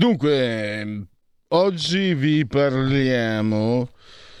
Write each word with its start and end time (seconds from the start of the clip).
Dunque, 0.00 1.08
oggi 1.48 2.14
vi 2.14 2.46
parliamo 2.46 3.90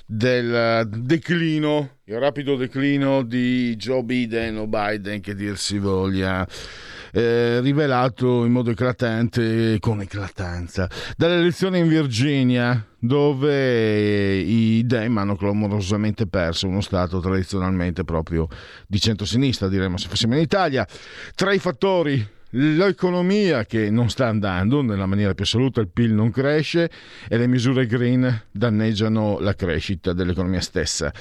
del 0.06 0.88
declino, 0.88 1.98
il 2.04 2.18
rapido 2.18 2.56
declino 2.56 3.22
di 3.22 3.76
Joe 3.76 4.02
Biden 4.02 4.56
o 4.56 4.66
Biden 4.66 5.20
che 5.20 5.34
dir 5.34 5.58
si 5.58 5.78
voglia. 5.78 6.48
Eh, 7.12 7.60
rivelato 7.60 8.46
in 8.46 8.52
modo 8.52 8.70
eclatante, 8.70 9.78
con 9.80 10.00
eclatanza, 10.00 10.88
dalle 11.14 11.34
elezioni 11.34 11.80
in 11.80 11.88
Virginia, 11.88 12.82
dove 12.98 14.38
i 14.38 14.82
Dem 14.86 15.18
hanno 15.18 15.36
clamorosamente 15.36 16.26
perso 16.26 16.68
uno 16.68 16.80
Stato 16.80 17.20
tradizionalmente 17.20 18.02
proprio 18.02 18.48
di 18.86 18.98
centrosinistra, 18.98 19.68
diremmo 19.68 19.98
se 19.98 20.08
fossimo 20.08 20.36
in 20.36 20.40
Italia. 20.40 20.86
Tra 21.34 21.52
i 21.52 21.58
fattori 21.58 22.38
l'economia 22.50 23.64
che 23.64 23.90
non 23.90 24.08
sta 24.10 24.26
andando 24.26 24.82
nella 24.82 25.06
maniera 25.06 25.34
più 25.34 25.44
assoluta, 25.44 25.80
il 25.80 25.88
PIL 25.88 26.12
non 26.12 26.30
cresce 26.30 26.90
e 27.28 27.36
le 27.36 27.46
misure 27.46 27.86
green 27.86 28.44
danneggiano 28.50 29.38
la 29.40 29.54
crescita 29.54 30.12
dell'economia 30.12 30.60
stessa. 30.60 31.12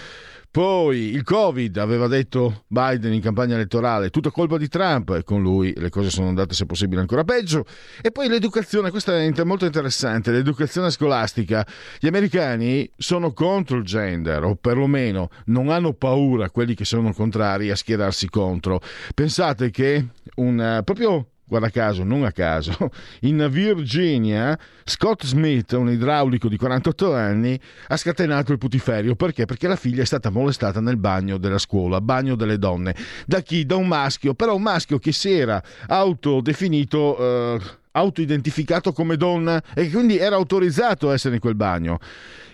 Poi 0.52 1.14
il 1.14 1.22
Covid, 1.22 1.78
aveva 1.78 2.08
detto 2.08 2.64
Biden 2.66 3.14
in 3.14 3.22
campagna 3.22 3.54
elettorale, 3.54 4.10
tutta 4.10 4.32
colpa 4.32 4.58
di 4.58 4.68
Trump 4.68 5.12
e 5.12 5.24
con 5.24 5.44
lui 5.44 5.72
le 5.78 5.90
cose 5.90 6.10
sono 6.10 6.28
andate 6.28 6.56
se 6.56 6.66
possibile 6.66 7.02
ancora 7.02 7.24
peggio. 7.24 7.66
E 8.02 8.10
poi 8.10 8.28
l'educazione, 8.28 8.90
questa 8.90 9.16
è 9.16 9.44
molto 9.44 9.66
interessante, 9.66 10.32
l'educazione 10.32 10.90
scolastica. 10.90 11.64
Gli 12.00 12.08
americani 12.08 12.90
sono 12.98 13.32
contro 13.32 13.78
il 13.78 13.84
gender 13.84 14.44
o 14.44 14.56
perlomeno 14.56 15.30
non 15.46 15.70
hanno 15.70 15.94
paura 15.94 16.50
quelli 16.50 16.74
che 16.74 16.84
sono 16.84 17.14
contrari 17.14 17.70
a 17.70 17.76
schierarsi 17.76 18.28
contro. 18.28 18.82
Pensate 19.14 19.70
che 19.70 20.08
un, 20.40 20.82
proprio 20.84 21.28
guarda 21.50 21.70
caso, 21.70 22.04
non 22.04 22.24
a 22.24 22.32
caso, 22.32 22.92
in 23.22 23.48
Virginia 23.50 24.58
Scott 24.86 25.26
Smith, 25.26 25.72
un 25.72 25.90
idraulico 25.90 26.48
di 26.48 26.58
48 26.58 27.14
anni, 27.14 27.60
ha 27.88 27.98
scatenato 27.98 28.52
il 28.52 28.60
putiferio. 28.60 29.16
Perché? 29.16 29.46
Perché 29.46 29.68
la 29.68 29.76
figlia 29.76 30.04
è 30.04 30.06
stata 30.06 30.30
molestata 30.30 30.80
nel 30.80 30.98
bagno 30.98 31.38
della 31.38 31.58
scuola, 31.58 32.00
bagno 32.00 32.36
delle 32.36 32.60
donne. 32.60 32.96
Da 33.26 33.42
chi? 33.42 33.66
Da 33.66 33.76
un 33.76 33.88
maschio, 33.88 34.36
però 34.36 34.56
un 34.56 34.62
maschio 34.62 35.00
che 35.00 35.12
si 35.12 35.32
era 35.32 35.62
autodefinito... 35.88 37.18
Eh, 37.18 37.78
autoidentificato 37.92 38.94
come 38.94 39.18
donna 39.18 39.62
e 39.74 39.90
quindi 39.90 40.18
era 40.18 40.36
autorizzato 40.36 41.10
a 41.10 41.14
essere 41.14 41.36
in 41.36 41.42
quel 41.42 41.56
bagno 41.56 42.00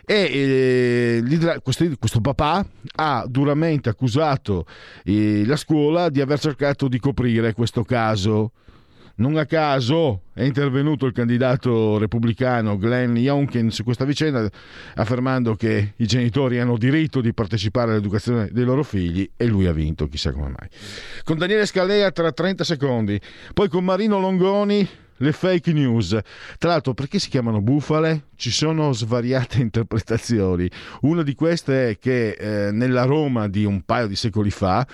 e 0.05 1.21
eh, 1.23 1.59
questo, 1.61 1.85
questo, 1.97 2.21
papà 2.21 2.66
ha 2.97 3.25
duramente 3.27 3.89
accusato 3.89 4.66
eh, 5.03 5.43
la 5.45 5.55
scuola 5.55 6.09
di 6.09 6.21
aver 6.21 6.39
cercato 6.39 6.88
di 6.88 6.99
coprire 6.99 7.53
questo 7.53 7.83
caso 7.83 8.51
non 9.17 9.38
a 9.38 9.45
caso 9.45 10.23
è 10.33 10.43
intervenuto 10.43 11.05
il 11.05 11.13
candidato 11.13 11.97
repubblicano 11.97 12.77
Glenn 12.77 13.16
Youngkin 13.16 13.71
su 13.71 13.83
questa 13.85 14.03
vicenda 14.03 14.49
affermando 14.95 15.55
che 15.55 15.93
i 15.95 16.05
genitori 16.05 16.59
hanno 16.59 16.77
diritto 16.77 17.22
di 17.22 17.33
partecipare 17.33 17.91
all'educazione 17.91 18.49
dei 18.51 18.66
loro 18.66 18.83
figli 18.83 19.29
e 19.37 19.45
lui 19.45 19.67
ha 19.67 19.72
vinto, 19.72 20.09
chissà 20.09 20.33
come 20.33 20.49
mai. 20.49 20.67
Con 21.23 21.37
Daniele 21.37 21.66
Scalea 21.66 22.11
tra 22.11 22.31
30 22.31 22.66
secondi, 22.66 23.19
poi 23.53 23.69
con 23.69 23.85
Marino 23.85 24.19
Longoni 24.19 24.85
le 25.17 25.31
fake 25.31 25.71
news. 25.71 26.17
Tra 26.57 26.69
l'altro, 26.69 26.93
perché 26.93 27.19
si 27.19 27.29
chiamano 27.29 27.61
bufale? 27.61 28.27
Ci 28.35 28.51
sono 28.51 28.91
svariate 28.91 29.59
interpretazioni. 29.61 30.69
Una 31.01 31.23
di 31.23 31.35
queste 31.35 31.89
è 31.89 31.97
che 31.97 32.31
eh, 32.31 32.71
nella 32.71 33.03
Roma 33.03 33.47
di 33.47 33.65
un 33.65 33.81
paio 33.81 34.07
di 34.07 34.15
secoli 34.15 34.49
fa 34.49 34.85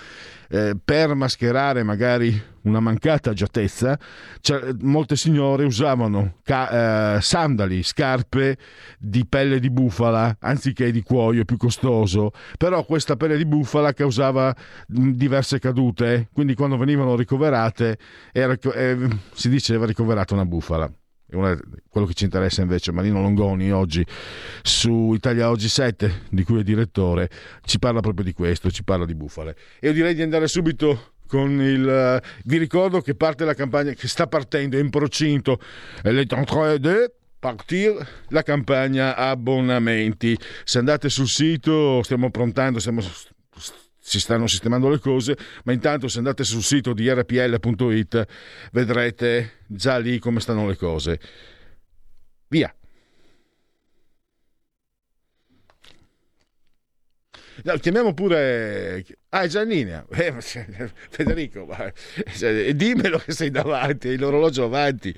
eh, 0.52 0.76
per 0.82 1.14
mascherare 1.14 1.82
magari 1.82 2.50
una 2.64 2.78
mancata 2.78 3.30
agiatezza, 3.30 3.98
cioè, 4.40 4.70
molte 4.82 5.16
signore 5.16 5.64
usavano 5.64 6.36
ca- 6.44 7.16
eh, 7.16 7.20
sandali, 7.22 7.82
scarpe 7.82 8.58
di 8.98 9.26
pelle 9.26 9.58
di 9.58 9.70
bufala 9.70 10.36
anziché 10.40 10.92
di 10.92 11.02
cuoio 11.02 11.46
più 11.46 11.56
costoso, 11.56 12.32
però 12.58 12.84
questa 12.84 13.16
pelle 13.16 13.38
di 13.38 13.46
bufala 13.46 13.94
causava 13.94 14.54
mh, 14.88 15.10
diverse 15.12 15.58
cadute, 15.58 16.28
quindi 16.32 16.54
quando 16.54 16.76
venivano 16.76 17.16
ricoverate 17.16 17.96
era, 18.30 18.54
eh, 18.74 19.08
si 19.32 19.48
diceva 19.48 19.86
ricoverata 19.86 20.34
una 20.34 20.44
bufala 20.44 20.92
una, 21.36 21.58
quello 21.88 22.06
che 22.06 22.14
ci 22.14 22.24
interessa 22.24 22.62
invece 22.62 22.92
Marino 22.92 23.20
Longoni 23.20 23.70
oggi 23.72 24.04
su 24.62 25.12
Italia 25.14 25.50
Oggi 25.50 25.68
7 25.68 26.22
di 26.30 26.44
cui 26.44 26.60
è 26.60 26.62
direttore 26.62 27.28
ci 27.64 27.78
parla 27.78 28.00
proprio 28.00 28.24
di 28.24 28.32
questo, 28.32 28.70
ci 28.70 28.84
parla 28.84 29.04
di 29.04 29.14
bufale. 29.14 29.56
Io 29.80 29.92
direi 29.92 30.14
di 30.14 30.22
andare 30.22 30.48
subito 30.48 31.12
con 31.26 31.60
il 31.60 32.22
vi 32.44 32.58
ricordo 32.58 33.00
che 33.00 33.14
parte 33.14 33.44
la 33.44 33.54
campagna 33.54 33.92
che 33.92 34.06
sta 34.06 34.26
partendo 34.26 34.76
è 34.76 34.80
in 34.80 34.90
procinto 34.90 35.58
en 36.02 36.44
train 36.44 36.80
de 36.80 37.10
partir 37.40 37.92
la 38.28 38.42
campagna 38.42 39.16
abbonamenti. 39.16 40.38
Se 40.64 40.78
andate 40.78 41.08
sul 41.08 41.26
sito 41.26 42.02
stiamo 42.02 42.30
prontando 42.30 42.78
stiamo 42.78 43.00
si 44.04 44.18
stanno 44.18 44.48
sistemando 44.48 44.88
le 44.88 44.98
cose, 44.98 45.38
ma 45.64 45.72
intanto 45.72 46.08
se 46.08 46.18
andate 46.18 46.42
sul 46.42 46.62
sito 46.62 46.92
di 46.92 47.08
rpl.it 47.08 48.26
vedrete 48.72 49.60
già 49.66 49.96
lì 49.98 50.18
come 50.18 50.40
stanno 50.40 50.66
le 50.66 50.76
cose. 50.76 51.20
Via. 52.48 52.74
Chiamiamo 57.80 58.14
pure 58.14 59.04
Ah, 59.34 59.44
è 59.44 59.46
già 59.46 59.62
in 59.62 59.68
linea. 59.68 60.04
Eh, 60.12 60.34
Federico, 61.08 61.64
ma, 61.64 61.90
cioè, 62.36 62.74
dimmelo 62.74 63.16
che 63.16 63.32
sei 63.32 63.50
davanti, 63.50 64.18
l'orologio 64.18 64.64
avanti, 64.64 65.14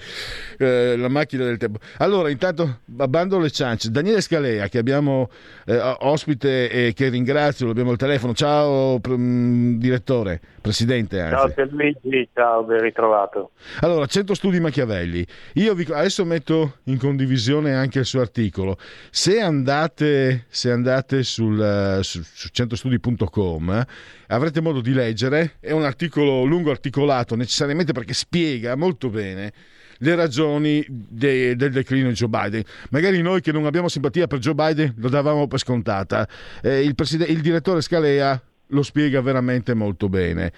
eh, 0.58 0.96
la 0.96 1.08
macchina 1.08 1.44
del 1.44 1.56
tempo. 1.56 1.80
Allora, 1.98 2.30
intanto, 2.30 2.78
bando 2.84 3.40
le 3.40 3.50
ciance. 3.50 3.90
Daniele 3.90 4.20
Scalea, 4.20 4.68
che 4.68 4.78
abbiamo 4.78 5.28
eh, 5.66 5.76
ospite 5.76 6.70
e 6.70 6.92
che 6.94 7.08
ringrazio, 7.08 7.68
abbiamo 7.68 7.90
il 7.90 7.98
telefono. 7.98 8.34
Ciao, 8.34 9.00
mm, 9.06 9.78
direttore, 9.78 10.40
presidente. 10.64 11.20
Anzi. 11.20 11.34
Ciao 11.34 11.48
Pierluigi, 11.50 12.28
ciao, 12.32 12.64
ben 12.64 12.80
ritrovato. 12.80 13.50
Allora, 13.80 14.06
100 14.06 14.32
studi 14.32 14.60
Machiavelli. 14.60 15.24
Io 15.54 15.74
vi, 15.74 15.86
adesso 15.92 16.24
metto 16.24 16.78
in 16.84 16.96
condivisione 16.96 17.74
anche 17.74 17.98
il 17.98 18.06
suo 18.06 18.22
articolo. 18.22 18.78
Se 19.10 19.40
andate, 19.40 20.46
se 20.48 20.70
andate 20.70 21.22
sul, 21.22 22.00
su, 22.02 22.22
su 22.22 22.48
centostudi.com 22.48 23.84
avrete 24.28 24.62
modo 24.62 24.80
di 24.80 24.94
leggere, 24.94 25.56
è 25.60 25.70
un 25.70 25.84
articolo 25.84 26.44
lungo 26.44 26.70
articolato 26.70 27.36
necessariamente 27.36 27.92
perché 27.92 28.14
spiega 28.14 28.74
molto 28.74 29.10
bene 29.10 29.52
le 29.98 30.14
ragioni 30.14 30.84
de, 30.88 31.56
del 31.56 31.72
declino 31.72 32.08
di 32.08 32.14
Joe 32.14 32.28
Biden. 32.28 32.62
Magari 32.88 33.20
noi 33.20 33.42
che 33.42 33.52
non 33.52 33.66
abbiamo 33.66 33.88
simpatia 33.88 34.26
per 34.26 34.38
Joe 34.38 34.54
Biden 34.54 34.94
lo 34.96 35.10
davamo 35.10 35.46
per 35.46 35.58
scontata. 35.58 36.26
Eh, 36.62 36.80
il, 36.80 36.94
il 37.28 37.40
direttore 37.42 37.82
Scalea 37.82 38.40
lo 38.74 38.82
spiega 38.82 39.20
veramente 39.22 39.72
molto 39.72 40.08
bene. 40.08 40.52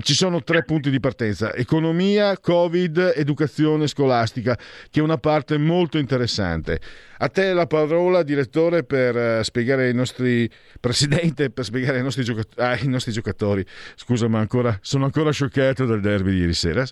Ci 0.00 0.14
sono 0.14 0.42
tre 0.42 0.64
punti 0.64 0.90
di 0.90 1.00
partenza, 1.00 1.54
economia, 1.54 2.38
covid, 2.38 3.14
educazione 3.16 3.86
scolastica, 3.88 4.56
che 4.90 5.00
è 5.00 5.02
una 5.02 5.18
parte 5.18 5.58
molto 5.58 5.98
interessante. 5.98 6.80
A 7.18 7.28
te 7.28 7.52
la 7.52 7.66
parola, 7.66 8.22
direttore, 8.22 8.84
per 8.84 9.16
eh, 9.16 9.44
spiegare 9.44 9.86
ai 9.86 9.94
nostri 9.94 10.50
presidente, 10.80 11.50
per 11.50 11.64
spiegare 11.64 11.98
ai 11.98 12.02
nostri, 12.02 12.24
giocatori, 12.24 12.60
ah, 12.60 12.72
ai 12.72 12.86
nostri 12.86 13.12
giocatori. 13.12 13.64
Scusa, 13.94 14.28
ma 14.28 14.40
ancora, 14.40 14.76
sono 14.82 15.04
ancora 15.04 15.30
scioccato 15.30 15.86
del 15.86 16.00
derby 16.00 16.32
di 16.32 16.38
ieri 16.40 16.52
sera. 16.52 16.84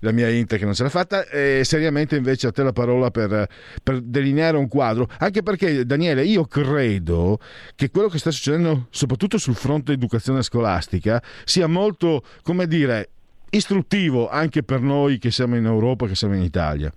La 0.00 0.12
mia 0.12 0.28
Inter 0.28 0.58
che 0.58 0.64
non 0.64 0.74
ce 0.74 0.82
l'ha 0.82 0.88
fatta. 0.88 1.26
E 1.28 1.62
seriamente 1.64 2.16
invece 2.16 2.48
a 2.48 2.52
te 2.52 2.62
la 2.62 2.72
parola 2.72 3.10
per, 3.10 3.46
per 3.82 4.00
delineare 4.00 4.56
un 4.56 4.68
quadro. 4.68 5.08
Anche 5.18 5.42
perché, 5.42 5.86
Daniele, 5.86 6.24
io 6.24 6.44
credo 6.44 7.38
che 7.74 7.90
quello 7.90 8.08
che 8.08 8.18
sta 8.18 8.30
succedendo, 8.30 8.88
soprattutto 8.90 9.38
sul 9.38 9.54
fronte 9.54 9.92
educazione 9.92 10.42
scolastica, 10.42 11.22
sia 11.44 11.68
molto, 11.68 12.19
come 12.42 12.66
dire, 12.66 13.08
istruttivo 13.50 14.28
anche 14.28 14.62
per 14.62 14.80
noi 14.80 15.18
che 15.18 15.30
siamo 15.30 15.56
in 15.56 15.64
Europa, 15.64 16.06
che 16.06 16.14
siamo 16.14 16.34
in 16.34 16.42
Italia. 16.42 16.92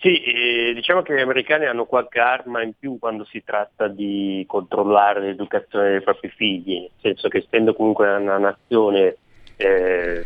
Sì, 0.00 0.22
eh, 0.22 0.72
diciamo 0.74 1.02
che 1.02 1.14
gli 1.14 1.20
americani 1.20 1.66
hanno 1.66 1.84
qualche 1.84 2.20
arma 2.20 2.62
in 2.62 2.72
più 2.78 2.98
quando 3.00 3.24
si 3.24 3.42
tratta 3.44 3.88
di 3.88 4.44
controllare 4.46 5.20
l'educazione 5.20 5.90
dei 5.90 6.02
propri 6.02 6.28
figli, 6.28 6.78
nel 6.78 6.90
senso 7.00 7.28
che 7.28 7.38
essendo 7.38 7.74
comunque 7.74 8.08
una 8.14 8.38
nazione 8.38 9.16
eh, 9.56 10.24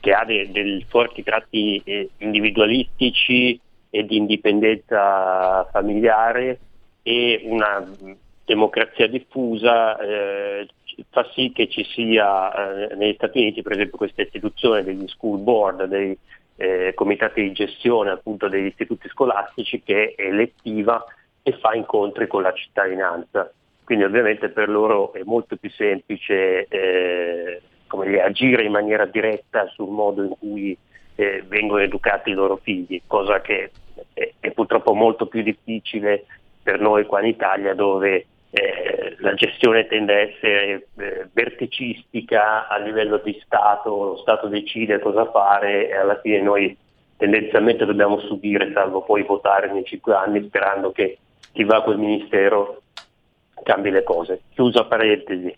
che 0.00 0.12
ha 0.12 0.24
dei, 0.24 0.50
dei 0.50 0.84
forti 0.88 1.22
tratti 1.22 1.80
eh, 1.84 2.10
individualistici 2.18 3.60
e 3.90 4.04
di 4.04 4.16
indipendenza 4.16 5.64
familiare 5.70 6.58
e 7.02 7.42
una 7.44 7.88
democrazia 8.44 9.06
diffusa 9.06 9.96
eh, 9.98 10.66
fa 11.10 11.28
sì 11.32 11.52
che 11.54 11.68
ci 11.68 11.84
sia 11.84 12.88
eh, 12.88 12.94
negli 12.94 13.14
Stati 13.14 13.38
Uniti 13.38 13.62
per 13.62 13.72
esempio 13.72 13.96
questa 13.96 14.22
istituzione 14.22 14.82
degli 14.82 15.06
school 15.08 15.38
board, 15.38 15.84
dei 15.84 16.16
eh, 16.56 16.92
comitati 16.94 17.42
di 17.42 17.52
gestione 17.52 18.10
appunto 18.10 18.48
degli 18.48 18.66
istituti 18.66 19.08
scolastici 19.08 19.82
che 19.82 20.14
è 20.14 20.22
elettiva 20.22 21.04
e 21.42 21.52
fa 21.52 21.74
incontri 21.74 22.26
con 22.26 22.42
la 22.42 22.52
cittadinanza. 22.52 23.50
Quindi 23.84 24.04
ovviamente 24.04 24.50
per 24.50 24.68
loro 24.68 25.12
è 25.12 25.22
molto 25.24 25.56
più 25.56 25.70
semplice 25.70 26.66
eh, 26.68 27.62
dire, 28.02 28.22
agire 28.22 28.64
in 28.64 28.72
maniera 28.72 29.06
diretta 29.06 29.66
sul 29.68 29.88
modo 29.88 30.22
in 30.22 30.34
cui 30.38 30.76
eh, 31.14 31.42
vengono 31.46 31.80
educati 31.80 32.30
i 32.30 32.34
loro 32.34 32.56
figli, 32.56 33.00
cosa 33.06 33.40
che 33.40 33.70
è, 34.12 34.32
è, 34.40 34.50
purtroppo 34.50 34.94
molto 34.94 35.26
più 35.26 35.42
difficile 35.42 36.26
per 36.62 36.80
noi 36.80 37.06
qua 37.06 37.20
in 37.20 37.28
Italia 37.28 37.74
dove 37.74 38.26
eh, 38.50 39.16
la 39.18 39.34
gestione 39.34 39.86
tende 39.86 40.14
a 40.14 40.20
essere 40.20 40.88
eh, 40.96 41.28
verticistica 41.32 42.66
a 42.68 42.78
livello 42.78 43.18
di 43.18 43.38
Stato, 43.44 43.90
lo 43.90 44.16
Stato 44.18 44.48
decide 44.48 45.00
cosa 45.00 45.30
fare 45.30 45.88
e 45.88 45.94
alla 45.94 46.18
fine 46.20 46.40
noi 46.40 46.76
tendenzialmente 47.16 47.84
dobbiamo 47.84 48.20
subire, 48.20 48.72
salvo 48.72 49.02
poi 49.02 49.22
votare 49.24 49.70
nei 49.72 49.84
cinque 49.84 50.14
anni 50.14 50.44
sperando 50.46 50.92
che 50.92 51.18
chi 51.52 51.64
va 51.64 51.78
a 51.78 51.82
quel 51.82 51.98
ministero 51.98 52.82
cambi 53.62 53.90
le 53.90 54.02
cose. 54.02 54.42
Chiusa 54.54 54.84
parentesi, 54.84 55.54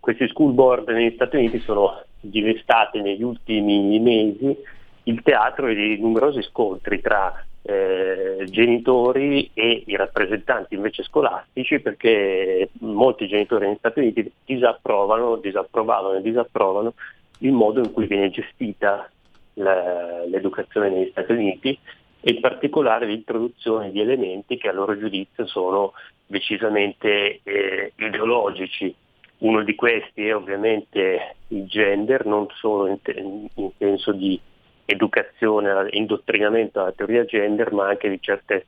questi 0.00 0.28
school 0.28 0.52
board 0.52 0.88
negli 0.88 1.14
Stati 1.14 1.36
Uniti 1.36 1.60
sono 1.60 2.02
diventati 2.20 3.00
negli 3.00 3.22
ultimi 3.22 3.98
mesi 4.00 4.56
il 5.04 5.22
teatro 5.22 5.68
di 5.68 5.98
numerosi 6.00 6.42
scontri 6.42 7.00
tra 7.00 7.32
eh, 7.68 8.44
genitori 8.48 9.50
e 9.52 9.82
i 9.86 9.96
rappresentanti 9.96 10.74
invece 10.76 11.02
scolastici 11.02 11.80
perché 11.80 12.70
molti 12.78 13.26
genitori 13.26 13.66
negli 13.66 13.78
Stati 13.78 13.98
Uniti 13.98 14.30
disapprovano, 14.44 15.36
disapprovavano 15.36 16.18
e 16.18 16.22
disapprovano 16.22 16.94
il 17.40 17.50
modo 17.50 17.80
in 17.80 17.92
cui 17.92 18.06
viene 18.06 18.30
gestita 18.30 19.10
la, 19.54 20.24
l'educazione 20.26 20.90
negli 20.90 21.10
Stati 21.10 21.32
Uniti 21.32 21.76
e 22.20 22.32
in 22.34 22.40
particolare 22.40 23.06
l'introduzione 23.06 23.90
di 23.90 24.00
elementi 24.00 24.58
che 24.58 24.68
a 24.68 24.72
loro 24.72 24.96
giudizio 24.96 25.46
sono 25.46 25.92
decisamente 26.24 27.40
eh, 27.42 27.92
ideologici. 27.96 28.94
Uno 29.38 29.64
di 29.64 29.74
questi 29.74 30.28
è 30.28 30.34
ovviamente 30.34 31.36
il 31.48 31.66
gender, 31.66 32.24
non 32.26 32.46
solo 32.54 32.86
in, 32.86 33.48
in 33.54 33.70
senso 33.76 34.12
di 34.12 34.40
educazione, 34.86 35.88
indottrinamento 35.90 36.80
alla 36.80 36.92
teoria 36.92 37.24
gender, 37.24 37.72
ma 37.72 37.88
anche 37.88 38.08
di 38.08 38.18
certe 38.20 38.66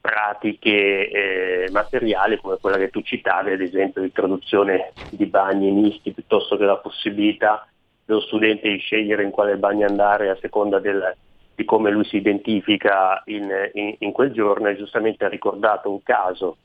pratiche 0.00 1.08
eh, 1.08 1.70
materiali 1.70 2.38
come 2.38 2.58
quella 2.60 2.76
che 2.76 2.90
tu 2.90 3.00
citavi, 3.00 3.52
ad 3.52 3.60
esempio 3.60 4.02
l'introduzione 4.02 4.94
di 5.08 5.26
bagni 5.26 5.70
misti 5.70 6.12
piuttosto 6.12 6.56
che 6.56 6.64
la 6.64 6.76
possibilità 6.76 7.66
dello 8.04 8.20
studente 8.20 8.68
di 8.68 8.78
scegliere 8.78 9.22
in 9.22 9.30
quale 9.30 9.56
bagno 9.56 9.86
andare 9.86 10.30
a 10.30 10.38
seconda 10.40 10.78
del, 10.78 11.16
di 11.54 11.64
come 11.64 11.90
lui 11.90 12.04
si 12.04 12.16
identifica 12.16 13.22
in, 13.26 13.48
in, 13.74 13.94
in, 13.98 14.12
quel 14.12 14.32
giorno. 14.32 14.68
E 14.68 14.76
giustamente 14.76 15.24
ha 15.24 15.28
ricordato 15.28 15.90
un 15.90 16.02
caso 16.02 16.56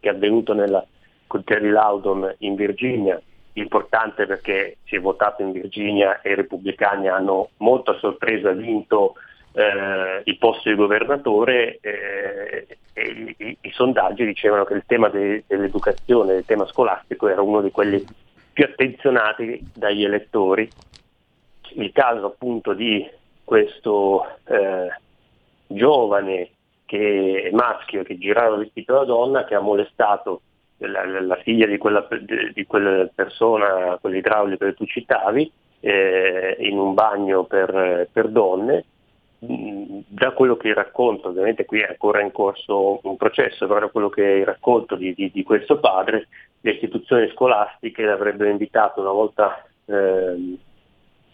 che 0.00 0.08
è 0.08 0.12
avvenuto 0.12 0.54
nella, 0.54 0.84
con 1.26 1.44
Terry 1.44 1.68
Loudon 1.68 2.34
in 2.38 2.54
Virginia 2.54 3.20
importante 3.54 4.26
perché 4.26 4.78
si 4.84 4.96
è 4.96 5.00
votato 5.00 5.42
in 5.42 5.52
Virginia 5.52 6.20
e 6.20 6.32
i 6.32 6.34
repubblicani 6.34 7.08
hanno 7.08 7.50
molto 7.58 7.92
a 7.92 7.98
sorpresa 7.98 8.52
vinto 8.52 9.14
eh, 9.52 10.22
il 10.24 10.38
posto 10.38 10.68
di 10.68 10.76
governatore 10.76 11.78
eh, 11.80 12.78
e 12.92 13.34
i, 13.38 13.56
i, 13.60 13.70
sondaggi 13.72 14.24
dicevano 14.24 14.64
che 14.64 14.74
il 14.74 14.84
tema 14.86 15.08
de, 15.08 15.44
dell'educazione, 15.46 16.34
il 16.34 16.44
tema 16.44 16.66
scolastico 16.66 17.28
era 17.28 17.42
uno 17.42 17.60
di 17.60 17.70
quelli 17.70 18.04
più 18.52 18.64
attenzionati 18.64 19.60
dagli 19.74 20.04
elettori. 20.04 20.68
Il 21.74 21.92
caso 21.92 22.26
appunto 22.26 22.72
di 22.72 23.08
questo 23.44 24.26
eh, 24.44 24.88
giovane 25.66 26.50
che, 26.86 27.50
maschio 27.52 28.02
che 28.02 28.18
girava 28.18 28.56
vestito 28.56 28.94
da 28.94 29.04
donna 29.04 29.44
che 29.44 29.54
ha 29.54 29.60
molestato 29.60 30.42
la, 30.78 31.20
la 31.20 31.36
figlia 31.36 31.66
di 31.66 31.78
quella, 31.78 32.06
di 32.52 32.64
quella, 32.66 33.08
persona, 33.14 33.98
quell'idraulico 34.00 34.64
che 34.64 34.74
tu 34.74 34.86
citavi, 34.86 35.50
eh, 35.80 36.56
in 36.60 36.78
un 36.78 36.94
bagno 36.94 37.44
per, 37.44 38.08
per 38.12 38.28
donne. 38.28 38.84
Mm, 39.44 40.00
da 40.08 40.32
quello 40.32 40.56
che 40.56 40.74
racconto, 40.74 41.28
ovviamente 41.28 41.64
qui 41.64 41.80
è 41.80 41.88
ancora 41.88 42.20
in 42.20 42.32
corso 42.32 42.98
un 43.02 43.16
processo, 43.16 43.68
però 43.68 43.80
da 43.80 43.88
quello 43.88 44.08
che 44.08 44.42
racconto 44.44 44.96
di, 44.96 45.14
di, 45.14 45.30
di 45.30 45.42
questo 45.44 45.78
padre, 45.78 46.26
le 46.60 46.72
istituzioni 46.72 47.28
scolastiche 47.28 48.02
l'avrebbero 48.02 48.50
invitato 48.50 49.00
una 49.00 49.12
volta 49.12 49.64
eh, 49.84 50.56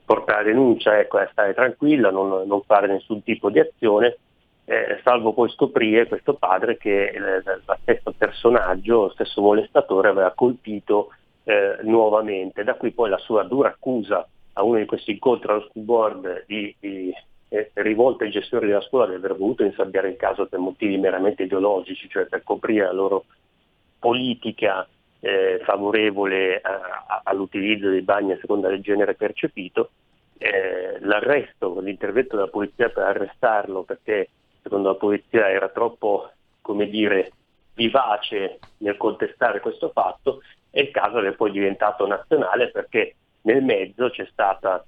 portare 0.05 0.44
denuncia, 0.44 0.99
ecco, 0.99 1.17
a 1.17 1.29
stare 1.32 1.55
tranquilla, 1.55 2.11
non, 2.11 2.47
non 2.47 2.62
fare 2.62 2.88
nessun 2.88 3.23
tipo 3.23 3.49
di 3.49 3.58
azione, 3.58 4.19
eh, 4.66 5.00
salvo 5.02 5.32
poi 5.32 5.50
scoprire 5.50 6.06
questo 6.06 6.34
padre 6.34 6.78
che 6.78 7.06
eh, 7.06 7.20
lo 7.20 7.76
stesso 7.82 8.14
personaggio, 8.16 9.02
lo 9.02 9.11
stesso 9.11 9.43
molestatore 9.43 10.08
aveva 10.08 10.32
colpito 10.34 11.11
eh, 11.44 11.78
nuovamente. 11.82 12.64
Da 12.64 12.75
qui 12.75 12.90
poi 12.90 13.11
la 13.11 13.19
sua 13.19 13.43
dura 13.43 13.69
accusa 13.69 14.26
a 14.55 14.62
uno 14.62 14.78
di 14.78 14.87
questi 14.87 15.12
incontri 15.12 15.50
allo 15.50 15.66
school 15.69 15.84
board 15.84 16.44
di, 16.46 16.75
di 16.78 17.12
eh, 17.49 17.70
rivolta 17.75 18.25
ai 18.25 18.31
gestori 18.31 18.66
della 18.66 18.81
scuola 18.81 19.06
di 19.06 19.14
aver 19.14 19.37
voluto 19.37 19.64
insabbiare 19.64 20.08
il 20.08 20.16
caso 20.16 20.46
per 20.46 20.58
motivi 20.58 20.96
meramente 20.96 21.43
ideologici, 21.43 22.08
cioè 22.08 22.26
per 22.26 22.43
coprire 22.43 22.87
la 22.87 22.93
loro 22.93 23.26
politica 23.99 24.87
eh, 25.21 25.61
favorevole 25.64 26.61
a, 26.61 27.04
a, 27.06 27.21
all'utilizzo 27.25 27.90
dei 27.90 28.02
bagni 28.02 28.33
a 28.33 28.38
seconda 28.40 28.68
del 28.68 28.80
genere 28.80 29.14
percepito. 29.14 29.90
Eh, 30.38 30.99
l'arresto, 31.00 31.78
l'intervento 31.80 32.37
della 32.37 32.49
polizia 32.49 32.88
per 32.88 33.04
arrestarlo 33.04 33.83
perché 33.83 34.28
secondo 34.64 34.88
la 34.88 34.94
polizia 34.94 35.50
era 35.50 35.68
troppo, 35.68 36.30
come 36.62 36.88
dire, 36.88 37.30
vivace 37.75 38.59
nel 38.78 38.97
contestare 38.97 39.61
questo 39.61 39.90
fatto 39.90 40.40
e 40.71 40.83
il 40.83 40.90
caso 40.90 41.18
è 41.18 41.33
poi 41.33 41.50
diventato 41.50 42.06
nazionale 42.06 42.71
perché 42.71 43.14
nel 43.42 43.62
mezzo 43.62 44.09
c'è 44.09 44.26
stata, 44.33 44.83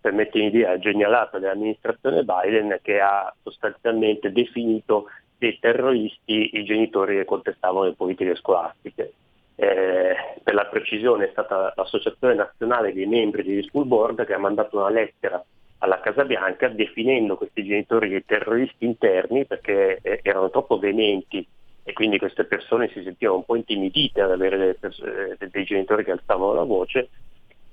per 0.00 0.12
mettere 0.12 0.40
in 0.40 0.48
idea, 0.48 0.78
genialata 0.78 1.38
dell'amministrazione 1.38 2.24
Biden 2.24 2.80
che 2.82 3.00
ha 3.00 3.32
sostanzialmente 3.42 4.32
definito 4.32 5.06
dei 5.38 5.58
terroristi 5.60 6.56
i 6.56 6.64
genitori 6.64 7.16
che 7.16 7.24
contestavano 7.24 7.84
le 7.84 7.92
politiche 7.92 8.34
scolastiche. 8.34 9.12
Eh, 9.54 10.16
per 10.42 10.54
la 10.54 10.66
precisione 10.66 11.26
è 11.26 11.30
stata 11.30 11.72
l'Associazione 11.76 12.34
Nazionale 12.34 12.92
dei 12.92 13.06
Membri 13.06 13.44
degli 13.44 13.62
School 13.62 13.86
Board 13.86 14.26
che 14.26 14.34
ha 14.34 14.38
mandato 14.38 14.76
una 14.76 14.90
lettera 14.90 15.42
alla 15.78 16.00
Casa 16.00 16.24
Bianca 16.24 16.68
definendo 16.68 17.36
questi 17.36 17.64
genitori 17.64 18.08
dei 18.08 18.24
terroristi 18.24 18.84
interni 18.84 19.44
perché 19.44 19.98
eh, 20.02 20.20
erano 20.22 20.50
troppo 20.50 20.78
veementi 20.78 21.46
e 21.84 21.92
quindi 21.92 22.18
queste 22.18 22.44
persone 22.44 22.88
si 22.88 23.02
sentivano 23.02 23.38
un 23.38 23.44
po' 23.44 23.56
intimidite 23.56 24.20
ad 24.20 24.32
avere 24.32 24.74
pers- 24.74 25.00
eh, 25.00 25.48
dei 25.48 25.64
genitori 25.64 26.04
che 26.04 26.12
alzavano 26.12 26.54
la 26.54 26.64
voce 26.64 27.08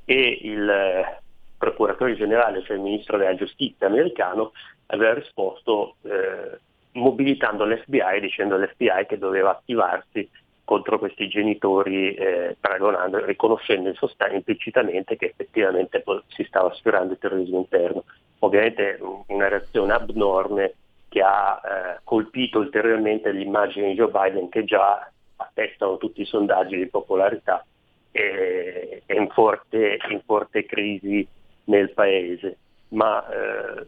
e 0.06 0.40
il 0.42 0.70
eh, 0.70 1.22
procuratore 1.58 2.16
generale, 2.16 2.62
cioè 2.64 2.76
il 2.76 2.84
ministro 2.84 3.18
della 3.18 3.36
giustizia 3.36 3.88
americano, 3.88 4.52
aveva 4.88 5.14
risposto 5.14 5.96
eh, 6.04 6.60
mobilitando 6.94 7.66
l'FBI 7.66 8.20
dicendo 8.20 8.56
all'FBI 8.56 9.06
che 9.08 9.18
doveva 9.18 9.52
attivarsi 9.52 10.30
contro 10.66 10.98
questi 10.98 11.28
genitori 11.28 12.14
eh, 12.14 12.56
paragonando, 12.60 13.24
riconoscendo 13.26 13.90
in 13.90 13.96
sostanza 13.96 14.36
implicitamente 14.36 15.18
che 15.18 15.26
effettivamente 15.26 16.04
si 16.28 16.44
stava 16.44 16.74
sfiorando 16.74 17.14
il 17.14 17.20
terrorismo 17.20 17.58
interno. 17.58 18.04
Ovviamente 18.40 19.00
una 19.28 19.48
reazione 19.48 19.94
abnorme 19.94 20.74
che 21.10 21.22
ha 21.22 21.62
eh, 21.64 22.00
colpito 22.04 22.60
ulteriormente 22.60 23.32
l'immagine 23.32 23.90
di 23.90 23.94
Joe 23.94 24.10
Biden 24.10 24.50
che 24.50 24.64
già 24.64 25.10
attestano 25.36 25.98
tutti 25.98 26.22
i 26.22 26.26
sondaggi 26.26 26.78
di 26.78 26.88
popolarità 26.88 27.66
e 28.12 29.04
è 29.06 29.14
in 29.14 29.30
forte, 29.30 29.98
in 30.10 30.22
forte 30.26 30.66
crisi 30.66 31.28
nel 31.66 31.92
paese. 31.92 32.58
Ma 32.90 33.26
eh, 33.28 33.88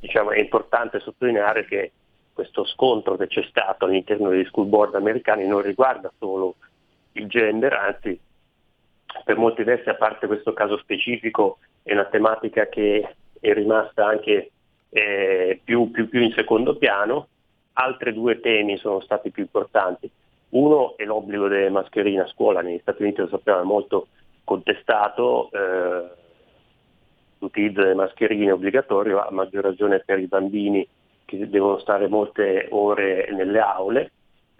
diciamo, 0.00 0.30
è 0.30 0.38
importante 0.38 1.00
sottolineare 1.00 1.64
che 1.64 1.92
questo 2.36 2.66
scontro 2.66 3.16
che 3.16 3.28
c'è 3.28 3.42
stato 3.48 3.86
all'interno 3.86 4.28
degli 4.28 4.44
school 4.44 4.66
board 4.66 4.94
americani 4.94 5.46
non 5.46 5.62
riguarda 5.62 6.12
solo 6.18 6.56
il 7.12 7.26
gender, 7.28 7.72
anzi 7.72 8.20
per 9.24 9.38
molti 9.38 9.62
versi, 9.62 9.88
a 9.88 9.94
parte 9.94 10.26
questo 10.26 10.52
caso 10.52 10.76
specifico, 10.76 11.56
è 11.82 11.94
una 11.94 12.04
tematica 12.04 12.68
che 12.68 13.14
è 13.40 13.52
rimasta 13.54 14.04
anche 14.04 14.50
eh, 14.90 15.60
più, 15.64 15.90
più, 15.90 16.10
più 16.10 16.20
in 16.20 16.32
secondo 16.32 16.76
piano. 16.76 17.28
Altri 17.72 18.12
due 18.12 18.38
temi 18.40 18.76
sono 18.76 19.00
stati 19.00 19.30
più 19.30 19.44
importanti. 19.44 20.10
Uno 20.50 20.94
è 20.98 21.04
l'obbligo 21.04 21.48
delle 21.48 21.70
mascherine 21.70 22.20
a 22.20 22.26
scuola, 22.26 22.60
negli 22.60 22.80
Stati 22.80 23.00
Uniti 23.00 23.22
lo 23.22 23.28
sappiamo 23.28 23.62
è 23.62 23.64
molto 23.64 24.08
contestato, 24.44 25.48
eh, 25.52 26.10
l'utilizzo 27.38 27.80
delle 27.80 27.94
mascherine 27.94 28.50
è 28.50 28.52
obbligatorio, 28.52 29.26
a 29.26 29.30
maggior 29.30 29.64
ragione 29.64 30.02
per 30.04 30.18
i 30.18 30.26
bambini 30.26 30.86
che 31.26 31.50
devono 31.50 31.78
stare 31.80 32.08
molte 32.08 32.68
ore 32.70 33.28
nelle 33.32 33.58
aule. 33.58 34.12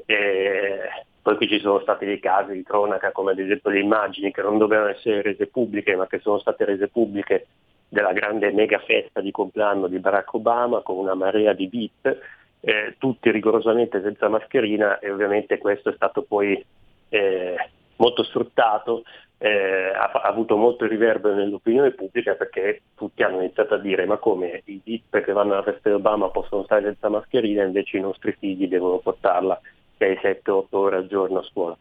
E 0.05 0.79
poi 1.23 1.37
qui 1.37 1.49
ci 1.49 1.61
sono 1.61 1.81
stati 1.81 2.05
dei 2.05 2.21
casi 2.21 2.53
di 2.53 2.63
cronaca, 2.63 3.13
come 3.13 3.33
ad 3.33 3.39
esempio 3.39 3.71
le 3.71 3.81
immagini 3.81 4.31
che 4.31 4.43
non 4.43 4.59
dovevano 4.59 4.91
essere 4.91 5.23
rese 5.23 5.47
pubbliche, 5.47 5.97
ma 5.97 6.07
che 6.07 6.19
sono 6.19 6.39
state 6.39 6.65
rese 6.65 6.89
pubbliche 6.89 7.47
della 7.89 8.13
grande 8.13 8.53
mega 8.53 8.79
festa 8.81 9.21
di 9.21 9.31
compleanno 9.31 9.87
di 9.87 9.99
Barack 9.99 10.35
Obama 10.35 10.83
con 10.83 10.99
una 10.99 11.15
marea 11.15 11.53
di 11.53 11.69
beat, 11.69 12.19
eh, 12.61 12.95
tutti 12.99 13.31
rigorosamente 13.31 14.03
senza 14.03 14.29
mascherina 14.29 14.99
e 14.99 15.11
ovviamente 15.11 15.59
questo 15.59 15.91
è 15.91 15.95
stato 15.95 16.23
poi 16.23 16.65
eh, 17.09 17.57
molto 17.97 18.23
sfruttato, 18.25 19.05
eh, 19.39 19.93
ha, 19.95 20.11
ha, 20.11 20.23
avuto 20.23 20.57
molto 20.57 20.87
riverbero 20.87 21.35
nell'opinione 21.35 21.91
pubblica 21.93 22.35
perché 22.35 22.83
tutti 22.95 23.23
hanno 23.23 23.41
iniziato 23.41 23.75
a 23.75 23.79
dire 23.79 24.07
ma 24.07 24.17
come 24.17 24.63
i 24.65 24.81
beat 24.83 25.25
che 25.25 25.33
vanno 25.33 25.53
alla 25.53 25.63
festa 25.63 25.91
di 25.91 25.95
Obama 25.95 26.31
possono 26.31 26.65
stare 26.65 26.83
senza 26.83 27.09
mascherina 27.09 27.63
invece 27.63 27.99
i 27.99 28.01
nostri 28.01 28.35
figli 28.39 28.69
devono 28.69 28.99
portarla 28.99 29.61
6, 29.99 30.19
7, 30.23 30.51
8 30.51 30.79
ore 30.79 30.97
al 30.97 31.07
giorno 31.07 31.41
a 31.41 31.45
scuola. 31.45 31.77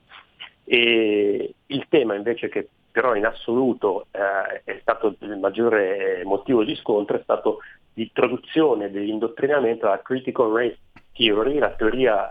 E 0.66 1.54
il 1.66 1.86
tema 1.90 2.16
invece 2.16 2.50
che 2.50 2.68
però 2.92 3.14
in 3.14 3.26
assoluto 3.26 4.08
eh, 4.12 4.62
è 4.64 4.78
stato 4.82 5.16
il 5.20 5.38
maggiore 5.38 6.24
motivo 6.24 6.64
di 6.64 6.76
scontro 6.76 7.18
è 7.18 7.22
stato 7.24 7.60
l'introduzione 7.96 8.90
dell'indottrinamento 8.90 9.86
alla 9.86 10.02
Critical 10.02 10.52
Race 10.52 10.78
Theory, 11.14 11.58
la 11.58 11.72
teoria 11.72 12.30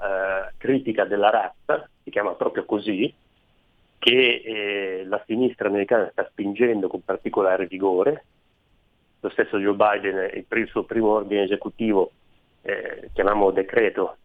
eh, 0.49 0.55
critica 0.57 1.05
della 1.05 1.31
razza, 1.31 1.89
si 2.03 2.11
chiama 2.11 2.33
proprio 2.33 2.65
così, 2.65 3.13
che 4.05 4.43
eh, 4.45 5.05
la 5.07 5.23
sinistra 5.27 5.69
americana 5.69 6.11
sta 6.11 6.29
spingendo 6.31 6.89
con 6.89 7.03
particolare 7.03 7.65
vigore. 7.65 8.25
Lo 9.21 9.31
stesso 9.31 9.59
Joe 9.59 9.73
Biden, 9.73 10.31
il 10.35 10.69
suo 10.69 10.85
primo 10.85 11.13
ordine 11.13 11.45
esecutivo, 11.45 12.11
eh, 12.61 13.09
chiamiamolo 13.15 13.53
decreto, 13.53 14.17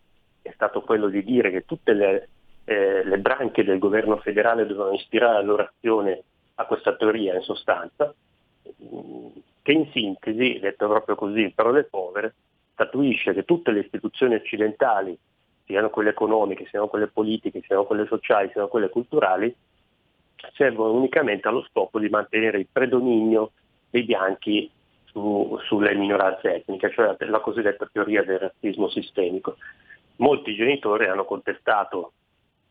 è 0.41 0.51
stato 0.53 0.81
quello 0.81 1.07
di 1.07 1.23
dire 1.23 1.49
che 1.49 1.63
tutte 1.65 1.93
le 1.93 2.27
eh, 2.65 3.03
le 3.03 3.17
branche 3.17 3.63
del 3.63 3.79
governo 3.79 4.17
federale 4.17 4.67
dovevano 4.67 4.95
ispirare 4.95 5.33
la 5.33 5.41
loro 5.41 5.63
azione 5.63 6.23
a 6.55 6.65
questa 6.65 6.95
teoria 6.95 7.33
in 7.33 7.41
sostanza, 7.41 8.13
che 9.63 9.71
in 9.71 9.89
sintesi, 9.91 10.59
detto 10.59 10.87
proprio 10.87 11.15
così 11.15 11.41
in 11.41 11.53
parole 11.55 11.85
povere, 11.85 12.35
statuisce 12.73 13.33
che 13.33 13.43
tutte 13.43 13.71
le 13.71 13.79
istituzioni 13.79 14.35
occidentali, 14.35 15.17
siano 15.65 15.89
quelle 15.89 16.09
economiche, 16.09 16.67
siano 16.69 16.87
quelle 16.87 17.07
politiche, 17.07 17.61
siano 17.65 17.85
quelle 17.85 18.05
sociali, 18.05 18.49
siano 18.51 18.67
quelle 18.67 18.89
culturali, 18.89 19.55
servono 20.53 20.93
unicamente 20.93 21.47
allo 21.47 21.65
scopo 21.69 21.99
di 21.99 22.09
mantenere 22.09 22.59
il 22.59 22.67
predominio 22.71 23.51
dei 23.89 24.03
bianchi 24.03 24.69
su, 25.05 25.57
sulle 25.65 25.93
minoranze 25.95 26.55
etniche, 26.55 26.91
cioè 26.91 27.15
la 27.19 27.39
cosiddetta 27.39 27.89
teoria 27.91 28.23
del 28.23 28.39
razzismo 28.39 28.89
sistemico. 28.89 29.57
Molti 30.17 30.55
genitori 30.55 31.05
hanno 31.05 31.25
contestato 31.25 32.13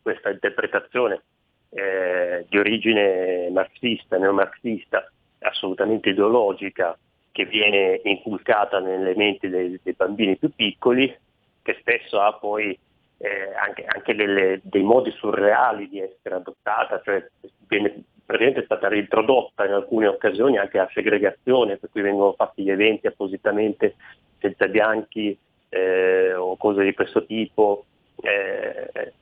questa 0.01 0.29
interpretazione 0.29 1.23
eh, 1.69 2.45
di 2.49 2.57
origine 2.57 3.49
marxista, 3.51 4.17
neomarxista, 4.17 5.11
assolutamente 5.39 6.09
ideologica, 6.09 6.97
che 7.31 7.45
viene 7.45 8.01
inculcata 8.03 8.79
nelle 8.79 9.15
menti 9.15 9.49
dei, 9.49 9.79
dei 9.81 9.93
bambini 9.93 10.37
più 10.37 10.51
piccoli, 10.53 11.15
che 11.61 11.77
spesso 11.79 12.19
ha 12.19 12.33
poi 12.33 12.77
eh, 13.19 13.53
anche, 13.53 13.85
anche 13.85 14.15
delle, 14.15 14.61
dei 14.63 14.81
modi 14.81 15.11
surreali 15.11 15.89
di 15.89 15.99
essere 15.99 16.35
adottata, 16.35 17.01
cioè 17.03 17.25
viene 17.67 18.03
praticamente 18.25 18.61
è 18.61 18.65
stata 18.65 18.87
reintrodotta 18.87 19.65
in 19.65 19.73
alcune 19.73 20.07
occasioni 20.07 20.57
anche 20.57 20.77
la 20.77 20.89
segregazione, 20.93 21.77
per 21.77 21.89
cui 21.89 22.01
vengono 22.01 22.33
fatti 22.33 22.63
gli 22.63 22.69
eventi 22.69 23.07
appositamente 23.07 23.95
senza 24.37 24.67
bianchi 24.67 25.37
eh, 25.69 26.33
o 26.35 26.55
cose 26.55 26.83
di 26.83 26.93
questo 26.93 27.25
tipo. 27.25 27.85
Eh, 28.21 29.13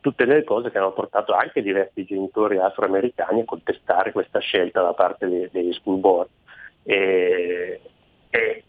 tutte 0.00 0.26
delle 0.26 0.44
cose 0.44 0.70
che 0.70 0.78
hanno 0.78 0.92
portato 0.92 1.32
anche 1.32 1.62
diversi 1.62 2.04
genitori 2.04 2.58
afroamericani 2.58 3.40
a 3.40 3.44
contestare 3.44 4.12
questa 4.12 4.40
scelta 4.40 4.82
da 4.82 4.94
parte 4.94 5.28
dei, 5.28 5.48
degli 5.50 5.72
school 5.72 5.98
board. 5.98 6.28
E, 6.84 7.80
e 8.30 8.64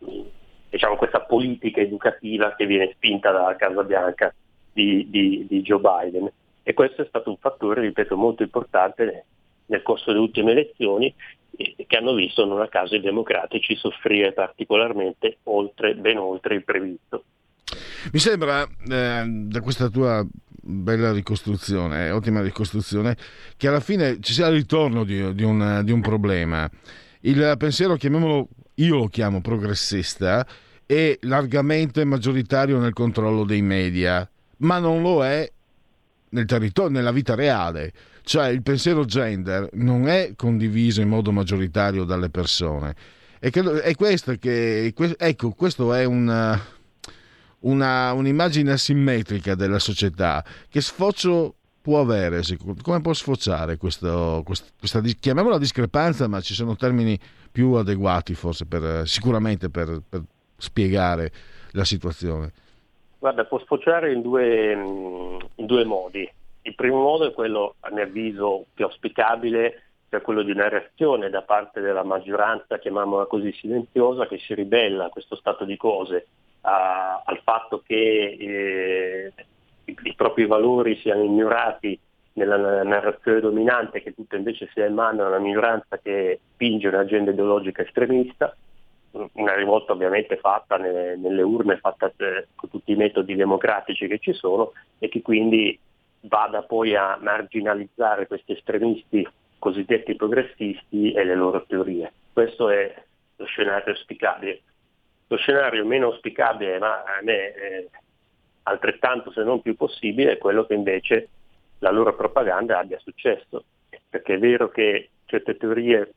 diciamo, 0.70 0.96
questa 0.96 1.22
politica 1.22 1.82
educativa 1.82 2.56
che 2.56 2.66
viene 2.66 2.92
spinta 2.94 3.32
dalla 3.32 3.56
Casa 3.56 3.84
Bianca 3.84 4.34
di, 4.74 5.08
di, 5.10 5.46
di, 5.48 5.62
Joe 5.62 5.80
Biden. 5.80 6.32
E 6.63 6.74
questo 6.74 7.01
è 7.01 7.06
stato 7.08 7.30
un 7.30 7.38
fattore, 7.38 7.82
ripeto, 7.82 8.18
molto 8.18 8.44
importante 8.44 9.25
nel 9.68 9.82
corso 9.82 10.06
delle 10.08 10.20
ultime 10.20 10.51
elezioni 10.51 11.13
che 11.56 11.98
hanno 11.98 12.13
visto 12.13 12.46
non 12.46 12.62
a 12.62 12.68
caso 12.68 12.96
i 12.96 13.01
democratici 13.01 13.75
soffrire 13.75 14.34
particolarmente 14.34 15.38
oltre, 15.44 15.94
ben 15.96 16.18
oltre 16.18 16.56
il 16.56 16.63
previsto. 16.63 17.24
Mi 18.12 18.20
sembra, 18.20 18.63
eh, 18.63 19.24
da 19.25 19.62
questa 19.62 19.89
tua 19.89 20.25
bella 20.65 21.12
ricostruzione, 21.12 22.10
ottima 22.10 22.42
ricostruzione, 22.42 23.15
che 23.58 23.68
alla 23.68 23.80
fine 23.80 24.20
ci 24.20 24.34
sia 24.34 24.48
il 24.48 24.56
ritorno 24.56 25.03
di, 25.03 25.34
di, 25.36 25.44
un, 25.44 25.82
di 25.84 25.92
un 25.92 26.01
problema. 26.01 26.70
Il 27.22 27.56
pensiero, 27.58 27.96
chiamiamolo, 27.96 28.48
io 28.75 28.98
lo 28.98 29.08
chiamo 29.08 29.42
progressista, 29.42 30.46
è 30.86 31.18
largamente 31.22 32.03
maggioritario 32.03 32.80
nel 32.80 32.94
controllo 32.94 33.46
dei 33.46 33.62
media, 33.62 34.27
ma 34.63 34.79
non 34.79 35.01
lo 35.01 35.24
è 35.24 35.50
nel 36.29 36.46
territorio, 36.46 36.91
nella 36.91 37.12
vita 37.12 37.36
reale. 37.36 37.93
Cioè 38.24 38.48
il 38.48 38.62
pensiero 38.62 39.05
gender 39.05 39.70
non 39.74 40.08
è 40.08 40.34
condiviso 40.36 41.01
in 41.01 41.10
modo 41.10 41.32
maggioritario 41.32 42.03
dalle 42.03 42.29
persone. 42.29 42.96
E 43.39 43.50
credo, 43.50 43.79
è 43.82 43.93
questo 43.96 44.34
che, 44.39 44.93
ecco, 45.17 45.51
questo 45.51 45.93
è 45.93 46.05
un, 46.05 46.60
una, 47.60 48.13
un'immagine 48.13 48.72
asimmetrica 48.72 49.55
della 49.55 49.79
società. 49.79 50.43
Che 50.70 50.79
sfocio 50.79 51.55
può 51.82 52.00
avere? 52.00 52.41
Come 52.82 53.01
può 53.01 53.12
sfociare 53.12 53.75
questo, 53.75 54.43
questa, 54.46 55.01
chiamiamola 55.01 55.58
discrepanza, 55.58 56.27
ma 56.27 56.39
ci 56.39 56.53
sono 56.53 56.77
termini 56.77 57.20
più 57.51 57.74
adeguati 57.74 58.34
forse 58.34 58.65
per, 58.65 59.08
sicuramente 59.08 59.70
per, 59.70 60.01
per 60.08 60.24
spiegare 60.55 61.32
la 61.72 61.84
situazione? 61.84 62.53
Guarda, 63.24 63.46
può 63.46 63.58
sfociare 63.60 64.12
in 64.12 64.22
due, 64.22 64.74
in 64.74 65.65
due 65.65 65.86
modi. 65.86 66.30
Il 66.63 66.75
primo 66.75 67.00
modo 67.00 67.25
è 67.25 67.32
quello, 67.32 67.75
a 67.80 67.89
mio 67.89 68.03
avviso, 68.03 68.65
più 68.74 68.84
auspicabile, 68.84 69.84
cioè 70.10 70.20
quello 70.20 70.42
di 70.42 70.51
una 70.51 70.68
reazione 70.68 71.30
da 71.30 71.42
parte 71.42 71.80
della 71.80 72.03
maggioranza, 72.03 72.80
chiamiamola 72.80 73.25
così 73.27 73.53
silenziosa, 73.53 74.27
che 74.27 74.39
si 74.39 74.53
ribella 74.53 75.06
a 75.06 75.10
questo 75.10 75.38
stato 75.38 75.63
di 75.63 75.77
cose 75.77 76.27
a, 76.63 77.24
al 77.24 77.39
fatto 77.46 77.82
che 77.88 77.96
eh, 78.38 79.34
i, 79.86 79.98
i, 80.03 80.15
propri 80.15 80.46
valori 80.46 80.98
siano 80.98 81.24
ignorati 81.24 81.98
nella 82.34 82.84
narrazione 82.84 83.39
dominante, 83.39 84.01
che 84.01 84.13
tutto 84.13 84.36
invece 84.36 84.70
sia 84.74 84.86
in 84.86 84.96
mano 84.96 85.24
a 85.24 85.30
una 85.30 85.39
minoranza 85.39 85.98
che 85.98 86.42
spinge 86.56 86.89
un'agenda 86.89 87.32
ideologica 87.32 87.84
estremista, 87.84 88.53
una 89.34 89.55
rivolta 89.55 89.93
ovviamente 89.93 90.38
fatta 90.38 90.77
nelle, 90.77 91.15
nelle 91.15 91.41
urne, 91.41 91.77
fatta 91.77 92.12
eh, 92.17 92.48
con 92.55 92.70
tutti 92.70 92.91
i 92.91 92.96
metodi 92.96 93.36
democratici 93.36 94.08
che 94.08 94.20
ci 94.20 94.34
sono 94.34 94.72
e 95.00 95.10
che 95.10 95.22
quindi 95.22 95.79
vada 96.22 96.63
poi 96.63 96.96
a 96.96 97.17
marginalizzare 97.22 98.27
questi 98.27 98.53
estremisti 98.53 99.27
cosiddetti 99.60 100.15
progressisti 100.15 101.13
e 101.13 101.24
le 101.24 101.36
loro 101.36 101.63
teorie. 101.65 102.12
Questo 102.34 102.70
è 102.70 102.93
lo 103.38 103.46
scenario 103.46 103.93
auspicabile. 103.93 104.62
Lo 105.27 105.38
scenario 105.38 105.86
meno 105.86 106.08
auspicabile, 106.08 106.79
ma 106.79 107.03
a 107.03 107.22
me 107.22 107.53
è 107.53 107.88
altrettanto 108.63 109.32
se 109.32 109.43
non 109.43 109.62
più 109.62 109.75
possibile, 109.75 110.34
è 110.34 110.38
quello 110.38 110.65
che 110.65 110.74
invece 110.74 111.29
la 111.79 111.91
loro 111.91 112.13
propaganda 112.15 112.79
abbia 112.79 113.00
successo, 113.00 113.63
perché 114.10 114.34
è 114.34 114.39
vero 114.39 114.70
che 114.70 115.10
certe 115.25 115.55
teorie 115.55 116.13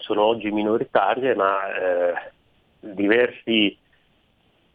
sono 0.00 0.22
oggi 0.22 0.50
minoritarie, 0.50 1.34
ma 1.34 1.74
eh, 1.74 2.32
diversi 2.80 3.76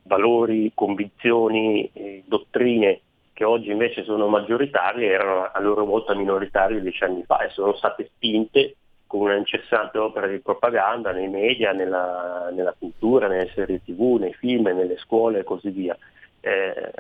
valori, 0.04 0.72
convinzioni, 0.74 1.90
eh, 1.94 2.24
dottrine 2.25 3.01
che 3.34 3.44
oggi 3.44 3.72
invece 3.72 4.04
sono 4.04 4.28
maggioritarie 4.28 5.10
erano 5.10 5.50
a 5.51 5.60
loro 5.60 5.86
volta 5.86 6.13
minoritarie 6.13 6.82
dieci 6.82 7.04
anni 7.04 7.24
fa 7.24 7.40
e 7.40 7.50
sono 7.50 7.74
state 7.75 8.12
spinte 8.13 8.75
con 9.08 9.22
una 9.22 9.36
incessante 9.36 9.98
opera 9.98 10.28
di 10.28 10.40
propaganda 10.40 11.12
nei 11.12 11.28
media, 11.28 11.72
nella, 11.72 12.50
nella 12.54 12.75
cultura, 12.78 13.28
nelle 13.28 13.50
serie 13.54 13.82
tv, 13.84 14.18
nei 14.20 14.34
film, 14.34 14.68
nelle 14.68 14.98
scuole 14.98 15.40
e 15.40 15.44
così 15.44 15.70
via. 15.70 15.98
Eh, 16.40 16.92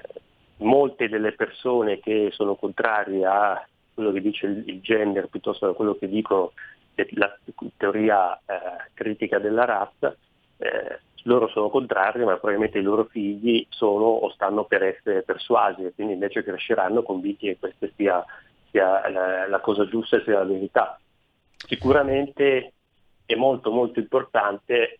molte 0.57 1.09
delle 1.09 1.33
persone 1.33 1.99
che 1.99 2.29
sono 2.31 2.55
contrarie 2.55 3.25
a 3.25 3.65
quello 3.93 4.11
che 4.11 4.21
dice 4.21 4.47
il, 4.47 4.63
il 4.65 4.81
gender 4.81 5.27
piuttosto 5.27 5.67
che 5.67 5.71
a 5.71 5.75
quello 5.75 5.95
che 5.95 6.09
dicono 6.09 6.53
la 7.13 7.37
teoria 7.77 8.35
eh, 8.37 8.91
critica 8.93 9.39
della 9.39 9.65
razza, 9.65 10.15
eh, 10.57 10.99
loro 11.23 11.47
sono 11.49 11.69
contrari, 11.69 12.23
ma 12.23 12.37
probabilmente 12.37 12.79
i 12.79 12.83
loro 12.83 13.05
figli 13.05 13.65
sono 13.69 14.05
o 14.05 14.31
stanno 14.31 14.65
per 14.65 14.83
essere 14.83 15.21
persuasi 15.23 15.83
e 15.83 15.93
quindi 15.93 16.13
invece 16.13 16.43
cresceranno 16.43 17.03
convinti 17.03 17.47
che 17.47 17.57
questa 17.59 17.87
sia, 17.95 18.23
sia 18.69 19.09
la, 19.09 19.47
la, 19.47 19.59
cosa 19.59 19.87
giusta 19.87 20.17
e 20.17 20.23
sia 20.23 20.39
la 20.39 20.45
verità. 20.45 20.99
Sicuramente 21.55 22.73
è 23.25 23.35
molto 23.35 23.71
molto 23.71 23.99
importante 23.99 24.99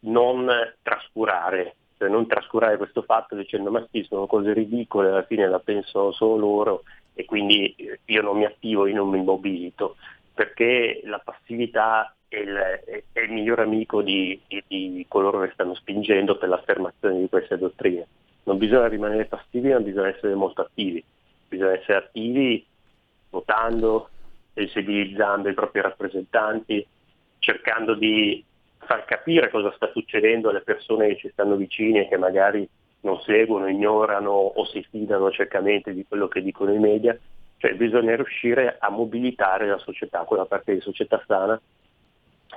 non 0.00 0.50
trascurare, 0.82 1.76
cioè 1.96 2.08
non 2.08 2.26
trascurare 2.26 2.76
questo 2.76 3.02
fatto 3.02 3.36
dicendo 3.36 3.70
ma 3.70 3.86
sì 3.90 4.02
sono 4.02 4.26
cose 4.26 4.52
ridicole, 4.52 5.08
alla 5.08 5.22
fine 5.22 5.48
la 5.48 5.60
pensano 5.60 6.10
solo 6.10 6.36
loro 6.36 6.82
e 7.14 7.24
quindi 7.24 7.74
io 8.04 8.22
non 8.22 8.38
mi 8.38 8.44
attivo, 8.44 8.86
io 8.86 8.96
non 8.96 9.08
mi 9.10 9.22
mobilito, 9.22 9.96
perché 10.34 11.00
la 11.04 11.18
passività 11.18 12.14
è 12.28 12.36
il, 12.36 13.04
è 13.12 13.20
il 13.20 13.30
miglior 13.30 13.60
amico 13.60 14.02
di, 14.02 14.40
di, 14.46 14.62
di, 14.66 15.04
coloro 15.08 15.40
che 15.40 15.50
stanno 15.52 15.74
spingendo 15.74 16.38
per 16.38 16.48
l'affermazione 16.48 17.20
di 17.20 17.28
queste 17.28 17.58
dottrine. 17.58 18.06
Non 18.44 18.58
bisogna 18.58 18.88
rimanere 18.88 19.26
passivi, 19.26 19.70
ma 19.70 19.80
bisogna 19.80 20.08
essere 20.08 20.34
molto 20.34 20.62
attivi. 20.62 21.02
Bisogna 21.48 21.74
essere 21.74 21.98
attivi 21.98 22.64
votando, 23.30 24.08
sensibilizzando 24.54 25.48
i 25.48 25.54
propri 25.54 25.80
rappresentanti, 25.80 26.86
cercando 27.38 27.94
di 27.94 28.42
far 28.78 29.04
capire 29.04 29.50
cosa 29.50 29.72
sta 29.72 29.90
succedendo 29.92 30.48
alle 30.48 30.62
persone 30.62 31.08
che 31.08 31.16
ci 31.16 31.30
stanno 31.30 31.56
vicine 31.56 32.02
e 32.02 32.08
che 32.08 32.16
magari 32.16 32.68
non 33.00 33.20
seguono, 33.20 33.68
ignorano 33.68 34.30
o 34.30 34.64
si 34.66 34.84
fidano 34.88 35.30
ciecamente 35.30 35.92
di 35.92 36.04
quello 36.06 36.28
che 36.28 36.42
dicono 36.42 36.72
i 36.72 36.78
media. 36.78 37.16
Cioè 37.62 37.74
bisogna 37.74 38.16
riuscire 38.16 38.76
a 38.80 38.90
mobilitare 38.90 39.68
la 39.68 39.78
società, 39.78 40.24
quella 40.24 40.46
parte 40.46 40.74
di 40.74 40.80
società 40.80 41.22
sana 41.28 41.60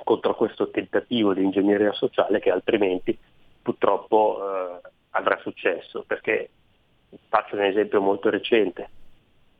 contro 0.02 0.34
questo 0.34 0.68
tentativo 0.70 1.32
di 1.32 1.44
ingegneria 1.44 1.92
sociale 1.92 2.40
che 2.40 2.50
altrimenti 2.50 3.16
purtroppo 3.62 4.40
eh, 4.40 4.88
avrà 5.10 5.38
successo. 5.42 6.02
Perché 6.04 6.50
faccio 7.28 7.54
un 7.54 7.62
esempio 7.62 8.00
molto 8.00 8.30
recente. 8.30 8.90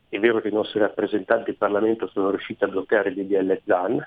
È 0.08 0.18
vero 0.18 0.40
che 0.40 0.48
i 0.48 0.52
nostri 0.52 0.80
rappresentanti 0.80 1.50
in 1.50 1.58
Parlamento 1.58 2.08
sono 2.08 2.30
riusciti 2.30 2.64
a 2.64 2.68
bloccare 2.68 3.10
il 3.10 3.14
DDL 3.14 3.60
ZAN, 3.64 4.04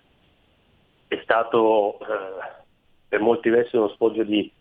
è 1.07 1.19
stato 1.23 1.99
eh, 2.01 2.63
per 3.07 3.21
molti 3.21 3.47
versi 3.47 3.77
uno 3.77 3.87
sfoggio 3.87 4.23
di, 4.23 4.51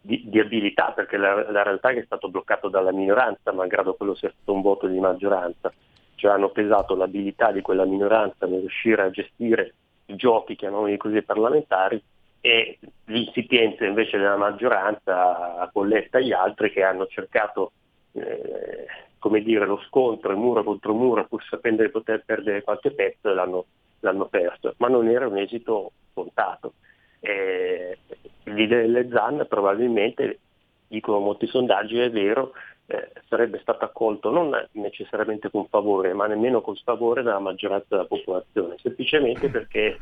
di, 0.00 0.24
di 0.28 0.40
abilità, 0.40 0.90
perché 0.90 1.16
la, 1.16 1.48
la, 1.52 1.62
realtà 1.62 1.90
è 1.90 1.94
che 1.94 2.00
è 2.00 2.06
stato 2.06 2.28
bloccato 2.28 2.68
dalla 2.68 2.90
minoranza, 2.90 3.52
malgrado 3.52 3.94
quello 3.94 4.16
sia 4.16 4.32
stato 4.34 4.52
un 4.52 4.62
voto 4.62 4.88
di 4.88 4.98
maggioranza. 4.98 5.72
Cioè 6.14 6.32
hanno 6.32 6.50
pesato 6.50 6.94
l'abilità 6.94 7.52
di 7.52 7.60
quella 7.60 7.84
minoranza 7.84 8.46
nel 8.46 8.60
riuscire 8.60 9.02
a 9.02 9.10
gestire 9.10 9.74
i 10.06 10.16
giochi, 10.16 10.56
chiamiamoli 10.56 10.96
così, 10.96 11.22
parlamentari 11.22 12.02
e 12.40 12.78
l'insipienza 13.06 13.84
invece 13.86 14.18
della 14.18 14.36
maggioranza 14.36 15.68
colletta 15.72 16.20
gli 16.20 16.32
altri 16.32 16.70
che 16.70 16.82
hanno 16.82 17.06
cercato 17.06 17.72
eh, 18.12 18.86
come 19.24 19.40
dire, 19.40 19.64
lo 19.64 19.80
scontro, 19.86 20.32
il 20.32 20.36
muro 20.36 20.62
contro 20.62 20.92
muro, 20.92 21.26
pur 21.26 21.42
sapendo 21.44 21.82
di 21.82 21.88
poter 21.88 22.24
perdere 22.26 22.62
qualche 22.62 22.90
pezzo 22.90 23.32
l'hanno, 23.32 23.64
l'hanno 24.00 24.26
perso, 24.26 24.74
ma 24.76 24.88
non 24.88 25.08
era 25.08 25.26
un 25.26 25.38
esito 25.38 25.92
scontato. 26.10 26.74
Eh, 27.20 27.96
l'idea 28.42 28.82
delle 28.82 29.08
ZAN 29.08 29.46
probabilmente, 29.48 30.40
dicono 30.88 31.20
molti 31.20 31.46
sondaggi, 31.46 31.98
è 31.98 32.10
vero, 32.10 32.52
eh, 32.86 33.12
sarebbe 33.28 33.58
stato 33.60 33.84
accolto 33.84 34.30
non 34.30 34.54
necessariamente 34.72 35.50
con 35.50 35.66
favore, 35.68 36.12
ma 36.12 36.26
nemmeno 36.26 36.60
con 36.60 36.76
sfavore 36.76 37.22
dalla 37.22 37.38
maggioranza 37.38 37.86
della 37.88 38.06
popolazione, 38.06 38.76
semplicemente 38.82 39.48
perché 39.48 40.00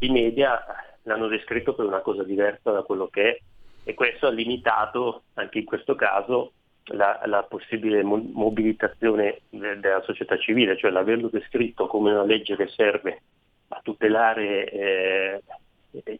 i 0.00 0.10
media 0.10 0.64
l'hanno 1.02 1.28
descritto 1.28 1.74
per 1.74 1.86
una 1.86 2.00
cosa 2.00 2.22
diversa 2.24 2.70
da 2.70 2.82
quello 2.82 3.06
che 3.08 3.22
è 3.30 3.40
e 3.84 3.94
questo 3.94 4.26
ha 4.26 4.30
limitato 4.30 5.22
anche 5.34 5.58
in 5.58 5.64
questo 5.64 5.94
caso 5.94 6.52
la, 6.86 7.20
la 7.24 7.42
possibile 7.42 8.02
mo- 8.02 8.30
mobilitazione 8.32 9.42
de- 9.48 9.78
della 9.78 10.02
società 10.02 10.36
civile, 10.38 10.76
cioè 10.76 10.90
l'averlo 10.90 11.28
descritto 11.28 11.86
come 11.86 12.12
una 12.12 12.24
legge 12.24 12.56
che 12.56 12.68
serve 12.68 13.22
a 13.68 13.80
tutelare 13.82 14.70
eh, 14.70 15.42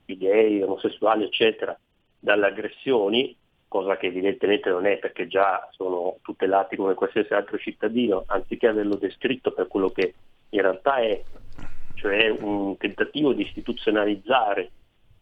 i 0.06 0.16
gay, 0.16 0.62
omosessuali, 0.62 1.24
eccetera, 1.24 1.78
dalle 2.18 2.46
aggressioni, 2.46 3.36
cosa 3.72 3.96
che 3.96 4.08
evidentemente 4.08 4.68
non 4.68 4.84
è 4.84 4.98
perché 4.98 5.26
già 5.26 5.66
sono 5.70 6.18
tutelati 6.20 6.76
come 6.76 6.92
qualsiasi 6.92 7.32
altro 7.32 7.56
cittadino, 7.56 8.24
anziché 8.26 8.66
averlo 8.66 8.96
descritto 8.96 9.50
per 9.52 9.66
quello 9.66 9.88
che 9.88 10.12
in 10.50 10.60
realtà 10.60 10.96
è, 10.96 11.22
cioè 11.94 12.28
un 12.28 12.76
tentativo 12.76 13.32
di 13.32 13.44
istituzionalizzare 13.44 14.70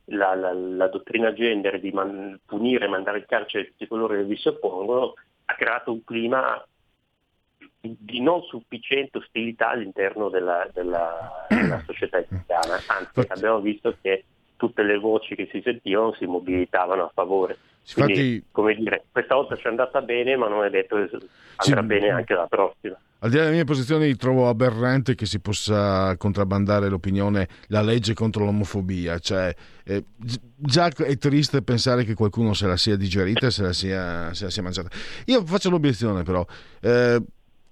la, 0.06 0.34
la, 0.34 0.52
la 0.52 0.88
dottrina 0.88 1.32
gender, 1.32 1.78
di 1.78 1.92
man, 1.92 2.40
punire 2.44 2.86
e 2.86 2.88
mandare 2.88 3.18
in 3.18 3.26
carcere 3.28 3.66
tutti 3.66 3.86
coloro 3.86 4.16
che 4.16 4.24
vi 4.24 4.36
si 4.36 4.48
oppongono, 4.48 5.14
ha 5.44 5.54
creato 5.54 5.92
un 5.92 6.02
clima 6.02 6.60
di 7.82 8.20
non 8.20 8.42
sufficiente 8.42 9.18
ostilità 9.18 9.68
all'interno 9.68 10.28
della, 10.28 10.68
della, 10.72 11.46
della 11.48 11.80
società 11.86 12.18
italiana, 12.18 12.82
anzi 12.88 13.28
abbiamo 13.28 13.60
visto 13.60 13.96
che 14.02 14.24
tutte 14.56 14.82
le 14.82 14.98
voci 14.98 15.36
che 15.36 15.48
si 15.52 15.60
sentivano 15.62 16.14
si 16.14 16.26
mobilitavano 16.26 17.04
a 17.04 17.10
favore. 17.14 17.56
Quindi, 17.94 18.12
Infatti, 18.12 18.44
come 18.53 18.74
dire, 18.74 19.05
questa 19.11 19.35
volta 19.35 19.57
ci 19.57 19.66
è 19.66 19.68
andata 19.68 20.00
bene, 20.00 20.37
ma 20.37 20.48
non 20.48 20.64
è 20.64 20.70
detto 20.70 20.96
che 20.96 21.11
andrà 21.57 21.81
sì, 21.81 21.87
bene 21.87 22.11
anche 22.11 22.35
la 22.35 22.46
prossima. 22.46 22.98
Al 23.22 23.31
di 23.31 23.37
là 23.37 23.42
delle 23.42 23.55
mie 23.55 23.64
posizioni, 23.64 24.16
trovo 24.16 24.48
aberrante 24.48 25.14
che 25.14 25.26
si 25.26 25.40
possa 25.40 26.16
contrabbandare 26.16 26.88
l'opinione, 26.88 27.48
la 27.66 27.83
legge 27.83 28.14
contro 28.14 28.44
l'omofobia. 28.44 29.18
Cioè, 29.18 29.55
eh, 29.85 30.05
già 30.57 30.88
è 30.88 31.16
triste 31.16 31.62
pensare 31.62 32.05
che 32.05 32.14
qualcuno 32.14 32.55
se 32.55 32.66
la 32.66 32.76
sia 32.76 32.96
digerita 32.96 33.46
e 33.46 33.50
se 33.50 33.62
la 33.62 33.72
sia, 33.72 34.35
se 34.35 34.44
la 34.44 34.50
sia 34.50 34.62
mangiata. 34.62 34.88
Io 35.26 35.44
faccio 35.44 35.70
l'obiezione, 35.70 36.22
però. 36.22 36.44
Eh, 36.81 37.22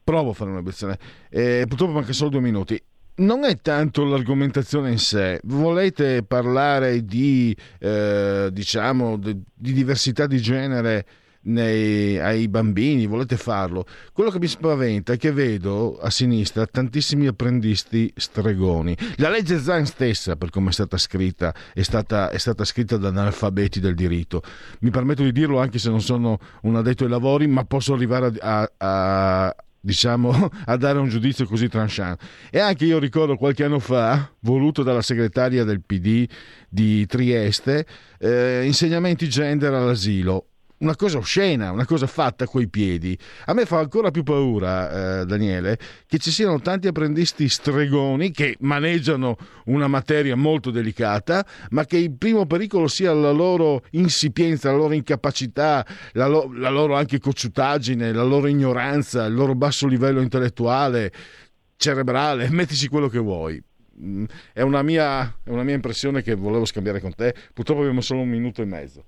provo 0.04 0.30
a 0.30 0.32
fare 0.32 0.50
un'obiezione. 0.50 0.98
Eh, 1.28 1.64
purtroppo 1.68 1.92
manca 1.92 2.12
solo 2.12 2.30
due 2.30 2.40
minuti 2.40 2.82
non 3.18 3.44
è 3.44 3.56
tanto 3.60 4.04
l'argomentazione 4.04 4.90
in 4.90 4.98
sé, 4.98 5.40
volete 5.44 6.22
parlare 6.22 7.04
di, 7.04 7.56
eh, 7.78 8.48
diciamo, 8.52 9.16
di, 9.16 9.40
di 9.54 9.72
diversità 9.72 10.26
di 10.26 10.40
genere 10.40 11.06
nei, 11.48 12.18
ai 12.18 12.48
bambini, 12.48 13.06
volete 13.06 13.36
farlo. 13.36 13.86
Quello 14.12 14.30
che 14.30 14.38
mi 14.38 14.46
spaventa 14.46 15.12
è 15.12 15.16
che 15.16 15.32
vedo 15.32 15.98
a 15.98 16.10
sinistra 16.10 16.66
tantissimi 16.66 17.26
apprendisti 17.26 18.12
stregoni. 18.14 18.96
La 19.16 19.28
legge 19.28 19.58
Zan 19.58 19.86
stessa, 19.86 20.36
per 20.36 20.50
come 20.50 20.70
è 20.70 20.72
stata 20.72 20.96
scritta, 20.96 21.54
è 21.72 21.82
stata, 21.82 22.30
è 22.30 22.38
stata 22.38 22.64
scritta 22.64 22.96
da 22.96 23.08
analfabeti 23.08 23.80
del 23.80 23.94
diritto. 23.94 24.42
Mi 24.80 24.90
permetto 24.90 25.22
di 25.22 25.32
dirlo 25.32 25.60
anche 25.60 25.78
se 25.78 25.90
non 25.90 26.00
sono 26.00 26.38
un 26.62 26.76
addetto 26.76 27.04
ai 27.04 27.10
lavori, 27.10 27.46
ma 27.46 27.64
posso 27.64 27.94
arrivare 27.94 28.32
a, 28.40 28.70
a, 28.76 29.56
diciamo, 29.80 30.50
a 30.66 30.76
dare 30.76 30.98
un 30.98 31.08
giudizio 31.08 31.46
così 31.46 31.68
tranchant. 31.68 32.20
E 32.50 32.58
anche 32.58 32.84
io 32.84 32.98
ricordo 32.98 33.36
qualche 33.36 33.64
anno 33.64 33.78
fa, 33.78 34.30
voluto 34.40 34.82
dalla 34.82 35.02
segretaria 35.02 35.64
del 35.64 35.82
PD 35.82 36.28
di 36.68 37.06
Trieste, 37.06 37.86
eh, 38.18 38.64
insegnamenti 38.64 39.28
gender 39.28 39.72
all'asilo 39.72 40.46
una 40.78 40.94
cosa 40.94 41.18
oscena, 41.18 41.72
una 41.72 41.86
cosa 41.86 42.06
fatta 42.06 42.46
coi 42.46 42.68
piedi. 42.68 43.18
A 43.46 43.54
me 43.54 43.66
fa 43.66 43.78
ancora 43.78 44.10
più 44.10 44.22
paura, 44.22 45.20
eh, 45.20 45.26
Daniele, 45.26 45.78
che 46.06 46.18
ci 46.18 46.30
siano 46.30 46.60
tanti 46.60 46.86
apprendisti 46.86 47.48
stregoni 47.48 48.30
che 48.30 48.56
maneggiano 48.60 49.36
una 49.66 49.88
materia 49.88 50.36
molto 50.36 50.70
delicata, 50.70 51.44
ma 51.70 51.84
che 51.84 51.96
il 51.98 52.12
primo 52.16 52.46
pericolo 52.46 52.86
sia 52.86 53.12
la 53.12 53.32
loro 53.32 53.82
insipienza, 53.90 54.70
la 54.70 54.76
loro 54.76 54.94
incapacità, 54.94 55.84
la, 56.12 56.26
lo- 56.26 56.50
la 56.54 56.70
loro 56.70 56.94
anche 56.94 57.18
cocciutaggine, 57.18 58.12
la 58.12 58.24
loro 58.24 58.46
ignoranza, 58.46 59.24
il 59.24 59.34
loro 59.34 59.54
basso 59.54 59.86
livello 59.86 60.20
intellettuale, 60.20 61.12
cerebrale, 61.76 62.48
mettici 62.52 62.88
quello 62.88 63.08
che 63.08 63.18
vuoi. 63.18 63.60
Mm, 64.00 64.24
è 64.52 64.60
una, 64.62 64.82
mia, 64.82 65.22
è 65.42 65.50
una 65.50 65.64
mia 65.64 65.74
impressione 65.74 66.22
che 66.22 66.34
volevo 66.34 66.64
scambiare 66.64 67.00
con 67.00 67.14
te. 67.14 67.34
Purtroppo 67.52 67.80
abbiamo 67.80 68.00
solo 68.00 68.20
un 68.20 68.28
minuto 68.28 68.62
e 68.62 68.64
mezzo. 68.64 69.04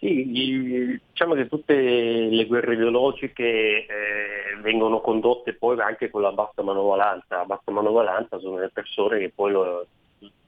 Sì, 0.00 0.24
diciamo 0.30 1.34
che 1.34 1.46
tutte 1.46 1.74
le 1.74 2.46
guerre 2.46 2.72
ideologiche 2.72 3.44
eh, 3.44 3.86
eh, 3.86 4.60
vengono 4.62 5.00
condotte 5.00 5.52
poi 5.52 5.78
anche 5.78 6.08
con 6.08 6.22
la 6.22 6.32
bassa 6.32 6.62
manovalanza. 6.62 7.36
La 7.36 7.44
bassa 7.44 7.70
manovalanza 7.70 8.38
sono 8.38 8.58
le 8.58 8.70
persone 8.70 9.18
che 9.18 9.30
poi 9.30 9.52
lo, 9.52 9.86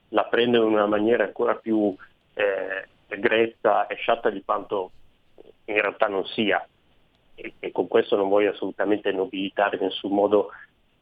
la 0.08 0.24
prendono 0.24 0.68
in 0.68 0.72
una 0.72 0.86
maniera 0.86 1.24
ancora 1.24 1.54
più 1.56 1.94
eh, 2.32 2.88
grezza 3.18 3.86
e 3.88 3.96
sciatta 3.96 4.30
di 4.30 4.42
quanto 4.42 4.90
in 5.66 5.74
realtà 5.74 6.08
non 6.08 6.24
sia. 6.24 6.66
E, 7.34 7.52
e, 7.58 7.72
con 7.72 7.88
questo 7.88 8.16
non 8.16 8.30
voglio 8.30 8.52
assolutamente 8.52 9.12
nobilitare 9.12 9.76
in 9.76 9.84
nessun 9.84 10.14
modo 10.14 10.50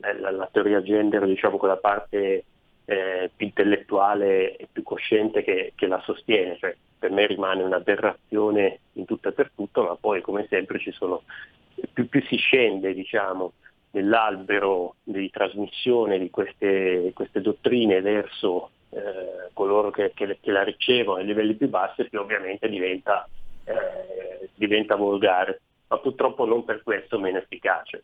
eh, 0.02 0.18
la, 0.18 0.32
la, 0.32 0.48
teoria 0.50 0.82
gender, 0.82 1.24
diciamo 1.24 1.56
quella 1.56 1.76
parte 1.76 2.44
eh, 2.84 3.30
più 3.34 3.46
intellettuale 3.46 4.56
e 4.56 4.66
più 4.72 4.82
cosciente 4.82 5.44
che, 5.44 5.72
che 5.76 5.86
la 5.86 6.00
sostiene. 6.00 6.56
Cioè, 6.58 6.76
per 7.00 7.10
me 7.10 7.26
rimane 7.26 7.62
un'aberrazione 7.62 8.80
in 8.92 9.06
tutto 9.06 9.30
e 9.30 9.32
per 9.32 9.50
tutto, 9.54 9.84
ma 9.84 9.96
poi 9.96 10.20
come 10.20 10.46
sempre 10.50 10.78
ci 10.78 10.92
sono, 10.92 11.22
più, 11.94 12.06
più 12.06 12.22
si 12.26 12.36
scende 12.36 12.92
diciamo, 12.92 13.54
nell'albero 13.92 14.96
di 15.02 15.30
trasmissione 15.30 16.18
di 16.18 16.28
queste, 16.28 17.10
queste 17.14 17.40
dottrine 17.40 18.02
verso 18.02 18.72
eh, 18.90 19.48
coloro 19.54 19.90
che, 19.90 20.12
che, 20.14 20.38
che, 20.40 20.50
la 20.52 20.62
ricevono 20.62 21.18
ai 21.18 21.24
livelli 21.24 21.54
più 21.54 21.70
bassi, 21.70 22.06
più 22.06 22.20
ovviamente 22.20 22.68
diventa, 22.68 23.26
eh, 23.64 24.50
diventa 24.54 24.94
volgare, 24.96 25.62
ma 25.88 25.98
purtroppo 25.98 26.44
non 26.44 26.66
per 26.66 26.82
questo 26.82 27.18
meno 27.18 27.38
efficace. 27.38 28.02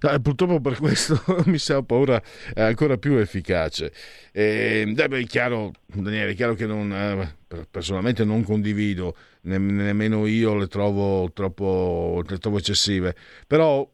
No, 0.00 0.20
purtroppo 0.20 0.60
per 0.60 0.76
questo 0.76 1.20
mi 1.46 1.58
sa 1.58 1.82
paura 1.82 2.22
è 2.54 2.62
ancora 2.62 2.96
più 2.96 3.16
efficace. 3.16 3.92
E, 4.32 4.84
beh, 4.94 5.18
è 5.18 5.24
chiaro, 5.24 5.72
Daniele, 5.86 6.32
è 6.32 6.34
chiaro 6.34 6.54
che 6.54 6.66
non, 6.66 6.92
eh, 6.92 7.34
personalmente 7.70 8.24
non 8.24 8.42
condivido, 8.42 9.16
nemmeno 9.42 10.26
io 10.26 10.54
le 10.56 10.66
trovo 10.66 11.30
troppo 11.32 12.22
le 12.26 12.38
trovo 12.38 12.58
eccessive, 12.58 13.14
però 13.46 13.88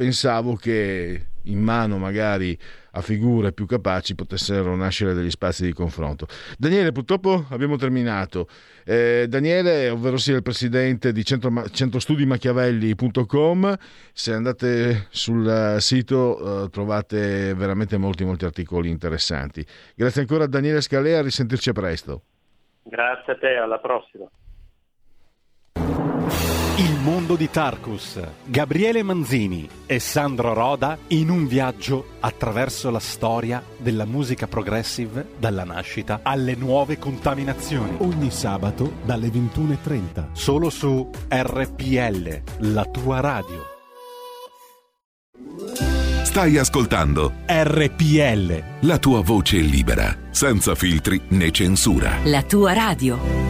pensavo 0.00 0.54
che 0.54 1.26
in 1.42 1.58
mano 1.58 1.98
magari 1.98 2.58
a 2.92 3.02
figure 3.02 3.52
più 3.52 3.66
capaci 3.66 4.14
potessero 4.14 4.74
nascere 4.74 5.12
degli 5.12 5.28
spazi 5.28 5.66
di 5.66 5.74
confronto. 5.74 6.26
Daniele, 6.56 6.90
purtroppo 6.90 7.44
abbiamo 7.50 7.76
terminato. 7.76 8.48
Eh, 8.86 9.26
Daniele, 9.28 9.90
ovvero 9.90 10.16
sia 10.16 10.36
il 10.36 10.42
presidente 10.42 11.12
di 11.12 11.22
centro, 11.22 11.52
centrostudimachiavelli.com, 11.70 13.76
se 14.14 14.32
andate 14.32 15.08
sul 15.10 15.76
sito 15.80 16.64
eh, 16.64 16.70
trovate 16.70 17.52
veramente 17.52 17.98
molti 17.98 18.24
molti 18.24 18.46
articoli 18.46 18.88
interessanti. 18.88 19.62
Grazie 19.94 20.22
ancora 20.22 20.44
a 20.44 20.48
Daniele 20.48 20.80
Scalea, 20.80 21.18
a 21.18 21.22
risentirci 21.22 21.68
a 21.68 21.74
presto. 21.74 22.22
Grazie 22.84 23.34
a 23.34 23.36
te, 23.36 23.56
alla 23.56 23.80
prossima. 23.80 24.26
Mondo 27.02 27.34
di 27.34 27.48
Tarkus, 27.48 28.20
Gabriele 28.44 29.02
Manzini 29.02 29.66
e 29.86 29.98
Sandro 29.98 30.52
Roda 30.52 30.98
in 31.08 31.30
un 31.30 31.46
viaggio 31.46 32.16
attraverso 32.20 32.90
la 32.90 32.98
storia 32.98 33.62
della 33.78 34.04
musica 34.04 34.46
progressive 34.46 35.30
dalla 35.38 35.64
nascita 35.64 36.20
alle 36.22 36.54
nuove 36.54 36.98
contaminazioni. 36.98 37.96
Ogni 38.00 38.30
sabato 38.30 38.92
dalle 39.02 39.28
21.30. 39.28 40.32
Solo 40.32 40.68
su 40.68 41.08
RPL, 41.26 42.42
la 42.70 42.84
tua 42.84 43.20
radio. 43.20 43.64
Stai 46.22 46.58
ascoltando 46.58 47.32
RPL. 47.46 48.62
La 48.80 48.98
tua 48.98 49.22
voce 49.22 49.56
libera, 49.56 50.14
senza 50.30 50.74
filtri 50.74 51.18
né 51.28 51.50
censura. 51.50 52.18
La 52.24 52.42
tua 52.42 52.74
radio. 52.74 53.49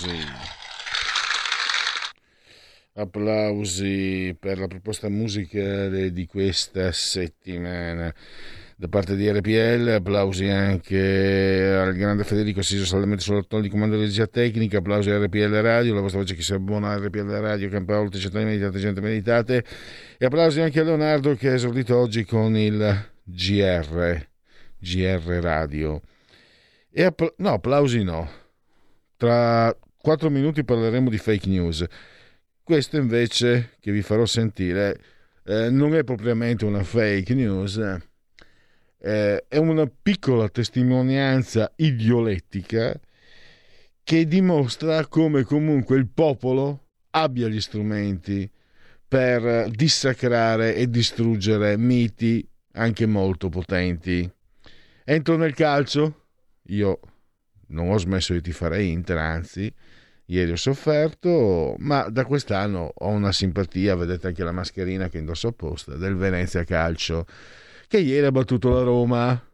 Applausi. 0.00 0.26
Applausi 2.94 4.36
per 4.38 4.58
la 4.58 4.66
proposta 4.66 5.08
musicale 5.08 6.10
di 6.12 6.26
questa 6.26 6.90
settimana 6.92 8.12
da 8.76 8.88
parte 8.88 9.14
di 9.14 9.30
RPL, 9.30 9.88
applausi 9.88 10.46
anche 10.46 11.76
al 11.78 11.94
grande 11.94 12.24
Federico 12.24 12.60
assiso 12.60 12.86
saldamente 12.86 13.22
sulla 13.22 13.42
tono 13.42 13.60
di 13.60 13.68
comando 13.68 13.96
di 13.96 14.04
regia 14.04 14.26
tecnica, 14.26 14.78
applausi 14.78 15.10
a 15.10 15.18
RPL 15.18 15.60
Radio, 15.60 15.92
la 15.92 16.00
vostra 16.00 16.20
voce 16.20 16.34
che 16.34 16.40
si 16.40 16.54
abbona 16.54 16.92
a 16.92 16.96
RPL 16.96 17.28
Radio, 17.40 17.68
campa 17.68 18.00
oltre 18.00 18.18
centinaia 18.18 18.48
meditate, 18.48 18.78
gente 18.78 19.02
meditate, 19.02 19.64
e 20.16 20.24
applausi 20.24 20.62
anche 20.62 20.80
a 20.80 20.84
Leonardo 20.84 21.34
che 21.34 21.50
ha 21.50 21.54
esordito 21.54 21.94
oggi 21.94 22.24
con 22.24 22.56
il 22.56 23.10
GR, 23.22 24.26
GR 24.78 25.38
Radio. 25.42 26.00
E 26.90 27.04
app- 27.04 27.34
no, 27.36 27.52
applausi 27.52 28.02
no. 28.02 28.30
Tra 29.18 29.76
quattro 30.00 30.30
minuti 30.30 30.64
parleremo 30.64 31.10
di 31.10 31.18
fake 31.18 31.48
news. 31.48 31.84
Questo 32.62 32.96
invece 32.96 33.72
che 33.80 33.92
vi 33.92 34.02
farò 34.02 34.24
sentire 34.24 34.98
eh, 35.44 35.70
non 35.70 35.94
è 35.94 36.04
propriamente 36.04 36.64
una 36.64 36.82
fake 36.82 37.34
news, 37.34 37.76
eh, 38.98 39.44
è 39.46 39.56
una 39.56 39.86
piccola 39.86 40.48
testimonianza 40.48 41.72
idiolettica 41.76 42.98
che 44.02 44.26
dimostra 44.26 45.06
come 45.06 45.42
comunque 45.42 45.96
il 45.96 46.08
popolo 46.08 46.86
abbia 47.10 47.48
gli 47.48 47.60
strumenti 47.60 48.50
per 49.06 49.68
dissacrare 49.70 50.76
e 50.76 50.88
distruggere 50.88 51.76
miti 51.76 52.46
anche 52.72 53.06
molto 53.06 53.48
potenti. 53.48 54.30
Entro 55.04 55.36
nel 55.36 55.54
calcio, 55.54 56.26
io 56.68 57.00
non 57.68 57.90
ho 57.90 57.98
smesso 57.98 58.32
di 58.32 58.40
tifare 58.40 58.84
Inter, 58.84 59.16
anzi, 59.16 59.72
ieri 60.30 60.52
ho 60.52 60.56
sofferto, 60.56 61.74
ma 61.78 62.08
da 62.08 62.24
quest'anno 62.24 62.92
ho 62.94 63.08
una 63.08 63.32
simpatia, 63.32 63.96
vedete 63.96 64.28
anche 64.28 64.44
la 64.44 64.52
mascherina 64.52 65.08
che 65.08 65.18
indosso 65.18 65.48
apposta, 65.48 65.96
del 65.96 66.14
Venezia 66.14 66.62
Calcio, 66.62 67.26
che 67.88 67.98
ieri 67.98 68.26
ha 68.26 68.30
battuto 68.30 68.70
la 68.70 68.82
Roma, 68.82 69.48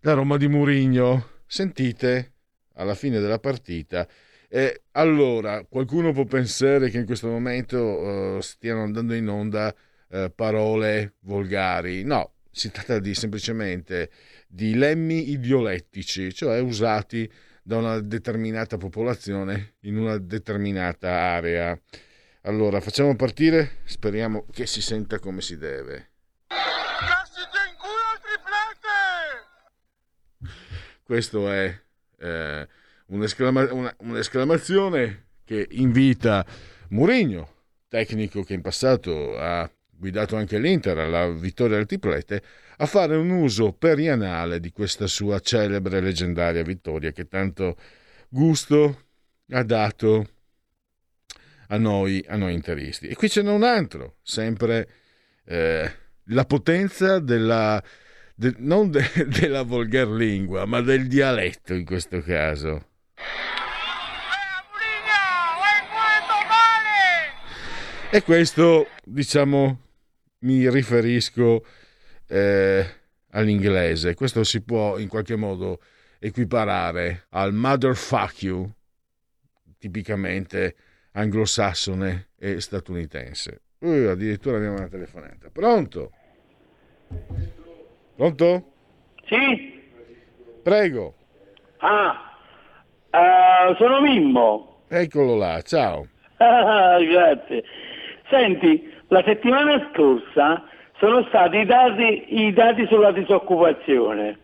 la 0.00 0.12
Roma 0.12 0.36
di 0.36 0.48
Murigno. 0.48 1.28
Sentite, 1.46 2.32
alla 2.74 2.94
fine 2.94 3.20
della 3.20 3.38
partita, 3.38 4.06
e 4.48 4.82
allora 4.92 5.64
qualcuno 5.68 6.12
può 6.12 6.24
pensare 6.24 6.90
che 6.90 6.98
in 6.98 7.06
questo 7.06 7.28
momento 7.28 7.78
uh, 7.78 8.40
stiano 8.40 8.82
andando 8.82 9.14
in 9.14 9.28
onda 9.28 9.74
uh, 10.08 10.32
parole 10.34 11.14
volgari, 11.20 12.02
no, 12.02 12.34
si 12.50 12.70
tratta 12.70 12.98
di 12.98 13.14
semplicemente 13.14 14.10
di 14.48 14.74
lemmi 14.74 15.30
idiolettici, 15.30 16.32
cioè 16.32 16.60
usati 16.60 17.30
da 17.70 17.76
una 17.76 18.00
determinata 18.00 18.78
popolazione 18.78 19.74
in 19.82 19.96
una 19.96 20.18
determinata 20.18 21.08
area. 21.08 21.80
Allora, 22.42 22.80
facciamo 22.80 23.14
partire, 23.14 23.76
speriamo 23.84 24.44
che 24.50 24.66
si 24.66 24.82
senta 24.82 25.20
come 25.20 25.40
si 25.40 25.56
deve. 25.56 26.10
Questo 31.04 31.48
è 31.48 31.80
eh, 32.18 32.68
un'esclama- 33.06 33.72
una- 33.72 33.94
un'esclamazione 33.98 35.26
che 35.44 35.68
invita 35.70 36.44
Mourinho, 36.88 37.54
tecnico 37.86 38.42
che 38.42 38.54
in 38.54 38.62
passato 38.62 39.38
ha 39.38 39.70
guidato 40.00 40.34
anche 40.34 40.58
l'Inter 40.58 40.98
alla 40.98 41.28
vittoria 41.28 41.76
del 41.76 41.84
triplete, 41.84 42.42
a 42.78 42.86
fare 42.86 43.14
un 43.16 43.28
uso 43.28 43.72
perianale 43.72 44.58
di 44.58 44.72
questa 44.72 45.06
sua 45.06 45.38
celebre 45.40 45.98
e 45.98 46.00
leggendaria 46.00 46.62
vittoria 46.62 47.12
che 47.12 47.28
tanto 47.28 47.76
gusto 48.30 49.04
ha 49.50 49.62
dato 49.62 50.26
a 51.68 51.76
noi, 51.76 52.24
a 52.26 52.36
noi 52.36 52.54
interisti. 52.54 53.08
E 53.08 53.14
qui 53.14 53.28
ce 53.28 53.42
n'è 53.42 53.50
un 53.50 53.62
altro, 53.62 54.16
sempre 54.22 54.88
eh, 55.44 55.92
la 56.24 56.44
potenza 56.46 57.18
della, 57.18 57.82
de- 58.34 58.54
non 58.56 58.90
de- 58.90 59.26
della 59.28 59.62
volgar 59.62 60.08
lingua, 60.08 60.64
ma 60.64 60.80
del 60.80 61.08
dialetto 61.08 61.74
in 61.74 61.84
questo 61.84 62.22
caso. 62.22 62.86
E 68.12 68.22
questo, 68.22 68.88
diciamo, 69.04 69.89
mi 70.40 70.68
riferisco 70.70 71.64
eh, 72.28 72.84
all'inglese. 73.30 74.14
Questo 74.14 74.44
si 74.44 74.62
può 74.62 74.98
in 74.98 75.08
qualche 75.08 75.36
modo 75.36 75.80
equiparare 76.18 77.26
al 77.30 77.52
motherfuck 77.52 78.42
you, 78.42 78.70
tipicamente 79.78 80.74
anglosassone 81.12 82.28
e 82.38 82.60
statunitense. 82.60 83.62
Uh, 83.78 84.08
addirittura 84.10 84.58
abbiamo 84.58 84.76
una 84.76 84.88
telefonata. 84.88 85.48
Pronto? 85.50 86.12
Pronto? 88.14 88.72
Sì? 89.24 89.80
Prego. 90.62 91.14
Ah, 91.78 92.36
eh, 93.10 93.74
sono 93.78 94.00
Mimmo. 94.02 94.84
Eccolo 94.88 95.36
là, 95.36 95.62
ciao. 95.62 96.06
Ah, 96.36 96.98
grazie. 97.02 97.64
Senti, 98.28 98.92
la 99.10 99.22
settimana 99.24 99.90
scorsa 99.92 100.62
sono 100.98 101.24
stati 101.28 101.64
dati, 101.64 102.26
i 102.28 102.52
dati 102.52 102.86
sulla 102.86 103.10
disoccupazione. 103.10 104.38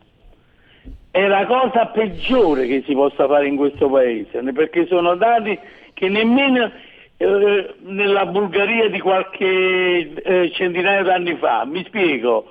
È 1.11 1.24
la 1.26 1.44
cosa 1.46 1.87
peggiore 1.87 2.66
che 2.66 2.83
si 2.85 2.94
possa 2.94 3.29
fare 3.29 3.46
in 3.46 3.55
questo 3.57 3.88
paese, 3.88 4.42
perché 4.52 4.87
sono 4.87 5.14
dati 5.14 5.57
che 5.94 6.09
nemmeno 6.09 6.68
eh, 7.16 7.74
nella 7.83 8.26
Bulgaria 8.26 8.90
di 8.90 8.98
qualche 8.98 10.12
eh, 10.12 10.50
centinaio 10.52 11.05
d'anni 11.05 11.37
fa. 11.37 11.64
Mi 11.64 11.85
spiego, 11.85 12.50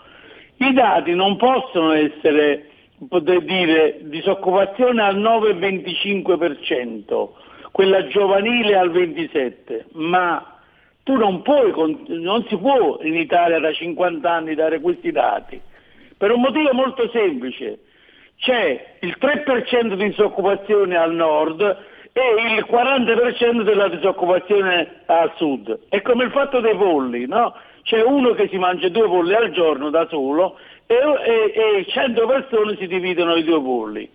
i 0.58 0.71
dati 0.71 1.13
non 1.13 1.36
possono 1.36 1.91
essere, 1.91 2.69
poter 3.10 3.41
dire, 3.41 3.97
disoccupazione 4.04 5.04
al 5.04 5.17
9,25%, 5.17 7.28
quella 7.71 8.08
giovanile 8.08 8.78
al 8.78 8.89
27%, 8.89 9.88
ma 9.95 10.54
tu 11.05 11.15
non 11.17 11.43
puoi, 11.43 11.71
non 12.07 12.43
si 12.47 12.57
può 12.57 12.97
in 13.03 13.15
Italia 13.15 13.59
da 13.59 13.71
50 13.71 14.27
anni 14.27 14.55
dare 14.55 14.79
questi 14.79 15.11
dati, 15.11 15.61
per 16.17 16.31
un 16.31 16.41
motivo 16.41 16.73
molto 16.73 17.07
semplice. 17.11 17.77
C'è 18.37 18.97
il 19.01 19.15
3% 19.19 19.93
di 19.93 20.07
disoccupazione 20.07 20.97
al 20.97 21.13
nord 21.13 21.61
e 22.11 22.55
il 22.55 22.65
40% 22.67 23.61
della 23.61 23.87
disoccupazione 23.87 25.01
al 25.05 25.31
sud. 25.35 25.81
È 25.89 26.01
come 26.01 26.23
il 26.23 26.31
fatto 26.31 26.59
dei 26.59 26.75
polli, 26.75 27.27
no? 27.27 27.53
C'è 27.83 28.01
uno 28.01 28.33
che 28.33 28.47
si 28.47 28.57
mangia 28.57 28.89
due 28.89 29.07
polli 29.07 29.35
al 29.35 29.51
giorno 29.51 29.91
da 29.91 30.07
solo 30.09 30.57
e, 30.87 30.95
e, 30.95 31.77
e 31.77 31.85
100 31.87 32.25
persone 32.25 32.77
si 32.77 32.87
dividono 32.87 33.35
i 33.35 33.43
due 33.43 33.61
polli. 33.61 34.09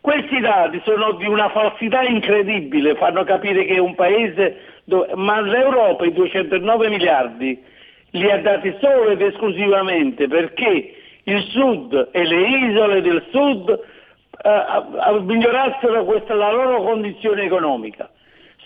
Questi 0.00 0.38
dati 0.38 0.80
sono 0.84 1.12
di 1.12 1.26
una 1.26 1.48
falsità 1.48 2.02
incredibile, 2.02 2.94
fanno 2.94 3.24
capire 3.24 3.64
che 3.64 3.80
un 3.80 3.96
paese. 3.96 4.73
Ma 5.14 5.40
l'Europa 5.40 6.04
i 6.04 6.12
209 6.12 6.88
miliardi 6.88 7.62
li 8.10 8.30
ha 8.30 8.38
dati 8.38 8.74
solo 8.80 9.10
ed 9.10 9.20
esclusivamente 9.22 10.28
perché 10.28 10.94
il 11.24 11.42
sud 11.50 12.08
e 12.12 12.24
le 12.24 12.48
isole 12.48 13.00
del 13.00 13.24
sud 13.30 13.68
eh, 13.70 15.20
migliorassero 15.20 16.04
questa, 16.04 16.34
la 16.34 16.52
loro 16.52 16.82
condizione 16.82 17.42
economica. 17.42 18.10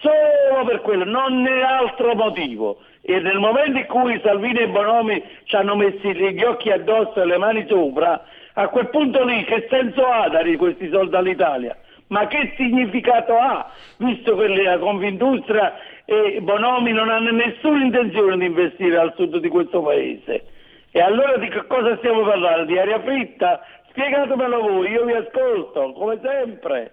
Solo 0.01 0.65
per 0.65 0.81
quello, 0.83 1.05
non 1.05 1.47
è 1.47 1.61
altro 1.61 2.15
motivo. 2.15 2.79
E 3.01 3.21
nel 3.21 3.39
momento 3.39 3.79
in 3.79 3.87
cui 3.87 4.21
Salvini 4.23 4.59
e 4.59 4.69
Bonomi 4.69 5.23
ci 5.45 5.57
hanno 5.57 5.77
messo 5.77 6.09
gli 6.09 6.43
occhi 6.43 6.71
addosso 6.71 7.21
e 7.21 7.25
le 7.25 7.39
mani 7.39 7.65
sopra, 7.69 8.23
a 8.53 8.69
quel 8.69 8.91
punto 8.91 9.25
lì 9.25 9.45
che 9.45 9.67
senso 9.71 10.05
ha 10.05 10.29
dare 10.29 10.57
questi 10.57 10.89
soldi 10.91 11.17
all'Italia? 11.17 11.77
Ma 12.09 12.27
che 12.27 12.55
significato 12.57 13.37
ha, 13.37 13.71
visto 13.99 14.37
che 14.37 14.49
la 14.49 14.79
Confindustria 14.79 15.75
e 16.11 16.41
Bonomi 16.41 16.91
non 16.93 17.11
hanno 17.11 17.31
nessuna 17.33 17.85
intenzione 17.85 18.39
di 18.39 18.47
investire 18.47 18.97
al 18.97 19.13
sud 19.15 19.41
di 19.41 19.49
questo 19.51 19.83
paese? 19.83 20.43
E 20.91 21.01
allora 21.03 21.37
di 21.37 21.49
che 21.49 21.67
cosa 21.67 21.99
stiamo 21.99 22.25
parlando? 22.25 22.65
Di 22.65 22.79
aria 22.79 22.99
fritta? 23.03 23.61
Spiegatemelo 23.91 24.59
voi, 24.63 24.91
io 24.91 25.05
vi 25.05 25.13
ascolto, 25.13 25.93
come 25.93 26.19
sempre. 26.23 26.93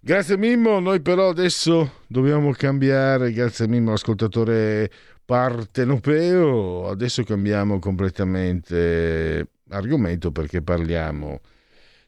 Grazie 0.00 0.36
Mimmo, 0.36 0.78
noi 0.78 1.02
però 1.02 1.30
adesso 1.30 2.02
dobbiamo 2.06 2.52
cambiare, 2.52 3.32
grazie 3.32 3.66
Mimmo, 3.66 3.92
ascoltatore 3.92 4.88
partenopeo, 5.24 6.86
adesso 6.86 7.24
cambiamo 7.24 7.80
completamente 7.80 9.48
argomento 9.70 10.30
perché 10.30 10.62
parliamo 10.62 11.40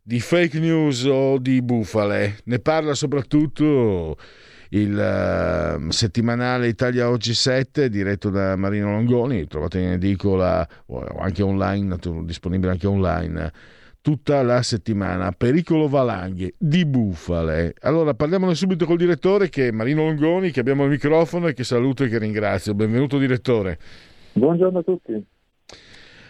di 0.00 0.20
fake 0.20 0.60
news 0.60 1.04
o 1.06 1.38
di 1.38 1.60
bufale. 1.60 2.38
Ne 2.44 2.60
parla 2.60 2.94
soprattutto 2.94 4.16
il 4.74 5.78
uh, 5.78 5.90
settimanale 5.90 6.66
Italia 6.66 7.08
Oggi 7.08 7.32
7 7.32 7.88
diretto 7.88 8.28
da 8.28 8.56
Marino 8.56 8.90
Longoni, 8.90 9.46
trovate 9.46 9.78
in 9.78 9.90
edicola 9.92 10.66
o 10.86 11.04
anche 11.18 11.42
online, 11.42 11.96
disponibile 12.22 12.72
anche 12.72 12.86
online 12.86 13.52
tutta 14.00 14.42
la 14.42 14.62
settimana. 14.62 15.32
Pericolo 15.32 15.88
valanghe 15.88 16.54
di 16.58 16.84
bufale. 16.84 17.74
Allora 17.80 18.14
parliamone 18.14 18.54
subito 18.54 18.84
col 18.84 18.98
direttore 18.98 19.48
che 19.48 19.68
è 19.68 19.70
Marino 19.70 20.04
Longoni, 20.04 20.50
che 20.50 20.60
abbiamo 20.60 20.84
il 20.84 20.90
microfono 20.90 21.46
e 21.46 21.54
che 21.54 21.64
saluto 21.64 22.04
e 22.04 22.08
che 22.08 22.18
ringrazio. 22.18 22.74
Benvenuto 22.74 23.16
direttore. 23.16 23.78
Buongiorno 24.32 24.80
a 24.80 24.82
tutti. 24.82 25.24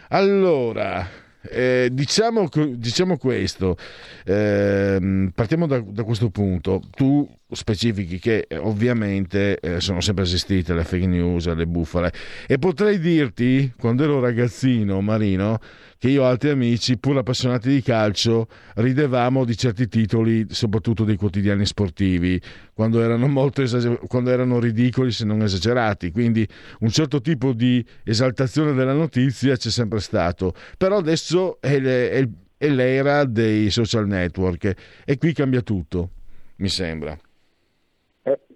Allora, 0.09 1.09
eh, 1.51 1.89
diciamo, 1.93 2.49
diciamo, 2.75 3.17
questo, 3.17 3.77
eh, 4.25 5.31
partiamo 5.35 5.67
da, 5.67 5.81
da, 5.81 6.05
questo 6.05 6.31
punto. 6.31 6.81
Tu 6.91 7.29
specifichi 7.51 8.19
che 8.19 8.47
eh, 8.49 8.57
ovviamente 8.57 9.59
eh, 9.61 9.81
sono 9.81 10.01
sempre 10.01 10.25
esistite 10.25 10.75
le 10.75 10.85
fake 10.85 11.07
news, 11.07 11.53
le 11.53 11.67
bufale 11.67 12.13
e 12.47 12.59
potrei 12.59 12.99
dirti, 12.99 13.73
quando 13.79 14.05
ero 14.05 14.21
ragazzino, 14.21 15.01
Marino, 15.01 15.59
che 16.05 16.11
io 16.11 16.23
e 16.23 16.27
altri 16.27 16.51
amici, 16.51 16.99
pur 16.99 17.17
appassionati 17.17 17.71
di 17.71 17.81
calcio, 17.81 18.49
ridevamo 18.75 19.45
di 19.47 19.57
certi 19.57 19.89
titoli, 19.89 20.45
soprattutto 20.51 21.05
dei 21.05 21.17
quotidiani 21.17 21.65
sportivi, 21.65 22.39
quando 22.75 23.01
erano, 23.01 23.27
molto 23.27 23.63
esager- 23.63 24.07
quando 24.07 24.31
erano 24.31 24.59
ridicoli 24.59 25.11
se 25.13 25.25
non 25.25 25.43
esagerati. 25.43 26.11
Quindi 26.11 26.47
un 26.81 26.91
certo 26.91 27.23
tipo 27.23 27.55
di 27.55 27.83
esaltazione 28.05 28.75
della 28.75 28.93
notizia 28.93 29.57
c'è 29.57 29.71
sempre 29.71 30.01
stato. 30.01 30.55
Però 30.77 30.99
adesso 30.99 31.59
è, 31.61 31.79
le- 31.79 32.11
è, 32.11 32.29
è 32.59 32.69
l'era 32.69 33.25
dei 33.25 33.71
social 33.71 34.07
network 34.07 34.75
e 35.07 35.17
qui 35.17 35.33
cambia 35.33 35.63
tutto, 35.63 36.11
mi 36.57 36.69
sembra. 36.69 37.19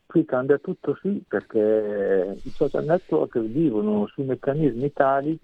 Qui 0.08 0.24
cambia 0.24 0.56
tutto 0.56 0.98
sì, 1.02 1.22
perché 1.28 2.40
i 2.42 2.48
social 2.48 2.86
network 2.86 3.38
vivono 3.40 4.06
su 4.06 4.22
meccanismi 4.22 4.90
tali 4.94 5.38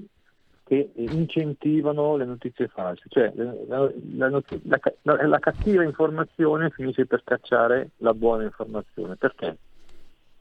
che 0.65 0.91
incentivano 0.95 2.17
le 2.17 2.25
notizie 2.25 2.69
false, 2.69 3.05
cioè 3.09 3.31
la, 3.35 3.93
la, 4.17 4.43
la, 5.03 5.27
la, 5.27 5.39
cattiva 5.39 5.83
informazione 5.83 6.71
finisce 6.71 7.05
per 7.05 7.23
cacciare 7.25 7.91
la 7.99 8.15
buona 8.15 8.45
informazione. 8.45 9.17
Perché? 9.17 9.59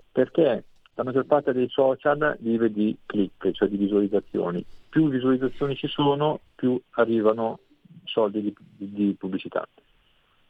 Perché 0.09 0.63
la 0.93 1.03
maggior 1.03 1.25
parte 1.25 1.51
dei 1.51 1.67
social 1.67 2.37
vive 2.39 2.71
di 2.71 2.95
click, 3.05 3.51
cioè 3.51 3.67
di 3.67 3.75
visualizzazioni. 3.75 4.63
Più 4.87 5.09
visualizzazioni 5.09 5.75
ci 5.75 5.87
sono, 5.87 6.39
più 6.55 6.79
arrivano 6.91 7.59
soldi 8.05 8.41
di, 8.41 8.55
di, 8.77 8.89
di 8.89 9.15
pubblicità. 9.19 9.67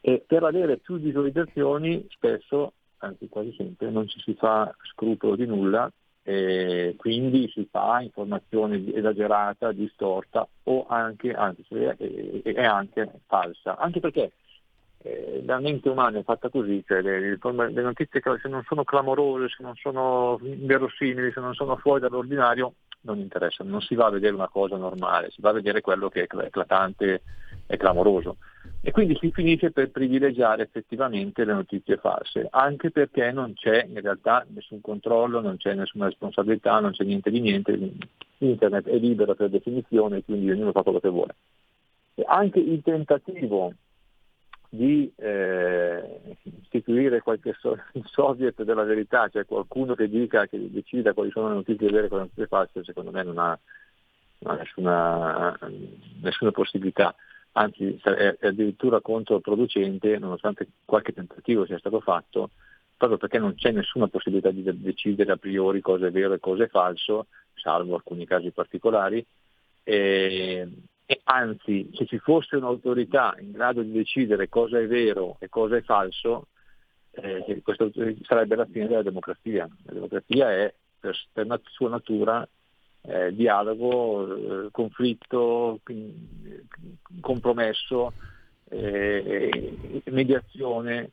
E 0.00 0.22
per 0.24 0.44
avere 0.44 0.76
più 0.76 1.00
visualizzazioni 1.00 2.06
spesso, 2.10 2.74
anzi 3.04 3.28
quasi 3.28 3.54
sempre, 3.56 3.90
non 3.90 4.08
ci 4.08 4.20
si 4.20 4.34
fa 4.34 4.74
scrupolo 4.92 5.36
di 5.36 5.46
nulla 5.46 5.90
e 6.26 6.94
quindi 6.96 7.50
si 7.52 7.68
fa 7.70 8.00
informazione 8.00 8.82
esagerata, 8.94 9.72
distorta 9.72 10.46
o 10.64 10.86
anche, 10.88 11.32
anzi, 11.32 11.64
è 11.68 12.64
anche 12.64 13.20
falsa, 13.26 13.76
anche 13.76 14.00
perché 14.00 14.32
eh, 15.02 15.42
la 15.44 15.60
mente 15.60 15.90
umana 15.90 16.18
è 16.18 16.22
fatta 16.22 16.48
così, 16.48 16.82
cioè 16.86 17.02
le, 17.02 17.20
le, 17.20 17.82
notizie 17.82 18.22
se 18.40 18.48
non 18.48 18.62
sono 18.66 18.84
clamorose, 18.84 19.48
se 19.48 19.62
non 19.62 19.74
sono 19.74 20.38
verosimili, 20.40 21.30
se 21.30 21.40
non 21.40 21.52
sono 21.52 21.76
fuori 21.76 22.00
dall'ordinario, 22.00 22.72
non 23.02 23.18
interessano, 23.18 23.68
non 23.68 23.82
si 23.82 23.94
va 23.94 24.06
a 24.06 24.10
vedere 24.10 24.34
una 24.34 24.48
cosa 24.48 24.76
normale, 24.76 25.30
si 25.30 25.42
va 25.42 25.50
a 25.50 25.54
vedere 25.54 25.82
quello 25.82 26.08
che 26.08 26.22
è 26.22 26.44
eclatante 26.46 27.22
e 27.66 27.76
clamoroso. 27.76 28.38
E 28.86 28.90
quindi 28.90 29.16
si 29.18 29.30
finisce 29.30 29.70
per 29.70 29.90
privilegiare 29.90 30.62
effettivamente 30.62 31.44
le 31.44 31.54
notizie 31.54 31.96
false, 31.96 32.46
anche 32.50 32.90
perché 32.90 33.32
non 33.32 33.54
c'è 33.54 33.86
in 33.88 34.00
realtà 34.00 34.44
nessun 34.50 34.82
controllo, 34.82 35.40
non 35.40 35.56
c'è 35.56 35.72
nessuna 35.74 36.04
responsabilità, 36.04 36.80
non 36.80 36.92
c'è 36.92 37.04
niente 37.04 37.30
di 37.30 37.40
niente, 37.40 37.78
internet 38.38 38.86
è 38.86 38.96
libero 38.96 39.34
per 39.34 39.48
definizione, 39.48 40.22
quindi 40.22 40.50
ognuno 40.50 40.72
fa 40.72 40.82
quello 40.82 41.00
che 41.00 41.08
vuole. 41.08 41.34
E 42.14 42.24
anche 42.26 42.58
il 42.58 42.82
tentativo 42.82 43.72
di 44.68 45.10
eh, 45.16 46.20
istituire 46.42 47.22
qualche 47.22 47.56
so- 47.58 47.78
soviet 48.04 48.62
della 48.64 48.84
verità, 48.84 49.28
cioè 49.28 49.46
qualcuno 49.46 49.94
che 49.94 50.10
dica, 50.10 50.46
che 50.46 50.58
decida 50.70 51.14
quali 51.14 51.30
sono 51.30 51.48
le 51.48 51.54
notizie 51.54 51.88
vere 51.88 52.06
e 52.06 52.08
quali 52.08 52.24
notizie 52.24 52.48
false, 52.48 52.84
secondo 52.84 53.10
me 53.10 53.22
non 53.22 53.38
ha, 53.38 53.58
non 54.40 54.54
ha 54.54 54.56
nessuna, 54.58 55.58
nessuna 56.20 56.50
possibilità 56.50 57.14
anzi 57.56 57.98
è 58.02 58.36
addirittura 58.42 59.00
controproducente 59.00 60.18
nonostante 60.18 60.68
qualche 60.84 61.12
tentativo 61.12 61.66
sia 61.66 61.78
stato 61.78 62.00
fatto, 62.00 62.50
proprio 62.96 63.18
perché 63.18 63.38
non 63.38 63.54
c'è 63.54 63.70
nessuna 63.70 64.08
possibilità 64.08 64.50
di 64.50 64.62
decidere 64.80 65.32
a 65.32 65.36
priori 65.36 65.80
cosa 65.80 66.06
è 66.06 66.10
vero 66.10 66.34
e 66.34 66.40
cosa 66.40 66.64
è 66.64 66.68
falso, 66.68 67.26
salvo 67.54 67.94
alcuni 67.94 68.26
casi 68.26 68.50
particolari, 68.50 69.24
e, 69.82 70.68
e 71.06 71.20
anzi 71.24 71.90
se 71.94 72.06
ci 72.06 72.18
fosse 72.18 72.56
un'autorità 72.56 73.36
in 73.38 73.52
grado 73.52 73.82
di 73.82 73.92
decidere 73.92 74.48
cosa 74.48 74.78
è 74.78 74.86
vero 74.86 75.36
e 75.38 75.48
cosa 75.48 75.76
è 75.76 75.82
falso, 75.82 76.48
eh, 77.12 77.60
questa 77.62 77.88
sarebbe 78.22 78.56
la 78.56 78.66
fine 78.66 78.88
della 78.88 79.02
democrazia. 79.02 79.68
La 79.84 79.92
democrazia 79.92 80.50
è 80.50 80.74
per, 80.98 81.16
per 81.32 81.60
sua 81.70 81.88
natura 81.88 82.46
eh, 83.06 83.34
dialogo, 83.34 84.64
eh, 84.64 84.68
conflitto, 84.70 85.80
compromesso, 87.20 88.12
eh, 88.70 90.02
mediazione. 90.06 91.10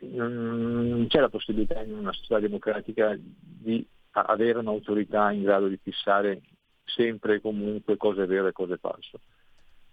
Non 0.00 1.06
c'è 1.08 1.20
la 1.20 1.28
possibilità 1.28 1.80
in 1.82 1.94
una 1.94 2.12
società 2.12 2.40
democratica 2.40 3.16
di 3.18 3.86
avere 4.10 4.58
un'autorità 4.58 5.30
in 5.30 5.42
grado 5.42 5.68
di 5.68 5.78
fissare 5.80 6.40
sempre 6.84 7.36
e 7.36 7.40
comunque 7.40 7.96
cosa 7.96 8.22
è 8.22 8.26
vero 8.26 8.48
e 8.48 8.52
cosa 8.52 8.74
è 8.74 8.78
falso. 8.78 9.20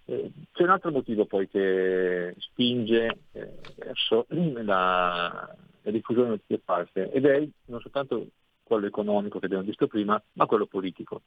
Eh, 0.05 0.31
c'è 0.51 0.63
un 0.63 0.69
altro 0.69 0.91
motivo 0.91 1.25
poi 1.25 1.47
che 1.47 2.35
spinge 2.37 3.17
eh, 3.31 3.51
verso 3.75 4.25
la, 4.29 5.55
la 5.81 5.91
diffusione 5.91 6.29
di 6.29 6.35
notizie 6.35 6.61
false 6.63 7.11
ed 7.11 7.25
è 7.25 7.47
non 7.65 7.79
soltanto 7.81 8.27
quello 8.65 8.87
economico 8.87 9.39
che 9.39 9.45
abbiamo 9.45 9.63
visto 9.63 9.87
prima, 9.87 10.21
ma 10.33 10.45
quello 10.45 10.65
politico. 10.65 11.21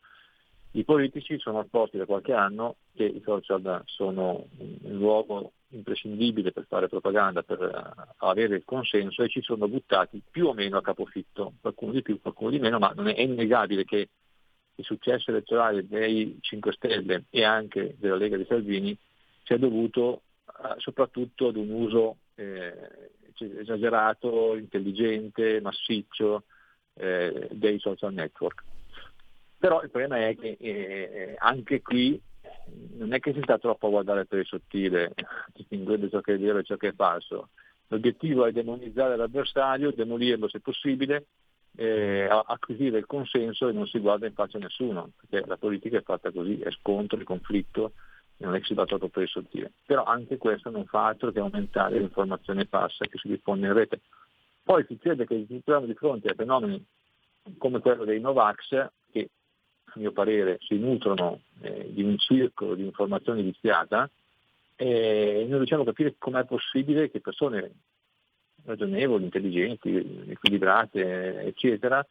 I 0.73 0.85
politici 0.85 1.39
sono 1.39 1.61
accorti 1.61 1.97
da 1.97 2.05
qualche 2.05 2.35
anno 2.35 2.77
che 2.95 3.05
i 3.05 3.23
social 3.25 3.83
sono 3.87 4.49
un 4.59 4.97
luogo 4.97 5.53
imprescindibile 5.69 6.53
per 6.53 6.67
fare 6.69 6.89
propaganda, 6.89 7.43
per 7.43 7.63
eh, 7.63 8.13
avere 8.19 8.57
il 8.57 8.65
consenso 8.65 9.23
e 9.23 9.29
ci 9.29 9.41
sono 9.41 9.69
buttati 9.69 10.21
più 10.31 10.47
o 10.47 10.53
meno 10.53 10.77
a 10.77 10.83
capofitto, 10.83 11.55
qualcuno 11.61 11.93
di 11.93 12.03
più, 12.03 12.21
qualcuno 12.21 12.51
di 12.51 12.59
meno, 12.59 12.79
ma 12.79 12.93
non 12.95 13.09
è, 13.09 13.19
innegabile 13.19 13.85
che 13.85 14.09
il 14.75 14.85
successo 14.85 15.31
elettorale 15.31 15.87
dei 15.87 16.37
5 16.41 16.73
Stelle 16.73 17.25
e 17.31 17.45
anche 17.45 17.97
della 17.99 18.17
Lega 18.17 18.37
di 18.37 18.47
Salvini 18.47 18.97
sia 19.45 19.57
dovuto 19.59 20.23
eh, 20.47 20.75
soprattutto 20.79 21.49
ad 21.49 21.57
un 21.57 21.71
uso 21.71 22.17
eh, 22.35 23.11
esagerato, 23.39 24.55
intelligente, 24.57 25.61
massiccio 25.61 26.45
eh, 26.99 27.49
dei 27.53 27.79
social 27.79 28.13
network. 28.13 28.63
Però 29.59 29.83
il 29.83 29.91
problema 29.91 30.27
è 30.27 30.37
che 30.37 30.57
eh, 30.61 31.35
anche 31.39 31.83
qui 31.83 32.21
non 32.97 33.13
è 33.13 33.21
che 33.21 33.33
si 33.33 33.41
sta 33.43 33.59
troppo 33.59 33.87
a 33.87 33.91
guardare 33.91 34.27
per 34.27 34.41
il 34.41 34.47
sottile, 34.47 35.13
distinguendo 35.53 36.09
ciò 36.09 36.21
che 36.21 36.35
è 36.35 36.39
vero 36.39 36.59
e 36.59 36.65
ciò 36.65 36.77
che 36.77 36.89
è 36.89 36.95
falso. 36.95 37.49
L'obiettivo 37.89 38.45
è 38.45 38.53
demonizzare 38.53 39.17
l'avversario, 39.17 39.93
demolirlo 39.93 40.49
se 40.49 40.61
possibile, 40.61 41.27
eh, 41.77 42.29
acquisire 42.29 42.99
il 42.99 43.07
consenso 43.07 43.69
e 43.69 43.73
non 43.73 43.87
si 43.87 43.99
guarda 43.99 44.27
in 44.27 44.35
faccia 44.35 44.59
a 44.59 44.61
nessuno, 44.61 45.13
perché 45.17 45.47
la 45.47 45.57
politica 45.57 45.99
è 45.99 46.03
fatta 46.03 46.31
così, 46.31 46.59
è 46.61 46.71
scontro, 46.71 47.19
è 47.19 47.25
conflitto, 47.25 47.93
non 48.39 48.55
è 48.55 48.59
che 48.59 48.67
si 48.67 48.75
va 48.75 48.85
troppo 48.85 49.09
per 49.09 49.23
il 49.23 49.29
sottile. 49.29 49.73
Però 49.87 50.05
anche 50.05 50.37
questo 50.37 50.71
non 50.71 50.85
fa 50.87 51.07
altro 51.07 51.33
che 51.33 51.41
aumentare 51.41 51.99
l'informazione 51.99 52.67
passa 52.67 53.07
che 53.07 53.19
si 53.19 53.29
diffonde 53.29 53.67
in 53.67 53.73
rete. 53.73 54.01
Poi 54.69 54.85
succede 54.85 55.25
che 55.25 55.47
ci 55.49 55.63
troviamo 55.65 55.87
di 55.91 55.95
fronte 55.95 56.29
a 56.29 56.35
fenomeni 56.35 56.85
come 57.57 57.81
quello 57.81 58.05
dei 58.05 58.21
Novax 58.21 58.69
che 59.11 59.31
a 59.85 59.93
mio 59.95 60.13
parere 60.13 60.59
si 60.61 60.77
nutrono 60.77 61.41
eh, 61.63 61.89
di 61.91 62.03
un 62.03 62.19
circolo 62.19 62.75
di 62.75 62.85
informazione 62.85 63.41
viziata 63.41 64.11
e 64.77 65.47
non 65.49 65.57
riusciamo 65.57 65.85
a 65.85 65.87
capire 65.87 66.17
com'è 66.19 66.45
possibile 66.45 67.11
che 67.11 67.23
persone 67.23 67.71
ragionevoli, 68.67 69.25
intelligenti, 69.25 70.27
equilibrate, 70.29 71.45
eccetera, 71.45 72.07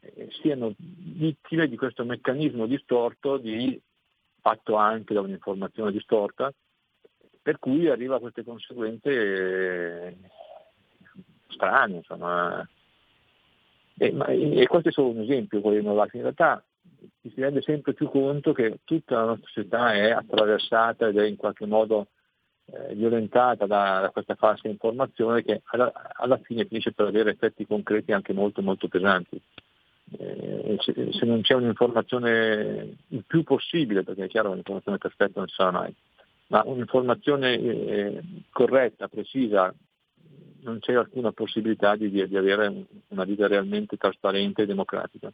eh, 0.00 0.30
siano 0.40 0.72
vittime 0.78 1.68
di 1.68 1.76
questo 1.76 2.06
meccanismo 2.06 2.64
distorto 2.64 3.36
di, 3.36 3.78
fatto 4.40 4.76
anche 4.76 5.12
da 5.12 5.20
un'informazione 5.20 5.92
distorta, 5.92 6.50
per 7.42 7.58
cui 7.58 7.86
arriva 7.86 8.16
a 8.16 8.20
queste 8.20 8.44
conseguenze 8.44 9.10
eh, 9.10 10.16
strani, 11.48 11.96
insomma. 11.96 12.66
E, 13.98 14.12
ma, 14.12 14.26
e 14.26 14.66
questo 14.66 14.88
è 14.88 14.92
solo 14.92 15.08
un 15.08 15.20
esempio, 15.20 15.60
quello 15.60 15.78
di 15.78 15.84
Novax. 15.84 16.12
In 16.14 16.22
realtà 16.22 16.62
ci 17.20 17.30
si 17.34 17.40
rende 17.40 17.62
sempre 17.62 17.94
più 17.94 18.08
conto 18.08 18.52
che 18.52 18.80
tutta 18.84 19.16
la 19.16 19.24
nostra 19.24 19.48
società 19.52 19.92
è 19.92 20.10
attraversata 20.10 21.08
ed 21.08 21.18
è 21.18 21.26
in 21.26 21.36
qualche 21.36 21.66
modo 21.66 22.08
eh, 22.66 22.94
violentata 22.94 23.66
da, 23.66 24.00
da, 24.00 24.10
questa 24.10 24.34
falsa 24.34 24.68
informazione 24.68 25.42
che 25.42 25.62
alla, 25.66 25.92
alla, 26.14 26.38
fine 26.38 26.66
finisce 26.66 26.92
per 26.92 27.06
avere 27.06 27.30
effetti 27.30 27.66
concreti 27.66 28.12
anche 28.12 28.32
molto 28.32 28.62
molto 28.62 28.88
pesanti. 28.88 29.40
Eh, 30.18 30.76
se, 30.80 31.12
se, 31.12 31.26
non 31.26 31.42
c'è 31.42 31.54
un'informazione 31.54 32.96
il 33.08 33.24
più 33.26 33.42
possibile, 33.42 34.02
perché 34.02 34.24
è 34.24 34.28
chiaro 34.28 34.48
che 34.48 34.52
un'informazione 34.52 34.98
perfetta 34.98 35.38
non 35.38 35.48
ci 35.48 35.54
sarà 35.54 35.70
mai, 35.70 35.94
ma 36.48 36.62
un'informazione 36.64 37.54
eh, 37.58 38.22
corretta, 38.50 39.08
precisa, 39.08 39.74
non 40.60 40.78
c'è 40.80 40.94
alcuna 40.94 41.32
possibilità 41.32 41.96
di, 41.96 42.10
di 42.10 42.36
avere 42.36 42.86
una 43.08 43.24
vita 43.24 43.46
realmente 43.46 43.96
trasparente 43.96 44.62
e 44.62 44.66
democratica. 44.66 45.32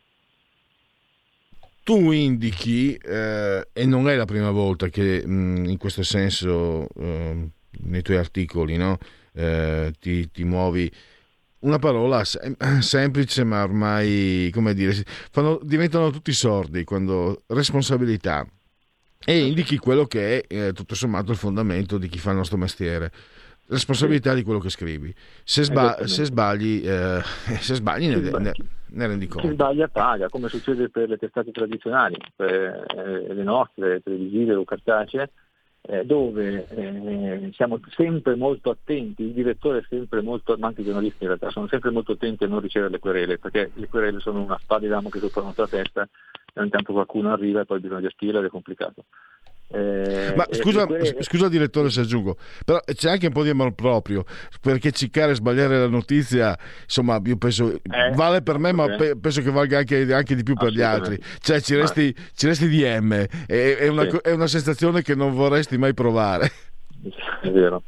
Tu 1.83 2.13
indichi, 2.13 2.95
eh, 2.95 3.69
e 3.73 3.87
non 3.87 4.09
è 4.09 4.17
la 4.17 4.25
prima 4.25 4.51
volta 4.51 4.89
che 4.89 5.27
mh, 5.27 5.65
in 5.67 5.77
questo 5.77 6.03
senso 6.03 6.89
eh, 6.97 7.49
nei 7.83 8.03
tuoi 8.03 8.17
articoli 8.17 8.77
no? 8.77 8.97
eh, 9.35 9.93
ti, 10.01 10.31
ti, 10.31 10.45
muovi, 10.45 10.91
una 11.61 11.79
parola 11.79 12.25
sem- 12.25 12.57
semplice 12.81 13.45
ma 13.45 13.63
ormai, 13.63 14.51
come 14.53 14.73
dire, 14.73 14.95
fanno, 15.31 15.61
diventano 15.63 16.11
tutti 16.11 16.33
sordi 16.33 16.85
quando 16.85 17.43
responsabilità 17.49 18.47
e 19.27 19.39
indichi 19.39 19.77
quello 19.77 20.07
che 20.07 20.41
è 20.41 20.55
eh, 20.55 20.73
tutto 20.73 20.95
sommato 20.95 21.33
il 21.33 21.39
fondamento 21.39 21.99
di 21.99 22.09
chi 22.09 22.19
fa 22.19 22.31
il 22.31 22.37
nostro 22.37 22.57
mestiere 22.57 23.13
responsabilità 23.69 24.31
sì. 24.31 24.37
di 24.37 24.43
quello 24.43 24.59
che 24.59 24.71
scrivi. 24.71 25.15
Se, 25.43 25.63
sba- 25.65 26.07
se 26.07 26.25
sbagli, 26.25 26.83
eh, 26.87 27.21
se 27.61 27.75
sbagli 27.75 28.09
ne, 28.09 28.31
ne, 28.39 28.53
ne, 28.87 29.07
rendi 29.07 29.27
conto. 29.27 29.49
Chi 29.49 29.55
sbaglia 29.55 29.89
paga, 29.89 30.29
come 30.29 30.49
succede 30.49 30.89
per 30.89 31.09
le 31.09 31.17
testate 31.17 31.51
tradizionali, 31.51 32.17
per 32.35 32.87
eh, 32.97 33.35
le 33.35 33.43
nostre, 33.43 34.03
televisive 34.03 34.55
o 34.55 34.65
cartacee, 34.65 35.31
eh, 35.87 36.05
dove 36.07 36.67
eh, 36.69 37.51
siamo 37.53 37.79
sempre 37.95 38.37
molto 38.37 38.71
attenti, 38.71 39.25
il 39.25 39.33
direttore 39.33 39.81
è 39.81 39.85
sempre 39.89 40.23
molto, 40.23 40.57
ma 40.57 40.69
anche 40.69 40.81
i 40.81 40.85
giornalisti 40.85 41.25
in 41.25 41.29
realtà, 41.29 41.51
sono 41.51 41.67
sempre 41.69 41.91
molto 41.91 42.13
attenti 42.13 42.45
a 42.45 42.49
non 42.49 42.61
ricevere 42.61 42.91
le 42.91 42.99
querele, 42.99 43.39
perché 43.39 43.71
le 43.75 43.89
querele 43.89 44.21
sono 44.21 44.43
una 44.43 44.59
spada 44.59 44.81
di 44.81 44.89
lamo 44.89 45.11
che 45.11 45.19
sopra 45.19 45.41
la 45.41 45.47
nostra 45.49 45.69
testa 45.69 46.09
e 46.55 46.61
ogni 46.61 46.71
tanto 46.71 46.93
qualcuno 46.93 47.33
arriva 47.33 47.61
e 47.61 47.65
poi 47.67 47.81
bisogna 47.81 48.01
gestirla 48.01 48.39
ed 48.39 48.47
è 48.47 48.49
complicato. 48.49 49.05
Eh, 49.75 50.35
Ma 50.37 50.47
scusa, 50.51 50.87
quelle... 50.87 51.17
scusa, 51.21 51.49
direttore 51.49 51.91
se 51.91 52.03
aggiungo, 52.03 52.37
però 52.65 52.79
c'è 52.85 53.11
anche 53.11 53.27
un 53.27 53.33
po' 53.33 53.43
di 53.43 53.49
amor 53.49 53.73
proprio, 53.73 54.25
perché 54.61 54.93
ciccare 54.93 55.33
e 55.33 55.35
sbagliare 55.35 55.77
la 55.79 55.89
notizia, 55.89 56.57
insomma, 56.85 57.21
io 57.25 57.37
penso 57.37 57.73
eh, 57.73 58.13
vale 58.15 58.41
per 58.43 58.59
me, 58.59 58.73
ma 58.73 58.95
pe- 58.95 59.17
penso 59.17 59.43
che 59.43 59.51
valga 59.51 59.79
anche, 59.79 60.15
anche 60.15 60.37
di 60.37 60.45
più 60.45 60.55
per 60.55 60.71
gli 60.71 60.81
altri. 60.81 61.19
Cioè 61.41 61.61
ci 61.61 61.75
resti, 61.75 62.15
Ma... 62.17 62.23
ci 62.35 62.47
resti 62.47 62.69
di 62.69 62.85
M, 62.85 63.13
è, 63.13 63.27
è, 63.47 63.89
una, 63.89 64.09
sì. 64.09 64.17
è, 64.23 64.31
una, 64.31 64.47
sensazione 64.47 65.03
che 65.03 65.17
non 65.17 65.33
vorresti 65.35 65.77
mai 65.77 65.93
provare. 65.93 66.51
È 67.41 67.51
vero. 67.51 67.83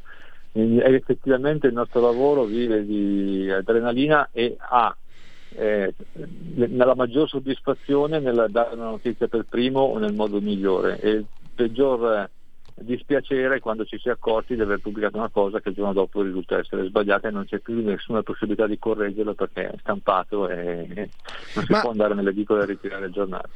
E 0.51 0.81
effettivamente 0.93 1.67
il 1.67 1.73
nostro 1.73 2.01
lavoro 2.01 2.43
vive 2.43 2.83
di 2.83 3.49
adrenalina 3.49 4.27
e 4.33 4.57
ha 4.57 4.93
eh, 5.55 5.93
nella 6.55 6.95
maggior 6.95 7.27
soddisfazione 7.27 8.19
nel 8.19 8.47
dare 8.49 8.75
una 8.75 8.89
notizia 8.89 9.27
per 9.27 9.45
primo 9.49 9.79
o 9.79 9.97
nel 9.97 10.13
modo 10.13 10.39
migliore. 10.39 10.99
E 10.99 11.23
peggior 11.57 12.13
eh, 12.13 12.29
dispiacere 12.79 13.59
quando 13.59 13.85
ci 13.85 13.97
si 13.97 14.07
è 14.07 14.11
accorti 14.11 14.55
di 14.55 14.61
aver 14.61 14.79
pubblicato 14.79 15.17
una 15.17 15.29
cosa 15.29 15.59
che 15.59 15.69
il 15.69 15.75
giorno 15.75 15.93
dopo 15.93 16.21
risulta 16.21 16.59
essere 16.59 16.85
sbagliata 16.85 17.27
e 17.27 17.31
non 17.31 17.45
c'è 17.45 17.57
più 17.57 17.83
nessuna 17.83 18.21
possibilità 18.21 18.67
di 18.67 18.77
correggerlo 18.77 19.33
perché 19.33 19.69
è 19.69 19.75
stampato 19.79 20.47
e 20.47 21.09
non 21.55 21.65
si 21.65 21.71
Ma... 21.71 21.81
può 21.81 21.89
andare 21.89 22.13
nelle 22.13 22.29
edicole 22.29 22.61
a 22.61 22.65
ritirare 22.65 23.07
il 23.07 23.11
giornale. 23.11 23.49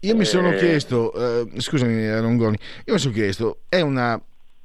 Io 0.00 0.14
mi 0.14 0.26
sono 0.26 0.52
eh... 0.52 0.56
chiesto, 0.56 1.12
eh, 1.14 1.60
scusami 1.60 2.20
Rongoni, 2.20 2.58
io 2.84 2.92
mi 2.92 2.98
sono 2.98 3.14
chiesto, 3.14 3.60
è 3.66 3.80
una, 3.80 4.20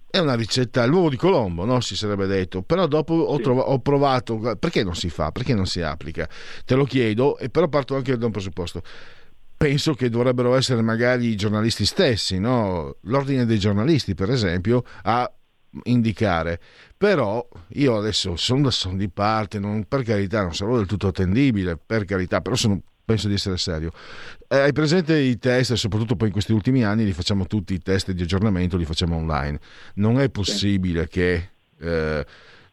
è 0.09 0.19
una 0.19 0.35
ricetta, 0.35 0.85
l'uovo 0.85 1.09
di 1.09 1.15
Colombo, 1.15 1.63
no? 1.63 1.79
si 1.79 1.95
sarebbe 1.95 2.25
detto, 2.27 2.63
però 2.63 2.87
dopo 2.87 3.13
ho, 3.13 3.39
trov- 3.39 3.63
ho, 3.65 3.79
provato, 3.79 4.57
perché 4.59 4.83
non 4.83 4.95
si 4.95 5.09
fa, 5.09 5.31
perché 5.31 5.53
non 5.53 5.67
si 5.67 5.81
applica? 5.81 6.27
Te 6.65 6.75
lo 6.75 6.83
chiedo, 6.83 7.37
e 7.37 7.49
però 7.49 7.69
parto 7.69 7.95
anche 7.95 8.17
da 8.17 8.25
un 8.25 8.31
presupposto 8.33 8.81
penso 9.57 9.93
che 9.93 10.09
dovrebbero 10.09 10.55
essere 10.55 10.81
magari 10.81 11.27
i 11.27 11.35
giornalisti 11.35 11.85
stessi, 11.85 12.39
no? 12.39 12.97
l'ordine 13.01 13.45
dei 13.45 13.59
giornalisti 13.59 14.13
per 14.13 14.29
esempio, 14.29 14.83
a 15.03 15.31
indicare. 15.83 16.59
Però 16.97 17.45
io 17.69 17.97
adesso 17.97 18.35
sono, 18.35 18.69
sono 18.69 18.95
di 18.95 19.09
parte, 19.09 19.59
non, 19.59 19.85
per 19.87 20.03
carità, 20.03 20.41
non 20.41 20.55
sarò 20.55 20.77
del 20.77 20.85
tutto 20.85 21.07
attendibile, 21.07 21.77
per 21.77 22.05
carità, 22.05 22.41
però 22.41 22.55
sono, 22.55 22.81
penso 23.03 23.27
di 23.27 23.33
essere 23.33 23.57
serio. 23.57 23.91
Eh, 24.47 24.57
hai 24.57 24.73
presente 24.73 25.17
i 25.17 25.37
test, 25.37 25.73
soprattutto 25.73 26.15
poi 26.15 26.27
in 26.27 26.33
questi 26.33 26.53
ultimi 26.53 26.83
anni, 26.83 27.03
li 27.03 27.13
facciamo 27.13 27.45
tutti 27.45 27.73
i 27.73 27.79
test 27.79 28.11
di 28.11 28.23
aggiornamento, 28.23 28.77
li 28.77 28.85
facciamo 28.85 29.15
online. 29.15 29.59
Non 29.95 30.19
è 30.19 30.29
possibile 30.29 31.07
che... 31.07 31.49
Eh, 31.79 32.25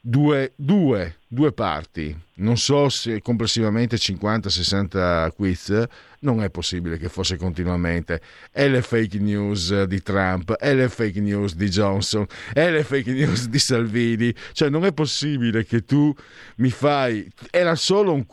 due, 0.04 0.52
due, 0.56 1.18
due 1.28 1.52
parti, 1.52 2.14
non 2.34 2.56
so 2.56 2.88
se 2.88 3.22
complessivamente 3.22 3.96
50-60 3.96 5.32
quiz, 5.32 5.84
non 6.20 6.42
è 6.42 6.50
possibile 6.50 6.98
che 6.98 7.08
fosse 7.08 7.36
continuamente. 7.36 8.20
E 8.50 8.68
le 8.68 8.82
fake 8.82 9.18
news 9.20 9.84
di 9.84 10.02
Trump, 10.02 10.56
e 10.58 10.74
le 10.74 10.88
fake 10.88 11.20
news 11.20 11.54
di 11.54 11.68
Johnson, 11.68 12.26
e 12.52 12.70
le 12.70 12.82
fake 12.82 13.12
news 13.12 13.46
di 13.46 13.60
Salvini, 13.60 14.34
cioè 14.52 14.68
non 14.68 14.84
è 14.84 14.92
possibile 14.92 15.64
che 15.64 15.84
tu 15.84 16.12
mi 16.56 16.70
fai, 16.70 17.30
era 17.50 17.76
solo 17.76 18.12
un, 18.12 18.26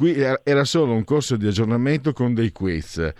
era 0.44 0.66
solo 0.66 0.94
un 0.94 1.04
corso 1.04 1.38
di 1.38 1.46
aggiornamento 1.46 2.14
con 2.14 2.34
dei 2.34 2.52
quiz, 2.52 3.14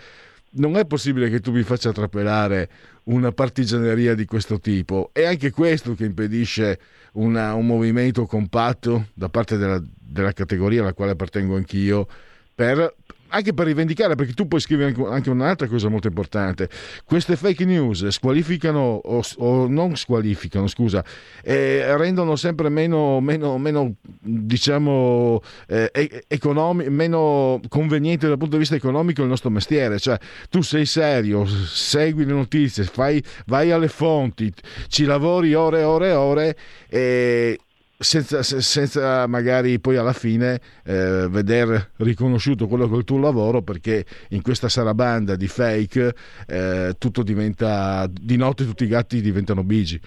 non 0.52 0.76
è 0.76 0.84
possibile 0.84 1.30
che 1.30 1.38
tu 1.38 1.52
mi 1.52 1.62
faccia 1.62 1.92
trapelare 1.92 2.68
una 3.04 3.32
partigianeria 3.32 4.14
di 4.14 4.24
questo 4.24 4.58
tipo, 4.58 5.10
è 5.12 5.24
anche 5.24 5.50
questo 5.50 5.94
che 5.94 6.04
impedisce 6.04 6.78
una, 7.12 7.54
un 7.54 7.66
movimento 7.66 8.26
compatto 8.26 9.08
da 9.14 9.28
parte 9.28 9.56
della, 9.56 9.82
della, 9.98 10.32
categoria 10.32 10.82
alla 10.82 10.92
quale 10.92 11.12
appartengo 11.12 11.56
anch'io 11.56 12.06
per, 12.54 12.94
anche 13.30 13.52
per 13.52 13.66
rivendicare, 13.66 14.14
perché 14.14 14.32
tu 14.32 14.46
puoi 14.46 14.60
scrivere 14.60 14.94
anche 15.08 15.30
un'altra 15.30 15.66
cosa 15.66 15.88
molto 15.88 16.08
importante. 16.08 16.68
Queste 17.04 17.36
fake 17.36 17.64
news 17.64 18.06
squalificano 18.08 19.00
o, 19.02 19.22
o 19.38 19.66
non 19.66 19.96
squalificano, 19.96 20.66
scusa, 20.66 21.04
eh, 21.42 21.96
rendono 21.96 22.36
sempre 22.36 22.68
meno, 22.68 23.20
meno, 23.20 23.58
meno 23.58 23.94
diciamo, 24.20 25.40
eh, 25.66 26.24
economi- 26.28 26.88
meno 26.88 27.60
conveniente 27.68 28.26
dal 28.26 28.36
punto 28.36 28.54
di 28.54 28.60
vista 28.60 28.76
economico 28.76 29.22
il 29.22 29.28
nostro 29.28 29.50
mestiere. 29.50 29.98
Cioè, 29.98 30.18
tu 30.48 30.60
sei 30.62 30.86
serio, 30.86 31.46
segui 31.46 32.24
le 32.24 32.32
notizie, 32.32 32.84
fai, 32.84 33.22
vai 33.46 33.70
alle 33.70 33.88
fonti, 33.88 34.52
ci 34.88 35.04
lavori 35.04 35.54
ore 35.54 35.80
e 35.80 35.84
ore 35.84 36.08
e 36.08 36.12
ore 36.12 36.56
e 36.88 37.58
senza, 38.02 38.42
senza, 38.42 39.26
magari 39.26 39.78
poi 39.78 39.96
alla 39.96 40.14
fine 40.14 40.58
eh, 40.84 41.28
veder 41.28 41.90
riconosciuto 41.96 42.66
quello 42.66 42.88
che 42.88 42.94
è 42.94 42.96
il 42.96 43.04
tuo 43.04 43.18
lavoro 43.18 43.60
perché 43.60 44.06
in 44.30 44.40
questa 44.40 44.70
sarabanda 44.70 45.36
di 45.36 45.46
fake 45.46 46.14
eh, 46.46 46.94
tutto 46.96 47.22
diventa 47.22 48.06
di 48.10 48.38
notte 48.38 48.64
tutti 48.64 48.84
i 48.84 48.86
gatti 48.86 49.20
diventano 49.20 49.62
bigi. 49.62 50.00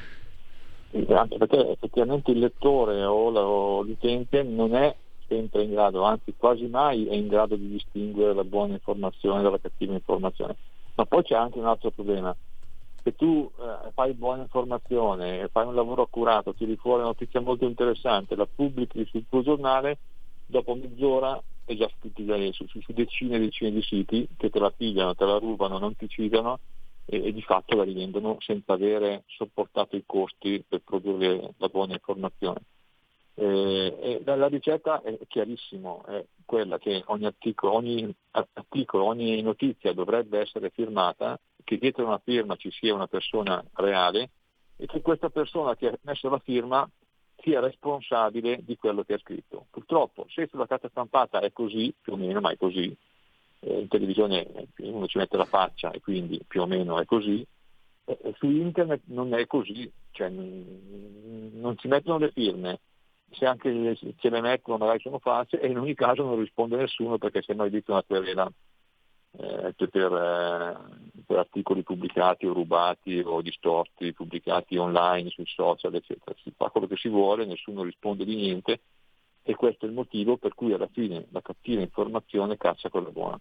Anche 1.09 1.37
perché 1.37 1.69
effettivamente 1.69 2.31
il 2.31 2.39
lettore 2.39 3.03
o, 3.03 3.83
l'utente 3.83 4.41
non 4.41 4.75
è 4.75 4.95
sempre 5.27 5.61
in 5.61 5.71
grado 5.71 6.01
anzi 6.01 6.33
quasi 6.35 6.65
mai 6.65 7.05
è 7.07 7.13
in 7.13 7.27
grado 7.27 7.55
di 7.55 7.69
distinguere 7.69 8.33
la 8.33 8.43
buona 8.43 8.73
informazione 8.73 9.43
dalla 9.43 9.59
cattiva 9.59 9.93
informazione. 9.93 10.55
Ma 10.95 11.05
poi 11.05 11.21
c'è 11.21 11.35
anche 11.35 11.59
un 11.59 11.67
altro 11.67 11.91
problema 11.91 12.35
se 13.03 13.15
tu 13.15 13.51
eh, 13.59 13.91
fai 13.91 14.13
buona 14.13 14.43
informazione, 14.43 15.49
fai 15.49 15.67
un 15.67 15.75
lavoro 15.75 16.03
accurato, 16.03 16.53
tiri 16.53 16.77
fuori 16.77 16.99
una 17.01 17.09
notizia 17.09 17.41
molto 17.41 17.65
interessante, 17.65 18.35
la 18.35 18.47
pubblichi 18.47 19.05
sul 19.05 19.25
tuo 19.27 19.41
giornale, 19.43 19.97
dopo 20.45 20.73
mezz'ora 20.73 21.41
è 21.65 21.75
già 21.75 21.89
scritto 21.97 22.23
su, 22.53 22.65
su, 22.67 22.81
su, 22.81 22.93
decine 22.93 23.35
e 23.35 23.39
decine 23.39 23.71
di 23.71 23.81
siti 23.81 24.27
che 24.37 24.49
te 24.49 24.59
la 24.59 24.71
pigliano, 24.71 25.15
te 25.15 25.25
la 25.25 25.37
rubano, 25.37 25.77
non 25.79 25.95
ti 25.97 26.07
citano 26.07 26.59
e, 27.05 27.27
e 27.27 27.33
di 27.33 27.41
fatto 27.41 27.75
la 27.75 27.83
rivendono 27.83 28.37
senza 28.39 28.73
avere 28.73 29.23
sopportato 29.27 29.97
i 29.97 30.03
costi 30.05 30.63
per 30.65 30.81
produrre 30.83 31.53
la 31.57 31.67
buona 31.67 31.93
informazione. 31.93 32.61
Eh, 33.35 34.21
la, 34.23 34.35
la, 34.35 34.47
ricetta 34.47 35.01
è 35.01 35.17
chiarissima, 35.27 36.05
è 36.05 36.25
quella 36.45 36.77
che 36.77 37.01
ogni 37.07 37.25
articolo, 37.25 37.73
ogni 37.73 38.13
articolo, 38.31 39.05
ogni 39.05 39.41
notizia 39.41 39.91
dovrebbe 39.91 40.39
essere 40.39 40.69
firmata 40.69 41.37
che 41.63 41.77
dietro 41.77 42.05
una 42.05 42.21
firma 42.23 42.55
ci 42.55 42.71
sia 42.71 42.93
una 42.93 43.07
persona 43.07 43.63
reale 43.73 44.29
e 44.77 44.85
che 44.85 45.01
questa 45.01 45.29
persona 45.29 45.75
che 45.75 45.87
ha 45.87 45.97
messo 46.01 46.29
la 46.29 46.39
firma 46.39 46.89
sia 47.41 47.59
responsabile 47.59 48.59
di 48.63 48.77
quello 48.77 49.03
che 49.03 49.13
ha 49.13 49.19
scritto. 49.19 49.65
Purtroppo 49.69 50.25
se 50.29 50.47
sulla 50.47 50.67
carta 50.67 50.89
stampata 50.89 51.39
è 51.39 51.51
così, 51.51 51.93
più 51.99 52.13
o 52.13 52.15
meno, 52.15 52.39
ma 52.39 52.51
è 52.51 52.57
così, 52.57 52.95
eh, 53.59 53.79
in 53.79 53.87
televisione 53.87 54.69
uno 54.77 55.07
ci 55.07 55.17
mette 55.17 55.37
la 55.37 55.45
faccia 55.45 55.91
e 55.91 55.99
quindi 55.99 56.41
più 56.47 56.61
o 56.61 56.65
meno 56.65 56.99
è 56.99 57.05
così, 57.05 57.45
eh, 58.05 58.33
su 58.37 58.49
internet 58.49 59.01
non 59.05 59.33
è 59.33 59.45
così, 59.45 59.91
cioè, 60.11 60.29
non 60.29 61.75
si 61.77 61.87
mettono 61.87 62.17
le 62.17 62.31
firme, 62.31 62.79
se 63.31 63.45
anche 63.45 63.97
ce 64.17 64.29
le 64.29 64.41
mettono 64.41 64.77
magari 64.77 64.99
sono 64.99 65.19
false 65.19 65.59
e 65.59 65.67
in 65.67 65.77
ogni 65.77 65.95
caso 65.95 66.23
non 66.23 66.39
risponde 66.39 66.77
nessuno 66.77 67.17
perché 67.17 67.41
se 67.41 67.53
no 67.53 67.65
edita 67.65 67.91
una 67.91 68.03
querela 68.03 68.51
eh, 69.37 69.73
per, 69.89 70.13
eh, 70.13 71.21
per, 71.25 71.37
articoli 71.37 71.83
pubblicati 71.83 72.45
o 72.45 72.53
rubati 72.53 73.19
o 73.25 73.41
distorti, 73.41 74.13
pubblicati 74.13 74.77
online, 74.77 75.29
sui 75.29 75.47
social, 75.47 75.95
eccetera. 75.95 76.35
Si 76.41 76.53
fa 76.55 76.69
quello 76.69 76.87
che 76.87 76.97
si 76.97 77.09
vuole, 77.09 77.45
nessuno 77.45 77.83
risponde 77.83 78.25
di 78.25 78.35
niente 78.35 78.81
e 79.41 79.55
questo 79.55 79.85
è 79.85 79.89
il 79.89 79.93
motivo 79.93 80.37
per 80.37 80.53
cui 80.53 80.73
alla 80.73 80.89
fine 80.91 81.27
la 81.31 81.41
cattiva 81.41 81.81
informazione 81.81 82.57
caccia 82.57 82.89
quella 82.89 83.09
buona. 83.09 83.39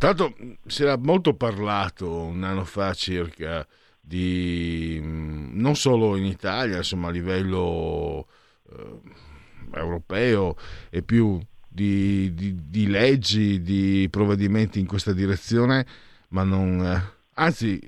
L'altro 0.00 0.34
si 0.66 0.82
era 0.82 0.96
molto 0.96 1.34
parlato 1.34 2.10
un 2.10 2.42
anno 2.44 2.64
fa 2.64 2.92
circa 2.94 3.66
di 4.00 5.00
non 5.02 5.74
solo 5.74 6.16
in 6.16 6.24
Italia, 6.24 6.78
insomma 6.78 7.08
a 7.08 7.10
livello 7.10 8.26
eh, 8.70 9.00
europeo 9.74 10.56
e 10.88 11.02
più 11.02 11.38
di, 11.78 12.34
di, 12.34 12.68
di, 12.68 12.88
leggi, 12.88 13.62
di 13.62 14.08
provvedimenti 14.10 14.80
in 14.80 14.86
questa 14.86 15.12
direzione, 15.12 15.86
ma 16.30 16.42
non... 16.42 16.84
Eh, 16.84 17.02
anzi, 17.34 17.80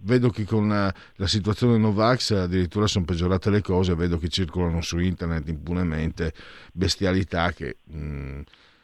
vedo 0.00 0.28
che 0.28 0.44
con 0.44 0.68
la, 0.68 0.94
la, 1.16 1.26
situazione 1.26 1.78
Novax 1.78 2.32
addirittura 2.32 2.86
sono 2.86 3.06
peggiorate 3.06 3.48
le 3.48 3.62
cose, 3.62 3.94
vedo 3.94 4.18
che 4.18 4.28
circolano 4.28 4.82
su 4.82 4.98
internet 4.98 5.48
impunemente 5.48 6.34
bestialità 6.72 7.52
che... 7.52 7.76
Mh, 7.84 7.98
mm, 7.98 8.40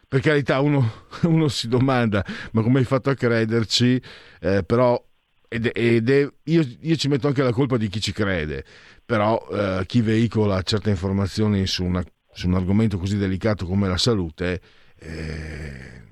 per 0.09 0.21
carità 0.23 0.61
uno, 0.61 1.07
uno, 1.25 1.49
si 1.49 1.69
domanda, 1.69 2.25
ma 2.53 2.63
come 2.63 2.79
hai 2.79 2.85
fatto 2.85 3.11
a 3.11 3.15
crederci? 3.15 4.01
Eh, 4.41 4.63
però 4.65 5.03
ed, 5.49 5.71
ed 5.75 6.09
è, 6.09 6.27
io, 6.45 6.67
io, 6.81 6.97
ci 6.97 7.09
metto 7.09 7.27
anche 7.27 7.43
la 7.43 7.53
colpa 7.53 7.77
di 7.77 7.89
chi 7.89 8.01
ci 8.01 8.13
crede, 8.13 8.65
però 9.05 9.47
eh, 9.51 9.83
chi 9.87 10.01
veicola 10.01 10.63
certe 10.63 10.91
informazioni 10.91 11.67
su 11.67 11.85
una 11.85 12.03
su 12.35 12.49
un 12.49 12.55
argomento 12.55 12.99
così 12.99 13.17
delicato 13.17 13.65
come 13.65 13.89
la 13.89 13.97
salute 13.97 14.61
eh, 14.99 16.03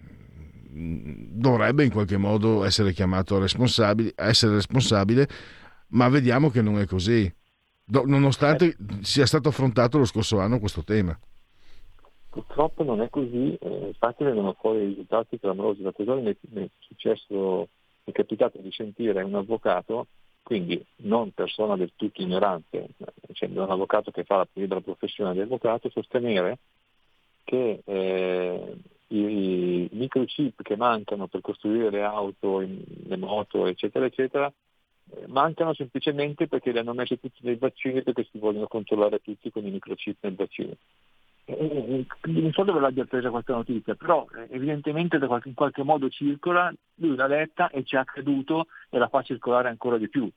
dovrebbe 0.72 1.84
in 1.84 1.90
qualche 1.90 2.16
modo 2.16 2.64
essere 2.64 2.92
chiamato 2.92 3.38
responsabile, 3.38 4.12
essere 4.16 4.54
responsabile, 4.54 5.28
ma 5.88 6.08
vediamo 6.08 6.48
che 6.48 6.62
non 6.62 6.78
è 6.78 6.86
così, 6.86 7.30
nonostante 8.04 8.76
sia 9.00 9.26
stato 9.26 9.48
affrontato 9.48 9.98
lo 9.98 10.04
scorso 10.04 10.38
anno 10.38 10.58
questo 10.58 10.82
tema. 10.82 11.18
Purtroppo 12.30 12.82
non 12.82 13.02
è 13.02 13.10
così, 13.10 13.54
eh, 13.60 13.86
infatti 13.88 14.24
vengono 14.24 14.56
fuori 14.58 14.86
risultati 14.86 15.38
clamorosi. 15.38 15.82
L'altro 15.82 16.04
giorno 16.04 16.22
mi 16.22 16.64
è 16.64 16.68
successo, 16.78 17.68
mi 18.04 18.10
è 18.10 18.12
capitato 18.12 18.58
di 18.58 18.72
sentire 18.72 19.22
un 19.22 19.34
avvocato 19.34 20.06
quindi 20.42 20.84
non 20.96 21.30
persona 21.32 21.76
del 21.76 21.92
tutto 21.96 22.20
ignorante, 22.20 22.88
cioè 23.32 23.48
un 23.48 23.70
avvocato 23.70 24.10
che 24.10 24.24
fa 24.24 24.38
la 24.38 24.48
libera 24.54 24.80
professione 24.80 25.32
di 25.32 25.40
avvocato, 25.40 25.88
sostenere 25.88 26.58
che 27.44 27.80
eh, 27.84 28.76
i, 29.08 29.88
microchip 29.92 30.62
che 30.62 30.76
mancano 30.76 31.26
per 31.26 31.40
costruire 31.40 31.90
le 31.90 32.02
auto, 32.02 32.58
le 32.60 33.16
moto, 33.16 33.66
eccetera, 33.66 34.06
eccetera, 34.06 34.52
eh, 35.10 35.26
mancano 35.26 35.74
semplicemente 35.74 36.48
perché 36.48 36.72
li 36.72 36.78
hanno 36.78 36.94
messi 36.94 37.20
tutti 37.20 37.40
nei 37.42 37.56
vaccini 37.56 38.02
perché 38.02 38.26
si 38.30 38.38
vogliono 38.38 38.66
controllare 38.66 39.20
tutti 39.20 39.50
con 39.50 39.66
i 39.66 39.70
microchip 39.70 40.16
nel 40.20 40.34
vaccino. 40.34 40.72
Eh, 41.58 42.06
non 42.26 42.52
so 42.52 42.62
dove 42.64 42.80
l'abbia 42.80 43.04
presa 43.04 43.30
questa 43.30 43.54
notizia, 43.54 43.94
però 43.94 44.26
eh, 44.36 44.54
evidentemente 44.54 45.18
qualche, 45.18 45.48
in 45.48 45.54
qualche 45.54 45.82
modo 45.82 46.08
circola, 46.08 46.72
lui 46.96 47.16
l'ha 47.16 47.26
letta 47.26 47.70
e 47.70 47.84
ci 47.84 47.96
ha 47.96 48.04
creduto 48.04 48.66
e 48.88 48.98
la 48.98 49.08
fa 49.08 49.22
circolare 49.22 49.68
ancora 49.68 49.98
di 49.98 50.08
più. 50.08 50.30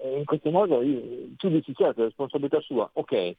E 0.00 0.18
in 0.18 0.24
questo 0.24 0.50
modo 0.50 0.82
io, 0.82 1.00
tu 1.36 1.48
dici 1.48 1.74
certo, 1.74 2.02
è 2.02 2.04
responsabilità 2.04 2.60
sua, 2.60 2.88
ok, 2.92 3.36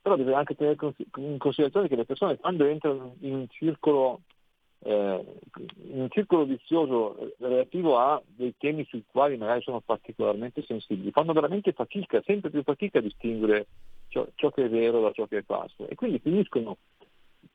però 0.00 0.16
deve 0.16 0.34
anche 0.34 0.54
tenere 0.54 0.76
in 1.16 1.38
considerazione 1.38 1.88
che 1.88 1.96
le 1.96 2.06
persone 2.06 2.38
quando 2.38 2.64
entrano 2.64 3.16
in 3.20 3.34
un 3.34 3.46
circolo, 3.48 4.22
eh, 4.84 5.24
in 5.90 6.00
un 6.00 6.08
circolo 6.10 6.44
vizioso 6.46 7.34
relativo 7.38 7.98
a 7.98 8.22
dei 8.24 8.54
temi 8.56 8.84
sui 8.86 9.04
quali 9.10 9.36
magari 9.36 9.60
sono 9.60 9.80
particolarmente 9.80 10.62
sensibili, 10.62 11.10
fanno 11.10 11.34
veramente 11.34 11.72
fatica, 11.72 12.22
sempre 12.24 12.48
più 12.48 12.62
fatica 12.62 12.98
a 12.98 13.02
distinguere 13.02 13.66
ciò, 14.10 14.26
ciò, 14.34 14.50
che 14.50 14.66
è 14.66 14.68
vero 14.68 15.00
da 15.00 15.12
ciò 15.12 15.26
che 15.26 15.38
è 15.38 15.42
falso. 15.42 15.88
E 15.88 15.94
quindi 15.94 16.18
finiscono 16.18 16.76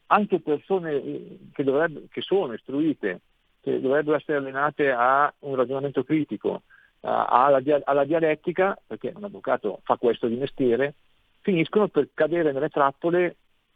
anche 0.07 0.39
persone 0.39 0.93
eh, 0.93 1.39
che, 1.53 1.63
che 2.09 2.21
sono 2.21 2.53
istruite, 2.53 3.21
che 3.61 3.79
dovrebbero 3.79 4.17
essere 4.17 4.37
allenate 4.37 4.91
a 4.91 5.31
un 5.39 5.55
ragionamento 5.55 6.03
critico, 6.03 6.63
alla, 7.01 7.61
alla, 7.83 8.03
dialettica, 8.03 8.77
perché 8.85 9.13
un 9.15 9.23
avvocato 9.23 9.81
fa 9.83 9.95
questo 9.97 10.27
di 10.27 10.35
mestiere, 10.35 10.95
finiscono 11.41 11.87
per 11.87 12.09
cadere 12.13 12.51
nelle 12.51 12.69
trappole 12.69 13.35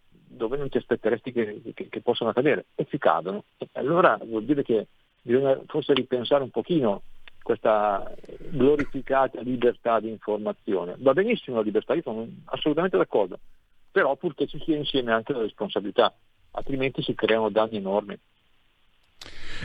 dove 0.10 0.58
non 0.58 0.70
ti 0.70 0.78
aspetteresti 0.78 1.32
che, 1.32 1.62
che, 1.74 1.90
che 1.90 2.02
possano 2.02 2.34
cadere 2.34 2.66
e 2.76 2.86
ci 2.90 2.98
cadono. 2.98 3.44
Allora 3.74 4.18
vuol 4.24 4.46
dire 4.46 4.64
che 4.64 4.88
bisogna 5.22 5.60
forse 5.68 5.94
ripensare 5.94 6.44
un 6.44 6.50
pochino 6.50 7.04
questa 7.50 8.14
glorificata 8.52 9.42
libertà 9.42 10.00
di 10.00 10.08
informazione. 10.08 10.96
Va 11.00 11.14
benissimo 11.14 11.56
la 11.58 11.64
libertà, 11.64 11.96
io 11.96 12.04
sono 12.04 12.28
assolutamente 12.46 12.96
d'accordo, 12.96 13.40
però 13.92 14.16
purché 14.18 14.46
ci 14.46 14.62
sia 14.64 14.78
insieme 14.78 15.12
anche 15.12 15.34
la 15.34 15.40
responsabilità, 15.40 16.14
altrimenti 16.52 17.02
si 17.02 17.16
creano 17.16 17.50
danni 17.50 17.78
enormi. 17.78 18.16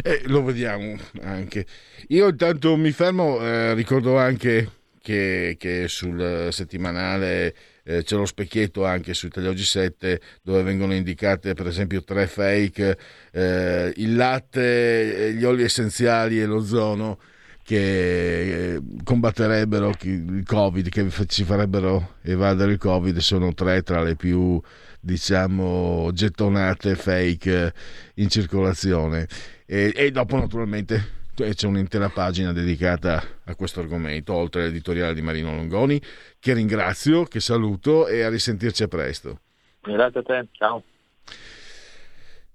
Eh, 0.03 0.23
lo 0.29 0.43
vediamo 0.43 0.97
anche. 1.21 1.67
Io 2.09 2.29
intanto 2.29 2.75
mi 2.77 2.91
fermo, 2.91 3.39
eh, 3.41 3.75
ricordo 3.75 4.17
anche 4.17 4.71
che, 5.03 5.57
che 5.59 5.87
sul 5.87 6.49
settimanale 6.53 7.55
eh, 7.83 8.03
c'è 8.03 8.17
lo 8.17 8.25
specchietto 8.25 8.87
anche 8.87 9.13
su 9.13 9.27
Italia 9.27 9.51
Oggi 9.51 9.65
7 9.65 10.23
dove 10.41 10.63
vengono 10.63 10.95
indicate 10.95 11.53
per 11.53 11.67
esempio 11.67 12.03
tre 12.03 12.27
fake, 12.27 12.99
eh, 13.31 13.93
il 13.97 14.17
latte, 14.17 15.35
gli 15.37 15.45
oli 15.45 15.65
essenziali 15.65 16.41
e 16.41 16.47
l'ozono 16.47 17.19
che 17.65 18.75
eh, 18.75 18.81
combatterebbero 19.03 19.93
il 20.03 20.45
Covid, 20.47 20.89
che 20.91 21.09
ci 21.27 21.45
farebbero 21.45 22.17
evadere 22.23 22.73
il 22.73 22.79
Covid, 22.79 23.17
sono 23.19 23.55
tre 23.55 23.83
tra 23.83 24.03
le 24.03 24.15
più 24.15 24.61
diciamo 25.01 26.11
gettonate 26.13 26.95
fake 26.95 27.75
in 28.15 28.29
circolazione 28.29 29.27
e, 29.67 29.93
e 29.95 30.11
dopo 30.11 30.37
naturalmente 30.37 31.23
c'è 31.35 31.67
un'intera 31.67 32.11
pagina 32.11 32.53
dedicata 32.53 33.23
a 33.45 33.55
questo 33.57 33.81
argomento, 33.81 34.33
oltre 34.35 34.63
all'editoriale 34.63 35.15
di 35.15 35.23
Marino 35.23 35.51
Longoni, 35.51 36.01
che 36.39 36.53
ringrazio, 36.53 37.25
che 37.25 37.41
saluto 37.41 38.07
e 38.07 38.23
a 38.23 38.29
risentirci 38.29 38.85
a 38.85 38.89
presto. 38.89 39.41
Grazie 39.81 40.21
a 40.21 40.23
te, 40.23 40.47
ciao. 40.53 40.85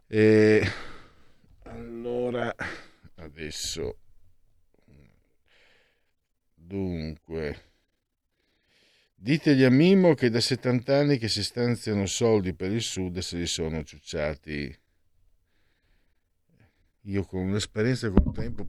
E 0.08 0.72
allora, 1.64 2.56
adesso 3.18 3.98
Dunque, 6.70 7.64
ditegli 9.16 9.64
a 9.64 9.72
Mimo 9.72 10.14
che 10.14 10.30
da 10.30 10.40
70 10.40 10.96
anni 10.96 11.18
che 11.18 11.28
si 11.28 11.44
stanziano 11.44 12.06
soldi 12.06 12.54
per 12.54 12.72
il 12.72 12.84
Sud 12.84 13.18
se 13.18 13.38
li 13.38 13.48
sono 13.48 13.84
ciucciati. 13.84 14.80
Io 17.06 17.24
con 17.24 17.52
l'esperienza 17.52 18.06
e 18.06 18.12
col 18.12 18.32
tempo 18.36 18.68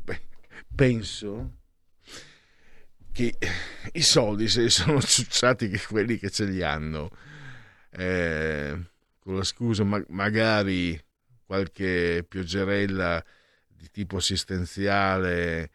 penso 0.75 1.59
che 3.13 3.37
i 3.93 4.01
soldi 4.01 4.49
se 4.49 4.63
li 4.63 4.71
sono 4.71 5.03
ciucciati 5.03 5.69
che 5.69 5.79
quelli 5.87 6.17
che 6.17 6.31
ce 6.31 6.47
li 6.47 6.63
hanno. 6.63 7.11
Eh, 7.91 8.81
con 9.19 9.37
la 9.37 9.45
scusa 9.45 9.85
ma- 9.85 10.03
magari 10.09 10.99
qualche 11.45 12.25
pioggerella 12.27 13.23
di 13.69 13.91
tipo 13.91 14.17
assistenziale 14.17 15.71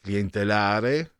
clientelare 0.00 1.15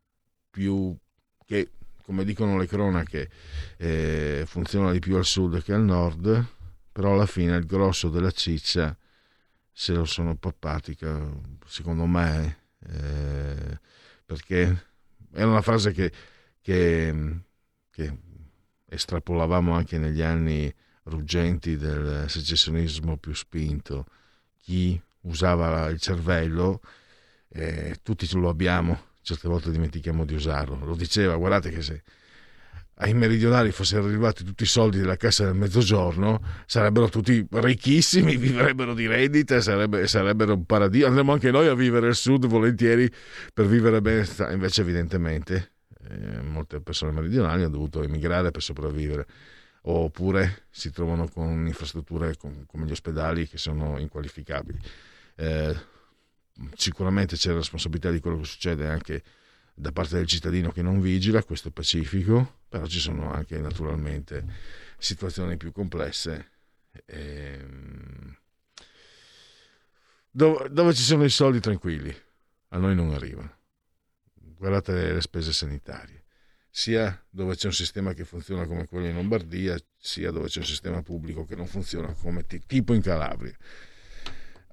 più 0.57 0.97
che, 1.45 1.69
come 2.01 2.25
dicono 2.25 2.57
le 2.57 2.65
cronache, 2.65 3.29
eh, 3.77 4.43
funziona 4.47 4.91
di 4.91 4.97
più 4.97 5.15
al 5.15 5.23
sud 5.23 5.61
che 5.61 5.71
al 5.71 5.83
nord, 5.83 6.45
però 6.91 7.13
alla 7.13 7.27
fine 7.27 7.55
il 7.55 7.67
grosso 7.67 8.09
della 8.09 8.31
ciccia 8.31 8.97
se 9.71 9.93
lo 9.93 10.05
sono 10.05 10.35
pappati, 10.35 10.97
secondo 11.67 12.07
me, 12.07 12.57
eh, 12.89 13.79
perché 14.25 14.85
era 15.31 15.47
una 15.47 15.61
frase 15.61 15.91
che, 15.91 16.11
che, 16.59 17.41
che 17.91 18.17
estrapolavamo 18.87 19.75
anche 19.75 19.99
negli 19.99 20.23
anni 20.23 20.73
ruggenti 21.03 21.77
del 21.77 22.27
secessionismo 22.27 23.17
più 23.17 23.35
spinto. 23.35 24.07
Chi 24.57 24.99
usava 25.21 25.87
il 25.89 25.99
cervello, 25.99 26.81
eh, 27.49 27.99
tutti 28.01 28.25
ce 28.25 28.39
lo 28.39 28.49
abbiamo, 28.49 29.13
certe 29.27 29.49
volte 29.49 29.71
dimentichiamo 29.71 30.23
di 30.23 30.33
usarlo. 30.33 30.79
Lo 30.85 30.95
diceva, 30.95 31.35
guardate 31.35 31.69
che 31.69 31.81
se 31.81 32.01
ai 32.99 33.13
meridionali 33.13 33.71
fossero 33.71 34.05
arrivati 34.05 34.45
tutti 34.45 34.63
i 34.63 34.67
soldi 34.67 34.99
della 34.99 35.17
Cassa 35.17 35.43
del 35.43 35.53
Mezzogiorno, 35.53 36.41
sarebbero 36.65 37.09
tutti 37.09 37.45
ricchissimi, 37.49 38.37
vivrebbero 38.39 38.93
di 38.93 39.05
rendita, 39.05 39.59
sarebbe, 39.59 40.07
sarebbero 40.07 40.53
un 40.53 40.65
paradiso. 40.65 41.07
Andremo 41.07 41.33
anche 41.33 41.51
noi 41.51 41.67
a 41.67 41.73
vivere 41.73 42.07
al 42.07 42.15
sud 42.15 42.45
volentieri 42.45 43.11
per 43.53 43.65
vivere 43.67 43.99
bene, 44.01 44.25
invece 44.51 44.81
evidentemente 44.81 45.73
eh, 46.09 46.41
molte 46.41 46.79
persone 46.79 47.11
meridionali 47.11 47.63
hanno 47.63 47.71
dovuto 47.71 48.01
emigrare 48.01 48.51
per 48.51 48.61
sopravvivere. 48.61 49.25
oppure 49.81 50.67
si 50.69 50.89
trovano 50.91 51.27
con 51.27 51.67
infrastrutture 51.67 52.35
com- 52.37 52.65
come 52.65 52.85
gli 52.85 52.91
ospedali 52.91 53.45
che 53.45 53.57
sono 53.57 53.99
inqualificabili. 53.99 54.79
Eh, 55.35 55.75
sicuramente 56.75 57.35
c'è 57.35 57.49
la 57.49 57.57
responsabilità 57.57 58.11
di 58.11 58.19
quello 58.19 58.39
che 58.39 58.45
succede 58.45 58.87
anche 58.87 59.23
da 59.73 59.91
parte 59.91 60.15
del 60.15 60.25
cittadino 60.25 60.71
che 60.71 60.81
non 60.81 60.99
vigila, 60.99 61.43
questo 61.43 61.67
è 61.67 61.71
pacifico, 61.71 62.61
però 62.67 62.87
ci 62.87 62.99
sono 62.99 63.31
anche 63.31 63.59
naturalmente 63.59 64.43
situazioni 64.97 65.55
più 65.55 65.71
complesse. 65.71 66.51
Ehm, 67.05 68.35
dove, 70.31 70.69
dove 70.71 70.93
ci 70.93 71.03
sono 71.03 71.23
i 71.23 71.29
soldi 71.29 71.59
tranquilli, 71.59 72.15
a 72.69 72.77
noi 72.77 72.95
non 72.95 73.11
arrivano. 73.11 73.55
Guardate 74.33 75.13
le 75.13 75.21
spese 75.21 75.53
sanitarie, 75.53 76.23
sia 76.69 77.23
dove 77.29 77.55
c'è 77.55 77.67
un 77.67 77.73
sistema 77.73 78.13
che 78.13 78.25
funziona 78.25 78.65
come 78.65 78.87
quello 78.87 79.05
in 79.05 79.13
Lombardia, 79.13 79.77
sia 79.95 80.31
dove 80.31 80.47
c'è 80.47 80.59
un 80.59 80.65
sistema 80.65 81.03
pubblico 81.03 81.45
che 81.45 81.55
non 81.55 81.67
funziona 81.67 82.11
come 82.13 82.45
t- 82.45 82.65
tipo 82.65 82.93
in 82.93 83.01
Calabria. 83.01 83.55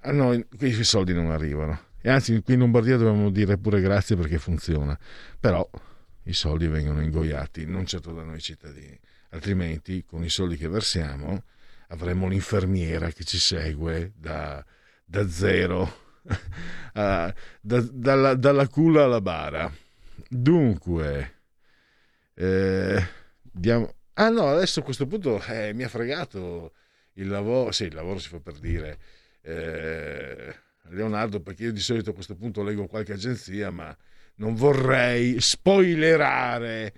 A 0.05 0.11
noi 0.11 0.45
quei 0.55 0.71
soldi 0.83 1.13
non 1.13 1.31
arrivano. 1.31 1.79
E 1.99 2.09
anzi, 2.11 2.39
qui 2.41 2.53
in 2.53 2.59
Lombardia 2.59 2.97
dobbiamo 2.97 3.31
dire 3.31 3.57
pure 3.57 3.81
grazie 3.81 4.15
perché 4.15 4.37
funziona. 4.37 4.97
Però 5.39 5.67
i 6.25 6.33
soldi 6.33 6.67
vengono 6.67 7.01
ingoiati, 7.01 7.65
non 7.65 7.87
certo 7.87 8.13
da 8.13 8.23
noi 8.23 8.39
cittadini. 8.39 8.99
Altrimenti, 9.29 10.05
con 10.05 10.23
i 10.23 10.29
soldi 10.29 10.57
che 10.57 10.67
versiamo, 10.67 11.43
avremo 11.87 12.27
l'infermiera 12.27 13.09
che 13.09 13.23
ci 13.23 13.39
segue 13.39 14.13
da, 14.15 14.63
da 15.03 15.27
zero, 15.27 16.19
a, 16.93 17.33
da, 17.59 17.81
dalla, 17.91 18.35
dalla 18.35 18.67
culla 18.67 19.05
alla 19.05 19.21
bara. 19.21 19.71
Dunque, 20.29 21.33
eh, 22.35 23.07
diamo... 23.41 23.95
Ah 24.13 24.29
no, 24.29 24.47
adesso 24.47 24.81
a 24.81 24.83
questo 24.83 25.07
punto 25.07 25.43
eh, 25.43 25.73
mi 25.73 25.83
ha 25.83 25.89
fregato 25.89 26.73
il 27.13 27.27
lavoro, 27.27 27.71
sì, 27.71 27.85
il 27.85 27.95
lavoro 27.95 28.19
si 28.19 28.29
fa 28.29 28.39
per 28.39 28.59
dire, 28.59 28.97
eh, 29.45 30.55
Leonardo, 30.89 31.39
perché 31.39 31.63
io 31.63 31.71
di 31.71 31.79
solito 31.79 32.09
a 32.09 32.13
questo 32.13 32.35
punto 32.35 32.63
leggo 32.63 32.87
qualche 32.87 33.13
agenzia, 33.13 33.69
ma 33.69 33.95
non 34.35 34.55
vorrei 34.55 35.39
spoilerare 35.39 36.93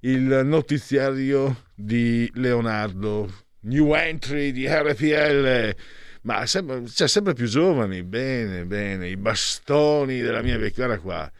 il 0.00 0.42
notiziario 0.44 1.68
di 1.74 2.30
Leonardo, 2.34 3.32
new 3.60 3.94
entry 3.94 4.50
di 4.50 4.66
RPL, 4.66 5.74
ma 6.22 6.44
sempre, 6.46 6.86
cioè, 6.88 7.08
sempre 7.08 7.34
più 7.34 7.46
giovani, 7.46 8.02
bene, 8.02 8.64
bene, 8.64 9.08
i 9.08 9.16
bastoni 9.16 10.20
della 10.20 10.42
mia 10.42 10.58
vecchiara 10.58 10.98
qua. 10.98 11.30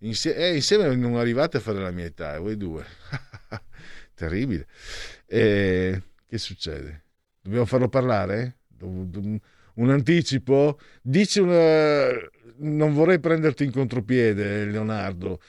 Insieme, 0.00 0.38
eh, 0.38 0.54
insieme 0.54 0.94
non 0.94 1.16
arrivate 1.16 1.56
a 1.56 1.60
fare 1.60 1.80
la 1.80 1.90
mia 1.90 2.04
età, 2.04 2.38
voi 2.38 2.56
due. 2.56 2.84
Terribile. 4.14 4.66
E, 5.26 6.02
che 6.26 6.38
succede? 6.38 7.04
Dobbiamo 7.40 7.66
farlo 7.66 7.88
parlare? 7.88 8.58
Un 9.78 9.90
anticipo? 9.90 10.78
Dici 11.02 11.40
una... 11.40 12.08
Non 12.60 12.92
vorrei 12.92 13.20
prenderti 13.20 13.62
in 13.64 13.70
contropiede, 13.70 14.64
Leonardo. 14.64 15.40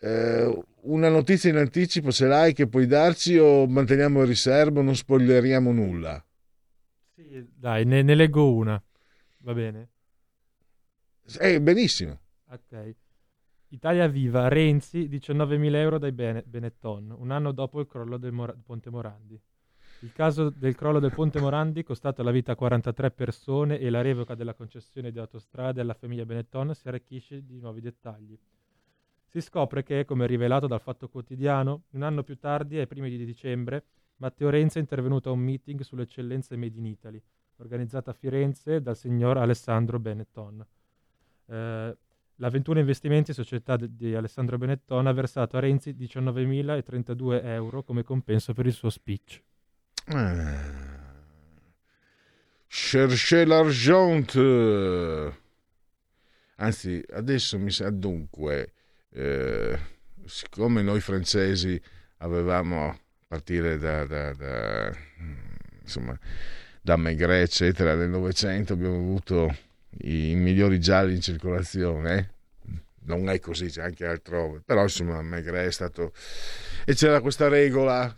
Eh, 0.00 0.62
una 0.82 1.08
notizia 1.08 1.50
in 1.50 1.56
anticipo 1.56 2.10
ce 2.10 2.26
l'hai 2.26 2.52
che 2.52 2.66
puoi 2.66 2.86
darci 2.86 3.38
o 3.38 3.66
manteniamo 3.68 4.20
in 4.20 4.26
riserva, 4.26 4.82
non 4.82 4.96
spoileriamo 4.96 5.70
nulla? 5.70 6.22
Sì, 7.14 7.46
dai, 7.54 7.84
ne, 7.84 8.02
ne 8.02 8.14
leggo 8.16 8.52
una. 8.52 8.82
Va 9.38 9.54
bene? 9.54 9.88
Eh, 11.40 11.60
benissimo. 11.60 12.18
Ok. 12.50 12.94
Italia 13.68 14.06
Viva, 14.08 14.48
Renzi, 14.48 15.08
19.000 15.08 15.78
euro 15.78 15.98
dai 15.98 16.12
Bene- 16.12 16.42
Benetton, 16.44 17.14
un 17.16 17.30
anno 17.30 17.52
dopo 17.52 17.80
il 17.80 17.86
crollo 17.86 18.16
del 18.16 18.32
Mor- 18.32 18.56
Ponte 18.64 18.90
Morandi. 18.90 19.40
Il 20.06 20.12
caso 20.12 20.50
del 20.50 20.76
crollo 20.76 21.00
del 21.00 21.12
Ponte 21.12 21.40
Morandi, 21.40 21.82
costato 21.82 22.22
la 22.22 22.30
vita 22.30 22.52
a 22.52 22.54
43 22.54 23.10
persone 23.10 23.80
e 23.80 23.90
la 23.90 24.02
revoca 24.02 24.36
della 24.36 24.54
concessione 24.54 25.10
di 25.10 25.18
autostrade 25.18 25.80
alla 25.80 25.94
famiglia 25.94 26.24
Benetton, 26.24 26.76
si 26.76 26.86
arricchisce 26.86 27.44
di 27.44 27.58
nuovi 27.58 27.80
dettagli. 27.80 28.38
Si 29.26 29.40
scopre 29.40 29.82
che, 29.82 30.04
come 30.04 30.28
rivelato 30.28 30.68
dal 30.68 30.80
Fatto 30.80 31.08
Quotidiano, 31.08 31.86
un 31.90 32.02
anno 32.02 32.22
più 32.22 32.38
tardi, 32.38 32.78
ai 32.78 32.86
primi 32.86 33.10
di 33.10 33.24
dicembre, 33.24 33.86
Matteo 34.18 34.48
Renzi 34.48 34.78
è 34.78 34.80
intervenuto 34.80 35.30
a 35.30 35.32
un 35.32 35.40
meeting 35.40 35.80
sulle 35.80 36.02
eccellenze 36.02 36.56
Made 36.56 36.78
in 36.78 36.86
Italy, 36.86 37.20
organizzata 37.56 38.12
a 38.12 38.14
Firenze 38.14 38.80
dal 38.80 38.96
signor 38.96 39.38
Alessandro 39.38 39.98
Benetton. 39.98 40.64
Eh, 41.46 41.96
la 42.36 42.48
21 42.48 42.78
Investimenti, 42.78 43.32
società 43.32 43.74
de- 43.74 43.88
di 43.92 44.14
Alessandro 44.14 44.56
Benetton, 44.56 45.08
ha 45.08 45.12
versato 45.12 45.56
a 45.56 45.60
Renzi 45.60 45.96
19.032 45.96 47.42
euro 47.42 47.82
come 47.82 48.04
compenso 48.04 48.54
per 48.54 48.66
il 48.66 48.72
suo 48.72 48.88
speech. 48.88 49.42
Eh. 50.08 50.74
Cherchez 52.68 53.46
l'argent. 53.46 54.36
Anzi, 56.56 57.04
adesso 57.10 57.58
mi 57.58 57.70
sa 57.70 57.90
dunque, 57.90 58.72
eh, 59.10 59.78
siccome 60.26 60.82
noi 60.82 61.00
francesi 61.00 61.80
avevamo 62.18 62.88
a 62.88 62.98
partire 63.26 63.78
da, 63.78 64.04
da, 64.04 64.32
da 64.32 64.96
insomma 65.82 66.18
da 66.80 66.96
Maigret 66.96 67.42
eccetera 67.42 67.94
nel 67.94 68.08
Novecento 68.08 68.74
abbiamo 68.74 68.96
avuto 68.96 69.54
i 70.02 70.34
migliori 70.34 70.78
gialli 70.80 71.14
in 71.14 71.20
circolazione 71.20 72.18
eh? 72.18 72.28
non 73.04 73.28
è 73.28 73.38
così 73.40 73.66
c'è 73.66 73.82
anche 73.82 74.06
altrove 74.06 74.62
però 74.64 74.82
insomma 74.82 75.20
Maigret 75.22 75.66
è 75.66 75.72
stato 75.72 76.12
e 76.84 76.94
c'era 76.94 77.20
questa 77.20 77.48
regola 77.48 78.16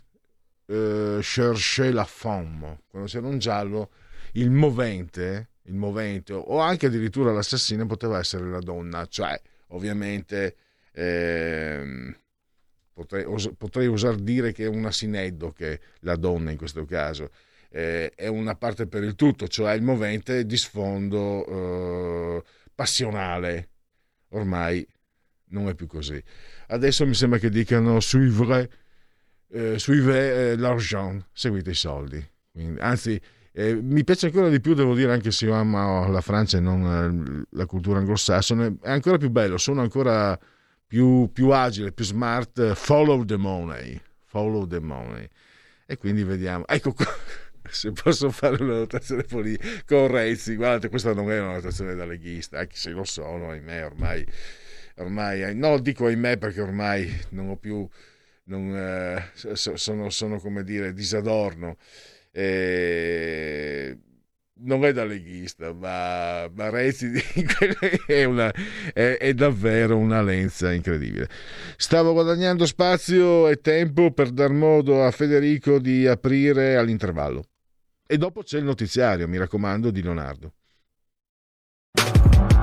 eh, 0.69 1.19
chercher 1.21 1.93
la 1.93 2.05
femme 2.05 2.81
quando 2.87 3.07
c'era 3.07 3.27
un 3.27 3.39
giallo 3.39 3.89
il 4.33 4.49
movente 4.51 5.49
il 5.63 5.75
movente 5.75 6.33
o 6.33 6.59
anche 6.59 6.85
addirittura 6.85 7.31
l'assassino 7.31 7.85
poteva 7.85 8.19
essere 8.19 8.49
la 8.49 8.59
donna 8.59 9.05
cioè 9.07 9.39
ovviamente 9.67 10.55
ehm, 10.91 12.15
potrei, 12.93 13.23
os- 13.25 13.51
potrei 13.57 13.87
osar 13.87 14.15
dire 14.15 14.51
che 14.51 14.65
è 14.65 14.67
un 14.67 14.85
asineddo 14.85 15.51
che 15.51 15.79
la 16.01 16.15
donna 16.15 16.51
in 16.51 16.57
questo 16.57 16.85
caso 16.85 17.29
eh, 17.69 18.11
è 18.15 18.27
una 18.27 18.55
parte 18.55 18.87
per 18.87 19.03
il 19.03 19.15
tutto, 19.15 19.47
cioè 19.47 19.73
il 19.73 19.83
movente 19.83 20.45
di 20.45 20.57
sfondo 20.57 21.45
eh, 22.37 22.43
passionale. 22.73 23.69
Ormai 24.29 24.85
non 25.49 25.67
è 25.69 25.75
più 25.75 25.87
così. 25.87 26.21
Adesso 26.67 27.05
mi 27.05 27.13
sembra 27.13 27.39
che 27.39 27.49
dicano 27.49 27.99
suivre, 27.99 28.69
eh, 29.51 29.79
suivre 29.79 30.51
eh, 30.51 30.57
l'argent, 30.57 31.27
seguite 31.31 31.71
i 31.71 31.75
soldi. 31.75 32.25
Quindi, 32.51 32.79
anzi, 32.79 33.19
eh, 33.51 33.75
mi 33.75 34.03
piace 34.03 34.27
ancora 34.27 34.49
di 34.49 34.61
più, 34.61 34.73
devo 34.73 34.95
dire, 34.95 35.11
anche 35.11 35.31
se 35.31 35.45
io 35.45 35.53
amo 35.53 36.07
la 36.09 36.21
Francia 36.21 36.57
e 36.57 36.61
non 36.61 37.45
eh, 37.45 37.45
la 37.51 37.65
cultura 37.65 37.99
anglosassone, 37.99 38.77
è 38.81 38.91
ancora 38.91 39.17
più 39.17 39.29
bello, 39.29 39.57
sono 39.57 39.81
ancora 39.81 40.37
più, 40.85 41.29
più 41.31 41.49
agile, 41.49 41.91
più 41.91 42.05
smart, 42.05 42.73
follow 42.73 43.23
the 43.25 43.37
money, 43.37 43.99
follow 44.25 44.65
the 44.65 44.79
money. 44.79 45.27
E 45.85 45.97
quindi 45.97 46.23
vediamo. 46.23 46.65
Ecco 46.67 46.93
qua, 46.93 47.05
se 47.69 47.91
posso 47.91 48.29
fare 48.31 48.63
una 48.63 48.77
notazione 48.77 49.23
politica 49.23 49.83
con 49.85 50.07
Renzi, 50.07 50.55
guardate, 50.55 50.89
questa 50.89 51.13
non 51.13 51.31
è 51.31 51.39
una 51.39 51.53
notazione 51.53 51.95
da 51.95 52.05
leghista, 52.05 52.59
anche 52.59 52.75
se 52.75 52.91
lo 52.91 53.03
sono, 53.03 53.49
ahimè, 53.49 53.85
ormai, 53.85 54.25
ormai 54.95 55.55
no, 55.55 55.79
dico 55.79 56.05
ahimè 56.05 56.37
perché 56.37 56.61
ormai 56.61 57.11
non 57.29 57.49
ho 57.49 57.55
più, 57.55 57.87
non, 58.49 58.75
eh, 58.75 59.31
sono, 59.33 60.09
sono, 60.09 60.39
come 60.39 60.63
dire, 60.63 60.93
disadorno. 60.93 61.77
Eh, 62.31 63.97
non 64.61 64.83
è 64.83 64.91
da 64.91 65.05
leghista, 65.05 65.71
ma, 65.73 66.49
ma 66.53 66.69
Renzi 66.69 67.11
è, 68.07 68.23
una, 68.25 68.51
è, 68.93 69.17
è, 69.17 69.33
davvero 69.33 69.97
una 69.97 70.21
lenza 70.21 70.73
incredibile. 70.73 71.29
Stavo 71.77 72.13
guadagnando 72.13 72.65
spazio 72.65 73.47
e 73.47 73.61
tempo 73.61 74.11
per 74.11 74.31
dar 74.31 74.51
modo 74.51 75.05
a 75.05 75.11
Federico 75.11 75.79
di 75.79 76.07
aprire 76.07 76.75
all'intervallo. 76.75 77.43
E 78.05 78.17
dopo 78.17 78.41
c'è 78.41 78.57
il 78.57 78.65
notiziario, 78.65 79.27
mi 79.27 79.37
raccomando, 79.37 79.91
di 79.91 80.01
Leonardo. 80.01 80.53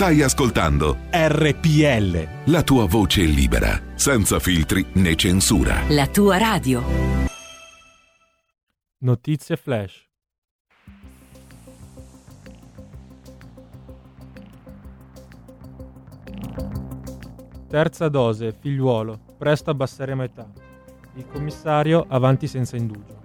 Stai 0.00 0.22
ascoltando 0.22 0.96
RPL. 1.10 2.50
La 2.50 2.62
tua 2.62 2.86
voce 2.86 3.20
libera, 3.20 3.78
senza 3.96 4.38
filtri 4.38 4.82
né 4.94 5.14
censura. 5.14 5.82
La 5.88 6.06
tua 6.06 6.38
radio. 6.38 6.82
Notizie 9.00 9.56
flash. 9.56 10.08
Terza 17.68 18.08
dose, 18.08 18.56
figliuolo, 18.58 19.20
presto 19.36 19.68
abbasseremo 19.68 20.22
età. 20.22 20.50
Il 21.16 21.26
commissario, 21.26 22.06
avanti 22.08 22.46
senza 22.46 22.78
indugio. 22.78 23.19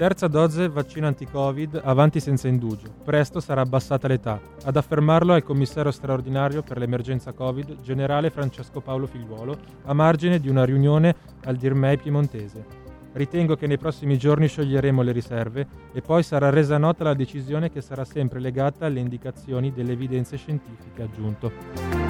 Terza 0.00 0.28
dose, 0.28 0.70
vaccino 0.70 1.06
anti-Covid, 1.08 1.82
avanti 1.84 2.20
senza 2.20 2.48
indugio. 2.48 2.88
Presto 3.04 3.38
sarà 3.38 3.60
abbassata 3.60 4.08
l'età. 4.08 4.40
Ad 4.64 4.74
affermarlo 4.74 5.34
è 5.34 5.36
il 5.36 5.42
commissario 5.42 5.90
straordinario 5.90 6.62
per 6.62 6.78
l'emergenza 6.78 7.34
Covid, 7.34 7.82
generale 7.82 8.30
Francesco 8.30 8.80
Paolo 8.80 9.06
Figliuolo, 9.06 9.58
a 9.84 9.92
margine 9.92 10.40
di 10.40 10.48
una 10.48 10.64
riunione 10.64 11.14
al 11.44 11.56
Dirmei 11.56 11.98
piemontese. 11.98 12.64
Ritengo 13.12 13.56
che 13.56 13.66
nei 13.66 13.76
prossimi 13.76 14.16
giorni 14.16 14.48
scioglieremo 14.48 15.02
le 15.02 15.12
riserve 15.12 15.66
e 15.92 16.00
poi 16.00 16.22
sarà 16.22 16.48
resa 16.48 16.78
nota 16.78 17.04
la 17.04 17.12
decisione 17.12 17.70
che 17.70 17.82
sarà 17.82 18.06
sempre 18.06 18.40
legata 18.40 18.86
alle 18.86 19.00
indicazioni 19.00 19.70
delle 19.70 19.92
evidenze 19.92 20.38
scientifiche, 20.38 21.02
aggiunto. 21.02 22.09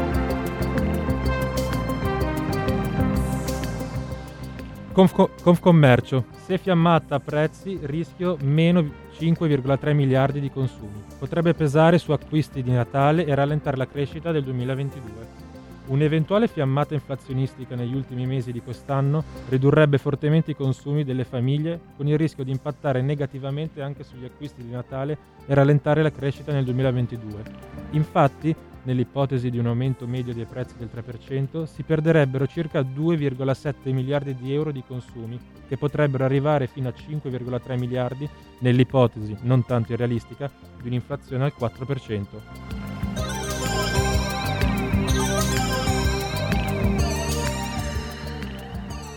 Confco- 4.93 5.30
Confcommercio. 5.41 6.24
Se 6.45 6.59
fiammata 6.59 7.14
a 7.14 7.20
prezzi, 7.20 7.78
rischio 7.82 8.36
meno 8.43 8.82
5,3 9.16 9.95
miliardi 9.95 10.41
di 10.41 10.51
consumi. 10.51 11.05
Potrebbe 11.16 11.55
pesare 11.55 11.99
su 11.99 12.11
acquisti 12.11 12.61
di 12.61 12.72
Natale 12.72 13.24
e 13.24 13.32
rallentare 13.34 13.76
la 13.76 13.86
crescita 13.86 14.32
del 14.32 14.43
2022. 14.43 15.49
Un'eventuale 15.86 16.49
fiammata 16.49 16.95
inflazionistica 16.95 17.76
negli 17.76 17.95
ultimi 17.95 18.26
mesi 18.26 18.51
di 18.51 18.61
quest'anno 18.61 19.22
ridurrebbe 19.49 19.99
fortemente 19.99 20.53
i 20.53 20.57
consumi 20.57 21.05
delle 21.05 21.24
famiglie, 21.24 21.78
con 21.97 22.09
il 22.09 22.18
rischio 22.18 22.45
di 22.45 22.51
impattare 22.51 23.01
negativamente 23.01 23.82
anche 23.82 24.03
sugli 24.03 24.24
acquisti 24.24 24.62
di 24.62 24.70
Natale 24.70 25.18
e 25.47 25.55
rallentare 25.55 26.03
la 26.03 26.12
crescita 26.12 26.53
nel 26.53 26.64
2022. 26.64 27.43
Infatti, 27.91 28.55
nell'ipotesi 28.85 29.51
di 29.51 29.59
un 29.59 29.66
aumento 29.66 30.07
medio 30.07 30.35
dei 30.35 30.47
prezzi 30.47 30.74
del 30.76 30.91
3%, 30.93 31.64
si 31.64 31.83
perderebbero 31.83 32.47
circa 32.47 32.81
2,7 32.81 33.93
miliardi 33.93 34.35
di 34.35 34.53
euro 34.53 34.72
di 34.72 34.83
consumi, 34.87 35.39
che 35.68 35.76
potrebbero 35.76 36.24
arrivare 36.24 36.66
fino 36.66 36.89
a 36.89 36.95
5,3 36.95 37.78
miliardi 37.78 38.28
nell'ipotesi, 38.61 39.37
non 39.43 39.64
tanto 39.64 39.93
irrealistica, 39.93 40.51
di 40.81 40.89
un'inflazione 40.89 41.45
al 41.45 41.53
4%. 41.59 43.41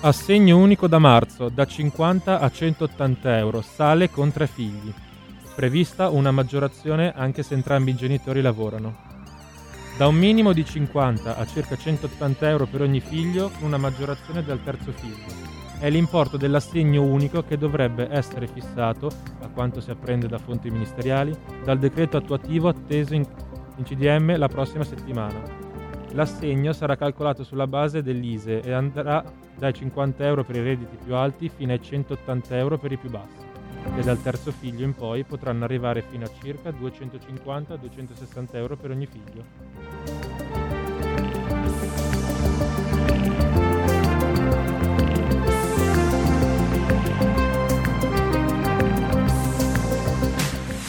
Assegno 0.06 0.58
unico 0.58 0.88
da 0.88 1.00
marzo, 1.00 1.48
da 1.48 1.66
50 1.66 2.42
a 2.42 2.52
180 2.52 3.38
euro, 3.38 3.62
sale 3.62 4.10
con 4.10 4.34
tre 4.34 4.48
figli. 4.48 4.94
Prevista 5.56 6.10
una 6.10 6.32
maggiorazione 6.32 7.14
anche 7.16 7.42
se 7.42 7.54
entrambi 7.54 7.92
i 7.92 7.96
genitori 7.96 8.42
lavorano. 8.42 9.13
Da 9.96 10.08
un 10.08 10.16
minimo 10.16 10.54
di 10.54 10.66
50 10.66 11.38
a 11.38 11.46
circa 11.46 11.78
180 11.78 12.50
euro 12.50 12.66
per 12.66 12.82
ogni 12.82 13.00
figlio, 13.00 13.52
con 13.52 13.68
una 13.68 13.78
maggiorazione 13.78 14.44
dal 14.44 14.64
terzo 14.64 14.92
figlio. 14.92 15.52
È 15.78 15.88
l'importo 15.88 16.36
dell'assegno 16.36 17.04
unico 17.04 17.44
che 17.44 17.60
dovrebbe 17.60 18.08
essere 18.10 18.48
fissato, 18.48 19.12
a 19.42 19.50
quanto 19.50 19.82
si 19.82 19.92
apprende 19.92 20.28
da 20.28 20.40
fonti 20.40 20.72
ministeriali, 20.72 21.32
dal 21.64 21.78
decreto 21.78 22.18
attuativo 22.18 22.70
atteso 22.70 23.14
in, 23.14 23.24
in 23.76 23.84
CDM 23.84 24.36
la 24.36 24.48
prossima 24.48 24.84
settimana. 24.84 25.40
L'assegno 26.14 26.74
sarà 26.74 26.96
calcolato 26.96 27.44
sulla 27.44 27.68
base 27.68 28.02
dell'ISE 28.02 28.62
e 28.62 28.72
andrà 28.72 29.24
dai 29.56 29.74
50 29.74 30.26
euro 30.26 30.44
per 30.44 30.56
i 30.56 30.64
redditi 30.64 30.98
più 31.04 31.14
alti 31.14 31.50
fino 31.50 31.72
ai 31.72 31.82
180 31.82 32.58
euro 32.58 32.80
per 32.80 32.92
i 32.92 32.98
più 32.98 33.12
bassi 33.12 33.43
e 33.96 34.02
dal 34.02 34.22
terzo 34.22 34.52
figlio 34.52 34.84
in 34.84 34.94
poi 34.94 35.24
potranno 35.24 35.64
arrivare 35.64 36.04
fino 36.10 36.26
a 36.26 36.32
circa 36.42 36.70
250-260 36.72 38.56
euro 38.56 38.76
per 38.76 38.92
ogni 38.92 39.06
figlio. 39.06 39.44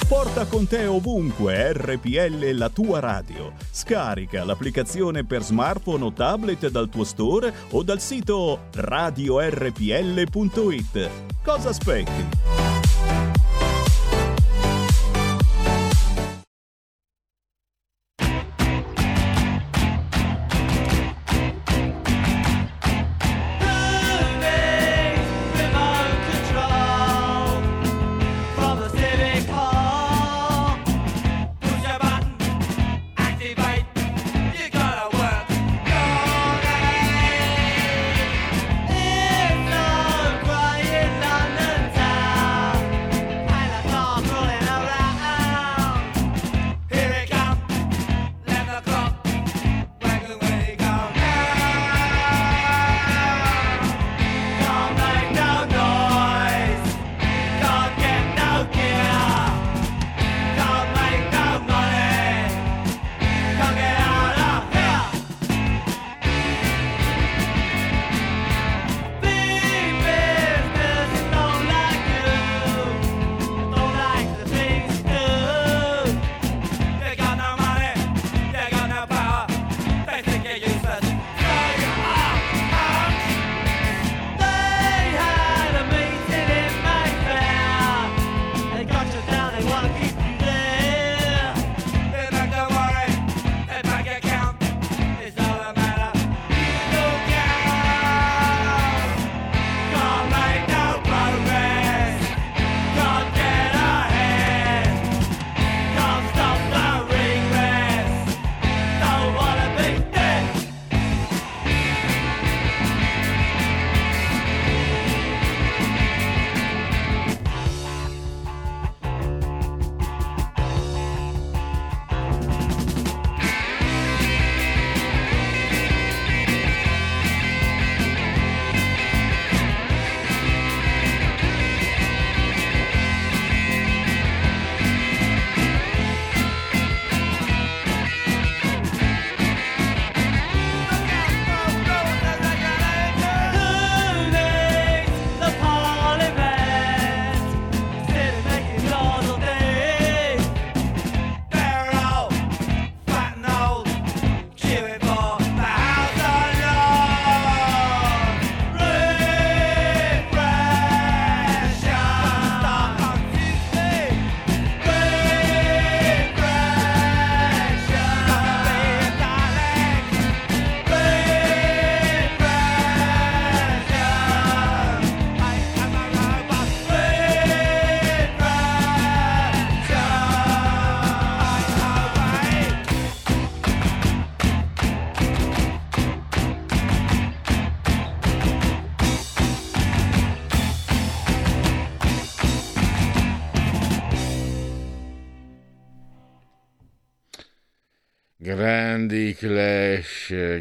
Porta 0.09 0.47
con 0.47 0.67
te 0.67 0.87
ovunque 0.87 1.73
RPL 1.73 2.57
la 2.57 2.69
tua 2.69 2.99
radio. 2.99 3.53
Scarica 3.71 4.45
l'applicazione 4.45 5.25
per 5.25 5.43
smartphone 5.43 6.05
o 6.05 6.13
tablet 6.13 6.69
dal 6.69 6.89
tuo 6.89 7.05
store 7.05 7.53
o 7.71 7.83
dal 7.83 8.01
sito 8.01 8.65
radiorpl.it. 8.73 9.71
Cosa 11.43 11.69
aspetti? 11.69 12.74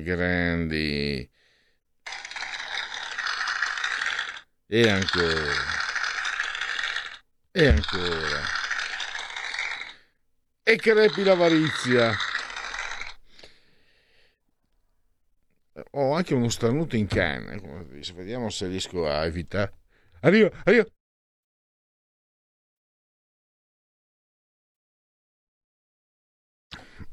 Grandi. 0.03 1.29
E 4.67 4.89
ancora. 4.89 5.53
E 7.51 7.67
ancora. 7.67 8.41
E 10.63 10.75
crepi 10.77 11.23
l'avarizia. 11.23 12.15
Ho 15.91 16.13
anche 16.13 16.33
uno 16.33 16.49
starnuto 16.49 16.95
in 16.95 17.07
canna. 17.07 17.55
Vediamo 18.13 18.49
se 18.49 18.67
riesco 18.67 19.07
a 19.07 19.25
evitare. 19.25 19.73
Arrivo, 20.21 20.51
arrivo. 20.63 20.91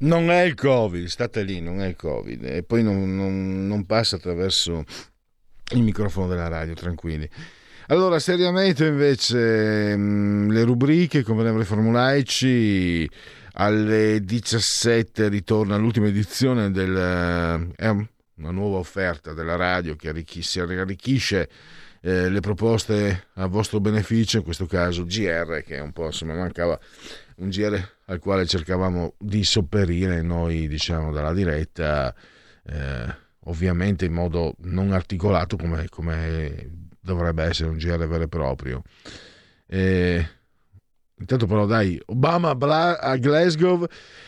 Non 0.01 0.31
è 0.31 0.41
il 0.41 0.55
Covid, 0.55 1.05
state 1.05 1.43
lì, 1.43 1.61
non 1.61 1.81
è 1.81 1.87
il 1.87 1.95
Covid. 1.95 2.43
E 2.45 2.63
poi 2.63 2.83
non, 2.83 3.15
non, 3.15 3.67
non 3.67 3.85
passa 3.85 4.15
attraverso 4.15 4.83
il 5.73 5.81
microfono 5.81 6.27
della 6.27 6.47
radio, 6.47 6.73
tranquilli. 6.73 7.29
Allora, 7.87 8.19
seriamente 8.19 8.87
invece 8.87 9.95
mh, 9.95 10.51
le 10.51 10.63
rubriche, 10.63 11.23
convenevoli 11.23 11.65
formulaici, 11.65 13.09
alle 13.53 14.21
17 14.21 15.27
ritorna 15.27 15.75
l'ultima 15.77 16.07
edizione 16.07 16.71
del... 16.71 17.71
È 17.75 17.87
una 17.89 18.51
nuova 18.51 18.77
offerta 18.77 19.33
della 19.33 19.55
radio 19.55 19.95
che 19.95 20.09
arricchisce, 20.09 20.61
arricchisce 20.61 21.49
eh, 22.01 22.29
le 22.29 22.39
proposte 22.39 23.27
a 23.35 23.45
vostro 23.45 23.79
beneficio, 23.79 24.37
in 24.37 24.43
questo 24.43 24.65
caso 24.65 25.05
GR, 25.05 25.61
che 25.63 25.75
è 25.75 25.79
un 25.79 25.91
po' 25.91 26.05
insomma 26.05 26.33
mancava 26.33 26.79
un 27.41 27.49
GR 27.49 27.89
al 28.05 28.19
quale 28.19 28.45
cercavamo 28.45 29.15
di 29.17 29.43
sopperire 29.43 30.21
noi, 30.21 30.67
diciamo, 30.67 31.11
dalla 31.11 31.33
diretta, 31.33 32.13
eh, 32.65 33.15
ovviamente 33.45 34.05
in 34.05 34.13
modo 34.13 34.55
non 34.59 34.91
articolato 34.91 35.57
come, 35.57 35.87
come 35.89 36.89
dovrebbe 36.99 37.43
essere 37.43 37.69
un 37.69 37.77
GR 37.77 38.07
vero 38.07 38.23
e 38.23 38.27
proprio. 38.27 38.83
E, 39.65 40.29
intanto 41.17 41.47
però 41.47 41.65
dai, 41.65 41.99
Obama 42.07 42.51
a 42.51 43.15
Glasgow, 43.17 43.87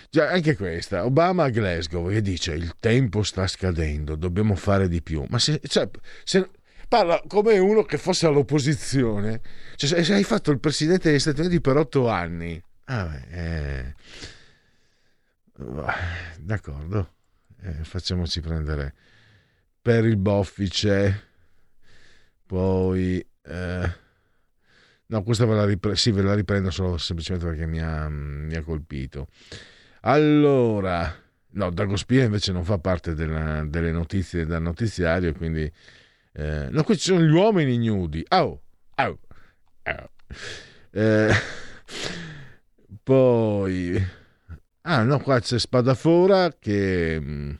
già 0.10 0.30
anche 0.30 0.56
questa, 0.56 1.06
Obama 1.06 1.44
a 1.44 1.50
Glasgow 1.50 2.10
che 2.10 2.22
dice 2.22 2.54
il 2.54 2.74
tempo 2.80 3.22
sta 3.22 3.46
scadendo, 3.46 4.16
dobbiamo 4.16 4.56
fare 4.56 4.88
di 4.88 5.04
più. 5.04 5.24
Ma 5.30 5.38
se, 5.38 5.62
cioè, 5.68 5.88
se 6.24 6.50
parla 6.88 7.22
come 7.28 7.60
uno 7.60 7.84
che 7.84 8.00
fosse 8.00 8.26
all'opposizione, 8.26 9.42
cioè 9.76 10.04
se 10.04 10.14
hai 10.14 10.24
fatto 10.24 10.50
il 10.50 10.60
presidente 10.60 11.12
degli 11.12 11.20
Stati 11.20 11.42
Uniti 11.42 11.62
per 11.62 11.78
otto 11.78 12.10
anni, 12.10 12.60
ah 12.86 13.06
beh, 13.06 13.26
eh, 13.32 13.96
d'accordo, 16.40 17.14
eh, 17.62 17.84
facciamoci 17.84 18.42
prendere 18.42 18.94
per 19.82 20.06
il 20.06 20.18
boffice 20.18 21.32
poi 22.46 23.26
eh, 23.42 23.92
no 25.08 25.24
questa 25.24 25.46
ve 25.46 25.56
la, 25.56 25.66
ripre- 25.66 25.96
sì, 25.96 26.12
ve 26.12 26.22
la 26.22 26.36
riprendo 26.36 26.70
solo 26.70 26.98
semplicemente 26.98 27.48
perché 27.48 27.66
mi 27.66 27.82
ha, 27.82 28.08
mi 28.10 28.56
ha 28.56 28.62
colpito. 28.64 29.28
Allora 30.02 31.22
no 31.56 31.70
Dagospia 31.72 32.24
invece 32.24 32.52
non 32.52 32.64
fa 32.64 32.78
parte 32.78 33.14
della, 33.14 33.64
delle 33.66 33.92
notizie 33.92 34.46
del 34.46 34.62
notiziario 34.62 35.34
quindi 35.34 35.72
eh, 36.34 36.68
no 36.70 36.84
qui 36.84 36.98
ci 36.98 37.12
sono 37.12 37.22
gli 37.22 37.32
uomini 37.32 37.78
nudi. 37.78 38.24
Oh, 38.30 38.62
oh, 38.96 39.20
oh. 39.84 40.10
Eh, 40.92 41.34
poi 43.04 44.02
ah 44.82 45.04
no 45.04 45.20
qua 45.20 45.40
c'è 45.40 45.60
Spadafora 45.60 46.54
che 46.58 47.20
mm, 47.20 47.52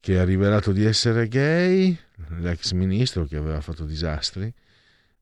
che 0.00 0.18
ha 0.18 0.24
rivelato 0.24 0.72
di 0.72 0.84
essere 0.84 1.28
gay, 1.28 1.96
l'ex 2.38 2.72
ministro 2.72 3.26
che 3.26 3.36
aveva 3.36 3.60
fatto 3.60 3.84
disastri. 3.84 4.52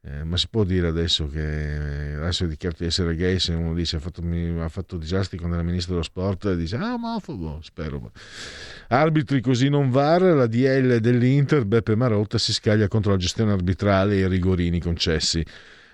Eh, 0.01 0.23
ma 0.23 0.37
si 0.37 0.47
può 0.49 0.63
dire 0.63 0.87
adesso 0.87 1.29
che 1.29 2.15
adesso 2.17 2.47
dichiarato 2.47 2.85
di 2.85 2.89
essere 2.89 3.17
gay 3.17 3.41
se 3.41 3.53
uno 3.53 3.75
dice 3.75 3.97
ha 3.97 3.99
fatto, 3.99 4.23
ha 4.61 4.69
fatto 4.69 4.97
disastri 4.97 5.37
quando 5.39 5.57
era 5.57 5.65
ministro 5.65 5.95
dello 5.95 6.05
sport 6.05 6.45
e 6.45 6.57
dice 6.57 6.77
ah 6.77 6.93
omofobo 6.93 7.59
spero 7.63 8.13
arbitri 8.91 9.41
così 9.41 9.69
non 9.69 9.91
var 9.91 10.23
la 10.23 10.47
DL 10.47 10.99
dell'Inter 11.01 11.65
Beppe 11.65 11.97
Marotta 11.97 12.39
si 12.39 12.53
scaglia 12.53 12.87
contro 12.87 13.11
la 13.11 13.17
gestione 13.17 13.51
arbitrale 13.51 14.15
e 14.15 14.19
i 14.21 14.29
rigorini 14.29 14.79
concessi 14.79 15.45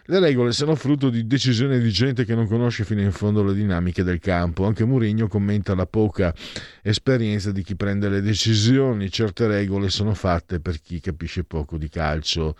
le 0.06 0.18
regole 0.18 0.52
sono 0.52 0.74
frutto 0.74 1.08
di 1.08 1.26
decisioni 1.26 1.80
di 1.80 1.90
gente 1.90 2.26
che 2.26 2.34
non 2.34 2.46
conosce 2.46 2.84
fino 2.84 3.00
in 3.00 3.12
fondo 3.12 3.42
le 3.42 3.54
dinamiche 3.54 4.02
del 4.02 4.18
campo. 4.18 4.66
Anche 4.66 4.84
Mourinho 4.84 5.28
commenta 5.28 5.74
la 5.74 5.86
poca 5.86 6.34
esperienza 6.82 7.52
di 7.52 7.62
chi 7.62 7.74
prende 7.74 8.10
le 8.10 8.20
decisioni. 8.20 9.10
Certe 9.10 9.46
regole 9.46 9.88
sono 9.88 10.12
fatte 10.12 10.60
per 10.60 10.80
chi 10.80 11.00
capisce 11.00 11.44
poco 11.44 11.78
di 11.78 11.88
calcio, 11.88 12.54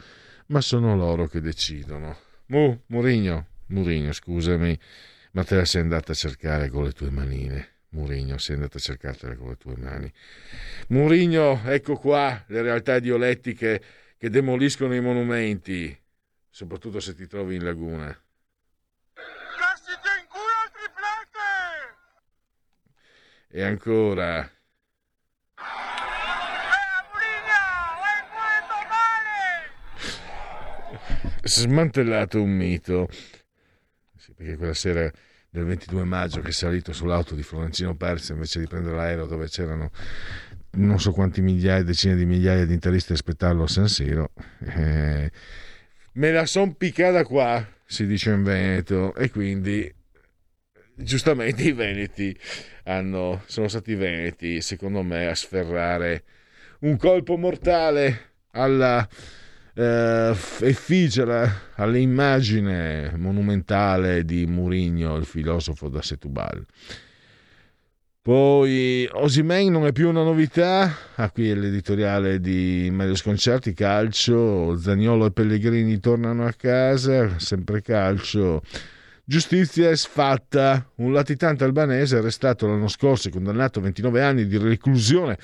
ma 0.46 0.62
sono 0.62 0.96
loro 0.96 1.26
che 1.26 1.42
decidono. 1.42 2.16
Mu, 2.46 2.80
Mourinho, 2.86 3.46
Mourinho, 3.66 4.12
scusami, 4.12 4.78
ma 5.32 5.44
te 5.44 5.56
la 5.56 5.64
sei 5.66 5.82
andata 5.82 6.12
a 6.12 6.14
cercare 6.14 6.70
con 6.70 6.84
le 6.84 6.92
tue 6.92 7.10
manine. 7.10 7.68
Mourinho, 7.90 8.38
sei 8.38 8.54
andata 8.56 8.78
a 8.78 8.80
cercartela 8.80 9.36
con 9.36 9.48
le 9.48 9.56
tue 9.56 9.76
mani. 9.76 10.10
Mourinho, 10.88 11.60
ecco 11.66 11.96
qua 11.96 12.42
le 12.48 12.62
realtà 12.62 12.98
diolettiche 13.00 13.82
che 14.16 14.30
demoliscono 14.30 14.94
i 14.94 15.00
monumenti 15.00 15.96
soprattutto 16.54 17.00
se 17.00 17.16
ti 17.16 17.26
trovi 17.26 17.56
in 17.56 17.64
laguna. 17.64 18.16
E 23.48 23.62
ancora. 23.62 24.48
Smantellato 31.42 32.40
un 32.40 32.50
mito. 32.50 33.08
Sì, 34.16 34.32
perché 34.34 34.56
quella 34.56 34.74
sera 34.74 35.10
del 35.50 35.64
22 35.64 36.04
maggio 36.04 36.40
che 36.40 36.48
è 36.48 36.52
salito 36.52 36.92
sull'auto 36.92 37.34
di 37.34 37.42
Florentino 37.42 37.96
Persi 37.96 38.30
invece 38.30 38.60
di 38.60 38.66
prendere 38.68 38.94
l'aereo 38.96 39.26
dove 39.26 39.48
c'erano 39.48 39.90
non 40.76 40.98
so 40.98 41.12
quanti 41.12 41.40
migliaia, 41.40 41.82
decine 41.82 42.16
di 42.16 42.24
migliaia 42.24 42.64
di 42.64 42.74
interisti 42.74 43.12
a 43.12 43.14
aspettarlo 43.14 43.64
a 43.64 43.68
San 43.68 43.88
Siro. 43.88 44.32
Eh, 44.60 45.30
me 46.14 46.32
la 46.32 46.46
son 46.46 46.76
piccata 46.76 47.24
qua, 47.24 47.66
si 47.84 48.06
dice 48.06 48.30
in 48.30 48.42
Veneto, 48.42 49.14
e 49.14 49.30
quindi 49.30 49.92
giustamente 50.94 51.62
i 51.62 51.72
veneti 51.72 52.36
hanno, 52.84 53.42
sono 53.46 53.68
stati 53.68 53.92
i 53.92 53.96
veneti, 53.96 54.60
secondo 54.60 55.02
me, 55.02 55.26
a 55.26 55.34
sferrare 55.34 56.24
un 56.80 56.96
colpo 56.96 57.36
mortale 57.36 58.32
alla 58.52 59.06
eh, 59.74 60.36
effigie, 60.60 61.50
all'immagine 61.76 63.12
monumentale 63.16 64.24
di 64.24 64.46
Murigno, 64.46 65.16
il 65.16 65.24
filosofo 65.24 65.88
da 65.88 66.02
Setubal. 66.02 66.64
Poi 68.24 69.06
Osimen 69.12 69.70
non 69.70 69.84
è 69.84 69.92
più 69.92 70.08
una 70.08 70.22
novità, 70.22 70.90
ah, 71.16 71.30
qui 71.30 71.50
è 71.50 71.54
l'editoriale 71.54 72.40
di 72.40 72.88
Mario 72.90 73.16
Sconcerti, 73.16 73.74
calcio, 73.74 74.78
Zagnolo 74.78 75.26
e 75.26 75.30
Pellegrini 75.30 76.00
tornano 76.00 76.46
a 76.46 76.52
casa, 76.52 77.38
sempre 77.38 77.82
calcio. 77.82 78.62
Giustizia 79.26 79.90
è 79.90 79.96
sfatta, 79.96 80.88
un 80.94 81.12
latitante 81.12 81.64
albanese 81.64 82.16
arrestato 82.16 82.66
l'anno 82.66 82.88
scorso 82.88 83.28
e 83.28 83.30
condannato 83.30 83.80
a 83.80 83.82
29 83.82 84.22
anni 84.22 84.46
di 84.46 84.56
reclusione 84.56 85.36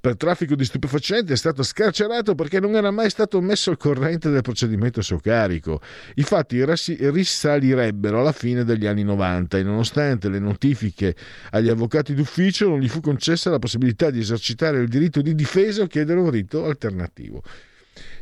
per 0.00 0.16
traffico 0.16 0.54
di 0.54 0.64
stupefacenti 0.64 1.32
è 1.32 1.36
stato 1.36 1.62
scarcerato 1.62 2.34
perché 2.34 2.60
non 2.60 2.74
era 2.76 2.90
mai 2.90 3.10
stato 3.10 3.40
messo 3.40 3.70
al 3.70 3.76
corrente 3.76 4.30
del 4.30 4.42
procedimento 4.42 5.00
a 5.00 5.02
suo 5.02 5.18
carico. 5.18 5.80
I 6.14 6.22
fatti 6.22 6.62
risalirebbero 6.64 8.20
alla 8.20 8.32
fine 8.32 8.64
degli 8.64 8.86
anni 8.86 9.04
90 9.04 9.58
e 9.58 9.62
nonostante 9.62 10.28
le 10.28 10.38
notifiche 10.38 11.14
agli 11.50 11.68
avvocati 11.68 12.14
d'ufficio 12.14 12.68
non 12.68 12.80
gli 12.80 12.88
fu 12.88 13.00
concessa 13.00 13.50
la 13.50 13.58
possibilità 13.58 14.10
di 14.10 14.20
esercitare 14.20 14.78
il 14.78 14.88
diritto 14.88 15.20
di 15.20 15.34
difesa 15.34 15.82
o 15.82 15.86
chiedere 15.86 16.18
un 16.20 16.30
rito 16.30 16.64
alternativo. 16.64 17.42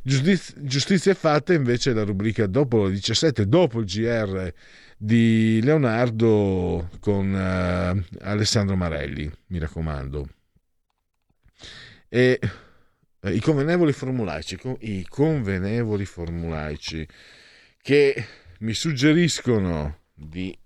Giustizia, 0.02 0.54
giustizia 0.58 1.14
fatta 1.14 1.52
invece 1.52 1.92
la 1.92 2.04
rubrica 2.04 2.46
dopo 2.46 2.86
le 2.86 2.92
17, 2.92 3.46
dopo 3.46 3.80
il 3.80 3.86
GR 3.86 4.52
di 4.96 5.60
Leonardo 5.62 6.88
con 7.00 7.32
uh, 7.32 8.16
Alessandro 8.20 8.76
Marelli, 8.76 9.30
mi 9.48 9.58
raccomando 9.58 10.28
e 12.08 12.38
eh, 13.20 13.34
i 13.34 13.40
convenevoli 13.40 13.92
formulaici, 13.92 14.58
i 14.80 15.06
convenevoli 15.08 16.04
formulaici 16.04 17.06
che 17.80 18.26
mi 18.60 18.72
suggeriscono 18.72 19.98
di 20.14 20.56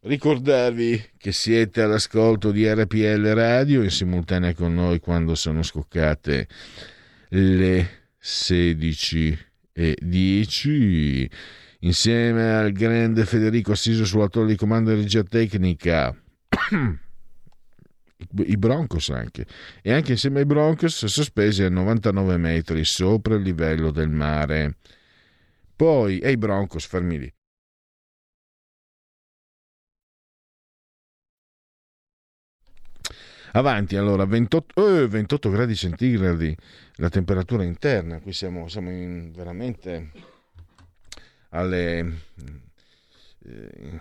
ricordarvi 0.00 1.10
che 1.16 1.32
siete 1.32 1.82
all'ascolto 1.82 2.50
di 2.50 2.66
RPL 2.66 3.34
Radio 3.34 3.82
in 3.82 3.90
simultanea 3.90 4.54
con 4.54 4.74
noi 4.74 4.98
quando 4.98 5.34
sono 5.34 5.62
scoccate 5.62 6.48
le 7.28 8.08
16 8.18 9.38
e 9.72 9.96
10 10.00 11.30
insieme 11.80 12.52
al 12.52 12.72
grande 12.72 13.24
Federico 13.24 13.72
assiso 13.72 14.04
sulla 14.04 14.28
torre 14.28 14.48
di 14.48 14.56
comando 14.56 14.90
di 14.90 15.02
regia 15.02 15.22
tecnica 15.22 16.14
i 18.44 18.56
Broncos 18.56 19.10
anche, 19.10 19.46
e 19.82 19.92
anche 19.92 20.12
insieme 20.12 20.40
ai 20.40 20.46
Broncos 20.46 21.04
sospesi 21.06 21.62
a 21.62 21.68
99 21.68 22.36
metri 22.36 22.84
sopra 22.84 23.34
il 23.34 23.42
livello 23.42 23.90
del 23.90 24.10
mare. 24.10 24.76
Poi, 25.76 26.18
e 26.18 26.30
i 26.30 26.36
Broncos 26.36 26.86
fermi 26.86 27.18
lì. 27.18 27.32
Avanti 33.54 33.96
allora, 33.96 34.24
28, 34.24 35.02
eh, 35.02 35.06
28 35.08 35.50
gradi 35.50 35.74
centigradi 35.76 36.56
la 36.96 37.10
temperatura 37.10 37.64
interna, 37.64 38.18
qui 38.20 38.32
siamo, 38.32 38.66
siamo 38.68 38.90
in, 38.90 39.30
veramente 39.32 40.10
alle, 41.50 41.98
eh, 43.44 44.00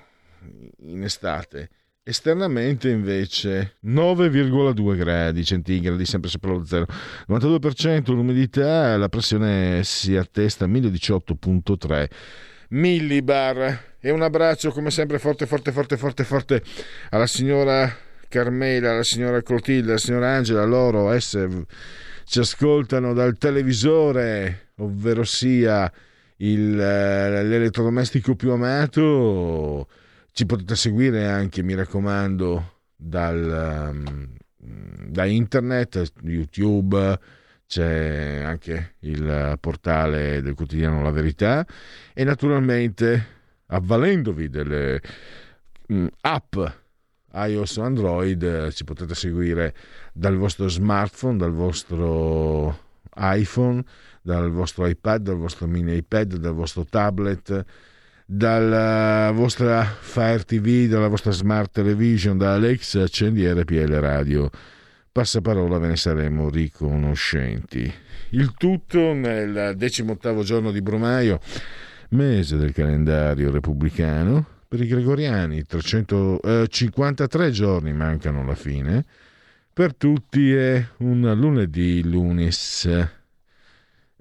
in 0.84 1.04
estate. 1.04 1.70
Esternamente 2.04 2.90
invece 2.90 3.78
9,2 3.86 4.96
gradi 4.98 5.46
centigradi, 5.46 6.04
sempre 6.04 6.32
sopra 6.32 6.50
lo 6.50 6.66
zero. 6.66 6.88
92% 7.30 8.12
l'umidità, 8.12 8.98
la 8.98 9.08
pressione 9.08 9.84
si 9.84 10.16
attesta 10.16 10.66
a 10.66 10.68
1018.3 10.68 12.10
millibar. 12.70 13.90
E 14.00 14.10
un 14.10 14.24
abbraccio 14.24 14.72
come 14.72 14.90
sempre 14.90 15.20
forte, 15.20 15.46
forte, 15.46 15.72
forte, 15.72 15.96
forte, 15.96 16.24
forte 16.24 16.64
alla 17.12 17.28
signora 17.28 17.96
Carmela, 18.28 18.94
alla 18.94 19.04
signora 19.04 19.40
Clotilde, 19.44 19.90
alla 19.90 20.00
signora 20.00 20.32
Angela, 20.32 20.66
loro 20.66 21.12
esse 21.12 21.66
ci 22.26 22.40
ascoltano 22.40 23.14
dal 23.14 23.38
televisore, 23.38 24.70
ovvero 24.78 25.24
sia 25.24 25.92
il, 26.38 26.80
eh, 26.80 27.44
l'elettrodomestico 27.44 28.36
più 28.36 28.50
amato. 28.50 29.88
Ci 30.32 30.46
potete 30.46 30.76
seguire 30.76 31.28
anche, 31.28 31.62
mi 31.62 31.76
raccomando, 31.76 32.80
dal, 32.96 33.92
um, 33.92 34.38
da 35.08 35.26
internet, 35.26 36.12
YouTube, 36.24 37.20
c'è 37.68 38.42
anche 38.44 38.96
il 39.00 39.58
portale 39.60 40.42
del 40.42 40.56
quotidiano 40.56 41.02
La 41.02 41.12
Verità 41.12 41.66
e 42.14 42.24
naturalmente 42.24 43.40
avvalendovi 43.68 44.50
delle 44.50 45.02
um, 45.88 46.10
app 46.22 46.56
iOS 47.34 47.78
o 47.78 47.84
Android 47.84 48.72
ci 48.72 48.84
potete 48.84 49.16
seguire 49.16 49.74
dal 50.14 50.36
vostro 50.36 50.68
smartphone, 50.68 51.38
dal 51.38 51.54
vostro 51.54 52.90
iPhone, 53.16 53.84
dal 54.22 54.52
vostro 54.52 54.86
iPad, 54.86 55.22
dal 55.22 55.38
vostro 55.38 55.68
mini 55.68 55.96
iPad, 55.96 56.36
dal 56.36 56.54
vostro 56.54 56.86
tablet, 56.86 57.66
dalla 58.34 59.30
vostra 59.34 59.84
Fire 59.84 60.46
TV, 60.46 60.88
dalla 60.88 61.10
vostra 61.10 61.32
Smart 61.32 61.74
Television, 61.74 62.38
da 62.38 62.54
Alexa, 62.54 63.02
accendi 63.02 63.46
RPL 63.46 63.92
Radio. 63.96 64.50
Passaparola 65.12 65.78
ve 65.80 65.88
ne 65.90 65.98
saremo 65.98 66.50
riconoscenti. 66.50 67.94
Il 68.30 68.54
tutto 68.54 69.12
nel 69.12 69.76
decimottavo 69.76 70.44
giorno 70.44 70.72
di 70.72 70.82
Brumaio, 70.82 71.42
mese 72.12 72.56
del 72.56 72.72
calendario 72.72 73.52
repubblicano, 73.52 74.46
per 74.66 74.80
i 74.80 74.88
gregoriani 74.88 75.64
353 75.66 77.46
eh, 77.46 77.52
giorni 77.52 77.92
mancano 77.92 78.44
alla 78.44 78.56
fine, 78.56 79.04
per 79.74 79.94
tutti 79.94 80.54
è 80.54 80.82
un 81.00 81.34
lunedì, 81.36 82.02
lunis 82.10 82.88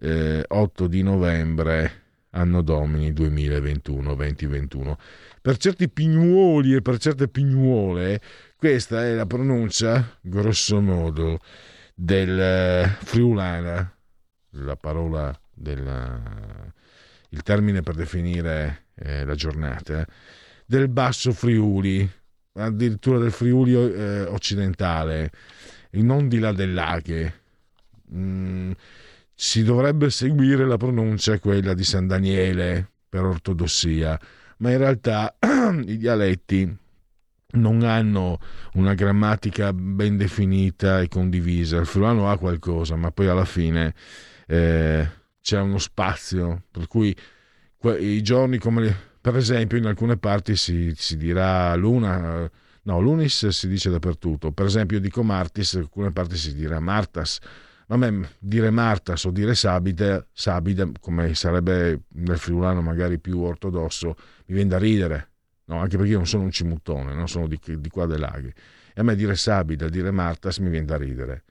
eh, 0.01 0.45
8 0.49 0.87
di 0.89 1.03
novembre, 1.05 2.00
anno 2.31 2.63
domini 2.63 3.13
2021-2021. 3.13 4.95
Per 5.41 5.57
certi 5.57 5.89
pignuoli 5.89 6.75
e 6.75 6.83
per 6.83 6.99
certe 6.99 7.29
pignuole, 7.29 8.21
questa 8.57 9.05
è 9.05 9.15
la 9.15 9.27
pronuncia, 9.27 10.19
grosso 10.21 10.81
modo, 10.81 11.39
del 11.95 12.39
eh, 12.39 12.97
friulana, 13.01 13.97
la 14.51 14.77
parola 14.77 15.39
del 15.55 16.59
il 17.31 17.43
termine 17.43 17.83
per 17.83 17.95
definire 17.95 18.87
eh, 18.95 19.25
la 19.25 19.35
giornata 19.35 20.07
del 20.67 20.89
Basso 20.89 21.33
Friuli, 21.33 22.09
addirittura 22.55 23.19
del 23.19 23.33
Friuli 23.33 23.75
eh, 23.75 24.23
occidentale, 24.23 25.31
non 25.93 26.29
di 26.29 26.39
là 26.39 26.53
del 26.53 26.73
Laghe. 26.73 27.41
Mm, 28.13 28.71
si 29.43 29.63
dovrebbe 29.63 30.11
seguire 30.11 30.67
la 30.67 30.77
pronuncia 30.77 31.39
quella 31.39 31.73
di 31.73 31.83
San 31.83 32.07
Daniele 32.07 32.91
per 33.09 33.25
ortodossia, 33.25 34.21
ma 34.59 34.71
in 34.71 34.77
realtà 34.77 35.35
i 35.87 35.97
dialetti 35.97 36.77
non 37.53 37.83
hanno 37.83 38.39
una 38.75 38.93
grammatica 38.93 39.73
ben 39.73 40.19
definita 40.19 41.01
e 41.01 41.09
condivisa. 41.09 41.79
Il 41.79 41.87
friulano 41.87 42.31
ha 42.31 42.37
qualcosa, 42.37 42.97
ma 42.97 43.13
poi 43.13 43.29
alla 43.29 43.47
fine 43.47 43.95
eh, 44.47 45.09
c'è 45.41 45.59
uno 45.59 45.79
spazio, 45.79 46.65
per 46.71 46.87
cui 46.87 47.17
i 47.99 48.21
giorni 48.21 48.59
come 48.59 48.95
per 49.23 49.37
esempio, 49.37 49.79
in 49.79 49.87
alcune 49.87 50.19
parti 50.19 50.55
si, 50.55 50.93
si 50.95 51.17
dirà 51.17 51.75
luna, 51.77 52.47
no, 52.83 53.01
lunis 53.01 53.49
si 53.49 53.69
dice 53.69 53.89
dappertutto. 53.89 54.53
Per 54.53 54.67
esempio, 54.67 54.99
io 54.99 55.03
dico 55.03 55.23
martis, 55.23 55.73
in 55.73 55.81
alcune 55.81 56.11
parti 56.11 56.37
si 56.37 56.55
dirà 56.55 56.79
martas. 56.79 57.39
A 57.93 57.97
me 57.97 58.29
dire 58.39 58.71
martas 58.71 59.25
o 59.25 59.33
dire 59.33 59.55
sabide, 59.57 60.29
sabide, 60.33 60.93
come 61.01 61.35
sarebbe 61.35 62.03
nel 62.15 62.39
friulano 62.39 62.83
magari 62.83 63.19
più 63.19 63.41
ortodosso, 63.41 64.15
mi 64.47 64.55
viene 64.55 64.71
da 64.71 64.79
ridere. 64.79 65.29
No, 65.65 65.81
anche 65.81 65.97
perché 65.97 66.13
io 66.13 66.19
non 66.19 66.27
sono 66.27 66.45
un 66.45 66.53
cimuttone, 66.53 67.13
non 67.15 67.29
sono 67.29 67.49
di, 67.49 67.59
di 67.79 67.89
qua 67.89 68.07
dei 68.07 68.19
laghi. 68.19 68.49
E 68.49 69.01
a 69.01 69.03
me 69.03 69.17
dire 69.17 69.35
sabide, 69.35 69.91
dire 69.91 70.13
martas 70.13 70.59
mi 70.59 70.71
viene 70.71 70.87
da 70.87 70.97
ridere. 70.97 71.45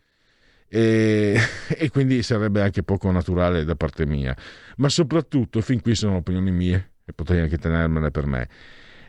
E, 0.69 1.37
e, 1.67 1.89
quindi 1.89 2.23
sarebbe 2.23 2.61
anche 2.61 2.83
poco 2.83 3.11
naturale 3.11 3.65
da 3.65 3.75
parte 3.75 4.05
mia. 4.05 4.35
Ma 4.77 4.87
soprattutto, 4.87 5.59
fin 5.59 5.81
qui 5.81 5.93
sono 5.93 6.17
opinioni 6.17 6.51
mie, 6.51 6.91
e 7.03 7.11
potrei 7.11 7.41
anche 7.41 7.57
tenermene 7.57 8.11
per 8.11 8.25
me. 8.25 8.49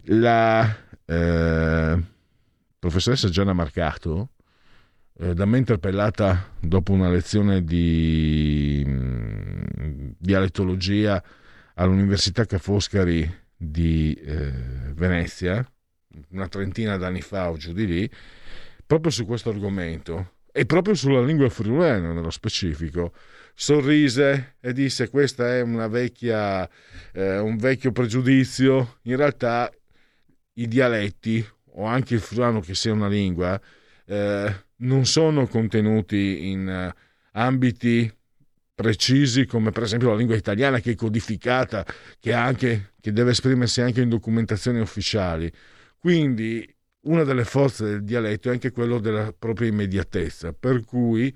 La 0.05 0.77
eh, 1.05 2.03
professoressa 2.79 3.29
Gianna 3.29 3.53
Marcato, 3.53 4.31
da 5.21 5.45
me 5.45 5.59
interpellata 5.59 6.55
dopo 6.59 6.93
una 6.93 7.11
lezione 7.11 7.63
di 7.63 8.83
mm, 8.87 10.13
dialettologia 10.17 11.23
all'Università 11.75 12.47
Ca' 12.47 12.57
Foscari 12.57 13.31
di 13.55 14.15
eh, 14.15 14.51
Venezia, 14.95 15.63
una 16.31 16.49
trentina 16.49 16.97
d'anni 16.97 17.21
fa 17.21 17.51
o 17.51 17.59
giù 17.59 17.75
di 17.75 17.87
lì, 17.87 18.11
proprio 18.87 19.11
su 19.11 19.27
questo 19.27 19.51
argomento 19.51 20.37
e 20.51 20.65
proprio 20.65 20.95
sulla 20.95 21.23
lingua 21.23 21.51
friulana 21.51 22.15
nello 22.15 22.31
specifico, 22.31 23.13
sorrise 23.53 24.57
e 24.59 24.73
disse 24.73 25.11
questa 25.11 25.55
è 25.55 25.61
una 25.61 25.87
vecchia, 25.87 26.67
eh, 27.13 27.39
un 27.39 27.59
vecchio 27.59 27.93
pregiudizio, 27.93 28.97
in 29.03 29.17
realtà 29.17 29.71
i 30.55 30.67
dialetti 30.67 31.47
o 31.73 31.85
anche 31.85 32.15
il 32.15 32.21
friulano 32.21 32.61
che 32.61 32.75
sia 32.75 32.95
una 32.95 33.07
lingua 33.09 33.61
eh, 34.07 34.69
non 34.81 35.07
sono 35.07 35.47
contenuti 35.47 36.49
in 36.49 36.93
uh, 36.93 36.99
ambiti 37.33 38.13
precisi 38.75 39.45
come 39.45 39.73
per 39.73 39.83
esempio 39.83 40.09
la 40.09 40.17
lingua 40.17 40.37
italiana 40.37 40.81
che 40.81 40.93
è 40.93 40.95
codificata, 40.95 41.85
che, 42.19 42.33
anche, 42.33 42.93
che 42.99 43.13
deve 43.13 43.33
esprimersi 43.33 43.83
anche 43.83 44.01
in 44.01 44.09
documentazioni 44.09 44.81
ufficiali. 44.81 45.53
Quindi 45.99 46.67
una 47.03 47.25
delle 47.25 47.45
forze 47.45 47.85
del 47.85 48.05
dialetto 48.05 48.49
è 48.49 48.53
anche 48.53 48.71
quello 48.71 48.99
della 48.99 49.35
propria 49.39 49.69
immediatezza, 49.69 50.53
per 50.53 50.85
cui 50.85 51.35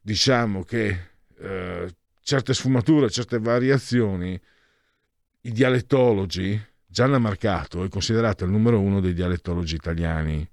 diciamo 0.00 0.62
che 0.62 1.08
eh, 1.38 1.94
certe 2.22 2.54
sfumature, 2.54 3.10
certe 3.10 3.38
variazioni, 3.38 4.40
i 5.42 5.52
dialettologi, 5.52 6.60
Gianna 6.86 7.18
Marcato 7.18 7.84
è 7.84 7.88
considerato 7.88 8.44
il 8.44 8.50
numero 8.50 8.80
uno 8.80 9.00
dei 9.00 9.12
dialettologi 9.12 9.74
italiani. 9.74 10.48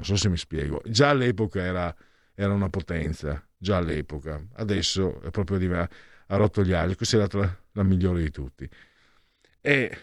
Non 0.00 0.04
so 0.04 0.16
se 0.16 0.28
mi 0.28 0.36
spiego. 0.36 0.80
Già 0.86 1.10
all'epoca 1.10 1.60
era, 1.60 1.94
era 2.34 2.52
una 2.52 2.70
potenza, 2.70 3.46
già 3.56 3.76
all'epoca. 3.76 4.42
Adesso 4.54 5.20
è 5.20 5.30
proprio 5.30 5.58
di, 5.58 5.66
ha 5.66 5.88
rotto 6.36 6.64
gli 6.64 6.72
ali, 6.72 6.92
è 6.92 6.96
considerata 6.96 7.38
la, 7.38 7.56
la 7.72 7.82
migliore 7.82 8.22
di 8.22 8.30
tutti. 8.30 8.68
E 9.60 9.98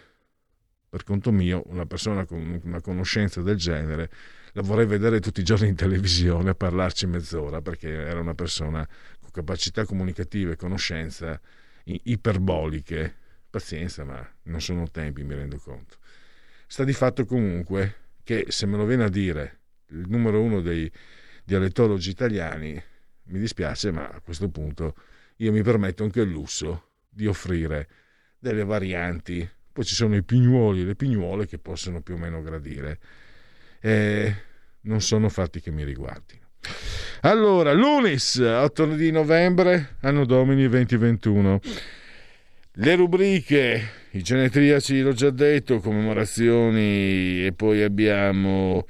per 0.88 1.04
conto 1.04 1.32
mio, 1.32 1.64
una 1.68 1.86
persona 1.86 2.26
con 2.26 2.62
una 2.64 2.82
conoscenza 2.82 3.42
del 3.42 3.58
genere 3.58 4.10
la 4.54 4.62
vorrei 4.62 4.86
vedere 4.86 5.20
tutti 5.20 5.42
i 5.42 5.44
giorni 5.44 5.68
in 5.68 5.76
televisione 5.76 6.50
a 6.50 6.56
parlarci 6.56 7.06
mezz'ora 7.06 7.62
perché 7.62 7.90
era 7.90 8.20
una 8.20 8.34
persona 8.34 8.88
capacità 9.32 9.86
comunicative 9.86 10.54
e 10.54 10.56
conoscenza 10.56 11.40
iperboliche, 11.84 13.14
pazienza, 13.50 14.04
ma 14.04 14.28
non 14.44 14.62
sono 14.62 14.90
tempi, 14.90 15.24
mi 15.24 15.36
rendo 15.36 15.58
conto. 15.58 15.98
Sta 16.66 16.84
di 16.84 16.94
fatto 16.94 17.26
comunque 17.26 17.96
che 18.24 18.46
se 18.50 18.66
me 18.66 18.78
lo 18.78 18.86
viene 18.86 19.04
a 19.04 19.10
dire 19.10 19.60
il 19.90 20.06
numero 20.08 20.42
uno 20.42 20.62
dei 20.62 20.92
dialettologi 21.44 22.10
italiani, 22.10 22.82
mi 23.30 23.40
dispiace, 23.40 23.92
ma 23.92 24.10
a 24.10 24.20
questo 24.22 24.50
punto 24.50 24.96
io 25.38 25.52
mi 25.52 25.62
permetto 25.62 26.04
anche 26.04 26.22
il 26.22 26.30
lusso 26.30 26.90
di 27.10 27.28
offrire 27.28 27.88
delle 28.40 28.64
varianti. 28.64 29.48
Poi 29.72 29.84
ci 29.84 29.96
sono 29.96 30.16
i 30.16 30.24
pignuoli 30.24 30.82
e 30.82 30.86
le 30.86 30.96
pignuole 30.96 31.46
che 31.46 31.60
possono 31.60 32.02
più 32.02 32.16
o 32.16 32.18
meno 32.18 32.42
gradire. 32.42 33.00
E 33.80 34.36
non 34.82 35.02
sono 35.02 35.30
fatti 35.30 35.62
che 35.62 35.72
mi 35.72 35.84
riguardino. 35.84 36.46
Allora, 37.22 37.74
lunis 37.74 38.36
8 38.36 38.96
di 38.96 39.12
novembre, 39.12 39.98
anno 40.02 40.26
domini 40.26 40.68
2021. 40.68 41.60
Le 42.80 42.96
rubriche, 42.96 43.90
i 44.12 44.22
genetriaci 44.22 45.02
l'ho 45.02 45.14
già 45.14 45.30
detto, 45.30 45.80
commemorazioni 45.80 47.46
e 47.46 47.54
poi 47.56 47.82
abbiamo 47.82 48.86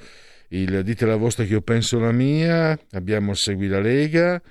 il 0.49 0.83
dite 0.83 1.05
la 1.05 1.15
vostra 1.15 1.43
che 1.43 1.53
io 1.53 1.61
penso 1.61 1.99
la 1.99 2.11
mia, 2.11 2.77
abbiamo 2.91 3.31
il 3.31 3.37
segui 3.37 3.67
la 3.67 3.79
Lega 3.79 4.41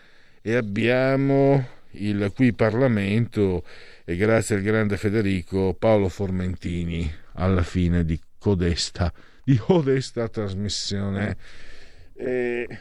e 0.43 0.55
abbiamo 0.55 1.67
il 1.93 2.31
qui 2.35 2.53
Parlamento 2.53 3.65
e 4.05 4.17
grazie 4.17 4.57
al 4.57 4.63
grande 4.63 4.97
Federico 4.97 5.75
Paolo 5.75 6.09
Formentini 6.09 7.11
alla 7.35 7.63
fine 7.63 8.05
di 8.05 8.21
codesta, 8.39 9.13
di 9.43 9.57
codesta 9.57 10.29
trasmissione. 10.29 11.37
E 12.15 12.79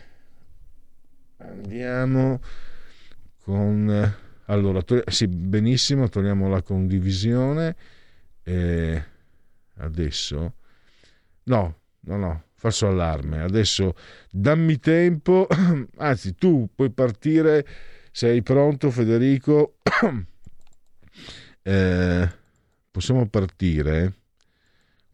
andiamo 1.37 2.41
con 3.41 4.13
allora 4.45 4.81
to- 4.81 5.03
sì 5.07 5.27
benissimo 5.27 6.07
togliamo 6.07 6.47
la 6.47 6.61
condivisione 6.61 7.75
e 8.43 9.03
adesso 9.77 10.53
no 11.43 11.79
no 12.01 12.17
no 12.17 12.44
falso 12.65 12.87
allarme 12.87 13.41
adesso 13.41 13.93
dammi 14.31 14.79
tempo 14.79 15.47
anzi 15.97 16.35
tu 16.35 16.67
puoi 16.73 16.89
partire 16.89 17.65
sei 18.11 18.41
pronto 18.41 18.89
Federico 18.89 19.75
eh, 21.61 22.29
possiamo 22.89 23.27
partire 23.27 24.13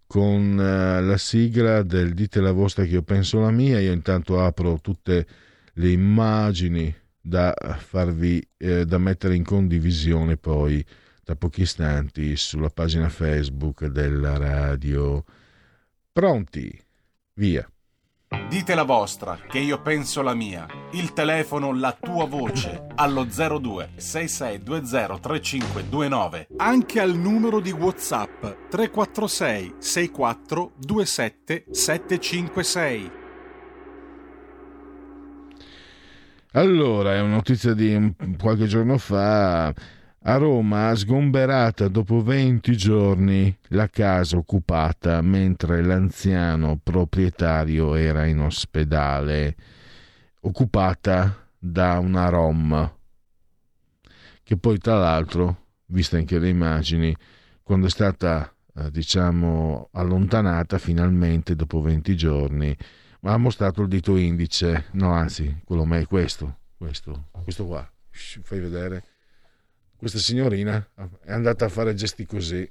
con 0.07 0.53
uh, 0.53 1.05
la 1.05 1.17
sigla 1.17 1.83
del 1.83 2.13
dite 2.13 2.39
la 2.39 2.51
vostra 2.51 2.83
che 2.83 2.91
io 2.91 3.01
penso 3.01 3.39
la 3.39 3.51
mia 3.51 3.79
io 3.79 3.91
intanto 3.91 4.41
apro 4.41 4.79
tutte 4.81 5.27
le 5.73 5.89
immagini 5.89 6.93
da 7.19 7.53
farvi 7.77 8.45
eh, 8.57 8.85
da 8.85 8.97
mettere 8.97 9.35
in 9.35 9.43
condivisione 9.43 10.37
poi 10.37 10.83
da 11.23 11.35
pochi 11.35 11.61
istanti 11.61 12.35
sulla 12.35 12.69
pagina 12.69 13.07
Facebook 13.07 13.85
della 13.85 14.37
radio. 14.37 15.23
Pronti? 16.11 16.89
Via. 17.35 17.65
Dite 18.49 18.75
la 18.75 18.83
vostra, 18.83 19.37
che 19.47 19.59
io 19.59 19.81
penso 19.81 20.21
la 20.21 20.33
mia. 20.33 20.65
Il 20.91 21.13
telefono, 21.13 21.73
la 21.73 21.97
tua 21.99 22.25
voce, 22.25 22.87
allo 22.95 23.25
02 23.25 23.91
6620 23.95 25.19
3529. 25.19 26.47
Anche 26.57 26.99
al 26.99 27.15
numero 27.15 27.59
di 27.59 27.71
WhatsApp 27.71 28.69
346 28.69 29.75
64 29.79 30.71
27 30.77 31.65
756. 31.71 33.11
Allora, 36.53 37.15
è 37.15 37.21
una 37.21 37.35
notizia 37.35 37.73
di 37.73 38.13
qualche 38.37 38.65
giorno 38.65 38.97
fa. 38.97 39.73
A 40.23 40.37
Roma, 40.37 40.93
sgomberata 40.93 41.87
dopo 41.87 42.21
20 42.21 42.77
giorni, 42.77 43.57
la 43.69 43.89
casa 43.89 44.37
occupata 44.37 45.19
mentre 45.21 45.83
l'anziano 45.83 46.79
proprietario 46.81 47.95
era 47.95 48.27
in 48.27 48.39
ospedale, 48.39 49.55
occupata 50.41 51.47
da 51.57 51.97
una 51.97 52.29
Rom, 52.29 52.93
che 54.43 54.57
poi 54.57 54.77
tra 54.77 54.99
l'altro, 54.99 55.69
viste 55.87 56.17
anche 56.17 56.37
le 56.37 56.49
immagini, 56.49 57.15
quando 57.63 57.87
è 57.87 57.89
stata, 57.89 58.53
eh, 58.75 58.91
diciamo, 58.91 59.89
allontanata 59.93 60.77
finalmente 60.77 61.55
dopo 61.55 61.81
20 61.81 62.15
giorni, 62.15 62.77
ha 63.21 63.37
mostrato 63.37 63.81
il 63.81 63.87
dito 63.87 64.15
indice, 64.17 64.85
no 64.91 65.13
anzi, 65.13 65.61
quello 65.63 65.83
me 65.83 66.01
è 66.01 66.05
questo, 66.05 66.57
questo, 66.77 67.29
questo 67.43 67.65
qua, 67.65 67.91
fai 68.11 68.59
vedere. 68.59 69.10
Questa 70.01 70.17
signorina 70.17 70.83
è 71.23 71.31
andata 71.31 71.65
a 71.65 71.69
fare 71.69 71.93
gesti 71.93 72.25
così. 72.25 72.67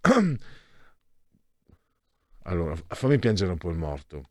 Allora, 2.48 2.76
fammi 2.86 3.18
piangere 3.18 3.50
un 3.50 3.58
po' 3.58 3.70
il 3.70 3.76
morto. 3.76 4.28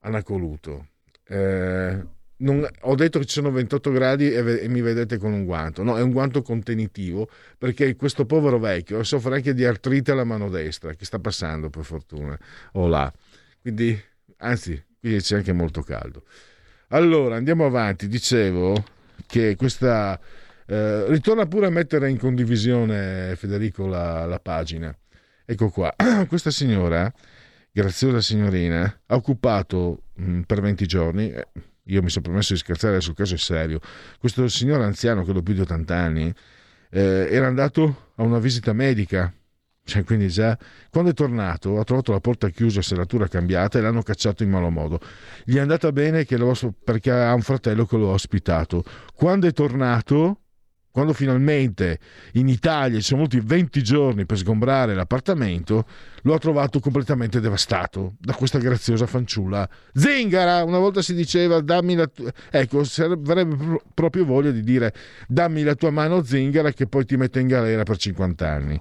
Anacoluto. 0.00 0.88
Eh, 1.24 1.98
non, 2.36 2.68
ho 2.80 2.94
detto 2.94 3.18
che 3.18 3.24
ci 3.24 3.32
sono 3.32 3.50
28 3.50 3.90
gradi 3.90 4.30
e, 4.30 4.64
e, 4.64 4.68
mi 4.68 4.82
vedete 4.82 5.16
con 5.16 5.32
un 5.32 5.46
guanto. 5.46 5.82
No, 5.82 5.96
è 5.96 6.02
un 6.02 6.12
guanto 6.12 6.42
contenitivo 6.42 7.30
perché 7.56 7.96
questo 7.96 8.26
povero 8.26 8.58
vecchio 8.58 9.02
soffre 9.02 9.36
anche 9.36 9.54
di 9.54 9.64
artrite 9.64 10.10
alla 10.10 10.24
mano 10.24 10.50
destra, 10.50 10.92
che 10.92 11.06
sta 11.06 11.18
passando 11.20 11.70
per 11.70 11.84
fortuna, 11.84 12.38
o 12.72 12.86
là. 12.86 13.10
Quindi 13.62 13.98
anzi, 14.36 14.78
qui 15.00 15.18
c'è 15.18 15.36
anche 15.36 15.54
molto 15.54 15.80
caldo. 15.80 16.24
Allora, 16.88 17.36
andiamo 17.36 17.64
avanti. 17.64 18.08
Dicevo 18.08 18.84
che 19.26 19.56
questa... 19.56 20.20
Eh, 20.70 21.06
ritorna 21.08 21.46
pure 21.46 21.66
a 21.66 21.70
mettere 21.70 22.08
in 22.08 22.16
condivisione, 22.16 23.34
Federico, 23.34 23.88
la, 23.88 24.24
la 24.26 24.38
pagina. 24.38 24.96
Ecco 25.44 25.68
qua. 25.68 25.92
Questa 26.28 26.52
signora, 26.52 27.12
graziosa 27.72 28.20
signorina, 28.20 29.00
ha 29.06 29.14
occupato 29.16 30.04
mh, 30.14 30.30
mm, 30.30 30.40
per 30.42 30.60
20 30.60 30.86
giorni... 30.86 31.30
Eh, 31.32 31.48
io 31.84 32.02
mi 32.02 32.10
sono 32.10 32.26
permesso 32.26 32.52
di 32.52 32.60
scherzare 32.60 33.00
sul 33.00 33.14
caso 33.14 33.34
è 33.34 33.38
serio. 33.38 33.80
Questo 34.20 34.46
signore 34.46 34.84
anziano, 34.84 35.24
credo 35.24 35.42
più 35.42 35.54
di 35.54 35.60
80 35.60 35.96
anni, 35.96 36.32
eh, 36.90 37.26
era 37.28 37.48
andato 37.48 38.12
a 38.14 38.22
una 38.22 38.38
visita 38.38 38.72
medica 38.72 39.32
cioè, 39.90 40.04
quindi 40.04 40.28
già 40.28 40.56
quando 40.88 41.10
è 41.10 41.14
tornato 41.14 41.80
ha 41.80 41.84
trovato 41.84 42.12
la 42.12 42.20
porta 42.20 42.48
chiusa, 42.50 42.80
serratura 42.80 43.26
cambiata 43.26 43.78
e 43.78 43.82
l'hanno 43.82 44.02
cacciato 44.02 44.44
in 44.44 44.50
malo 44.50 44.70
modo. 44.70 45.00
Gli 45.44 45.56
è 45.56 45.60
andata 45.60 45.90
bene 45.90 46.24
lo, 46.28 46.54
perché 46.84 47.10
ha 47.10 47.34
un 47.34 47.42
fratello 47.42 47.84
che 47.86 47.96
lo 47.96 48.10
ha 48.10 48.12
ospitato. 48.12 48.84
Quando 49.14 49.48
è 49.48 49.52
tornato, 49.52 50.42
quando 50.90 51.12
finalmente 51.12 51.98
in 52.32 52.48
Italia 52.48 52.98
ci 52.98 53.04
sono 53.04 53.20
voluti 53.20 53.40
20 53.40 53.82
giorni 53.82 54.26
per 54.26 54.38
sgombrare 54.38 54.94
l'appartamento, 54.94 55.86
lo 56.22 56.34
ha 56.34 56.38
trovato 56.38 56.80
completamente 56.80 57.40
devastato 57.40 58.14
da 58.18 58.34
questa 58.34 58.58
graziosa 58.58 59.06
fanciulla. 59.06 59.68
Zingara! 59.94 60.64
Una 60.64 60.78
volta 60.78 61.02
si 61.02 61.14
diceva 61.14 61.60
dammi 61.60 61.94
la 61.94 62.06
tua... 62.06 62.32
Ecco, 62.50 62.82
avrebbe 62.98 63.80
proprio 63.94 64.24
voglia 64.24 64.50
di 64.50 64.62
dire 64.62 64.92
dammi 65.28 65.62
la 65.62 65.74
tua 65.74 65.90
mano 65.90 66.22
zingara 66.22 66.72
che 66.72 66.86
poi 66.86 67.04
ti 67.04 67.16
metto 67.16 67.38
in 67.38 67.46
galera 67.46 67.82
per 67.84 67.96
50 67.96 68.48
anni 68.48 68.80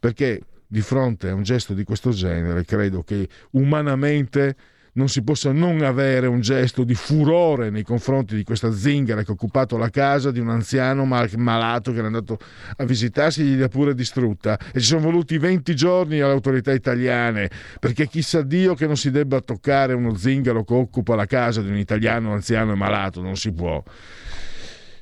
perché 0.00 0.40
di 0.66 0.80
fronte 0.80 1.28
a 1.28 1.34
un 1.34 1.42
gesto 1.42 1.74
di 1.74 1.84
questo 1.84 2.10
genere 2.10 2.64
credo 2.64 3.02
che 3.02 3.28
umanamente 3.50 4.56
non 4.92 5.08
si 5.08 5.22
possa 5.22 5.52
non 5.52 5.82
avere 5.82 6.26
un 6.26 6.40
gesto 6.40 6.84
di 6.84 6.94
furore 6.94 7.70
nei 7.70 7.82
confronti 7.82 8.34
di 8.34 8.42
questa 8.42 8.72
zingara 8.72 9.22
che 9.22 9.30
ha 9.30 9.34
occupato 9.34 9.76
la 9.76 9.90
casa 9.90 10.30
di 10.30 10.40
un 10.40 10.50
anziano 10.50 11.04
mal- 11.04 11.30
malato 11.36 11.92
che 11.92 11.98
era 11.98 12.06
andato 12.06 12.38
a 12.76 12.84
visitarsi 12.84 13.42
e 13.42 13.44
gli 13.44 13.62
ha 13.62 13.68
pure 13.68 13.94
distrutta 13.94 14.58
e 14.72 14.80
ci 14.80 14.86
sono 14.86 15.02
voluti 15.02 15.38
20 15.38 15.74
giorni 15.74 16.20
alle 16.20 16.32
autorità 16.32 16.72
italiane 16.72 17.50
perché 17.78 18.08
chissà 18.08 18.42
Dio 18.42 18.74
che 18.74 18.86
non 18.86 18.96
si 18.96 19.10
debba 19.10 19.40
toccare 19.40 19.92
uno 19.92 20.14
zingaro 20.14 20.64
che 20.64 20.74
occupa 20.74 21.14
la 21.14 21.26
casa 21.26 21.62
di 21.62 21.68
un 21.68 21.76
italiano 21.76 22.32
anziano 22.32 22.72
e 22.72 22.76
malato, 22.76 23.20
non 23.20 23.36
si 23.36 23.52
può. 23.52 23.82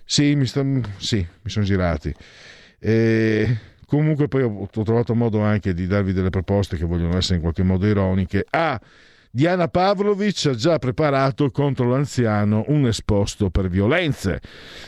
Sì, 0.05 0.35
mi, 0.35 0.47
sto, 0.47 0.65
sì, 0.97 1.17
mi 1.17 1.51
sono 1.51 1.65
girati. 1.65 2.15
E 2.79 3.57
Comunque 3.89 4.29
poi 4.29 4.43
ho, 4.43 4.69
ho, 4.71 4.85
trovato 4.85 5.15
modo 5.15 5.41
anche 5.41 5.73
di 5.73 5.87
darvi 5.87 6.13
delle 6.13 6.29
proposte 6.29 6.77
che 6.77 6.85
vogliono 6.85 7.17
essere 7.17 7.37
in 7.37 7.41
qualche 7.41 7.63
modo 7.63 7.87
ironiche. 7.87 8.45
Ah, 8.51 8.79
Diana 9.31 9.69
Pavlovic 9.69 10.47
ha 10.47 10.55
già 10.55 10.79
preparato 10.79 11.51
contro 11.51 11.89
l'anziano 11.89 12.65
un 12.69 12.87
esposto 12.87 13.51
per 13.51 13.69
violenze. 13.69 14.41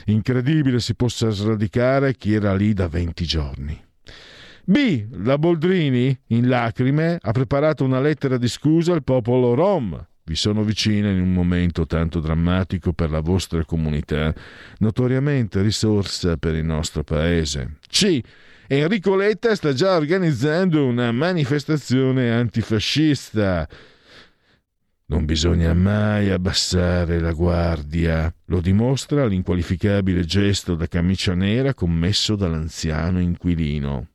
Incredibile 0.06 0.80
si 0.80 0.94
possa 0.94 1.30
sradicare 1.30 2.14
chi 2.14 2.34
era 2.34 2.54
lì 2.54 2.72
da 2.72 2.88
20 2.88 3.24
giorni. 3.24 3.84
B. 4.64 5.06
La 5.24 5.36
Boldrini, 5.36 6.16
in 6.28 6.48
lacrime, 6.48 7.18
ha 7.20 7.32
preparato 7.32 7.84
una 7.84 8.00
lettera 8.00 8.36
di 8.36 8.48
scusa 8.48 8.92
al 8.92 9.02
popolo 9.02 9.54
rom. 9.54 10.06
Vi 10.22 10.36
sono 10.36 10.62
vicina 10.62 11.10
in 11.10 11.20
un 11.20 11.32
momento 11.32 11.86
tanto 11.86 12.20
drammatico 12.20 12.92
per 12.92 13.10
la 13.10 13.20
vostra 13.20 13.64
comunità, 13.64 14.32
notoriamente 14.78 15.60
risorsa 15.60 16.36
per 16.36 16.54
il 16.54 16.64
nostro 16.64 17.02
paese. 17.02 17.78
C. 17.88 18.20
Enrico 18.68 19.16
Letta 19.16 19.56
sta 19.56 19.72
già 19.72 19.96
organizzando 19.96 20.86
una 20.86 21.10
manifestazione 21.10 22.30
antifascista. 22.30 23.68
Non 25.10 25.24
bisogna 25.24 25.74
mai 25.74 26.30
abbassare 26.30 27.18
la 27.18 27.32
guardia, 27.32 28.32
lo 28.44 28.60
dimostra 28.60 29.26
l'inqualificabile 29.26 30.24
gesto 30.24 30.76
da 30.76 30.86
camicia 30.86 31.34
nera 31.34 31.74
commesso 31.74 32.36
dall'anziano 32.36 33.18
inquilino. 33.18 34.06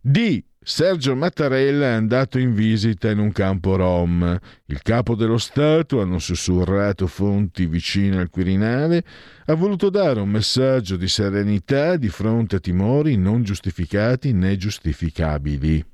D. 0.00 0.42
Sergio 0.58 1.14
Mattarella 1.14 1.86
è 1.86 1.92
andato 1.92 2.40
in 2.40 2.54
visita 2.54 3.08
in 3.08 3.20
un 3.20 3.30
campo 3.30 3.76
rom. 3.76 4.36
Il 4.64 4.82
capo 4.82 5.14
dello 5.14 5.38
Stato, 5.38 6.00
hanno 6.00 6.18
sussurrato 6.18 7.06
fonti 7.06 7.66
vicine 7.66 8.18
al 8.18 8.30
Quirinale, 8.30 9.04
ha 9.44 9.54
voluto 9.54 9.90
dare 9.90 10.18
un 10.18 10.28
messaggio 10.28 10.96
di 10.96 11.06
serenità 11.06 11.96
di 11.96 12.08
fronte 12.08 12.56
a 12.56 12.58
timori 12.58 13.16
non 13.16 13.44
giustificati 13.44 14.32
né 14.32 14.56
giustificabili. 14.56 15.84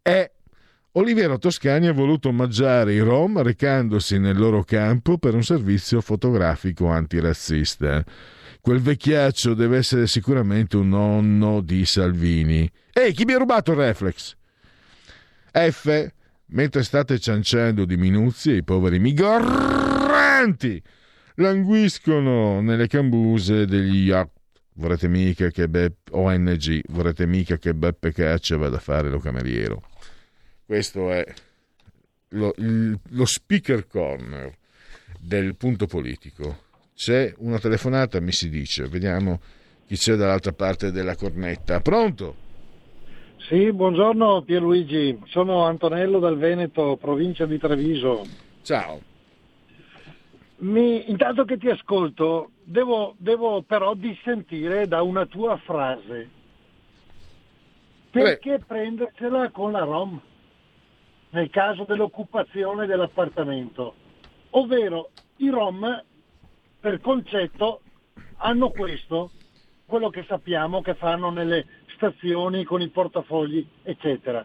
E 0.00 0.30
Oliviero 0.98 1.36
Toscani 1.36 1.88
ha 1.88 1.92
voluto 1.92 2.28
omaggiare 2.28 2.94
i 2.94 3.00
Rom 3.00 3.42
recandosi 3.42 4.18
nel 4.18 4.38
loro 4.38 4.62
campo 4.64 5.18
per 5.18 5.34
un 5.34 5.44
servizio 5.44 6.00
fotografico 6.00 6.86
antirazzista. 6.86 8.02
Quel 8.62 8.80
vecchiaccio 8.80 9.52
deve 9.52 9.76
essere 9.76 10.06
sicuramente 10.06 10.78
un 10.78 10.88
nonno 10.88 11.60
di 11.60 11.84
Salvini. 11.84 12.70
Ehi, 12.94 13.12
chi 13.12 13.26
mi 13.26 13.34
ha 13.34 13.38
rubato 13.38 13.72
il 13.72 13.76
reflex? 13.76 14.36
F. 15.52 16.12
Mentre 16.46 16.82
state 16.82 17.18
cianciando 17.18 17.84
di 17.84 17.98
minuzie, 17.98 18.56
i 18.56 18.64
poveri 18.64 18.98
migranti 18.98 20.82
languiscono 21.34 22.62
nelle 22.62 22.86
cambuse 22.86 23.66
degli 23.66 24.06
yacht. 24.06 24.30
Vorrete 24.76 25.08
mica 25.08 25.50
che 25.50 25.68
Beppe, 25.68 26.12
ONG, 26.12 26.80
vorrete 26.88 27.26
mica 27.26 27.58
che 27.58 27.74
Beppe 27.74 28.12
Caccia 28.12 28.56
vada 28.56 28.76
a 28.76 28.80
fare 28.80 29.10
lo 29.10 29.18
cameriere. 29.18 29.78
Questo 30.66 31.12
è 31.12 31.24
lo, 32.30 32.52
lo 32.56 33.24
speaker 33.24 33.86
corner 33.86 34.52
del 35.20 35.54
punto 35.54 35.86
politico. 35.86 36.64
C'è 36.92 37.32
una 37.38 37.60
telefonata, 37.60 38.18
mi 38.20 38.32
si 38.32 38.50
dice. 38.50 38.88
Vediamo 38.88 39.40
chi 39.86 39.94
c'è 39.94 40.16
dall'altra 40.16 40.50
parte 40.50 40.90
della 40.90 41.14
cornetta. 41.14 41.78
Pronto? 41.80 42.34
Sì, 43.48 43.72
buongiorno 43.72 44.42
Pierluigi, 44.42 45.20
sono 45.26 45.66
Antonello 45.66 46.18
dal 46.18 46.36
Veneto, 46.36 46.96
provincia 47.00 47.46
di 47.46 47.58
Treviso. 47.58 48.26
Ciao. 48.62 49.00
Mi- 50.56 51.08
intanto 51.08 51.44
che 51.44 51.58
ti 51.58 51.68
ascolto, 51.68 52.50
devo, 52.64 53.14
devo 53.18 53.62
però 53.62 53.94
dissentire 53.94 54.88
da 54.88 55.02
una 55.02 55.26
tua 55.26 55.56
frase. 55.58 56.28
Perché 58.10 58.58
prendersela 58.66 59.48
con 59.50 59.70
la 59.70 59.84
Rom 59.84 60.20
nel 61.36 61.50
caso 61.50 61.84
dell'occupazione 61.84 62.86
dell'appartamento? 62.86 63.94
Ovvero 64.50 65.10
i 65.36 65.50
Rom, 65.50 66.02
per 66.80 67.00
concetto, 67.02 67.82
hanno 68.38 68.70
questo, 68.70 69.30
quello 69.84 70.08
che 70.08 70.24
sappiamo 70.26 70.80
che 70.80 70.94
fanno 70.94 71.28
nelle 71.30 71.66
stazioni 71.94 72.64
con 72.64 72.80
i 72.80 72.88
portafogli, 72.88 73.66
eccetera. 73.82 74.44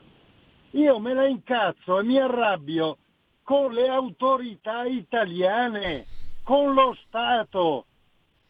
Io 0.72 1.00
me 1.00 1.14
la 1.14 1.28
incazzo 1.28 2.00
e 2.00 2.04
mi 2.04 2.20
arrabbio 2.20 2.98
con 3.42 3.72
le 3.72 3.88
autorità 3.88 4.84
italiane, 4.84 6.06
con 6.44 6.74
lo 6.74 6.94
Stato. 7.06 7.86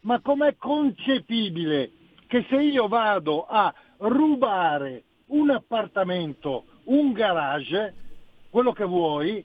Ma 0.00 0.20
com'è 0.20 0.56
concepibile 0.56 1.92
che 2.26 2.44
se 2.48 2.56
io 2.56 2.88
vado 2.88 3.46
a 3.46 3.72
rubare 3.98 5.04
un 5.26 5.50
appartamento, 5.50 6.64
un 6.84 7.12
garage, 7.12 7.94
quello 8.52 8.72
che 8.72 8.84
vuoi, 8.84 9.42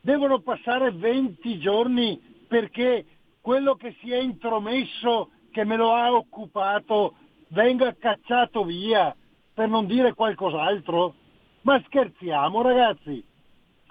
devono 0.00 0.40
passare 0.40 0.90
20 0.90 1.60
giorni 1.60 2.20
perché 2.48 3.04
quello 3.40 3.76
che 3.76 3.94
si 4.00 4.10
è 4.10 4.18
intromesso, 4.18 5.30
che 5.52 5.62
me 5.62 5.76
lo 5.76 5.92
ha 5.92 6.12
occupato, 6.12 7.14
venga 7.50 7.94
cacciato 7.94 8.64
via, 8.64 9.14
per 9.54 9.68
non 9.68 9.86
dire 9.86 10.12
qualcos'altro? 10.14 11.14
Ma 11.60 11.80
scherziamo 11.86 12.62
ragazzi? 12.62 13.24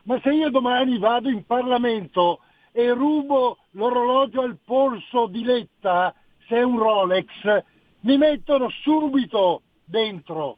Ma 0.04 0.20
se 0.20 0.34
io 0.34 0.50
domani 0.50 0.98
vado 0.98 1.30
in 1.30 1.46
Parlamento 1.46 2.42
e 2.74 2.92
rubo 2.92 3.60
l'orologio 3.72 4.42
al 4.42 4.58
polso 4.66 5.28
di 5.28 5.46
Letta, 5.46 6.14
se 6.50 6.58
è 6.58 6.62
un 6.62 6.78
Rolex, 6.78 7.64
mi 8.02 8.18
mettono 8.18 8.70
subito 8.82 9.62
dentro. 9.86 10.58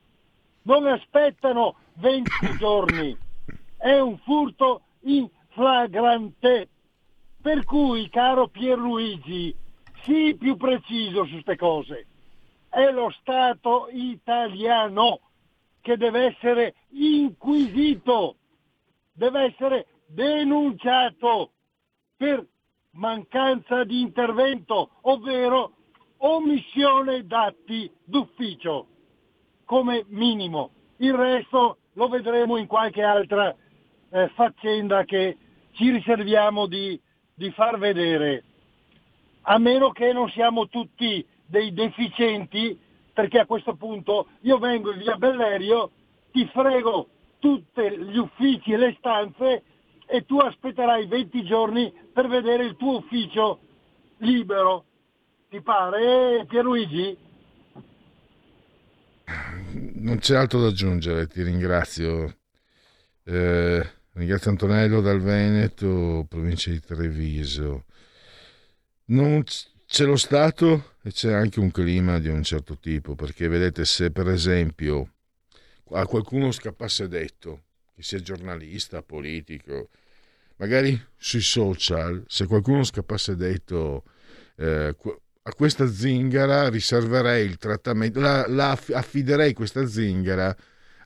Non 0.63 0.87
aspettano 0.87 1.75
20 1.93 2.57
giorni. 2.57 3.25
È 3.77 3.99
un 3.99 4.17
furto 4.19 4.81
in 5.01 5.29
flagrante. 5.49 6.69
Per 7.41 7.63
cui, 7.63 8.09
caro 8.09 8.47
Pierluigi, 8.47 9.55
sii 10.03 10.35
più 10.35 10.57
preciso 10.57 11.25
su 11.25 11.31
queste 11.33 11.55
cose. 11.55 12.07
È 12.69 12.91
lo 12.91 13.09
Stato 13.21 13.87
italiano 13.91 15.19
che 15.81 15.95
deve 15.95 16.35
essere 16.35 16.75
inquisito 16.89 18.37
deve 19.17 19.45
essere 19.45 19.87
denunciato 20.05 21.51
per 22.15 22.45
mancanza 22.91 23.83
di 23.83 23.99
intervento, 23.99 24.91
ovvero 25.01 25.73
omissione 26.17 27.25
d'atti 27.25 27.91
d'ufficio, 28.03 28.87
come 29.65 30.05
minimo. 30.09 30.69
Il 30.97 31.13
resto 31.13 31.79
lo 31.93 32.07
vedremo 32.09 32.57
in 32.57 32.67
qualche 32.67 33.01
altra 33.01 33.55
eh, 34.09 34.29
faccenda 34.35 35.03
che 35.03 35.37
ci 35.73 35.91
riserviamo 35.91 36.65
di, 36.65 36.99
di 37.33 37.51
far 37.51 37.77
vedere, 37.77 38.43
a 39.41 39.57
meno 39.57 39.91
che 39.91 40.11
non 40.11 40.29
siamo 40.29 40.67
tutti 40.67 41.25
dei 41.45 41.73
deficienti, 41.73 42.77
perché 43.13 43.39
a 43.39 43.45
questo 43.45 43.75
punto 43.75 44.27
io 44.41 44.57
vengo 44.57 44.91
in 44.91 44.99
via 44.99 45.15
Bellerio, 45.15 45.91
ti 46.31 46.45
frego 46.53 47.07
tutti 47.39 47.81
gli 47.81 48.17
uffici 48.17 48.73
e 48.73 48.77
le 48.77 48.95
stanze 48.97 49.63
e 50.05 50.25
tu 50.25 50.37
aspetterai 50.37 51.07
20 51.07 51.43
giorni 51.43 51.93
per 52.13 52.27
vedere 52.27 52.65
il 52.65 52.75
tuo 52.75 52.97
ufficio 52.97 53.59
libero. 54.17 54.85
Ti 55.49 55.61
pare, 55.61 56.45
Pierluigi? 56.47 57.17
Non 59.95 60.17
c'è 60.19 60.35
altro 60.35 60.61
da 60.61 60.67
aggiungere, 60.67 61.27
ti 61.27 61.41
ringrazio. 61.43 62.35
Eh, 63.23 63.85
ringrazio 64.17 64.49
Antonello 64.49 64.99
dal 64.99 65.21
Veneto, 65.21 66.25
provincia 66.27 66.71
di 66.71 66.79
Treviso. 66.79 67.85
Non 69.05 69.43
c'è 69.85 70.05
lo 70.05 70.17
Stato 70.17 70.95
e 71.03 71.11
c'è 71.11 71.31
anche 71.31 71.59
un 71.59 71.71
clima 71.71 72.19
di 72.19 72.27
un 72.27 72.43
certo 72.43 72.77
tipo, 72.77 73.15
perché 73.15 73.47
vedete 73.47 73.85
se 73.85 74.11
per 74.11 74.27
esempio 74.27 75.13
a 75.91 76.05
qualcuno 76.05 76.51
scappasse 76.51 77.07
detto, 77.07 77.63
che 77.95 78.03
sia 78.03 78.19
giornalista, 78.19 79.01
politico, 79.01 79.89
magari 80.57 80.99
sui 81.15 81.41
social, 81.41 82.23
se 82.27 82.45
qualcuno 82.47 82.83
scappasse 82.83 83.35
detto 83.35 84.03
eh, 84.57 84.95
a 85.43 85.53
questa 85.53 85.87
zingara 85.87 86.69
riserverei 86.69 87.45
il 87.45 87.57
trattamento, 87.57 88.19
la, 88.19 88.45
la 88.47 88.71
aff- 88.71 88.93
affiderei 88.93 89.53
questa 89.53 89.85
zingara 89.87 90.55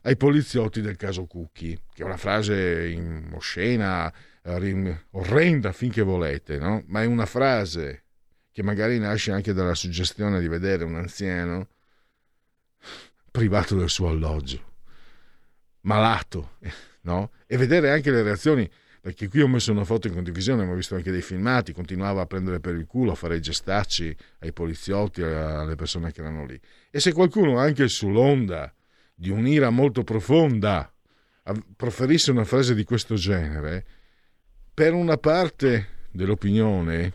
ai 0.02 0.16
poliziotti 0.16 0.80
del 0.80 0.96
caso 0.96 1.26
Cucchi, 1.26 1.78
che 1.92 2.02
è 2.02 2.04
una 2.04 2.16
frase 2.16 3.28
oscena, 3.32 4.12
eh, 4.42 4.96
orrenda 5.10 5.72
finché 5.72 6.02
volete, 6.02 6.58
no? 6.58 6.82
ma 6.86 7.02
è 7.02 7.06
una 7.06 7.26
frase 7.26 8.04
che 8.50 8.62
magari 8.62 8.98
nasce 8.98 9.32
anche 9.32 9.52
dalla 9.52 9.74
suggestione 9.74 10.40
di 10.40 10.48
vedere 10.48 10.84
un 10.84 10.96
anziano 10.96 11.68
privato 13.30 13.76
del 13.76 13.88
suo 13.88 14.08
alloggio, 14.08 14.72
malato, 15.82 16.56
no? 17.02 17.30
E 17.46 17.56
vedere 17.56 17.90
anche 17.90 18.10
le 18.10 18.22
reazioni, 18.22 18.68
perché 19.00 19.28
qui 19.28 19.40
ho 19.40 19.48
messo 19.48 19.72
una 19.72 19.84
foto 19.84 20.08
in 20.08 20.14
condivisione, 20.14 20.64
ma 20.64 20.72
ho 20.72 20.76
visto 20.76 20.96
anche 20.96 21.10
dei 21.10 21.22
filmati, 21.22 21.72
continuava 21.72 22.22
a 22.22 22.26
prendere 22.26 22.60
per 22.60 22.74
il 22.74 22.86
culo, 22.86 23.12
a 23.12 23.14
fare 23.14 23.36
i 23.36 23.40
gestacci 23.40 24.14
ai 24.40 24.52
poliziotti, 24.52 25.22
alle 25.22 25.74
persone 25.76 26.12
che 26.12 26.20
erano 26.20 26.44
lì. 26.44 26.60
E 26.90 27.00
se 27.00 27.12
qualcuno 27.12 27.58
anche 27.58 27.88
sull'onda 27.88 28.72
di 29.14 29.30
un'ira 29.30 29.70
molto 29.70 30.04
profonda 30.04 30.92
proferisse 31.76 32.30
una 32.30 32.44
frase 32.44 32.74
di 32.74 32.84
questo 32.84 33.14
genere, 33.14 33.84
per 34.72 34.92
una 34.94 35.16
parte 35.16 36.06
dell'opinione, 36.10 37.12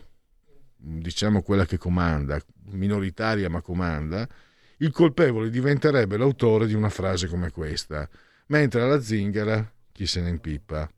diciamo 0.76 1.42
quella 1.42 1.64
che 1.64 1.78
comanda, 1.78 2.40
minoritaria 2.70 3.48
ma 3.48 3.62
comanda, 3.62 4.28
il 4.78 4.92
colpevole 4.92 5.50
diventerebbe 5.50 6.16
l'autore 6.16 6.66
di 6.66 6.74
una 6.74 6.90
frase 6.90 7.26
come 7.26 7.50
questa, 7.50 8.08
mentre 8.46 8.82
alla 8.82 9.00
zingara 9.00 9.72
chi 9.90 10.06
se 10.06 10.20
ne 10.20 10.28
impippa, 10.28 10.88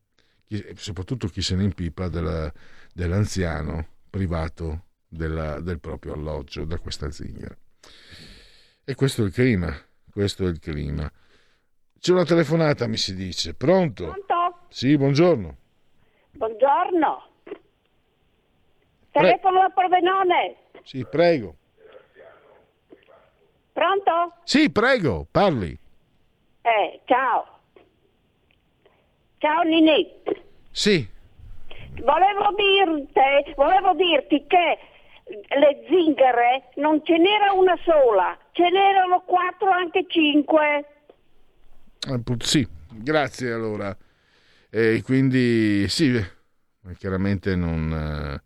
chi- 0.44 0.64
soprattutto 0.74 1.28
chi 1.28 1.40
se 1.40 1.54
ne 1.54 1.64
impippa 1.64 2.08
della- 2.08 2.52
dell'anziano 2.92 3.86
privato 4.10 4.86
della- 5.08 5.60
del 5.60 5.80
proprio 5.80 6.12
alloggio 6.14 6.64
da 6.64 6.78
questa 6.78 7.10
zingara. 7.10 7.56
E 8.84 8.94
questo 8.94 9.22
è 9.22 9.26
il 9.26 9.32
clima, 9.32 9.74
questo 10.10 10.44
è 10.44 10.48
il 10.48 10.58
clima. 10.58 11.10
C'è 11.98 12.12
una 12.12 12.24
telefonata, 12.24 12.86
mi 12.86 12.96
si 12.96 13.14
dice. 13.14 13.54
Pronto? 13.54 14.04
Pronto? 14.04 14.58
Sì, 14.68 14.96
buongiorno. 14.96 15.56
Buongiorno. 16.32 17.28
Telefono 19.10 19.60
da 19.60 19.70
Pordenone. 19.70 20.56
Sì, 20.82 21.06
prego. 21.08 21.56
Pronto? 23.72 24.34
Sì, 24.44 24.70
prego, 24.70 25.26
parli. 25.30 25.78
Eh, 26.62 27.00
ciao. 27.04 27.58
Ciao 29.38 29.62
Nini. 29.62 30.22
Sì, 30.70 31.08
Volevo 32.02 32.54
dirti, 32.56 33.52
volevo 33.56 33.92
dirti 33.94 34.46
che 34.46 34.78
le 35.58 35.84
zingare 35.88 36.70
non 36.76 37.04
ce 37.04 37.18
n'era 37.18 37.52
una 37.52 37.76
sola, 37.84 38.36
ce 38.52 38.70
n'erano 38.70 39.22
quattro, 39.22 39.70
anche 39.70 40.06
cinque. 40.08 40.86
Eh, 42.08 42.22
sì, 42.38 42.66
grazie 42.92 43.52
allora. 43.52 43.96
E 44.70 45.02
quindi 45.04 45.88
sì, 45.88 46.22
chiaramente 46.96 47.56
non, 47.56 47.92
eh, 47.92 48.42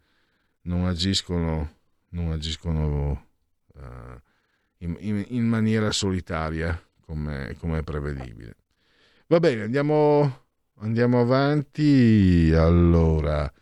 non 0.63 0.87
agiscono, 0.87 1.73
non 2.11 2.33
agiscono 2.33 3.27
uh, 3.75 3.81
in, 4.79 4.97
in, 5.01 5.25
in, 5.29 5.47
maniera 5.47 5.91
solitaria 5.91 6.81
come, 7.05 7.55
come, 7.59 7.79
è 7.79 7.83
prevedibile. 7.83 8.57
Va 9.27 9.39
bene, 9.39 9.63
andiamo, 9.63 10.47
andiamo 10.79 11.21
avanti. 11.21 12.53
Allora. 12.55 13.53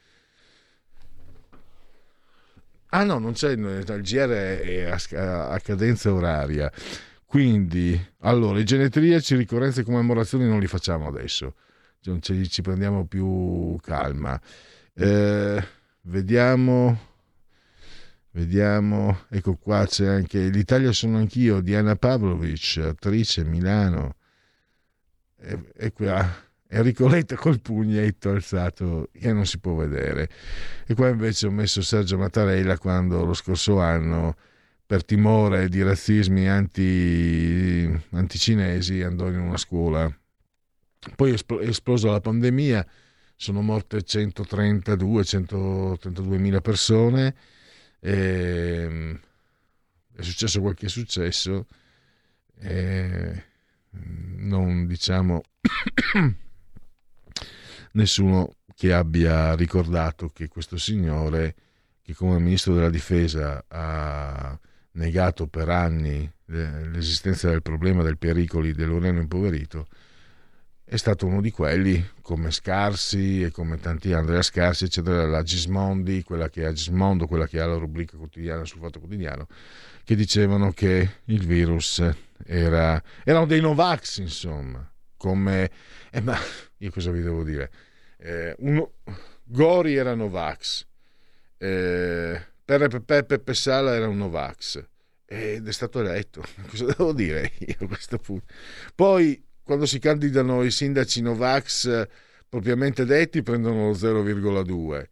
Ah 2.94 3.04
no, 3.04 3.18
non 3.18 3.32
c'è, 3.32 3.52
il 3.52 3.84
GR 3.84 4.28
è 4.28 4.82
a, 5.16 5.48
a 5.48 5.60
cadenza 5.60 6.12
oraria. 6.12 6.70
Quindi, 7.24 7.98
allora, 8.20 8.58
i 8.58 8.64
genetriaci, 8.64 9.34
ricorrenze 9.34 9.80
e 9.80 9.84
commemorazioni 9.84 10.46
non 10.46 10.60
li 10.60 10.66
facciamo 10.66 11.06
adesso, 11.08 11.54
ci, 12.20 12.50
ci 12.50 12.60
prendiamo 12.60 13.06
più 13.06 13.78
calma. 13.80 14.38
Eh, 14.92 15.66
vediamo, 16.02 16.98
vediamo, 18.32 19.20
ecco 19.30 19.56
qua 19.56 19.86
c'è 19.86 20.06
anche 20.06 20.48
l'Italia 20.48 20.92
sono 20.92 21.16
anch'io, 21.16 21.60
Diana 21.62 21.96
Pavlovic, 21.96 22.76
attrice 22.76 23.42
Milano. 23.44 24.16
E, 25.38 25.58
e 25.74 25.92
qua 25.92 26.28
Enrico 26.74 27.06
Letta 27.06 27.36
col 27.36 27.60
pugnetto 27.60 28.30
alzato 28.30 29.10
che 29.12 29.30
non 29.30 29.44
si 29.44 29.58
può 29.58 29.74
vedere. 29.74 30.28
E 30.86 30.94
qua 30.94 31.08
invece 31.08 31.46
ho 31.46 31.50
messo 31.50 31.82
Sergio 31.82 32.16
Mattarella 32.16 32.78
quando 32.78 33.26
lo 33.26 33.34
scorso 33.34 33.78
anno 33.78 34.34
per 34.86 35.04
timore 35.04 35.68
di 35.68 35.82
razzismi 35.82 36.48
anti, 36.48 37.90
anticinesi 38.12 39.02
andò 39.02 39.28
in 39.28 39.38
una 39.38 39.58
scuola. 39.58 40.10
Poi 41.14 41.32
è 41.32 41.68
esplosa 41.68 42.10
la 42.10 42.20
pandemia, 42.20 42.86
sono 43.36 43.60
morte 43.60 44.02
132, 44.02 45.24
132 45.24 46.38
mila 46.38 46.60
persone, 46.62 47.34
e 48.00 49.20
è 50.14 50.22
successo 50.22 50.60
quel 50.60 50.74
che 50.74 50.86
è 50.86 50.88
successo, 50.88 51.66
e 52.60 53.44
non 53.90 54.86
diciamo 54.86 55.42
nessuno 57.92 58.56
che 58.74 58.92
abbia 58.92 59.54
ricordato 59.54 60.28
che 60.28 60.48
questo 60.48 60.76
signore, 60.76 61.54
che 62.02 62.14
come 62.14 62.38
ministro 62.38 62.74
della 62.74 62.90
difesa 62.90 63.64
ha 63.68 64.58
negato 64.92 65.46
per 65.46 65.68
anni 65.68 66.30
l'esistenza 66.46 67.48
del 67.48 67.62
problema 67.62 68.02
del 68.02 68.18
pericoli 68.18 68.72
dell'uranio 68.72 69.20
impoverito, 69.20 69.86
è 70.84 70.96
stato 70.96 71.26
uno 71.26 71.40
di 71.40 71.50
quelli, 71.50 72.06
come 72.20 72.50
Scarsi 72.50 73.42
e 73.42 73.50
come 73.50 73.78
tanti 73.78 74.12
Andrea 74.12 74.42
Scarsi, 74.42 74.84
eccetera, 74.84 75.26
la 75.26 75.42
Gismondi, 75.42 76.22
quella 76.22 76.50
che 76.50 76.66
ha 76.66 76.72
Gismondo, 76.72 77.26
quella 77.26 77.46
che 77.46 77.60
ha 77.60 77.66
la 77.66 77.76
rubrica 77.76 78.18
quotidiana 78.18 78.64
sul 78.66 78.80
Fatto 78.80 78.98
Quotidiano, 78.98 79.46
che 80.04 80.14
dicevano 80.14 80.72
che 80.72 81.20
il 81.24 81.46
virus 81.46 82.06
era, 82.44 83.02
erano 83.24 83.46
dei 83.46 83.62
Novax, 83.62 84.18
insomma, 84.18 84.86
come... 85.16 85.70
Eh, 86.10 86.20
ma 86.20 86.36
io 86.82 86.90
cosa 86.90 87.12
vi 87.12 87.22
devo 87.22 87.44
dire? 87.44 87.70
Eh, 88.18 88.54
uno, 88.58 88.94
Gori 89.44 89.94
era 89.94 90.14
Novax, 90.14 90.84
eh, 91.58 92.40
Peppe, 92.64 93.00
Peppe 93.00 93.38
Pessala 93.38 93.94
era 93.94 94.08
un 94.08 94.18
Novax 94.18 94.84
ed 95.24 95.66
è 95.66 95.72
stato 95.72 96.00
eletto. 96.00 96.42
Cosa 96.68 96.86
devo 96.86 97.12
dire 97.12 97.52
io 97.58 97.76
a 97.80 97.86
questo 97.86 98.18
punto? 98.18 98.46
Poi, 98.94 99.42
quando 99.62 99.86
si 99.86 99.98
candidano 99.98 100.62
i 100.62 100.70
sindaci 100.70 101.22
Novax 101.22 102.06
propriamente 102.48 103.04
detti, 103.04 103.42
prendono 103.42 103.86
lo 103.86 103.92
0,2, 103.92 105.04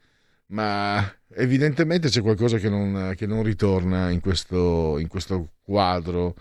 ma 0.47 1.17
evidentemente 1.35 2.09
c'è 2.09 2.21
qualcosa 2.21 2.59
che 2.59 2.69
non, 2.69 3.15
che 3.17 3.27
non 3.27 3.43
ritorna 3.43 4.11
in 4.11 4.21
questo, 4.21 4.99
in 4.99 5.09
questo 5.09 5.53
quadro 5.63 6.35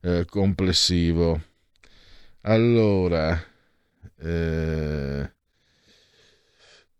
eh, 0.00 0.24
complessivo. 0.26 1.40
Allora, 2.42 3.54
eh, 4.18 5.32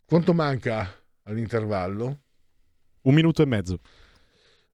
quanto 0.05 0.35
manca 0.35 0.93
all'intervallo? 1.25 2.21
Un 3.03 3.15
minuto 3.15 3.43
e 3.43 3.47
mezzo. 3.47 3.81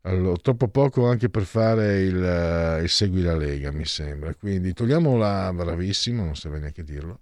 Allora, 0.02 0.36
troppo 0.36 0.68
poco 0.68 1.06
anche 1.06 1.28
per 1.28 1.44
fare 1.44 2.00
il, 2.00 2.80
il, 2.82 2.88
Segui 2.88 3.22
la 3.22 3.36
Lega, 3.36 3.70
mi 3.70 3.84
sembra. 3.84 4.34
Quindi 4.34 4.72
togliamo 4.72 5.16
la 5.16 5.52
bravissimo, 5.52 6.24
non 6.24 6.34
serve 6.34 6.58
neanche 6.58 6.82
dirlo. 6.82 7.20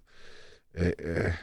E, 0.71 0.95
eh, 0.97 1.33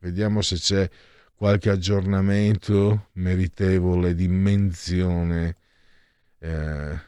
vediamo 0.00 0.42
se 0.42 0.56
c'è 0.56 0.90
qualche 1.34 1.70
aggiornamento 1.70 3.08
meritevole 3.12 4.14
di 4.14 4.26
menzione 4.26 5.56
eh, 6.38 6.98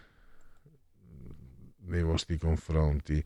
nei 1.79 2.03
vostri 2.03 2.39
confronti. 2.39 3.23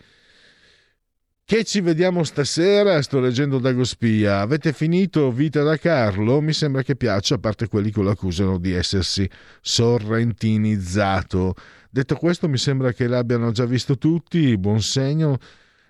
Che 1.48 1.62
ci 1.62 1.80
vediamo 1.80 2.24
stasera? 2.24 3.00
Sto 3.02 3.20
leggendo 3.20 3.60
Dago 3.60 3.84
Spia. 3.84 4.40
Avete 4.40 4.72
finito 4.72 5.30
Vita 5.30 5.62
da 5.62 5.76
Carlo? 5.76 6.40
Mi 6.40 6.52
sembra 6.52 6.82
che 6.82 6.96
piaccia, 6.96 7.36
a 7.36 7.38
parte 7.38 7.68
quelli 7.68 7.92
che 7.92 8.02
lo 8.02 8.10
accusano 8.10 8.58
di 8.58 8.72
essersi 8.72 9.30
sorrentinizzato. 9.60 11.54
Detto 11.88 12.16
questo, 12.16 12.48
mi 12.48 12.58
sembra 12.58 12.92
che 12.92 13.06
l'abbiano 13.06 13.52
già 13.52 13.64
visto 13.64 13.96
tutti. 13.96 14.58
Buon 14.58 14.82
segno. 14.82 15.38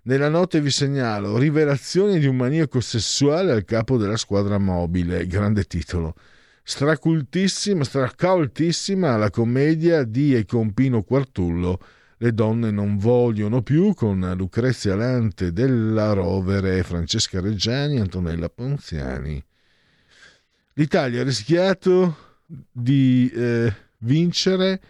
Nella 0.03 0.29
notte 0.29 0.61
vi 0.61 0.69
segnalo 0.69 1.39
Rivelazioni 1.39 2.19
di 2.19 2.27
un 2.27 2.37
maniaco 2.37 2.81
sessuale 2.81 3.53
al 3.53 3.65
capo 3.65 3.97
della 3.97 4.19
squadra 4.19 4.59
mobile. 4.59 5.27
Grande 5.27 5.65
titolo. 5.65 6.17
Stracultissima, 6.63 7.83
stracaultissima 7.83 9.17
la 9.17 9.31
commedia 9.31 10.05
di 10.05 10.35
e 10.37 10.45
con 10.45 10.75
Pino 10.75 11.03
Quartullo 11.03 11.79
le 12.19 12.33
donne 12.33 12.71
non 12.71 12.97
vogliono 12.97 13.63
più 13.63 13.93
con 13.95 14.35
Lucrezia 14.37 14.95
Lante 14.95 15.53
della 15.53 16.13
Rovere, 16.13 16.83
Francesca 16.83 17.41
Reggiani, 17.41 18.01
Antonella 18.01 18.49
Ponziani. 18.49 19.43
L'Italia 20.75 21.21
ha 21.21 21.25
rischiato 21.25 22.17
di 22.71 23.31
eh, 23.35 23.73
vincere 23.99 24.81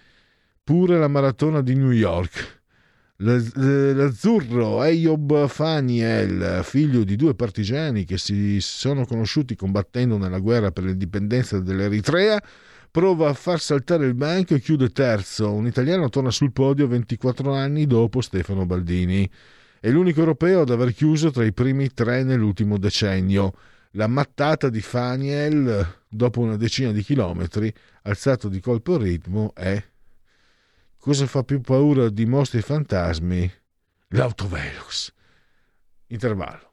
pure 0.63 0.99
la 0.99 1.09
maratona 1.09 1.63
di 1.63 1.75
New 1.75 1.93
York. 1.93 2.55
L'azzurro 3.19 4.83
Eyob 4.83 5.49
Faniel, 5.49 6.61
figlio 6.63 7.03
di 7.03 7.17
due 7.17 7.35
partigiani 7.35 8.05
che 8.05 8.19
si 8.19 8.61
sono 8.61 9.07
conosciuti 9.07 9.57
combattendo 9.57 10.19
nella 10.19 10.39
guerra 10.39 10.71
per 10.71 10.85
l'indipendenza 10.85 11.59
dell'Eritrea, 11.61 12.39
prova 12.97 13.29
a 13.29 13.35
far 13.35 13.61
saltare 13.61 14.07
il 14.07 14.15
banco 14.15 14.55
e 14.55 14.59
chiude 14.59 14.89
terzo. 14.89 15.53
Un 15.53 15.67
italiano 15.67 16.09
torna 16.09 16.31
sul 16.31 16.51
podio 16.51 16.89
24 16.89 17.53
anni 17.53 17.87
dopo 17.87 18.23
Stefano 18.23 18.65
Baldini. 18.65 19.31
È 19.79 19.91
l'unico 19.91 20.21
europeo 20.21 20.63
ad 20.63 20.71
aver 20.71 20.95
chiuso 20.95 21.31
tra 21.31 21.45
i 21.45 21.53
primi 21.53 21.93
tre 21.93 22.23
nell'ultimo 22.23 22.79
decennio. 22.79 23.53
La 23.91 24.07
mattata 24.07 24.71
di 24.71 24.81
Faniel, 24.81 26.05
dopo 26.09 26.41
una 26.41 26.57
decina 26.57 26.91
di 26.91 27.03
chilometri, 27.03 27.71
alzato 28.05 28.49
di 28.49 28.61
colpo 28.61 28.95
il 28.95 29.03
ritmo, 29.03 29.53
è 29.55 29.79
cosa 30.97 31.27
fa 31.27 31.43
più 31.43 31.61
paura 31.61 32.09
di 32.09 32.25
mostri 32.25 32.63
fantasmi? 32.63 33.53
L'autovelox. 34.09 35.13
Intervallo. 36.07 36.73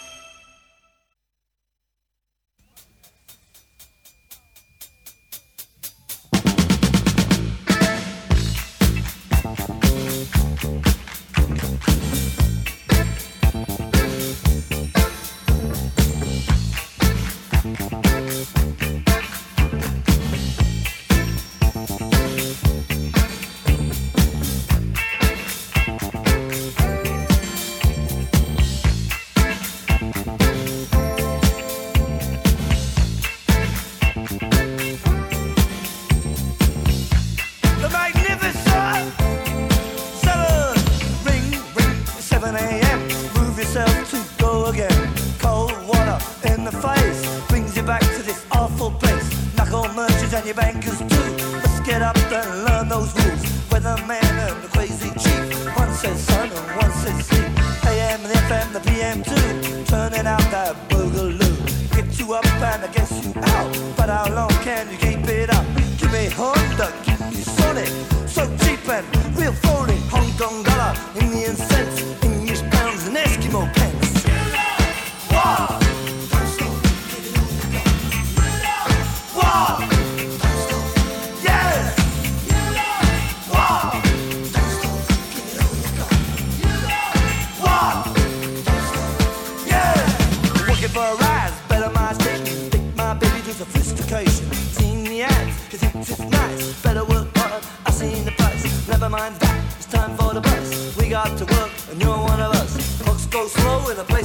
up 62.33 62.45
and 62.45 62.83
I 62.83 62.87
guess 62.91 63.11
you 63.25 63.33
out. 63.35 63.95
But 63.97 64.09
how 64.09 64.33
long 64.33 64.49
can 64.63 64.89
you 64.89 64.97
keep 64.97 65.27
it 65.27 65.49
up? 65.49 65.65
Give 65.97 66.11
me 66.11 66.29
Honda, 66.29 66.93
give 67.05 67.19
me 67.31 67.41
Sonic, 67.41 67.87
so 68.27 68.45
cheap 68.57 68.87
and 68.89 69.05
real 69.37 69.53
phony. 69.53 69.97
Hong 70.09 70.31
Kong 70.37 70.63
dollar, 70.63 70.93
Indian 71.19 71.55
cent. 71.55 71.90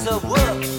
of 0.08 0.24
work. 0.24 0.75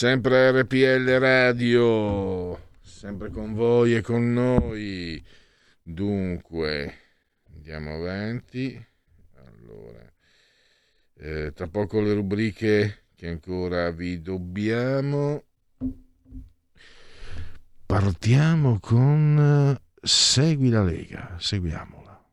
Sempre 0.00 0.50
RPL 0.50 1.18
Radio, 1.18 2.58
sempre 2.80 3.28
con 3.28 3.52
voi 3.52 3.96
e 3.96 4.00
con 4.00 4.32
noi. 4.32 5.22
Dunque, 5.82 6.94
andiamo 7.52 7.96
avanti. 7.96 8.82
Allora, 9.44 10.10
eh, 11.18 11.52
tra 11.54 11.66
poco 11.66 12.00
le 12.00 12.14
rubriche 12.14 13.08
che 13.14 13.28
ancora 13.28 13.90
vi 13.90 14.22
dobbiamo. 14.22 15.44
Partiamo 17.84 18.78
con 18.80 19.76
eh, 19.76 19.82
Segui 20.00 20.70
la 20.70 20.82
Lega, 20.82 21.36
seguiamola. 21.38 22.24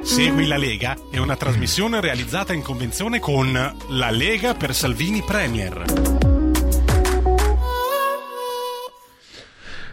Segui 0.00 0.46
la 0.46 0.56
Lega 0.56 0.96
è 1.10 1.18
una 1.18 1.36
trasmissione 1.36 2.00
realizzata 2.00 2.54
in 2.54 2.62
convenzione 2.62 3.20
con 3.20 3.52
La 3.90 4.10
Lega 4.10 4.54
per 4.54 4.74
Salvini 4.74 5.22
Premier. 5.22 6.29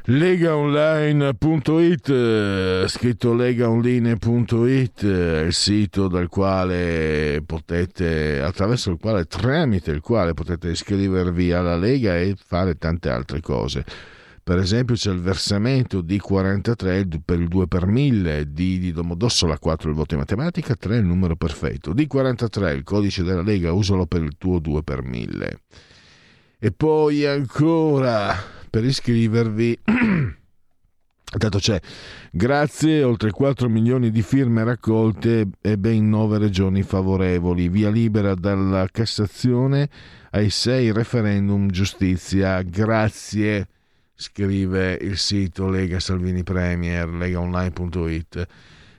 legaonline.it 0.10 2.08
eh, 2.08 2.86
scritto 2.88 3.34
legaonline.it 3.34 5.06
è 5.06 5.40
il 5.42 5.52
sito 5.52 6.08
dal 6.08 6.30
quale 6.30 7.44
potete 7.46 8.40
attraverso 8.42 8.92
il 8.92 9.00
quale 9.02 9.26
tramite 9.26 9.92
il 9.92 10.00
quale 10.00 10.34
potete 10.34 10.70
iscrivervi 10.70 11.52
alla 11.52 11.76
Lega 11.76 12.18
e 12.18 12.38
fare 12.42 12.78
tante 12.78 13.10
altre 13.10 13.42
cose 13.42 13.84
per 14.42 14.60
esempio 14.60 14.96
c'è 14.96 15.12
il 15.12 15.20
versamento 15.20 16.00
di 16.00 16.20
43 16.20 17.06
per 17.26 17.42
il 17.42 17.50
2 17.50 17.68
per 17.68 17.86
1000, 17.86 18.54
di, 18.54 18.80
di 18.80 18.94
Domodossola 18.94 19.60
4 19.60 19.90
il 19.90 19.96
voto 19.96 20.14
in 20.14 20.22
matematica, 20.22 20.74
3 20.74 21.00
il 21.00 21.04
numero 21.04 21.36
perfetto, 21.36 21.92
di 21.92 22.08
43 22.08 22.72
il 22.72 22.84
codice 22.84 23.24
della 23.24 23.42
Lega, 23.42 23.74
usalo 23.74 24.06
per 24.06 24.22
il 24.24 24.38
tuo 24.38 24.60
2 24.60 24.84
per 24.84 25.04
1000. 25.04 25.60
E 26.60 26.72
poi 26.72 27.26
ancora 27.26 28.57
per 28.70 28.86
iscrivervi, 28.86 29.80
Intanto 31.34 31.58
c'è, 31.58 31.78
grazie, 32.32 33.04
oltre 33.04 33.32
4 33.32 33.68
milioni 33.68 34.12
di 34.12 34.22
firme 34.22 34.64
raccolte 34.64 35.46
e 35.60 35.78
ben 35.78 36.08
9 36.08 36.38
regioni 36.38 36.84
favorevoli, 36.84 37.68
via 37.68 37.90
libera 37.90 38.34
dalla 38.34 38.88
Cassazione 38.90 39.90
ai 40.32 40.50
6 40.50 40.94
referendum 40.94 41.70
giustizia, 41.70 42.62
grazie 42.62 43.68
scrive 44.20 44.98
il 45.00 45.18
sito 45.18 45.70
Lega 45.70 46.00
Salvini 46.00 46.44
Premier, 46.44 47.08
legaonline.it. 47.08 48.48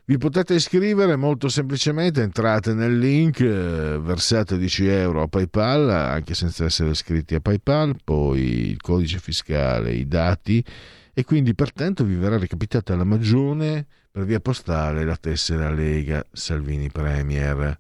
Vi 0.09 0.17
potete 0.17 0.55
iscrivere 0.55 1.17
molto 1.17 1.51
semplicemente, 1.51 2.23
entrate 2.23 2.73
nel 2.73 2.97
link, 2.99 3.41
eh, 3.41 3.99
versate 4.01 4.57
10 4.57 4.87
euro 4.87 5.21
a 5.21 5.29
PayPal, 5.29 5.91
anche 5.91 6.33
senza 6.33 6.65
essere 6.65 6.89
iscritti 6.89 7.35
a 7.35 7.41
PayPal, 7.41 7.95
poi 8.03 8.71
il 8.71 8.81
codice 8.81 9.19
fiscale, 9.19 9.93
i 9.93 10.09
dati 10.09 10.65
e 11.13 11.25
quindi 11.25 11.55
pertanto 11.55 12.05
vi 12.05 12.15
verrà 12.15 12.39
recapitata 12.39 12.97
la 12.97 13.05
magione 13.05 13.87
per 14.11 14.25
via 14.25 14.41
postale 14.41 15.05
la 15.05 15.17
tessera 15.17 15.71
Lega 15.71 16.25
Salvini 16.33 16.89
Premier. 16.91 17.79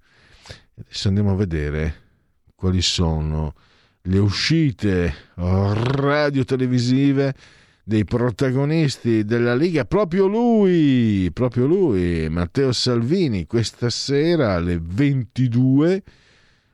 Adesso 0.80 1.09
andiamo 1.09 1.30
a 1.30 1.34
vedere 1.34 1.94
quali 2.55 2.82
sono 2.82 3.55
le 4.02 4.18
uscite 4.18 5.14
radio-televisive 5.36 7.34
dei 7.89 8.05
protagonisti 8.05 9.24
della 9.24 9.55
Liga, 9.55 9.86
proprio 9.86 10.27
lui, 10.27 11.31
proprio 11.32 11.65
lui, 11.65 12.28
Matteo 12.28 12.70
Salvini, 12.70 13.47
questa 13.47 13.89
sera 13.89 14.56
alle 14.56 14.78
22, 14.78 16.02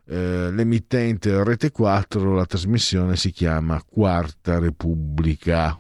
eh, 0.07 0.51
l'emittente 0.51 1.45
Rete 1.45 1.70
4, 1.70 2.35
la 2.35 2.45
trasmissione 2.47 3.15
si 3.15 3.31
chiama 3.31 3.81
Quarta 3.89 4.59
Repubblica. 4.59 5.78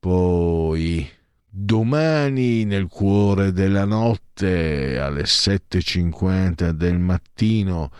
Poi 0.00 1.08
domani 1.48 2.64
nel 2.64 2.88
cuore 2.88 3.52
della 3.52 3.84
notte 3.84 4.98
alle 4.98 5.22
7.50 5.22 6.70
del 6.70 6.98
mattino 6.98 7.92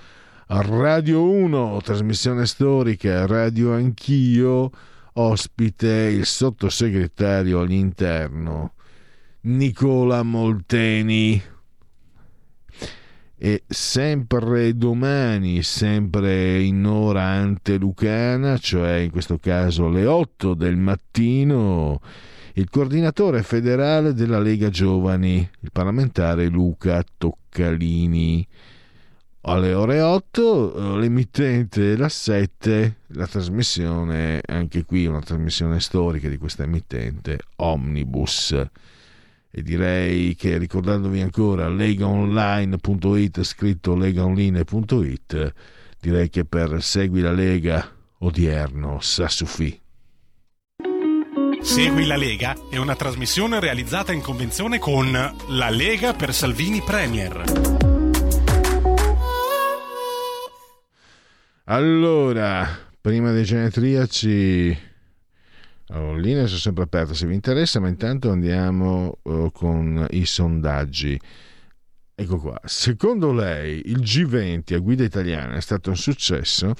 Radio 0.48 1.30
1, 1.30 1.80
trasmissione 1.80 2.44
storica, 2.44 3.24
Radio 3.26 3.72
Anch'io, 3.72 4.72
ospite 5.18 5.88
il 5.88 6.26
sottosegretario 6.26 7.60
all'interno 7.60 8.74
Nicola 9.42 10.22
Molteni. 10.22 11.42
E 13.38 13.64
sempre 13.66 14.74
domani, 14.76 15.62
sempre 15.62 16.62
in 16.62 16.86
ora 16.86 17.22
antelucana, 17.22 18.56
cioè 18.56 18.94
in 18.94 19.10
questo 19.10 19.38
caso 19.38 19.86
alle 19.86 20.06
8 20.06 20.54
del 20.54 20.76
mattino, 20.76 22.00
il 22.54 22.70
coordinatore 22.70 23.42
federale 23.42 24.14
della 24.14 24.38
Lega 24.38 24.70
Giovani, 24.70 25.48
il 25.60 25.70
parlamentare 25.70 26.46
Luca 26.46 27.04
Toccalini 27.18 28.46
alle 29.46 29.74
ore 29.74 30.00
8 30.00 30.98
l'emittente 30.98 31.96
la 31.96 32.08
7 32.08 32.96
la 33.08 33.26
trasmissione 33.26 34.40
anche 34.44 34.84
qui 34.84 35.06
una 35.06 35.20
trasmissione 35.20 35.78
storica 35.80 36.28
di 36.28 36.36
questa 36.36 36.64
emittente 36.64 37.38
Omnibus. 37.56 38.66
E 39.50 39.62
direi 39.62 40.34
che 40.34 40.58
ricordandovi 40.58 41.20
ancora 41.20 41.68
legaonline.it 41.68 43.42
scritto 43.42 43.94
legaonline.it 43.94 45.54
direi 46.00 46.28
che 46.28 46.44
per 46.44 46.82
Segui 46.82 47.20
la 47.20 47.32
Lega 47.32 47.88
odierno 48.18 48.98
sa 49.00 49.28
suffì 49.28 49.80
Segui 51.60 52.04
la 52.04 52.16
Lega 52.16 52.54
è 52.68 52.76
una 52.76 52.96
trasmissione 52.96 53.60
realizzata 53.60 54.12
in 54.12 54.20
convenzione 54.20 54.78
con 54.78 55.10
La 55.48 55.70
Lega 55.70 56.12
per 56.12 56.34
Salvini 56.34 56.82
Premier 56.82 57.85
Allora, 61.68 62.64
prima 63.00 63.32
dei 63.32 63.42
genetriaci, 63.42 64.78
allora, 65.88 66.16
linee 66.16 66.46
sono 66.46 66.60
sempre 66.60 66.84
aperte 66.84 67.14
se 67.14 67.26
vi 67.26 67.34
interessa, 67.34 67.80
ma 67.80 67.88
intanto 67.88 68.30
andiamo 68.30 69.18
uh, 69.22 69.50
con 69.50 70.06
i 70.10 70.26
sondaggi. 70.26 71.20
Ecco 72.14 72.38
qua, 72.38 72.60
secondo 72.62 73.32
lei 73.32 73.82
il 73.86 73.98
G20 73.98 74.74
a 74.74 74.78
guida 74.78 75.02
italiana 75.02 75.56
è 75.56 75.60
stato 75.60 75.90
un 75.90 75.96
successo? 75.96 76.72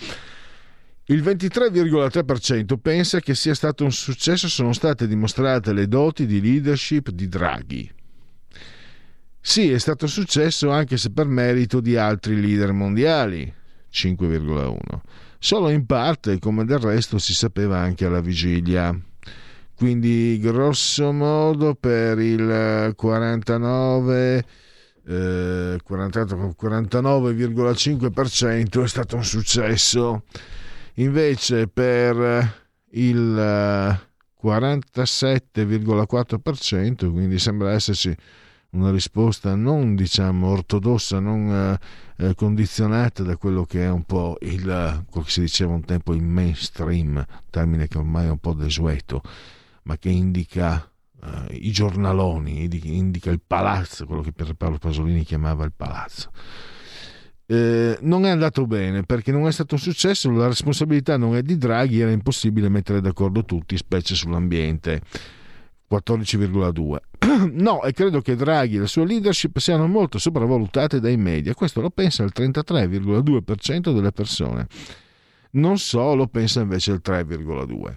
Il 1.07 1.21
23,3% 1.21 2.77
pensa 2.81 3.19
che 3.19 3.35
sia 3.35 3.55
stato 3.55 3.83
un 3.83 3.91
successo, 3.91 4.49
sono 4.49 4.73
state 4.73 5.09
dimostrate 5.09 5.73
le 5.73 5.89
doti 5.89 6.27
di 6.27 6.41
leadership 6.41 7.11
di 7.11 7.27
Draghi. 7.27 7.93
Sì, 9.41 9.69
è 9.69 9.79
stato 9.79 10.05
un 10.05 10.11
successo 10.13 10.71
anche 10.71 10.97
se 10.97 11.11
per 11.11 11.27
merito 11.27 11.81
di 11.81 11.97
altri 11.97 12.41
leader 12.41 12.71
mondiali, 12.71 13.53
5,1. 13.93 14.77
Solo 15.39 15.71
in 15.71 15.87
parte, 15.87 16.39
come 16.39 16.65
del 16.65 16.79
resto 16.79 17.19
si 17.19 17.35
sapeva 17.35 17.79
anche 17.79 18.07
alla 18.07 18.21
vigilia. 18.21 18.99
Quindi 19.75 20.39
grosso 20.41 21.13
modo 21.13 21.75
per 21.75 22.19
il 22.19 22.93
49 22.97 24.45
eh, 25.07 25.79
49,5% 25.89 28.83
è 28.83 28.89
stato 28.89 29.17
un 29.17 29.25
successo. 29.25 30.25
Invece 30.95 31.69
per 31.69 32.65
il 32.91 33.99
47,4%, 34.43 37.13
quindi 37.13 37.39
sembra 37.39 37.71
esserci 37.73 38.17
una 38.71 38.91
risposta 38.91 39.55
non 39.55 39.95
diciamo 39.95 40.49
ortodossa, 40.49 41.19
non 41.19 41.79
eh, 42.19 42.27
eh, 42.29 42.35
condizionata 42.35 43.23
da 43.23 43.37
quello 43.37 43.65
che 43.65 43.85
è 43.85 43.91
un 43.91 44.05
po' 44.05 44.37
il, 44.41 45.05
quello 45.11 45.25
che 45.27 45.31
si 45.31 45.41
diceva 45.41 45.73
un 45.73 45.85
tempo 45.85 46.13
il 46.15 46.23
mainstream, 46.23 47.25
termine 47.51 47.89
che 47.89 47.99
ormai 47.99 48.27
è 48.27 48.31
un 48.31 48.39
po' 48.39 48.55
desueto, 48.55 49.23
ma 49.83 49.97
che 49.97 50.11
indica 50.11 50.91
eh, 51.23 51.55
i 51.55 51.71
giornaloni, 51.71 52.69
indica 52.85 53.31
il 53.31 53.41
palazzo, 53.45 54.07
quello 54.07 54.23
che 54.23 54.33
per 54.33 54.55
Paolo 54.55 54.79
Pasolini 54.79 55.25
chiamava 55.25 55.65
il 55.65 55.73
palazzo. 55.75 56.31
Eh, 57.49 57.97
non 58.01 58.27
è 58.27 58.31
andato 58.31 58.67
bene 58.67 59.05
perché 59.05 59.31
non 59.31 59.47
è 59.47 59.53
stato 59.53 59.75
un 59.75 59.81
successo, 59.81 60.29
la 60.33 60.49
responsabilità 60.49 61.17
non 61.17 61.37
è 61.37 61.43
di 61.43 61.57
Draghi, 61.57 62.01
era 62.01 62.11
impossibile 62.11 62.69
mettere 62.69 63.01
d'accordo 63.01 63.45
tutti, 63.45 63.77
specie 63.77 64.15
sull'ambiente. 64.15 65.01
14,2. 65.89 66.97
No, 67.53 67.83
e 67.83 67.93
credo 67.93 68.21
che 68.21 68.37
Draghi 68.37 68.77
e 68.77 68.81
la 68.81 68.87
sua 68.87 69.05
leadership 69.05 69.59
siano 69.59 69.87
molto 69.87 70.19
sopravvalutate 70.19 71.01
dai 71.01 71.17
media. 71.17 71.55
Questo 71.55 71.81
lo 71.81 71.91
pensa 71.91 72.23
il 72.23 72.33
33,2% 72.35 73.93
delle 73.93 74.13
persone. 74.13 74.67
Non 75.53 75.79
so, 75.79 76.15
lo 76.15 76.27
pensa 76.27 76.61
invece 76.61 76.93
il 76.93 77.01
3,2%. 77.05 77.97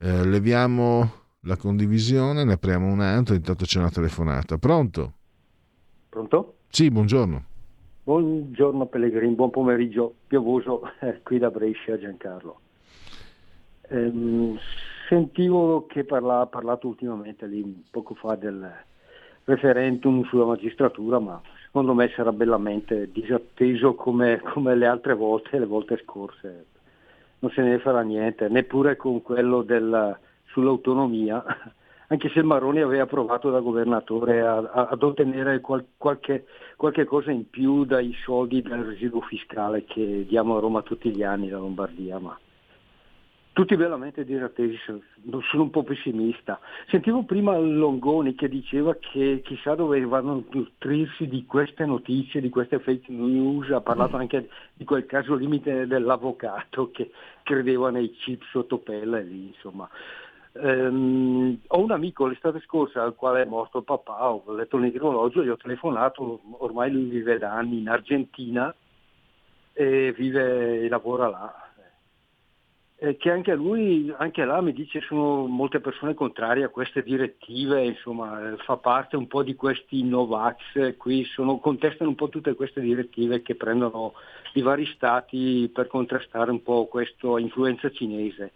Eh, 0.00 0.26
leviamo 0.26 1.20
la 1.40 1.56
condivisione, 1.56 2.44
ne 2.44 2.52
apriamo 2.54 2.86
un 2.86 3.00
altro, 3.00 3.34
intanto 3.34 3.64
c'è 3.64 3.78
una 3.78 3.90
telefonata. 3.90 4.58
Pronto? 4.58 5.12
Pronto? 6.08 6.56
Sì, 6.68 6.90
buongiorno. 6.90 7.44
Buongiorno 8.04 8.86
Pellegrini, 8.86 9.34
buon 9.34 9.50
pomeriggio 9.50 10.14
piovoso 10.26 10.82
eh, 11.00 11.20
qui 11.22 11.38
da 11.38 11.50
Brescia 11.50 11.98
Giancarlo. 11.98 12.60
Ehm, 13.88 14.58
sentivo 15.12 15.84
che 15.84 16.06
ha 16.08 16.46
parlato 16.46 16.88
ultimamente 16.88 17.46
lì 17.46 17.84
poco 17.90 18.14
fa 18.14 18.34
del 18.34 18.66
referendum 19.44 20.24
sulla 20.24 20.46
magistratura, 20.46 21.18
ma 21.18 21.38
secondo 21.66 21.92
me 21.92 22.10
sarà 22.16 22.32
bellamente 22.32 23.10
disatteso 23.12 23.94
come, 23.94 24.40
come 24.40 24.74
le 24.74 24.86
altre 24.86 25.12
volte, 25.12 25.58
le 25.58 25.66
volte 25.66 26.00
scorse. 26.02 26.64
Non 27.40 27.50
se 27.50 27.60
ne 27.60 27.78
farà 27.78 28.00
niente, 28.00 28.48
neppure 28.48 28.96
con 28.96 29.20
quello 29.20 29.60
del, 29.60 30.16
sull'autonomia, 30.46 31.44
anche 32.08 32.30
se 32.30 32.42
Maroni 32.42 32.80
aveva 32.80 33.04
provato 33.04 33.50
da 33.50 33.60
governatore 33.60 34.40
a, 34.40 34.56
a, 34.56 34.88
ad 34.92 35.02
ottenere 35.02 35.60
qual, 35.60 35.84
qualche, 35.98 36.46
qualche, 36.76 37.04
cosa 37.04 37.30
in 37.30 37.50
più 37.50 37.84
dai 37.84 38.14
soldi 38.24 38.62
del 38.62 38.82
residuo 38.82 39.20
fiscale 39.20 39.84
che 39.84 40.24
diamo 40.26 40.56
a 40.56 40.60
Roma 40.60 40.80
tutti 40.80 41.10
gli 41.10 41.22
anni, 41.22 41.50
la 41.50 41.58
Lombardia, 41.58 42.18
ma 42.18 42.38
tutti 43.52 43.76
veramente 43.76 44.24
disattesi, 44.24 44.78
sono 44.86 45.62
un 45.62 45.70
po' 45.70 45.82
pessimista. 45.82 46.58
Sentivo 46.88 47.24
prima 47.24 47.58
Longoni 47.58 48.34
che 48.34 48.48
diceva 48.48 48.96
che 48.96 49.42
chissà 49.44 49.74
dovevano 49.74 50.44
nutrirsi 50.50 51.28
di 51.28 51.44
queste 51.44 51.84
notizie, 51.84 52.40
di 52.40 52.48
queste 52.48 52.78
fake 52.78 53.12
news, 53.12 53.70
ha 53.70 53.80
parlato 53.80 54.16
anche 54.16 54.48
di 54.72 54.84
quel 54.84 55.04
caso 55.04 55.34
limite 55.34 55.86
dell'avvocato 55.86 56.90
che 56.90 57.10
credeva 57.42 57.90
nei 57.90 58.10
chip 58.12 58.42
sotto 58.50 58.78
pelle 58.78 59.22
lì, 59.22 59.48
insomma. 59.48 59.88
Um, 60.54 61.58
ho 61.68 61.80
un 61.80 61.90
amico 61.92 62.26
l'estate 62.26 62.60
scorsa 62.60 63.02
al 63.02 63.14
quale 63.14 63.42
è 63.42 63.46
morto 63.46 63.78
il 63.78 63.84
papà, 63.84 64.30
ho 64.30 64.52
letto 64.54 64.76
il 64.76 64.82
necrologio, 64.82 65.42
gli 65.42 65.48
ho 65.48 65.56
telefonato, 65.56 66.40
ormai 66.58 66.90
lui 66.90 67.04
vive 67.04 67.38
da 67.38 67.52
anni 67.52 67.78
in 67.78 67.88
Argentina 67.88 68.74
e 69.72 70.12
vive 70.12 70.80
e 70.82 70.88
lavora 70.88 71.28
là 71.28 71.71
eh, 73.02 73.16
che 73.16 73.32
anche 73.32 73.52
lui, 73.56 74.14
anche 74.16 74.44
là 74.44 74.60
mi 74.60 74.72
dice 74.72 75.00
sono 75.00 75.46
molte 75.48 75.80
persone 75.80 76.14
contrarie 76.14 76.62
a 76.62 76.68
queste 76.68 77.02
direttive, 77.02 77.82
insomma 77.84 78.52
eh, 78.52 78.56
fa 78.58 78.76
parte 78.76 79.16
un 79.16 79.26
po' 79.26 79.42
di 79.42 79.56
questi 79.56 80.04
Novax, 80.04 80.96
qui 80.98 81.24
sono, 81.24 81.58
contestano 81.58 82.10
un 82.10 82.14
po' 82.14 82.28
tutte 82.28 82.54
queste 82.54 82.80
direttive 82.80 83.42
che 83.42 83.56
prendono 83.56 84.12
i 84.54 84.62
vari 84.62 84.86
stati 84.86 85.68
per 85.74 85.88
contrastare 85.88 86.52
un 86.52 86.62
po' 86.62 86.86
questa 86.86 87.40
influenza 87.40 87.90
cinese. 87.90 88.52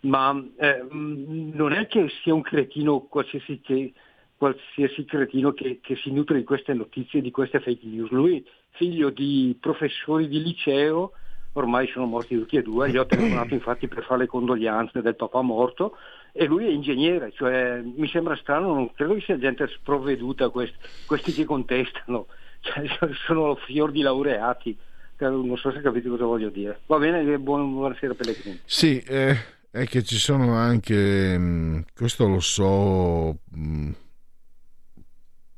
Ma 0.00 0.38
eh, 0.58 0.84
non 0.90 1.72
è 1.72 1.86
che 1.86 2.08
sia 2.22 2.34
un 2.34 2.42
cretino 2.42 3.00
qualsiasi, 3.00 3.58
che, 3.62 3.94
qualsiasi 4.36 5.06
cretino 5.06 5.52
che, 5.52 5.78
che 5.80 5.96
si 5.96 6.12
nutre 6.12 6.36
di 6.36 6.44
queste 6.44 6.74
notizie, 6.74 7.22
di 7.22 7.30
queste 7.30 7.58
fake 7.58 7.86
news. 7.86 8.10
Lui, 8.10 8.46
figlio 8.72 9.08
di 9.08 9.56
professori 9.58 10.28
di 10.28 10.42
liceo, 10.42 11.12
ormai 11.58 11.86
sono 11.88 12.06
morti 12.06 12.36
tutti 12.36 12.56
e 12.56 12.62
due, 12.62 12.90
gli 12.90 12.96
ho 12.96 13.06
telefonato 13.06 13.54
infatti 13.54 13.88
per 13.88 14.04
fare 14.04 14.20
le 14.20 14.26
condoglianze 14.26 15.02
del 15.02 15.16
papà 15.16 15.42
morto 15.42 15.96
e 16.32 16.44
lui 16.44 16.66
è 16.66 16.70
ingegnere, 16.70 17.32
cioè 17.32 17.80
mi 17.82 18.08
sembra 18.08 18.36
strano, 18.36 18.74
non 18.74 18.92
credo 18.92 19.14
che 19.14 19.20
sia 19.22 19.38
gente 19.38 19.66
sprovveduta 19.68 20.48
questi, 20.50 20.76
questi 21.06 21.32
che 21.32 21.44
contestano, 21.44 22.26
cioè, 22.60 22.86
sono 23.26 23.56
fior 23.56 23.90
di 23.90 24.02
laureati, 24.02 24.76
non 25.18 25.56
so 25.56 25.72
se 25.72 25.80
capite 25.80 26.08
cosa 26.08 26.24
voglio 26.24 26.48
dire. 26.48 26.80
Va 26.86 26.98
bene, 26.98 27.38
buon, 27.38 27.72
buonasera 27.72 28.14
Pellegrini. 28.14 28.60
Sì, 28.64 29.00
eh, 29.00 29.36
è 29.70 29.84
che 29.84 30.02
ci 30.02 30.16
sono 30.16 30.54
anche, 30.54 31.36
mm, 31.36 31.80
questo 31.94 32.28
lo 32.28 32.40
so 32.40 33.38
mm, 33.56 33.90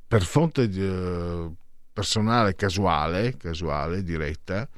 per 0.09 0.23
fonte 0.23 0.69
di, 0.69 0.83
uh, 0.83 1.55
personale, 1.93 2.55
casuale, 2.55 3.37
casuale, 3.37 4.03
diretta, 4.03 4.69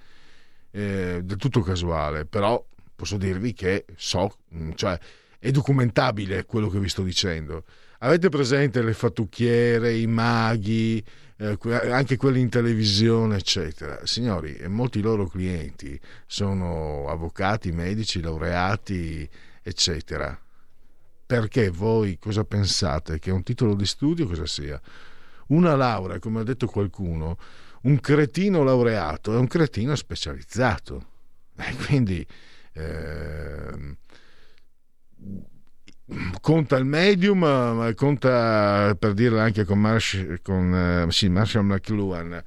eh, 0.73 1.21
del 1.23 1.37
tutto 1.37 1.61
casuale, 1.61 2.25
però 2.27 2.63
posso 2.95 3.17
dirvi 3.17 3.53
che 3.53 3.85
so, 3.97 4.37
mm, 4.55 4.73
cioè 4.75 4.99
è 5.39 5.51
documentabile 5.51 6.45
quello 6.45 6.69
che 6.69 6.79
vi 6.79 6.89
sto 6.89 7.03
dicendo. 7.03 7.65
Avete 7.99 8.29
presente 8.29 8.83
le 8.83 8.95
fattucchiere, 8.95 9.95
i 9.95 10.07
maghi, 10.07 11.05
eh, 11.37 11.57
anche 11.91 12.17
quelli 12.17 12.41
in 12.41 12.49
televisione, 12.49 13.37
eccetera? 13.37 14.01
Signori, 14.05 14.57
e 14.57 14.69
molti 14.69 15.01
loro 15.01 15.27
clienti 15.27 15.99
sono 16.27 17.09
avvocati, 17.09 17.73
medici, 17.73 18.21
laureati, 18.21 19.29
eccetera. 19.63 20.39
Perché 21.27 21.71
voi 21.71 22.19
cosa 22.19 22.45
pensate? 22.45 23.19
Che 23.19 23.31
un 23.31 23.43
titolo 23.43 23.75
di 23.75 23.87
studio 23.87 24.27
cosa 24.27 24.47
sia? 24.47 24.81
Una 25.49 25.75
laurea, 25.75 26.19
come 26.19 26.41
ha 26.41 26.45
detto 26.45 26.67
qualcuno, 26.67 27.37
un 27.83 28.01
cretino 28.01 28.63
laureato 28.63 29.35
è 29.35 29.37
un 29.37 29.47
cretino 29.47 29.95
specializzato. 29.95 31.11
E 31.57 31.75
quindi 31.87 32.27
eh, 32.75 33.97
conta 36.41 36.77
il 36.77 36.85
medium, 36.85 37.95
conta 37.95 38.97
per 38.99 39.13
dirlo 39.15 39.39
anche 39.39 39.65
con, 39.65 39.79
Marsh, 39.81 40.41
con 40.43 41.07
eh, 41.09 41.13
sì, 41.13 41.29
Marshall 41.29 41.65
McLuhan, 41.65 42.43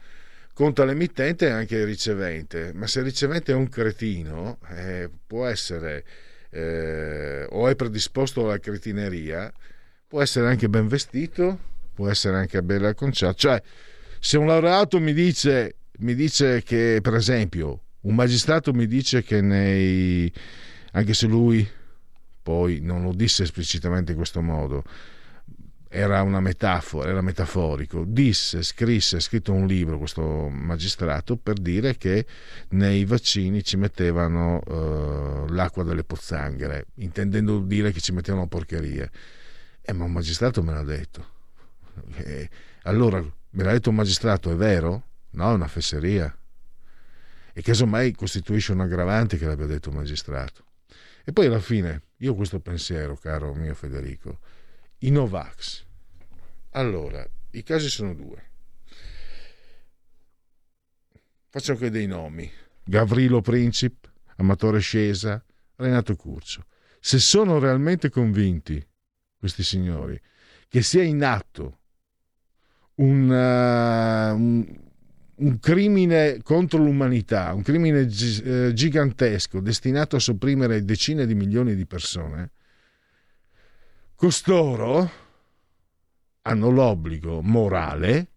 conta 0.53 0.85
l'emittente 0.85 1.47
e 1.47 1.51
anche 1.51 1.77
il 1.77 1.85
ricevente. 1.85 2.71
Ma 2.73 2.87
se 2.87 2.99
il 2.99 3.05
ricevente 3.05 3.51
è 3.51 3.55
un 3.55 3.69
cretino, 3.69 4.59
eh, 4.69 5.09
può 5.25 5.45
essere 5.45 6.03
eh, 6.49 7.45
o 7.49 7.67
è 7.67 7.75
predisposto 7.75 8.45
alla 8.45 8.59
cretineria, 8.59 9.51
può 10.07 10.21
essere 10.21 10.47
anche 10.47 10.69
ben 10.69 10.87
vestito, 10.87 11.59
può 11.93 12.09
essere 12.09 12.37
anche 12.37 12.61
bello 12.63 12.87
acconciato. 12.87 13.35
Cioè, 13.35 13.61
se 14.25 14.39
un 14.39 14.47
laureato 14.47 14.99
mi 14.99 15.13
dice, 15.13 15.75
mi 15.99 16.15
dice 16.15 16.63
che, 16.63 16.97
per 16.99 17.13
esempio, 17.13 17.81
un 18.01 18.15
magistrato 18.15 18.73
mi 18.73 18.87
dice 18.87 19.21
che 19.21 19.39
nei, 19.39 20.33
anche 20.93 21.13
se 21.13 21.27
lui 21.27 21.69
poi 22.41 22.79
non 22.81 23.03
lo 23.03 23.13
disse 23.13 23.43
esplicitamente 23.43 24.13
in 24.13 24.17
questo 24.17 24.41
modo, 24.41 24.83
era 25.87 26.23
una 26.23 26.39
metafora, 26.39 27.11
era 27.11 27.21
metaforico, 27.21 28.03
disse, 28.03 28.63
scrisse, 28.63 29.17
ha 29.17 29.19
scritto 29.19 29.53
un 29.53 29.67
libro 29.67 29.99
questo 29.99 30.49
magistrato 30.49 31.37
per 31.37 31.59
dire 31.59 31.95
che 31.95 32.25
nei 32.69 33.05
vaccini 33.05 33.63
ci 33.63 33.77
mettevano 33.77 34.59
uh, 34.65 35.53
l'acqua 35.53 35.83
delle 35.83 36.03
pozzanghere, 36.03 36.87
intendendo 36.95 37.59
dire 37.59 37.91
che 37.91 37.99
ci 37.99 38.11
mettevano 38.11 38.47
porcherie. 38.47 39.11
Eh, 39.83 39.93
ma 39.93 40.05
un 40.05 40.13
magistrato 40.13 40.63
me 40.63 40.73
l'ha 40.73 40.83
detto. 40.83 41.33
Eh, 42.15 42.49
allora 42.85 43.23
Me 43.55 43.63
l'ha 43.63 43.71
detto 43.71 43.89
un 43.89 43.95
magistrato, 43.95 44.51
è 44.51 44.55
vero? 44.55 45.03
No, 45.31 45.51
è 45.51 45.53
una 45.53 45.69
fesseria. 45.69 46.37
E 47.53 47.61
casomai 47.61 48.11
costituisce 48.11 48.73
un 48.73 48.81
aggravante 48.81 49.37
che 49.37 49.45
l'abbia 49.45 49.65
detto 49.65 49.89
un 49.89 49.95
magistrato. 49.95 50.65
E 51.23 51.31
poi 51.31 51.45
alla 51.45 51.61
fine, 51.61 52.01
io 52.17 52.33
ho 52.33 52.35
questo 52.35 52.59
pensiero, 52.59 53.15
caro 53.15 53.53
mio 53.53 53.73
Federico, 53.73 54.39
i 54.99 55.09
Novax. 55.09 55.85
Allora, 56.71 57.25
i 57.51 57.63
casi 57.63 57.87
sono 57.87 58.13
due. 58.13 58.43
Faccio 61.47 61.71
anche 61.71 61.89
dei 61.89 62.07
nomi. 62.07 62.51
Gavrilo 62.83 63.39
Princip, 63.39 64.11
Amatore 64.35 64.79
Scesa, 64.79 65.41
Renato 65.77 66.13
Curcio. 66.17 66.65
Se 66.99 67.19
sono 67.19 67.57
realmente 67.59 68.09
convinti, 68.09 68.85
questi 69.37 69.63
signori, 69.63 70.21
che 70.67 70.81
sia 70.81 71.03
in 71.03 71.23
atto 71.23 71.79
un, 72.95 73.29
uh, 73.29 75.43
un, 75.43 75.59
crimine 75.59 76.39
contro 76.43 76.83
l'umanità, 76.83 77.53
un 77.53 77.61
crimine 77.61 78.07
gi- 78.07 78.41
eh, 78.43 78.73
gigantesco 78.73 79.59
destinato 79.59 80.15
a 80.15 80.19
sopprimere 80.19 80.83
decine 80.83 81.25
di 81.25 81.35
milioni 81.35 81.75
di 81.75 81.85
persone, 81.85 82.51
costoro 84.15 85.23
hanno 86.43 86.69
l'obbligo 86.69 87.41
morale 87.41 88.27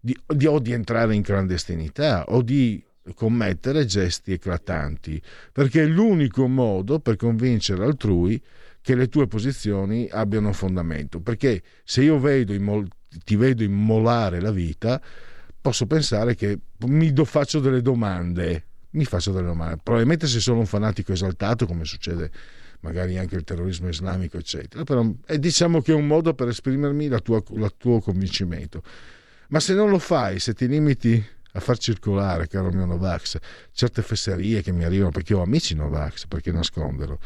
di, 0.00 0.16
di, 0.26 0.46
o 0.46 0.58
di 0.58 0.72
entrare 0.72 1.14
in 1.14 1.22
clandestinità 1.22 2.24
o 2.28 2.42
di 2.42 2.82
commettere 3.14 3.84
gesti 3.84 4.32
eclatanti, 4.32 5.20
perché 5.52 5.82
è 5.82 5.86
l'unico 5.86 6.46
modo 6.46 7.00
per 7.00 7.16
convincere 7.16 7.84
altrui 7.84 8.40
che 8.80 8.94
le 8.94 9.08
tue 9.08 9.26
posizioni 9.26 10.08
abbiano 10.10 10.52
fondamento. 10.52 11.20
Perché 11.20 11.62
se 11.84 12.02
io 12.02 12.18
vedo 12.18 12.52
in 12.52 12.62
molti 12.62 12.96
ti 13.24 13.36
vedo 13.36 13.62
immolare 13.62 14.40
la 14.40 14.50
vita, 14.50 15.00
posso 15.60 15.86
pensare 15.86 16.34
che 16.34 16.58
mi 16.86 17.12
do, 17.12 17.24
faccio 17.24 17.60
delle 17.60 17.82
domande. 17.82 18.66
Mi 18.90 19.04
faccio 19.04 19.32
delle 19.32 19.46
domande. 19.46 19.80
Probabilmente 19.82 20.26
se 20.26 20.40
sono 20.40 20.58
un 20.58 20.66
fanatico 20.66 21.12
esaltato, 21.12 21.66
come 21.66 21.84
succede 21.84 22.30
magari 22.80 23.16
anche 23.16 23.36
il 23.36 23.44
terrorismo 23.44 23.88
islamico, 23.88 24.36
eccetera. 24.36 24.84
Però 24.84 25.08
è, 25.24 25.38
diciamo 25.38 25.80
che 25.80 25.92
è 25.92 25.94
un 25.94 26.06
modo 26.06 26.34
per 26.34 26.48
esprimermi 26.48 27.04
il 27.06 27.22
tuo 27.78 28.00
convincimento. 28.00 28.82
Ma 29.48 29.60
se 29.60 29.74
non 29.74 29.88
lo 29.88 29.98
fai, 29.98 30.40
se 30.40 30.52
ti 30.52 30.66
limiti 30.66 31.24
a 31.52 31.60
far 31.60 31.78
circolare, 31.78 32.48
caro 32.48 32.70
mio 32.70 32.86
Novax, 32.86 33.36
certe 33.72 34.02
fesserie 34.02 34.62
che 34.62 34.72
mi 34.72 34.84
arrivano, 34.84 35.10
perché 35.10 35.34
ho 35.34 35.42
amici 35.42 35.74
Novax, 35.74 36.26
perché 36.26 36.50
nasconderlo, 36.50 37.18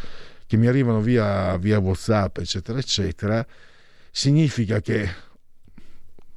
che 0.47 0.57
mi 0.57 0.67
arrivano 0.67 1.01
via, 1.01 1.57
via 1.57 1.79
WhatsApp, 1.79 2.39
eccetera, 2.39 2.79
eccetera, 2.79 3.47
significa 4.11 4.81
che 4.81 5.09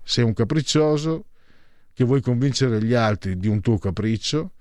sei 0.09 0.23
un 0.23 0.33
capriccioso 0.33 1.25
che 1.93 2.03
vuoi 2.03 2.19
convincere 2.19 2.83
gli 2.83 2.95
altri 2.95 3.37
di 3.37 3.47
un 3.47 3.61
tuo 3.61 3.77
capriccio, 3.77 4.53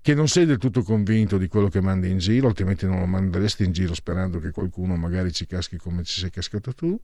che 0.00 0.14
non 0.14 0.28
sei 0.28 0.46
del 0.46 0.58
tutto 0.58 0.84
convinto 0.84 1.36
di 1.36 1.48
quello 1.48 1.66
che 1.66 1.80
mandi 1.80 2.10
in 2.10 2.18
giro, 2.18 2.46
altrimenti 2.46 2.86
non 2.86 3.00
lo 3.00 3.06
manderesti 3.06 3.64
in 3.64 3.72
giro 3.72 3.92
sperando 3.92 4.38
che 4.38 4.52
qualcuno 4.52 4.94
magari 4.94 5.32
ci 5.32 5.46
caschi 5.46 5.78
come 5.78 6.04
ci 6.04 6.20
sei 6.20 6.30
cascato 6.30 6.72
tu, 6.74 6.96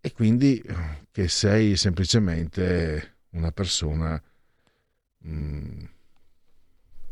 e 0.00 0.12
quindi 0.12 0.60
che 1.12 1.28
sei 1.28 1.76
semplicemente 1.76 3.18
una 3.30 3.52
persona, 3.52 4.20
mm, 5.28 5.84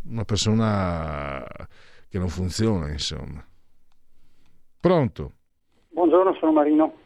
una 0.09 0.25
persona 0.25 1.47
che 2.09 2.19
non 2.19 2.29
funziona, 2.29 2.91
insomma. 2.91 3.47
Pronto? 4.81 5.33
Buongiorno, 5.91 6.35
sono 6.35 6.51
Marino. 6.51 6.97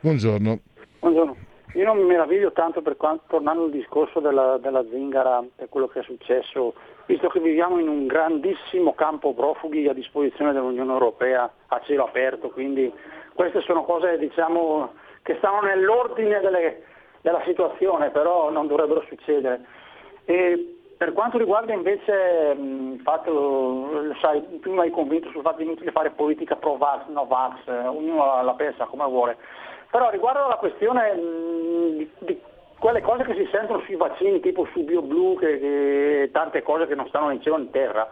Buongiorno. 0.00 0.62
Buongiorno. 1.02 1.34
Io 1.74 1.84
non 1.84 1.96
mi 1.96 2.04
meraviglio 2.04 2.52
tanto 2.52 2.80
per 2.80 2.96
quanto, 2.96 3.24
tornando 3.26 3.64
al 3.64 3.70
discorso 3.72 4.20
della, 4.20 4.56
della 4.58 4.84
zingara 4.88 5.42
e 5.56 5.66
quello 5.68 5.88
che 5.88 5.98
è 5.98 6.02
successo, 6.04 6.74
visto 7.06 7.26
che 7.26 7.40
viviamo 7.40 7.80
in 7.80 7.88
un 7.88 8.06
grandissimo 8.06 8.94
campo 8.94 9.34
profughi 9.34 9.88
a 9.88 9.94
disposizione 9.94 10.52
dell'Unione 10.52 10.92
Europea 10.92 11.52
a 11.66 11.80
cielo 11.80 12.04
aperto, 12.04 12.50
quindi 12.50 12.92
queste 13.34 13.62
sono 13.62 13.82
cose 13.82 14.16
diciamo, 14.16 14.92
che 15.22 15.34
stanno 15.38 15.62
nell'ordine 15.62 16.38
delle, 16.38 16.84
della 17.20 17.42
situazione, 17.46 18.10
però 18.10 18.50
non 18.50 18.68
dovrebbero 18.68 19.02
succedere. 19.08 19.64
E 20.24 20.82
per 20.96 21.14
quanto 21.14 21.36
riguarda 21.36 21.72
invece 21.72 22.54
il 22.56 23.00
fatto, 23.02 24.14
sai, 24.20 24.60
tu 24.60 24.70
mi 24.70 24.78
hai 24.78 24.90
convinto 24.90 25.30
sul 25.30 25.42
fatto 25.42 25.62
inutile 25.62 25.90
fare 25.90 26.10
politica 26.10 26.54
pro 26.54 26.76
vax, 26.76 27.08
no 27.08 27.26
vax, 27.26 27.66
ognuno 27.66 28.40
la 28.44 28.54
pensa 28.54 28.84
come 28.84 29.04
vuole. 29.06 29.36
Però 29.92 30.08
riguardo 30.08 30.46
alla 30.46 30.56
questione 30.56 31.12
mh, 31.12 31.96
di, 31.96 32.10
di, 32.20 32.40
quelle 32.78 33.02
cose 33.02 33.24
che 33.24 33.34
si 33.34 33.46
sentono 33.52 33.80
sui 33.80 33.96
vaccini, 33.96 34.40
tipo 34.40 34.66
su 34.72 34.82
BioBlue, 34.84 35.36
che, 35.36 35.58
che, 35.60 36.30
tante 36.32 36.62
cose 36.62 36.86
che 36.86 36.94
non 36.94 37.06
stanno 37.08 37.30
in 37.30 37.42
cielo 37.42 37.58
in 37.58 37.70
terra, 37.70 38.10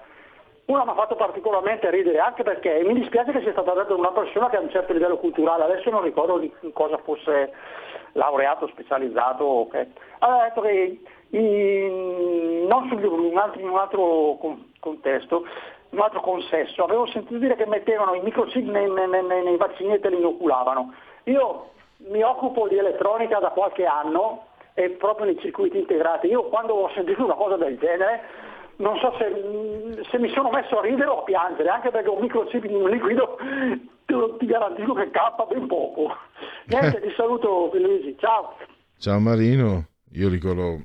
una 0.67 0.85
mi 0.85 0.91
ha 0.91 0.95
fatto 0.95 1.17
particolarmente 1.17 1.89
ridere 1.91 2.19
anche 2.19 2.43
perché 2.43 2.83
mi 2.85 2.93
dispiace 2.93 3.33
che 3.33 3.41
sia 3.41 3.53
stata 3.53 3.73
detta 3.73 3.89
da 3.89 3.95
una 3.95 4.13
persona 4.13 4.51
che 4.51 4.57
ha 4.57 4.61
un 4.61 4.69
certo 4.69 4.93
livello 4.93 5.17
culturale, 5.17 5.65
adesso 5.65 5.89
non 5.89 6.03
ricordo 6.03 6.37
di 6.37 6.53
cosa 6.75 6.99
fosse 6.99 7.51
laureato, 8.13 8.67
specializzato, 8.67 9.45
okay. 9.47 9.91
aveva 10.19 10.43
detto 10.43 10.61
che 10.61 11.01
in, 11.31 12.67
non 12.69 12.89
su 12.89 12.95
un 12.95 13.39
altro, 13.39 13.59
in 13.59 13.69
un 13.71 13.79
altro 13.79 14.39
contesto, 14.81 15.47
in 15.89 15.99
un 15.99 16.05
altro 16.05 16.21
consesso, 16.21 16.85
avevo 16.85 17.07
sentito 17.07 17.39
dire 17.39 17.57
che 17.57 17.67
mettevano 17.67 18.13
i 18.15 18.21
microchip 18.21 18.69
nei, 18.69 18.89
nei, 18.91 19.09
nei, 19.09 19.43
nei 19.45 19.57
vaccini 19.57 19.95
e 19.95 20.01
te 20.01 20.11
li 20.11 20.19
inoculavano. 20.19 20.93
Io 21.25 21.71
mi 22.09 22.23
occupo 22.23 22.69
di 22.69 22.79
elettronica 22.79 23.39
da 23.39 23.49
qualche 23.49 23.85
anno 23.85 24.47
e 24.75 24.91
proprio 24.91 25.27
nei 25.27 25.39
circuiti 25.41 25.79
integrati. 25.79 26.29
Io 26.29 26.45
quando 26.45 26.75
ho 26.75 26.91
sentito 26.95 27.25
una 27.25 27.35
cosa 27.35 27.57
del 27.57 27.79
genere 27.79 28.49
non 28.77 28.97
so 28.99 29.15
se, 29.19 30.05
se 30.11 30.19
mi 30.19 30.31
sono 30.31 30.51
messo 30.51 30.79
a 30.79 30.83
ridere 30.83 31.11
o 31.11 31.21
a 31.21 31.25
piangere, 31.25 31.69
anche 31.69 31.91
perché 31.91 32.09
un 32.09 32.21
microchip 32.21 32.65
in 32.65 32.77
un 32.77 32.89
liquido 32.89 33.37
ti 34.39 34.47
garantisco 34.47 34.95
che 34.95 35.11
cappa 35.11 35.45
ben 35.45 35.67
poco. 35.67 36.17
Niente, 36.67 37.01
ti 37.01 37.13
saluto 37.15 37.71
Luigi, 37.75 38.17
ciao. 38.19 38.57
Ciao 38.99 39.19
Marino, 39.19 39.87
io 40.13 40.29
ricordo 40.29 40.85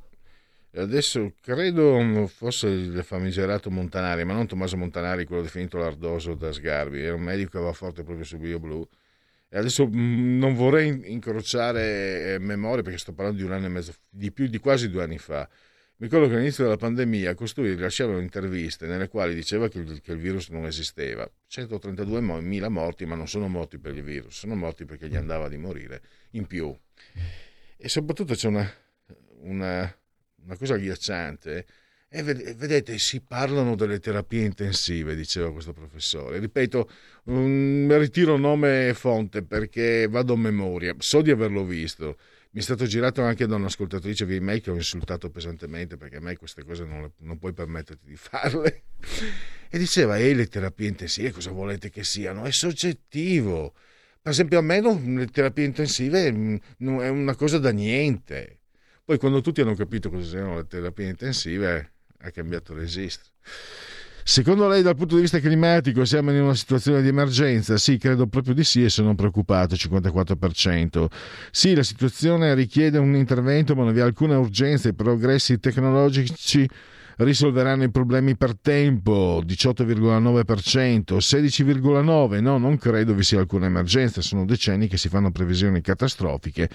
Adesso 0.78 1.32
credo 1.42 2.28
fosse 2.28 2.68
il 2.68 3.02
famigerato 3.04 3.70
Montanari, 3.70 4.26
ma 4.26 4.34
non 4.34 4.46
Tommaso 4.46 4.76
Montanari, 4.76 5.24
quello 5.24 5.42
definito 5.42 5.78
l'ardoso 5.78 6.34
da 6.34 6.52
Sgarbi, 6.52 7.02
era 7.02 7.16
un 7.16 7.22
medico 7.22 7.52
che 7.52 7.58
aveva 7.58 7.72
forte 7.72 8.04
proprio 8.04 8.26
su 8.26 8.38
BioBlue 8.38 8.82
e 8.82 8.88
adesso 9.58 9.88
mm, 9.88 10.38
non 10.38 10.54
vorrei 10.54 11.12
incrociare 11.12 12.36
eh, 12.36 12.40
memorie 12.40 12.84
perché 12.84 12.98
sto 12.98 13.14
parlando 13.14 13.40
di 13.42 13.46
un 13.46 13.54
anno 13.54 13.66
e 13.66 13.70
mezzo, 13.70 13.94
di 14.10 14.32
più 14.32 14.48
di 14.48 14.60
quasi 14.60 14.90
due 14.90 15.04
anni 15.04 15.18
fa. 15.18 15.48
Mi 15.98 16.08
ricordo 16.08 16.28
che 16.28 16.36
all'inizio 16.36 16.66
della 16.66 16.76
pandemia 16.76 17.36
costui 17.36 17.70
rilasciava 17.70 18.20
interviste 18.20 18.86
nelle 18.86 19.08
quali 19.08 19.34
diceva 19.34 19.70
che 19.70 19.80
il, 19.80 20.02
che 20.02 20.12
il 20.12 20.18
virus 20.18 20.50
non 20.50 20.66
esisteva. 20.66 21.30
132.000 21.50 22.68
morti, 22.68 23.06
ma 23.06 23.16
non 23.16 23.30
sono 23.30 23.48
morti 23.48 23.78
per 23.78 23.96
il 23.96 24.04
virus, 24.04 24.40
sono 24.40 24.56
morti 24.56 24.84
perché 24.84 25.08
gli 25.08 25.16
andava 25.16 25.48
di 25.48 25.56
morire 25.56 26.02
in 26.32 26.48
più. 26.48 26.78
E 27.78 27.88
soprattutto 27.88 28.34
c'è 28.34 28.48
una, 28.50 28.70
una, 29.44 29.98
una 30.44 30.58
cosa 30.58 30.74
agghiacciante 30.74 31.66
e 32.16 32.24
vedete, 32.24 32.98
si 32.98 33.20
parlano 33.20 33.76
delle 33.76 34.00
terapie 34.00 34.46
intensive, 34.46 35.18
diceva 35.18 35.52
questo 35.52 35.74
professore. 35.74 36.40
Ripeto, 36.40 36.90
um, 37.26 37.94
ritiro 37.98 38.38
nome 38.38 38.88
e 38.88 38.94
fonte 38.94 39.44
perché 39.44 40.08
vado 40.08 40.32
a 40.34 40.38
memoria, 40.38 40.96
so 40.98 41.22
di 41.22 41.30
averlo 41.30 41.66
visto. 41.66 42.18
Mi 42.52 42.62
è 42.62 42.64
stato 42.64 42.86
girato 42.86 43.22
anche 43.22 43.46
da 43.46 43.56
un'ascoltatrice 43.56 44.24
via 44.24 44.38
email 44.38 44.62
che 44.62 44.72
ho 44.72 44.76
insultato 44.76 45.30
pesantemente 45.30 45.98
perché 45.98 46.16
a 46.16 46.22
me 46.22 46.38
queste 46.38 46.64
cose 46.64 46.86
non, 46.86 47.02
le, 47.02 47.12
non 47.18 47.38
puoi 47.38 47.52
permetterti 47.52 48.06
di 48.06 48.16
farle. 48.16 48.84
E 49.68 49.78
diceva, 49.78 50.18
ehi, 50.18 50.36
le 50.36 50.48
terapie 50.48 50.88
intensive 50.88 51.32
cosa 51.32 51.52
volete 51.52 51.90
che 51.90 52.06
siano? 52.06 52.46
È 52.46 52.52
soggettivo. 52.52 53.74
Per 54.22 54.32
esempio 54.32 54.60
a 54.60 54.62
me 54.62 54.80
non, 54.80 55.16
le 55.16 55.26
terapie 55.26 55.66
intensive 55.66 56.32
mm, 56.32 56.56
è 57.02 57.10
una 57.10 57.36
cosa 57.36 57.58
da 57.58 57.72
niente. 57.72 58.60
Poi 59.04 59.18
quando 59.18 59.42
tutti 59.42 59.60
hanno 59.60 59.76
capito 59.76 60.10
cosa 60.10 60.30
siano 60.30 60.56
le 60.56 60.68
terapie 60.68 61.10
intensive 61.10 61.95
ha 62.26 62.32
cambiato 62.32 62.74
registro. 62.74 63.32
Secondo 64.28 64.68
lei 64.68 64.82
dal 64.82 64.96
punto 64.96 65.16
di 65.16 65.22
vista 65.22 65.40
climatico 65.40 66.04
siamo 66.04 66.32
in 66.32 66.42
una 66.42 66.56
situazione 66.56 67.04
di 67.04 67.08
emergenza? 67.10 67.78
Sì, 67.78 68.00
credo 68.00 68.26
proprio 68.26 68.56
di 68.56 68.64
sì 68.64 68.84
e 68.84 68.90
sono 68.90 69.14
preoccupato, 69.14 69.76
54%. 69.76 71.06
Sì, 71.52 71.76
la 71.76 71.84
situazione 71.84 72.56
richiede 72.56 72.98
un 72.98 73.16
intervento 73.16 73.76
ma 73.76 73.84
non 73.84 73.94
vi 73.94 74.00
è 74.00 74.02
alcuna 74.02 74.40
urgenza, 74.40 74.90
i 74.90 74.96
progressi 74.96 75.60
tecnologici 75.60 76.68
risolveranno 77.18 77.84
i 77.84 77.92
problemi 77.92 78.36
per 78.36 78.58
tempo, 78.60 79.44
18,9%, 79.46 81.18
16,9%, 81.18 82.42
no, 82.42 82.58
non 82.58 82.78
credo 82.80 83.14
vi 83.14 83.24
sia 83.24 83.40
alcuna 83.40 83.68
emergenza, 83.68 84.22
sono 84.22 84.44
decenni 84.44 84.88
che 84.88 84.98
si 84.98 85.08
fanno 85.08 85.32
previsioni 85.32 85.82
catastrofiche 85.82 86.68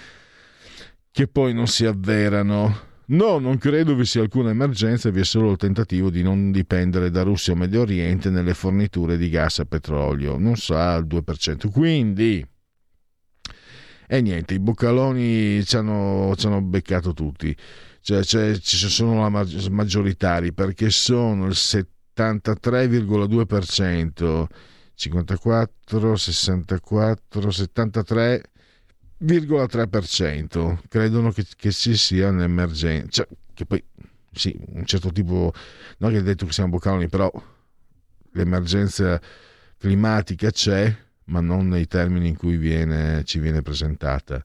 che 1.10 1.26
poi 1.26 1.52
non 1.52 1.66
si 1.66 1.84
avverano. 1.84 2.88
No, 3.10 3.40
non 3.40 3.58
credo 3.58 3.96
vi 3.96 4.04
sia 4.04 4.22
alcuna 4.22 4.50
emergenza, 4.50 5.10
vi 5.10 5.18
è 5.18 5.24
solo 5.24 5.50
il 5.50 5.56
tentativo 5.56 6.10
di 6.10 6.22
non 6.22 6.52
dipendere 6.52 7.10
da 7.10 7.22
Russia 7.22 7.52
o 7.52 7.56
Medio 7.56 7.80
Oriente 7.80 8.30
nelle 8.30 8.54
forniture 8.54 9.16
di 9.16 9.28
gas 9.28 9.58
e 9.58 9.66
petrolio, 9.66 10.38
non 10.38 10.56
sa 10.56 10.94
il 10.94 11.06
2%. 11.06 11.72
Quindi, 11.72 12.46
e 14.06 14.20
niente, 14.20 14.54
i 14.54 14.60
boccaloni 14.60 15.64
ci 15.64 15.76
hanno, 15.76 16.34
ci 16.36 16.46
hanno 16.46 16.62
beccato 16.62 17.12
tutti, 17.12 17.52
cioè, 18.00 18.22
cioè, 18.22 18.56
ci 18.58 18.76
sono 18.88 19.28
la 19.28 19.44
maggioritari 19.70 20.52
perché 20.52 20.90
sono 20.90 21.46
il 21.46 21.56
73,2%, 21.56 24.44
54, 24.94 26.14
64, 26.14 27.50
73 27.50 28.42
0,3% 29.22 30.78
credono 30.88 31.30
che, 31.30 31.44
che 31.56 31.72
ci 31.72 31.96
sia 31.96 32.28
un'emergenza, 32.28 33.08
cioè, 33.10 33.28
che 33.52 33.66
poi 33.66 33.82
sì, 34.32 34.56
un 34.72 34.84
certo 34.84 35.10
tipo, 35.10 35.52
non 35.98 36.10
che 36.10 36.18
ha 36.18 36.22
detto 36.22 36.46
che 36.46 36.52
siamo 36.52 36.70
boccaloni, 36.70 37.08
però 37.08 37.30
l'emergenza 38.32 39.20
climatica 39.76 40.50
c'è, 40.50 40.94
ma 41.24 41.40
non 41.40 41.68
nei 41.68 41.86
termini 41.86 42.28
in 42.28 42.36
cui 42.36 42.56
viene, 42.56 43.24
ci 43.24 43.38
viene 43.38 43.62
presentata, 43.62 44.42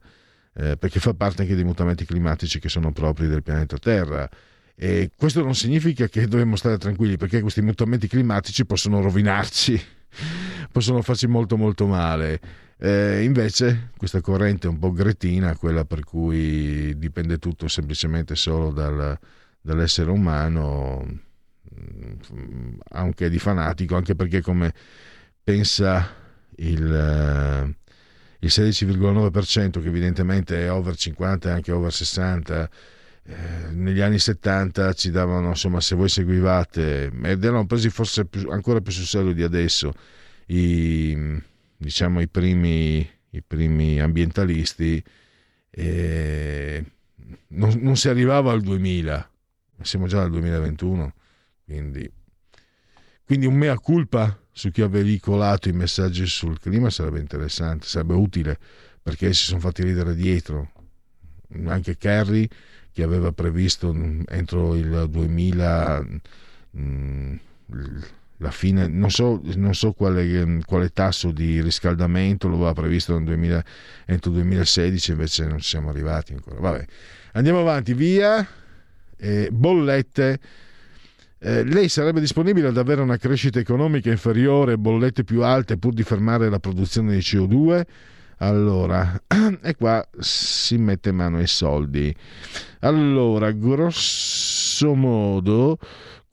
eh, 0.53 0.77
perché 0.77 0.99
fa 0.99 1.13
parte 1.13 1.43
anche 1.43 1.55
dei 1.55 1.63
mutamenti 1.63 2.05
climatici 2.05 2.59
che 2.59 2.69
sono 2.69 2.91
propri 2.91 3.27
del 3.27 3.43
pianeta 3.43 3.77
Terra. 3.77 4.29
E 4.77 5.11
questo 5.15 5.41
non 5.41 5.55
significa 5.55 6.07
che 6.07 6.27
dobbiamo 6.27 6.55
stare 6.55 6.77
tranquilli, 6.77 7.17
perché 7.17 7.39
questi 7.41 7.61
mutamenti 7.61 8.07
climatici 8.07 8.65
possono 8.65 9.01
rovinarci, 9.01 9.81
possono 10.71 11.01
farci 11.01 11.27
molto 11.27 11.57
molto 11.57 11.87
male. 11.87 12.63
Eh, 12.77 13.23
invece 13.23 13.91
questa 13.97 14.19
corrente 14.21 14.67
un 14.67 14.77
po' 14.79 14.91
gretina, 14.91 15.55
quella 15.55 15.85
per 15.85 16.03
cui 16.03 16.97
dipende 16.97 17.37
tutto 17.37 17.67
semplicemente 17.67 18.35
solo 18.35 18.71
dal, 18.71 19.17
dall'essere 19.61 20.11
umano, 20.11 21.21
mm, 21.73 22.77
anche 22.89 23.29
di 23.29 23.39
fanatico, 23.39 23.95
anche 23.95 24.15
perché 24.15 24.41
come 24.41 24.73
pensa 25.43 26.13
il, 26.57 26.93
eh, 26.93 27.75
il 28.39 28.49
16,9% 28.49 29.81
che 29.81 29.87
evidentemente 29.87 30.65
è 30.65 30.71
over 30.71 30.95
50 30.95 31.49
e 31.49 31.51
anche 31.51 31.71
over 31.71 31.93
60 31.93 32.69
eh, 33.27 33.71
negli 33.71 34.01
anni 34.01 34.19
70 34.19 34.93
ci 34.93 35.09
davano 35.09 35.49
insomma 35.49 35.81
se 35.81 35.95
voi 35.95 36.09
seguivate 36.09 37.11
ed 37.23 37.43
erano 37.43 37.65
presi 37.65 37.89
forse 37.89 38.25
più, 38.25 38.49
ancora 38.49 38.81
più 38.81 38.91
sul 38.91 39.05
serio 39.05 39.33
di 39.33 39.41
adesso 39.41 39.91
i 40.47 41.41
diciamo, 41.85 42.19
i 42.19 42.27
primi, 42.27 43.07
i 43.29 43.43
primi 43.43 43.99
ambientalisti, 43.99 45.03
eh, 45.69 46.83
non, 47.49 47.77
non, 47.79 47.95
si 47.95 48.09
arrivava 48.09 48.51
al 48.51 48.61
2000, 48.61 49.29
siamo 49.81 50.07
già 50.07 50.23
al 50.23 50.31
2021, 50.31 51.13
quindi, 51.63 52.11
quindi 53.23 53.45
un 53.45 53.53
mea 53.53 53.77
culpa 53.77 54.35
su 54.51 54.71
chi 54.71 54.81
ha 54.81 54.87
veicolato 54.87 55.69
i 55.69 55.73
messaggi 55.73 56.25
sul 56.25 56.59
clima 56.59 56.89
sarebbe 56.89 57.19
interessante, 57.19 57.85
sarebbe 57.85 58.15
utile, 58.15 58.57
perché 59.03 59.31
si 59.33 59.43
sono 59.43 59.59
fatti 59.59 59.83
ridere 59.83 60.15
dietro. 60.15 60.71
anche 61.65 61.97
Kerry 61.97 62.49
che 62.91 63.03
aveva 63.03 63.31
previsto 63.31 63.93
entro 64.27 64.73
il 64.73 65.07
2000 65.07 66.07
mh, 66.71 67.35
la 68.37 68.51
fine, 68.51 68.87
non 68.87 69.09
so, 69.09 69.41
non 69.55 69.73
so 69.73 69.93
quale, 69.93 70.61
quale, 70.65 70.89
tasso 70.89 71.31
di 71.31 71.61
riscaldamento 71.61 72.47
lo 72.47 72.55
aveva 72.55 72.73
previsto 72.73 73.13
nel 73.13 73.23
2000, 73.23 73.63
entro 74.05 74.31
il 74.31 74.37
2016, 74.37 75.11
invece 75.11 75.45
non 75.45 75.59
ci 75.59 75.69
siamo 75.69 75.89
arrivati 75.89 76.33
ancora. 76.33 76.59
Vabbè, 76.59 76.85
andiamo 77.33 77.59
avanti, 77.59 77.93
via. 77.93 78.45
Eh, 79.17 79.49
bollette. 79.51 80.39
Eh, 81.39 81.63
lei 81.63 81.89
sarebbe 81.89 82.19
disponibile 82.19 82.67
ad 82.67 82.77
avere 82.77 83.01
una 83.01 83.17
crescita 83.17 83.59
economica 83.59 84.09
inferiore, 84.09 84.77
bollette 84.77 85.23
più 85.23 85.43
alte 85.43 85.77
pur 85.77 85.93
di 85.93 86.03
fermare 86.03 86.49
la 86.49 86.59
produzione 86.59 87.13
di 87.13 87.19
CO2? 87.19 87.83
Allora, 88.39 89.21
e 89.61 89.75
qua 89.75 90.05
si 90.19 90.77
mette 90.77 91.11
mano 91.11 91.37
ai 91.37 91.47
soldi. 91.47 92.13
Allora, 92.79 93.51
grosso 93.51 94.93
modo, 94.93 95.77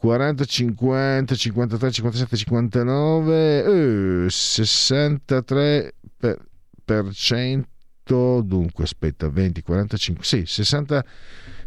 40, 0.03 0.45
50, 0.45 1.37
53, 1.37 1.91
57, 1.93 2.37
59, 2.37 4.25
eh, 4.25 4.29
63 4.29 5.95
per, 6.17 6.45
per 6.85 7.13
cento, 7.13 8.43
dunque 8.43 8.83
aspetta, 8.83 9.29
20, 9.29 9.63
45, 9.63 10.25
sì, 10.25 10.45
60, 10.45 11.05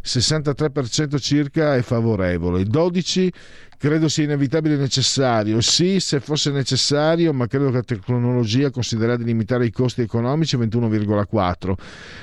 63% 0.04 1.18
circa 1.18 1.76
è 1.76 1.80
favorevole, 1.80 2.64
12 2.64 3.32
Credo 3.78 4.08
sia 4.08 4.24
inevitabile 4.24 4.74
e 4.74 4.78
necessario. 4.78 5.60
Sì, 5.60 6.00
se 6.00 6.20
fosse 6.20 6.50
necessario, 6.50 7.34
ma 7.34 7.46
credo 7.46 7.66
che 7.66 7.72
la 7.72 7.82
tecnologia 7.82 8.70
considererà 8.70 9.16
di 9.16 9.24
limitare 9.24 9.66
i 9.66 9.70
costi 9.70 10.00
economici 10.00 10.56
21,4. 10.56 11.74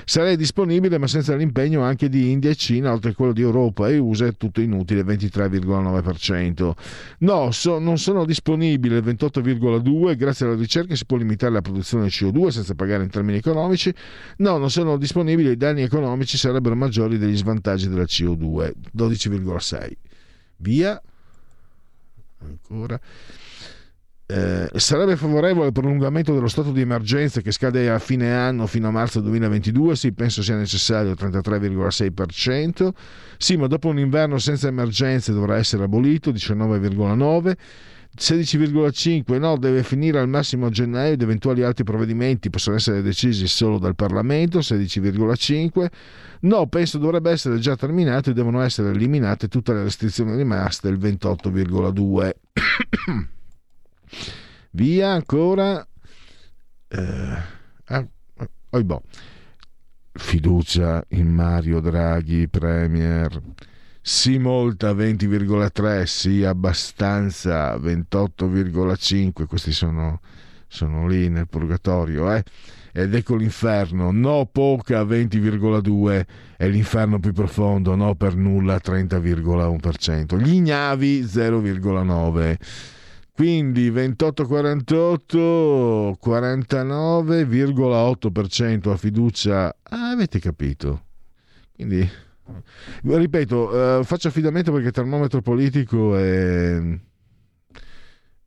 Sarei 0.03 0.35
disponibile, 0.35 0.97
ma 0.97 1.05
senza 1.05 1.35
l'impegno 1.35 1.81
anche 1.83 2.09
di 2.09 2.31
India 2.31 2.49
e 2.49 2.55
Cina, 2.55 2.91
oltre 2.91 3.11
a 3.11 3.13
quello 3.13 3.33
di 3.33 3.41
Europa 3.41 3.87
e 3.87 3.99
USA, 3.99 4.25
è 4.25 4.35
tutto 4.35 4.61
inutile, 4.61 5.03
23,9%. 5.03 6.71
No, 7.19 7.51
so, 7.51 7.77
non 7.77 7.99
sono 7.99 8.25
disponibile, 8.25 8.99
28,2%. 8.99 10.15
Grazie 10.15 10.47
alla 10.47 10.55
ricerca 10.55 10.95
si 10.95 11.05
può 11.05 11.17
limitare 11.17 11.53
la 11.53 11.61
produzione 11.61 12.05
di 12.05 12.09
CO2 12.09 12.47
senza 12.47 12.73
pagare 12.73 13.03
in 13.03 13.09
termini 13.09 13.37
economici. 13.37 13.93
No, 14.37 14.57
non 14.57 14.71
sono 14.71 14.97
disponibili, 14.97 15.51
i 15.51 15.57
danni 15.57 15.83
economici 15.83 16.35
sarebbero 16.35 16.75
maggiori 16.75 17.19
degli 17.19 17.37
svantaggi 17.37 17.87
della 17.87 18.03
CO2, 18.03 18.71
12,6%. 18.95 19.91
Via 20.57 21.01
ancora. 22.47 22.99
Eh, 24.25 24.69
sarebbe 24.75 25.17
favorevole 25.17 25.67
al 25.67 25.71
prolungamento 25.73 26.33
dello 26.33 26.47
stato 26.47 26.71
di 26.71 26.81
emergenza 26.81 27.41
che 27.41 27.51
scade 27.51 27.89
a 27.89 27.99
fine 27.99 28.33
anno 28.33 28.65
fino 28.67 28.87
a 28.87 28.91
marzo 28.91 29.19
2022? 29.19 29.95
Sì, 29.95 30.13
penso 30.13 30.41
sia 30.41 30.55
necessario 30.55 31.11
il 31.11 31.17
33,6%. 31.19 32.89
Sì, 33.37 33.57
ma 33.57 33.67
dopo 33.67 33.89
un 33.89 33.99
inverno 33.99 34.37
senza 34.39 34.67
emergenze 34.67 35.33
dovrà 35.33 35.57
essere 35.57 35.83
abolito, 35.83 36.31
19,9%. 36.31 37.53
16,5 38.15 39.39
no, 39.39 39.57
deve 39.57 39.81
finire 39.81 40.19
al 40.19 40.29
massimo 40.29 40.67
a 40.67 40.69
gennaio 40.69 41.13
ed 41.13 41.21
eventuali 41.21 41.63
altri 41.63 41.83
provvedimenti 41.83 42.51
possono 42.51 42.75
essere 42.75 43.01
decisi 43.01 43.47
solo 43.47 43.79
dal 43.79 43.95
Parlamento, 43.95 44.59
16,5 44.59 45.87
no, 46.41 46.67
penso 46.67 46.99
dovrebbe 46.99 47.31
essere 47.31 47.57
già 47.57 47.75
terminato 47.75 48.29
e 48.29 48.33
devono 48.33 48.61
essere 48.61 48.91
eliminate 48.91 49.47
tutte 49.47 49.73
le 49.73 49.83
restrizioni 49.83 50.35
rimaste, 50.35 50.89
il 50.89 50.99
28,2 50.99 52.31
via 54.71 55.09
ancora 55.09 55.85
eh, 56.89 57.37
ah, 57.85 58.07
oh, 58.69 58.83
boh. 58.83 59.01
fiducia 60.11 61.03
in 61.09 61.33
Mario 61.33 61.79
Draghi 61.79 62.47
Premier 62.47 63.41
sì 64.05 64.37
molta 64.37 64.91
20,3, 64.91 66.03
sì 66.03 66.43
abbastanza 66.43 67.77
28,5, 67.77 69.45
questi 69.45 69.71
sono, 69.71 70.19
sono 70.67 71.07
lì 71.07 71.29
nel 71.29 71.47
purgatorio, 71.47 72.29
eh? 72.33 72.43
ed 72.91 73.15
ecco 73.15 73.37
l'inferno, 73.37 74.11
no 74.11 74.45
poca 74.51 75.03
20,2, 75.03 76.25
è 76.57 76.67
l'inferno 76.67 77.19
più 77.19 77.31
profondo, 77.31 77.95
no 77.95 78.13
per 78.15 78.35
nulla 78.35 78.75
30,1%, 78.75 80.37
gli 80.37 80.53
ignavi 80.53 81.23
0,9%. 81.23 82.57
Quindi 83.31 83.89
28,48, 83.89 86.15
49,8% 86.23 88.91
a 88.91 88.97
fiducia. 88.97 89.75
Ah, 89.81 90.09
avete 90.09 90.39
capito? 90.39 91.05
Quindi 91.73 92.07
Ripeto, 93.03 93.99
eh, 93.99 94.03
faccio 94.03 94.27
affidamento 94.27 94.71
perché 94.71 94.87
il 94.87 94.93
termometro 94.93 95.41
politico 95.41 96.17
è 96.17 96.79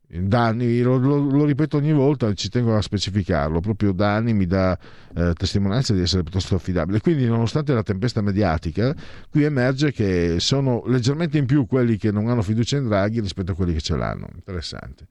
Danni, 0.09 0.81
lo, 0.81 0.97
lo, 0.97 1.17
lo, 1.17 1.43
ripeto 1.43 1.75
ogni 1.75 1.91
volta, 1.91 2.33
ci 2.33 2.47
tengo 2.47 2.75
a 2.77 2.81
specificarlo, 2.81 3.59
proprio 3.59 3.91
Danni 3.91 4.33
mi 4.33 4.45
dà 4.45 4.77
eh, 5.13 5.33
testimonianza 5.33 5.93
di 5.93 5.99
essere 5.99 6.23
piuttosto 6.23 6.55
affidabile. 6.55 7.01
Quindi, 7.01 7.25
nonostante 7.25 7.73
la 7.73 7.83
tempesta 7.83 8.21
mediatica, 8.21 8.95
qui 9.29 9.43
emerge 9.43 9.91
che 9.91 10.37
sono 10.39 10.83
leggermente 10.85 11.37
in 11.37 11.45
più 11.45 11.65
quelli 11.65 11.97
che 11.97 12.11
non 12.11 12.29
hanno 12.29 12.41
fiducia 12.41 12.77
in 12.77 12.87
Draghi 12.87 13.19
rispetto 13.19 13.51
a 13.51 13.55
quelli 13.55 13.73
che 13.73 13.81
ce 13.81 13.97
l'hanno. 13.97 14.29
Interessante. 14.33 15.07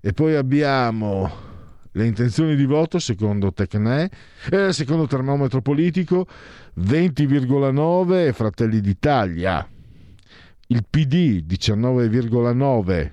E 0.00 0.12
poi 0.12 0.36
abbiamo 0.36 1.58
le 1.92 2.06
intenzioni 2.06 2.54
di 2.54 2.64
voto 2.66 2.98
secondo 2.98 3.52
Tecne, 3.52 4.10
eh, 4.50 4.72
secondo 4.72 5.06
termometro 5.06 5.60
politico 5.60 6.26
20,9 6.78 8.32
Fratelli 8.32 8.80
d'Italia, 8.80 9.66
il 10.68 10.84
PD 10.88 11.44
19,9, 11.46 13.12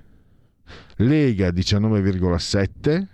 Lega 0.98 1.50
19,7, 1.50 3.06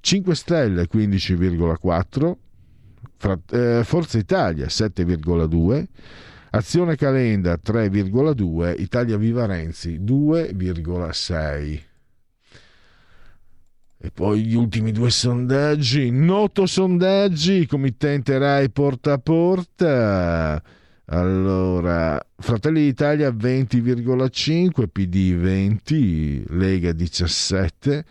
5 0.00 0.34
Stelle 0.34 0.86
15,4, 0.90 2.36
eh, 3.50 3.82
Forza 3.84 4.18
Italia 4.18 4.66
7,2, 4.66 5.86
Azione 6.50 6.96
Calenda 6.96 7.58
3,2, 7.62 8.74
Italia 8.78 9.16
Viva 9.16 9.46
Renzi 9.46 10.00
2,6. 10.00 11.89
E 14.02 14.10
poi 14.10 14.44
gli 14.46 14.54
ultimi 14.54 14.92
due 14.92 15.10
sondaggi, 15.10 16.10
noto 16.10 16.64
sondaggi, 16.64 17.66
committente 17.66 18.38
Rai 18.38 18.70
porta 18.70 19.12
a 19.12 19.18
porta. 19.18 20.62
Allora, 21.04 22.18
Fratelli 22.38 22.80
d'Italia 22.80 23.28
20,5, 23.28 24.86
PD 24.90 25.34
20, 25.34 26.44
Lega 26.48 26.92
17, 26.92 28.04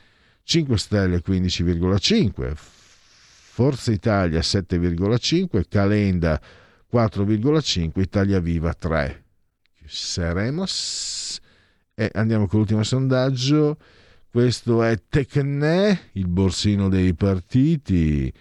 5 0.43 0.77
Stelle 0.77 1.23
15,5, 1.25 2.51
Forza 2.55 3.91
Italia 3.91 4.41
7,5, 4.41 5.63
Calenda 5.67 6.39
4,5, 6.93 7.99
Italia 7.99 8.39
Viva 8.39 8.75
3. 8.75 9.23
Seremos. 9.87 11.39
E 11.95 12.11
andiamo 12.13 12.45
con 12.45 12.59
l'ultimo 12.59 12.83
sondaggio. 12.83 13.75
Questo 14.31 14.83
è 14.83 14.95
Tecne, 15.09 16.09
il 16.11 16.27
borsino 16.27 16.87
dei 16.87 17.15
partiti. 17.15 18.31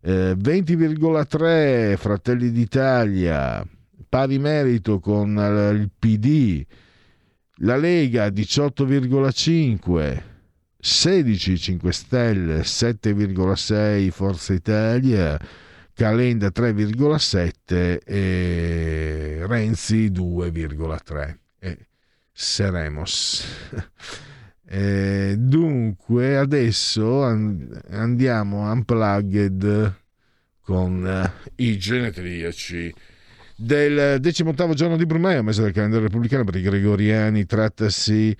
Eh, 0.00 0.34
20,3 0.34 1.98
Fratelli 1.98 2.50
d'Italia, 2.50 3.62
pari 4.08 4.38
merito 4.38 5.00
con 5.00 5.36
il 5.74 5.90
PD. 5.98 6.64
La 7.56 7.76
Lega 7.76 8.28
18,5, 8.28 10.22
16 10.78 11.58
5 11.58 11.92
Stelle, 11.92 12.60
7,6 12.62 14.10
Forza 14.12 14.54
Italia, 14.54 15.38
Calenda 15.92 16.48
3,7 16.48 18.00
e 18.02 19.44
Renzi 19.46 20.06
2,3. 20.10 21.36
E 21.58 21.78
Seremos. 22.32 23.44
Eh, 24.76 25.36
dunque, 25.38 26.36
adesso 26.36 27.22
andiamo 27.22 28.72
unplugged 28.72 29.94
con 30.62 31.06
eh, 31.06 31.30
i 31.62 31.78
genetriaci 31.78 32.92
del 33.54 34.18
18 34.18 34.74
giorno 34.74 34.96
di 34.96 35.06
Brunei, 35.06 35.40
mese 35.44 35.62
del 35.62 35.70
calendario 35.70 36.06
repubblicano 36.08 36.42
per 36.42 36.56
i 36.56 36.62
gregoriani, 36.62 37.46
trattasi 37.46 38.36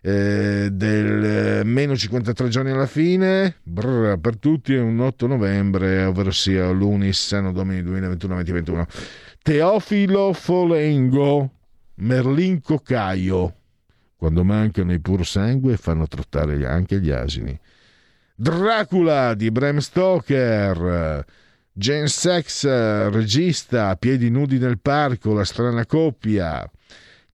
eh, 0.00 0.70
del 0.72 1.22
eh, 1.22 1.64
meno 1.64 1.94
53 1.94 2.48
giorni 2.48 2.70
alla 2.70 2.86
fine, 2.86 3.56
brr, 3.62 4.18
per 4.18 4.38
tutti 4.38 4.72
è 4.72 4.80
un 4.80 4.98
8 5.00 5.26
novembre, 5.26 6.06
ovvero 6.06 6.30
sia 6.30 6.70
l'unis 6.70 7.30
anno 7.32 7.52
domini 7.52 7.82
2021-2021. 7.82 8.86
Teofilo 9.42 10.32
Folengo, 10.32 11.50
Merlin 11.96 12.62
Cocaio 12.62 13.56
quando 14.24 14.42
mancano 14.42 14.94
i 14.94 15.00
pur 15.00 15.26
sangue 15.26 15.76
fanno 15.76 16.06
trottare 16.06 16.64
anche 16.64 16.98
gli 16.98 17.10
asini. 17.10 17.60
Dracula 18.34 19.34
di 19.34 19.50
Bram 19.50 19.76
Stoker, 19.80 21.22
Jane 21.70 22.08
Sex, 22.08 22.64
regista, 23.10 23.90
a 23.90 23.96
piedi 23.96 24.30
nudi 24.30 24.58
nel 24.58 24.78
parco, 24.78 25.34
la 25.34 25.44
strana 25.44 25.84
coppia. 25.84 26.66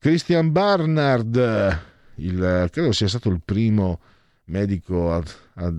Christian 0.00 0.50
Barnard, 0.50 1.80
il, 2.16 2.68
credo 2.72 2.90
sia 2.90 3.06
stato 3.06 3.28
il 3.28 3.40
primo 3.44 4.00
medico 4.46 5.12
a, 5.12 5.22
a 5.54 5.72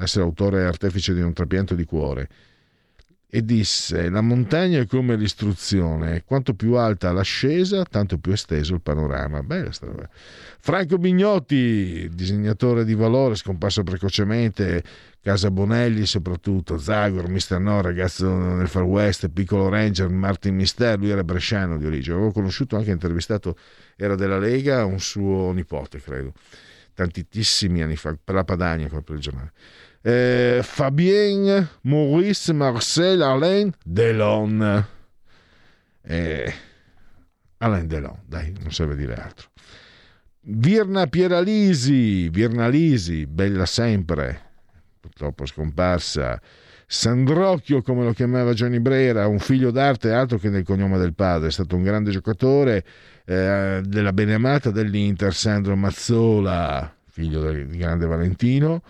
essere 0.00 0.22
autore 0.22 0.66
artefice 0.66 1.14
di 1.14 1.22
un 1.22 1.32
trapianto 1.32 1.74
di 1.74 1.86
cuore 1.86 2.28
e 3.30 3.44
disse 3.44 4.08
la 4.08 4.22
montagna 4.22 4.80
è 4.80 4.86
come 4.86 5.14
l'istruzione, 5.14 6.24
quanto 6.24 6.54
più 6.54 6.74
alta 6.74 7.12
l'ascesa, 7.12 7.84
tanto 7.84 8.16
più 8.16 8.32
esteso 8.32 8.74
il 8.74 8.80
panorama. 8.80 9.42
Bella 9.42 9.70
storia. 9.70 10.08
Franco 10.60 10.96
Bignotti, 10.96 12.08
disegnatore 12.10 12.86
di 12.86 12.94
valore, 12.94 13.34
scomparso 13.34 13.82
precocemente, 13.82 14.82
Casa 15.20 15.50
Bonelli 15.50 16.06
soprattutto, 16.06 16.78
Zagor, 16.78 17.28
Mister 17.28 17.60
No, 17.60 17.82
ragazzo 17.82 18.34
nel 18.34 18.66
Far 18.66 18.84
West, 18.84 19.28
Piccolo 19.28 19.68
Ranger, 19.68 20.08
Martin 20.08 20.54
Mister, 20.54 20.98
lui 20.98 21.10
era 21.10 21.22
bresciano 21.22 21.76
di 21.76 21.84
origine, 21.84 22.14
avevo 22.16 22.32
conosciuto 22.32 22.76
anche 22.76 22.90
intervistato, 22.92 23.58
era 23.96 24.14
della 24.14 24.38
Lega, 24.38 24.86
un 24.86 25.00
suo 25.00 25.52
nipote 25.52 26.00
credo, 26.00 26.32
tantissimi 26.94 27.82
anni 27.82 27.96
fa, 27.96 28.16
per 28.22 28.36
la 28.36 28.44
Padania, 28.44 28.88
per 28.88 29.02
il 29.08 29.20
giornale 29.20 29.52
eh, 30.02 30.60
Fabien 30.62 31.68
Maurice 31.82 32.52
Marcel 32.52 33.22
Alain 33.22 33.72
Delon. 33.84 34.86
Eh, 36.02 36.54
Alain 37.58 37.86
Delon, 37.86 38.18
dai, 38.26 38.52
non 38.60 38.70
serve 38.70 38.96
dire 38.96 39.14
altro. 39.14 39.48
Virna 40.40 41.06
Pieralisi, 41.06 42.28
Virna 42.30 42.68
Lisi, 42.68 43.26
bella 43.26 43.66
sempre, 43.66 44.40
purtroppo 45.00 45.44
scomparsa. 45.44 46.40
Sandrocchio, 46.90 47.82
come 47.82 48.04
lo 48.04 48.14
chiamava 48.14 48.54
Gianni 48.54 48.80
Brera, 48.80 49.26
un 49.26 49.40
figlio 49.40 49.70
d'arte 49.70 50.10
altro 50.10 50.38
che 50.38 50.48
nel 50.48 50.64
cognome 50.64 50.96
del 50.96 51.12
padre, 51.12 51.48
è 51.48 51.50
stato 51.50 51.76
un 51.76 51.82
grande 51.82 52.10
giocatore 52.10 52.82
eh, 53.26 53.82
della 53.84 54.12
beneamata 54.14 54.70
dell'Inter, 54.70 55.34
Sandro 55.34 55.76
Mazzola, 55.76 56.90
figlio 57.10 57.42
del 57.42 57.66
grande 57.76 58.06
Valentino 58.06 58.82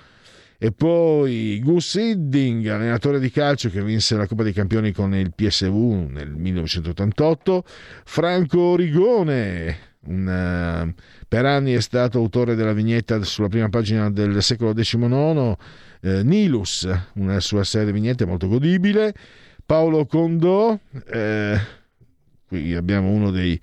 e 0.60 0.72
poi 0.72 1.60
Gus 1.62 1.94
Hidding, 1.94 2.66
allenatore 2.66 3.20
di 3.20 3.30
calcio 3.30 3.70
che 3.70 3.80
vinse 3.80 4.16
la 4.16 4.26
Coppa 4.26 4.42
dei 4.42 4.52
Campioni 4.52 4.90
con 4.90 5.14
il 5.14 5.32
PSV 5.32 6.08
nel 6.10 6.30
1988, 6.30 7.62
Franco 8.04 8.74
Rigone, 8.74 9.78
un, 10.06 10.26
uh, 10.26 11.02
per 11.28 11.44
anni 11.46 11.74
è 11.74 11.80
stato 11.80 12.18
autore 12.18 12.56
della 12.56 12.72
vignetta 12.72 13.22
sulla 13.22 13.48
prima 13.48 13.68
pagina 13.68 14.10
del 14.10 14.42
secolo 14.42 14.72
XIX, 14.72 15.56
eh, 16.00 16.22
Nilus, 16.24 16.88
una 17.14 17.38
sua 17.38 17.62
serie 17.62 17.86
di 17.86 17.92
vignette 17.92 18.24
molto 18.24 18.48
godibile, 18.48 19.14
Paolo 19.64 20.06
Condò, 20.06 20.76
eh, 21.06 21.60
qui 22.48 22.74
abbiamo 22.74 23.10
uno 23.10 23.30
dei 23.30 23.60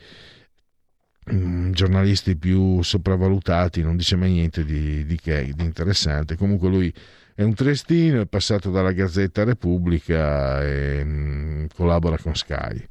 giornalisti 1.27 2.35
più 2.35 2.81
sopravvalutati, 2.83 3.81
non 3.81 3.97
dice 3.97 4.15
mai 4.15 4.31
niente 4.31 4.63
di, 4.63 5.05
di, 5.05 5.17
che, 5.17 5.51
di 5.55 5.63
interessante. 5.63 6.35
Comunque 6.35 6.69
lui 6.69 6.93
è 7.33 7.41
un 7.41 7.53
triestino, 7.53 8.21
è 8.21 8.25
passato 8.27 8.69
dalla 8.69 8.91
Gazzetta 8.91 9.43
Repubblica 9.43 10.63
e 10.63 11.03
mh, 11.03 11.09
mm, 11.09 11.65
collabora 11.73 12.17
con 12.17 12.35
Sky. 12.35 12.85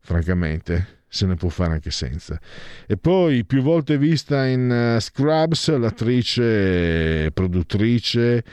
Francamente, 0.00 1.00
se 1.06 1.26
ne 1.26 1.34
può 1.34 1.50
fare 1.50 1.74
anche 1.74 1.90
senza. 1.90 2.40
E 2.86 2.96
poi, 2.96 3.44
più 3.44 3.60
volte 3.60 3.98
vista 3.98 4.46
in 4.46 4.94
uh, 4.96 5.00
Scrubs, 5.00 5.76
l'attrice 5.76 7.30
produttrice 7.32 8.44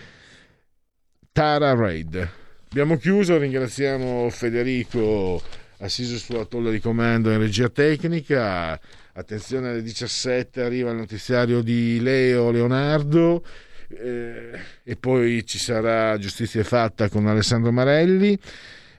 Tara 1.31 1.73
Reid. 1.73 2.29
Abbiamo 2.69 2.97
chiuso, 2.97 3.37
ringraziamo 3.37 4.29
Federico 4.29 5.41
assiso 5.77 6.17
sulla 6.17 6.45
tolla 6.45 6.71
di 6.71 6.79
comando 6.79 7.31
in 7.31 7.39
regia 7.39 7.69
tecnica 7.69 8.79
attenzione 9.13 9.69
alle 9.69 9.81
17 9.81 10.61
arriva 10.61 10.91
il 10.91 10.97
notiziario 10.97 11.61
di 11.61 11.99
Leo 12.01 12.51
Leonardo 12.51 13.43
eh, 13.89 14.59
e 14.83 14.95
poi 14.95 15.45
ci 15.45 15.59
sarà 15.59 16.17
giustizia 16.17 16.63
fatta 16.63 17.09
con 17.09 17.27
Alessandro 17.27 17.71
Marelli. 17.71 18.37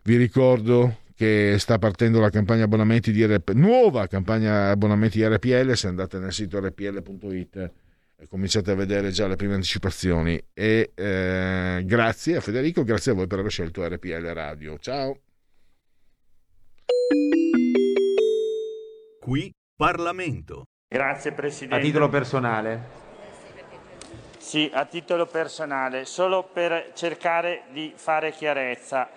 Vi 0.02 0.16
ricordo 0.16 0.98
che 1.14 1.56
sta 1.58 1.78
partendo 1.78 2.20
la 2.20 2.30
campagna 2.30 2.64
abbonamenti 2.64 3.12
di 3.12 3.24
RP, 3.24 3.52
nuova 3.52 4.06
campagna 4.06 4.70
abbonamenti 4.70 5.18
di 5.18 5.26
RPL 5.26 5.72
se 5.74 5.86
andate 5.86 6.18
nel 6.18 6.32
sito 6.32 6.58
rpl.it 6.60 7.72
cominciate 8.28 8.70
a 8.70 8.74
vedere 8.74 9.10
già 9.10 9.26
le 9.26 9.36
prime 9.36 9.54
anticipazioni. 9.54 10.42
E 10.52 10.92
eh, 10.94 11.82
grazie 11.84 12.36
a 12.36 12.40
Federico 12.40 12.84
grazie 12.84 13.12
a 13.12 13.14
voi 13.14 13.26
per 13.26 13.38
aver 13.38 13.50
scelto 13.50 13.86
RPL 13.86 14.32
Radio. 14.32 14.78
Ciao! 14.78 15.18
Qui 19.20 19.52
Parlamento. 19.76 20.68
Grazie 20.86 21.32
Presidente. 21.32 21.74
A 21.74 21.80
titolo 21.80 22.08
personale? 22.08 23.02
Sì, 24.38 24.70
a 24.72 24.84
titolo 24.84 25.26
personale, 25.26 26.04
solo 26.04 26.44
per 26.44 26.92
cercare 26.94 27.64
di 27.70 27.92
fare 27.96 28.30
chiarezza. 28.30 29.08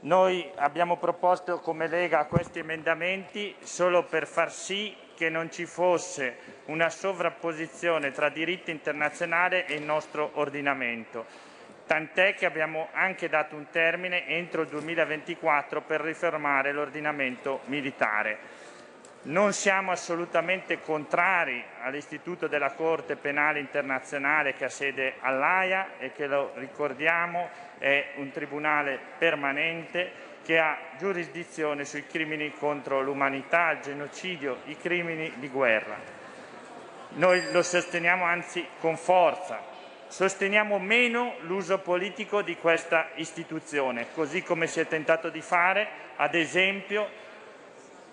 Noi 0.00 0.46
abbiamo 0.56 0.98
proposto 0.98 1.60
come 1.60 1.88
Lega 1.88 2.26
questi 2.26 2.58
emendamenti 2.58 3.54
solo 3.60 4.04
per 4.04 4.26
far 4.26 4.52
sì 4.52 4.94
che 5.14 5.30
non 5.30 5.50
ci 5.50 5.64
fosse 5.64 6.36
una 6.66 6.90
sovrapposizione 6.90 8.10
tra 8.10 8.28
diritto 8.28 8.70
internazionale 8.70 9.64
e 9.64 9.76
il 9.76 9.82
nostro 9.82 10.32
ordinamento. 10.34 11.24
Tant'è 11.86 12.34
che 12.34 12.44
abbiamo 12.44 12.88
anche 12.92 13.30
dato 13.30 13.56
un 13.56 13.68
termine 13.70 14.26
entro 14.26 14.60
il 14.60 14.68
2024 14.68 15.80
per 15.80 16.02
riformare 16.02 16.72
l'ordinamento 16.72 17.60
militare. 17.66 18.65
Non 19.26 19.52
siamo 19.52 19.90
assolutamente 19.90 20.80
contrari 20.80 21.60
all'istituto 21.82 22.46
della 22.46 22.70
Corte 22.70 23.16
Penale 23.16 23.58
Internazionale 23.58 24.54
che 24.54 24.66
ha 24.66 24.68
sede 24.68 25.14
all'Aia 25.18 25.98
e 25.98 26.12
che, 26.12 26.28
lo 26.28 26.52
ricordiamo, 26.54 27.48
è 27.78 28.12
un 28.16 28.30
tribunale 28.30 29.00
permanente 29.18 30.12
che 30.44 30.60
ha 30.60 30.78
giurisdizione 30.96 31.84
sui 31.84 32.06
crimini 32.06 32.52
contro 32.52 33.00
l'umanità, 33.00 33.72
il 33.72 33.80
genocidio, 33.80 34.58
i 34.66 34.76
crimini 34.76 35.32
di 35.38 35.48
guerra. 35.48 35.96
Noi 37.14 37.50
lo 37.50 37.62
sosteniamo 37.62 38.24
anzi 38.24 38.64
con 38.78 38.96
forza. 38.96 39.60
Sosteniamo 40.06 40.78
meno 40.78 41.34
l'uso 41.40 41.80
politico 41.80 42.42
di 42.42 42.54
questa 42.56 43.08
istituzione, 43.16 44.06
così 44.14 44.44
come 44.44 44.68
si 44.68 44.78
è 44.78 44.86
tentato 44.86 45.30
di 45.30 45.40
fare, 45.40 45.88
ad 46.14 46.36
esempio, 46.36 47.24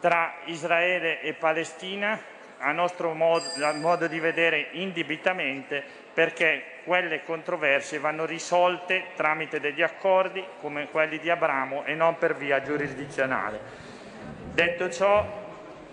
tra 0.04 0.34
Israele 0.48 1.22
e 1.22 1.32
Palestina, 1.32 2.20
a 2.58 2.74
nostro 2.74 3.14
modo, 3.14 3.46
modo 3.76 4.08
di 4.08 4.20
vedere 4.20 4.68
indebitamente, 4.72 5.82
perché 6.14 6.82
quelle 6.84 7.24
controversie 7.24 8.00
vanno 8.00 8.26
risolte 8.26 9.06
tramite 9.16 9.62
degli 9.62 9.82
accordi 9.82 10.44
come 10.60 10.90
quelli 10.90 11.20
di 11.20 11.30
Abramo 11.30 11.86
e 11.86 11.94
non 11.94 12.18
per 12.18 12.36
via 12.36 12.62
giurisdizionale. 12.62 13.62
Detto 14.52 14.90
ciò, 14.90 15.26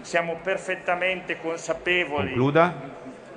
siamo 0.00 0.40
perfettamente 0.42 1.38
consapevoli 1.38 2.30
Concluda. 2.30 2.74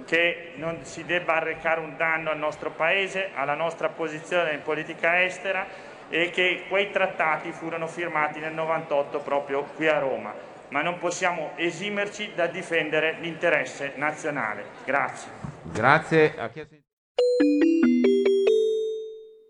che 0.08 0.54
non 0.56 0.84
si 0.86 1.06
debba 1.06 1.36
arrecare 1.36 1.82
un 1.82 1.96
danno 1.98 2.32
al 2.32 2.40
nostro 2.40 2.72
Paese, 2.72 3.30
alla 3.36 3.54
nostra 3.54 3.90
posizione 3.90 4.54
in 4.54 4.64
politica 4.64 5.22
estera 5.22 5.68
e 6.10 6.32
che 6.32 6.64
quei 6.68 6.90
trattati 6.90 7.52
furono 7.52 7.86
firmati 7.86 8.40
nel 8.40 8.54
98 8.54 9.20
proprio 9.20 9.62
qui 9.76 9.88
a 9.88 10.00
Roma 10.00 10.52
ma 10.74 10.82
non 10.82 10.98
possiamo 10.98 11.56
esimerci 11.56 12.34
da 12.34 12.48
difendere 12.48 13.20
l'interesse 13.22 13.94
nazionale. 13.96 14.66
Grazie. 14.84 15.32
Grazie. 15.72 16.34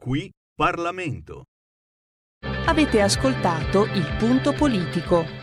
Qui 0.02 0.30
Parlamento. 0.54 1.46
Avete 2.66 3.00
ascoltato 3.00 3.86
il 3.86 4.16
punto 4.20 4.52
politico. 4.52 5.43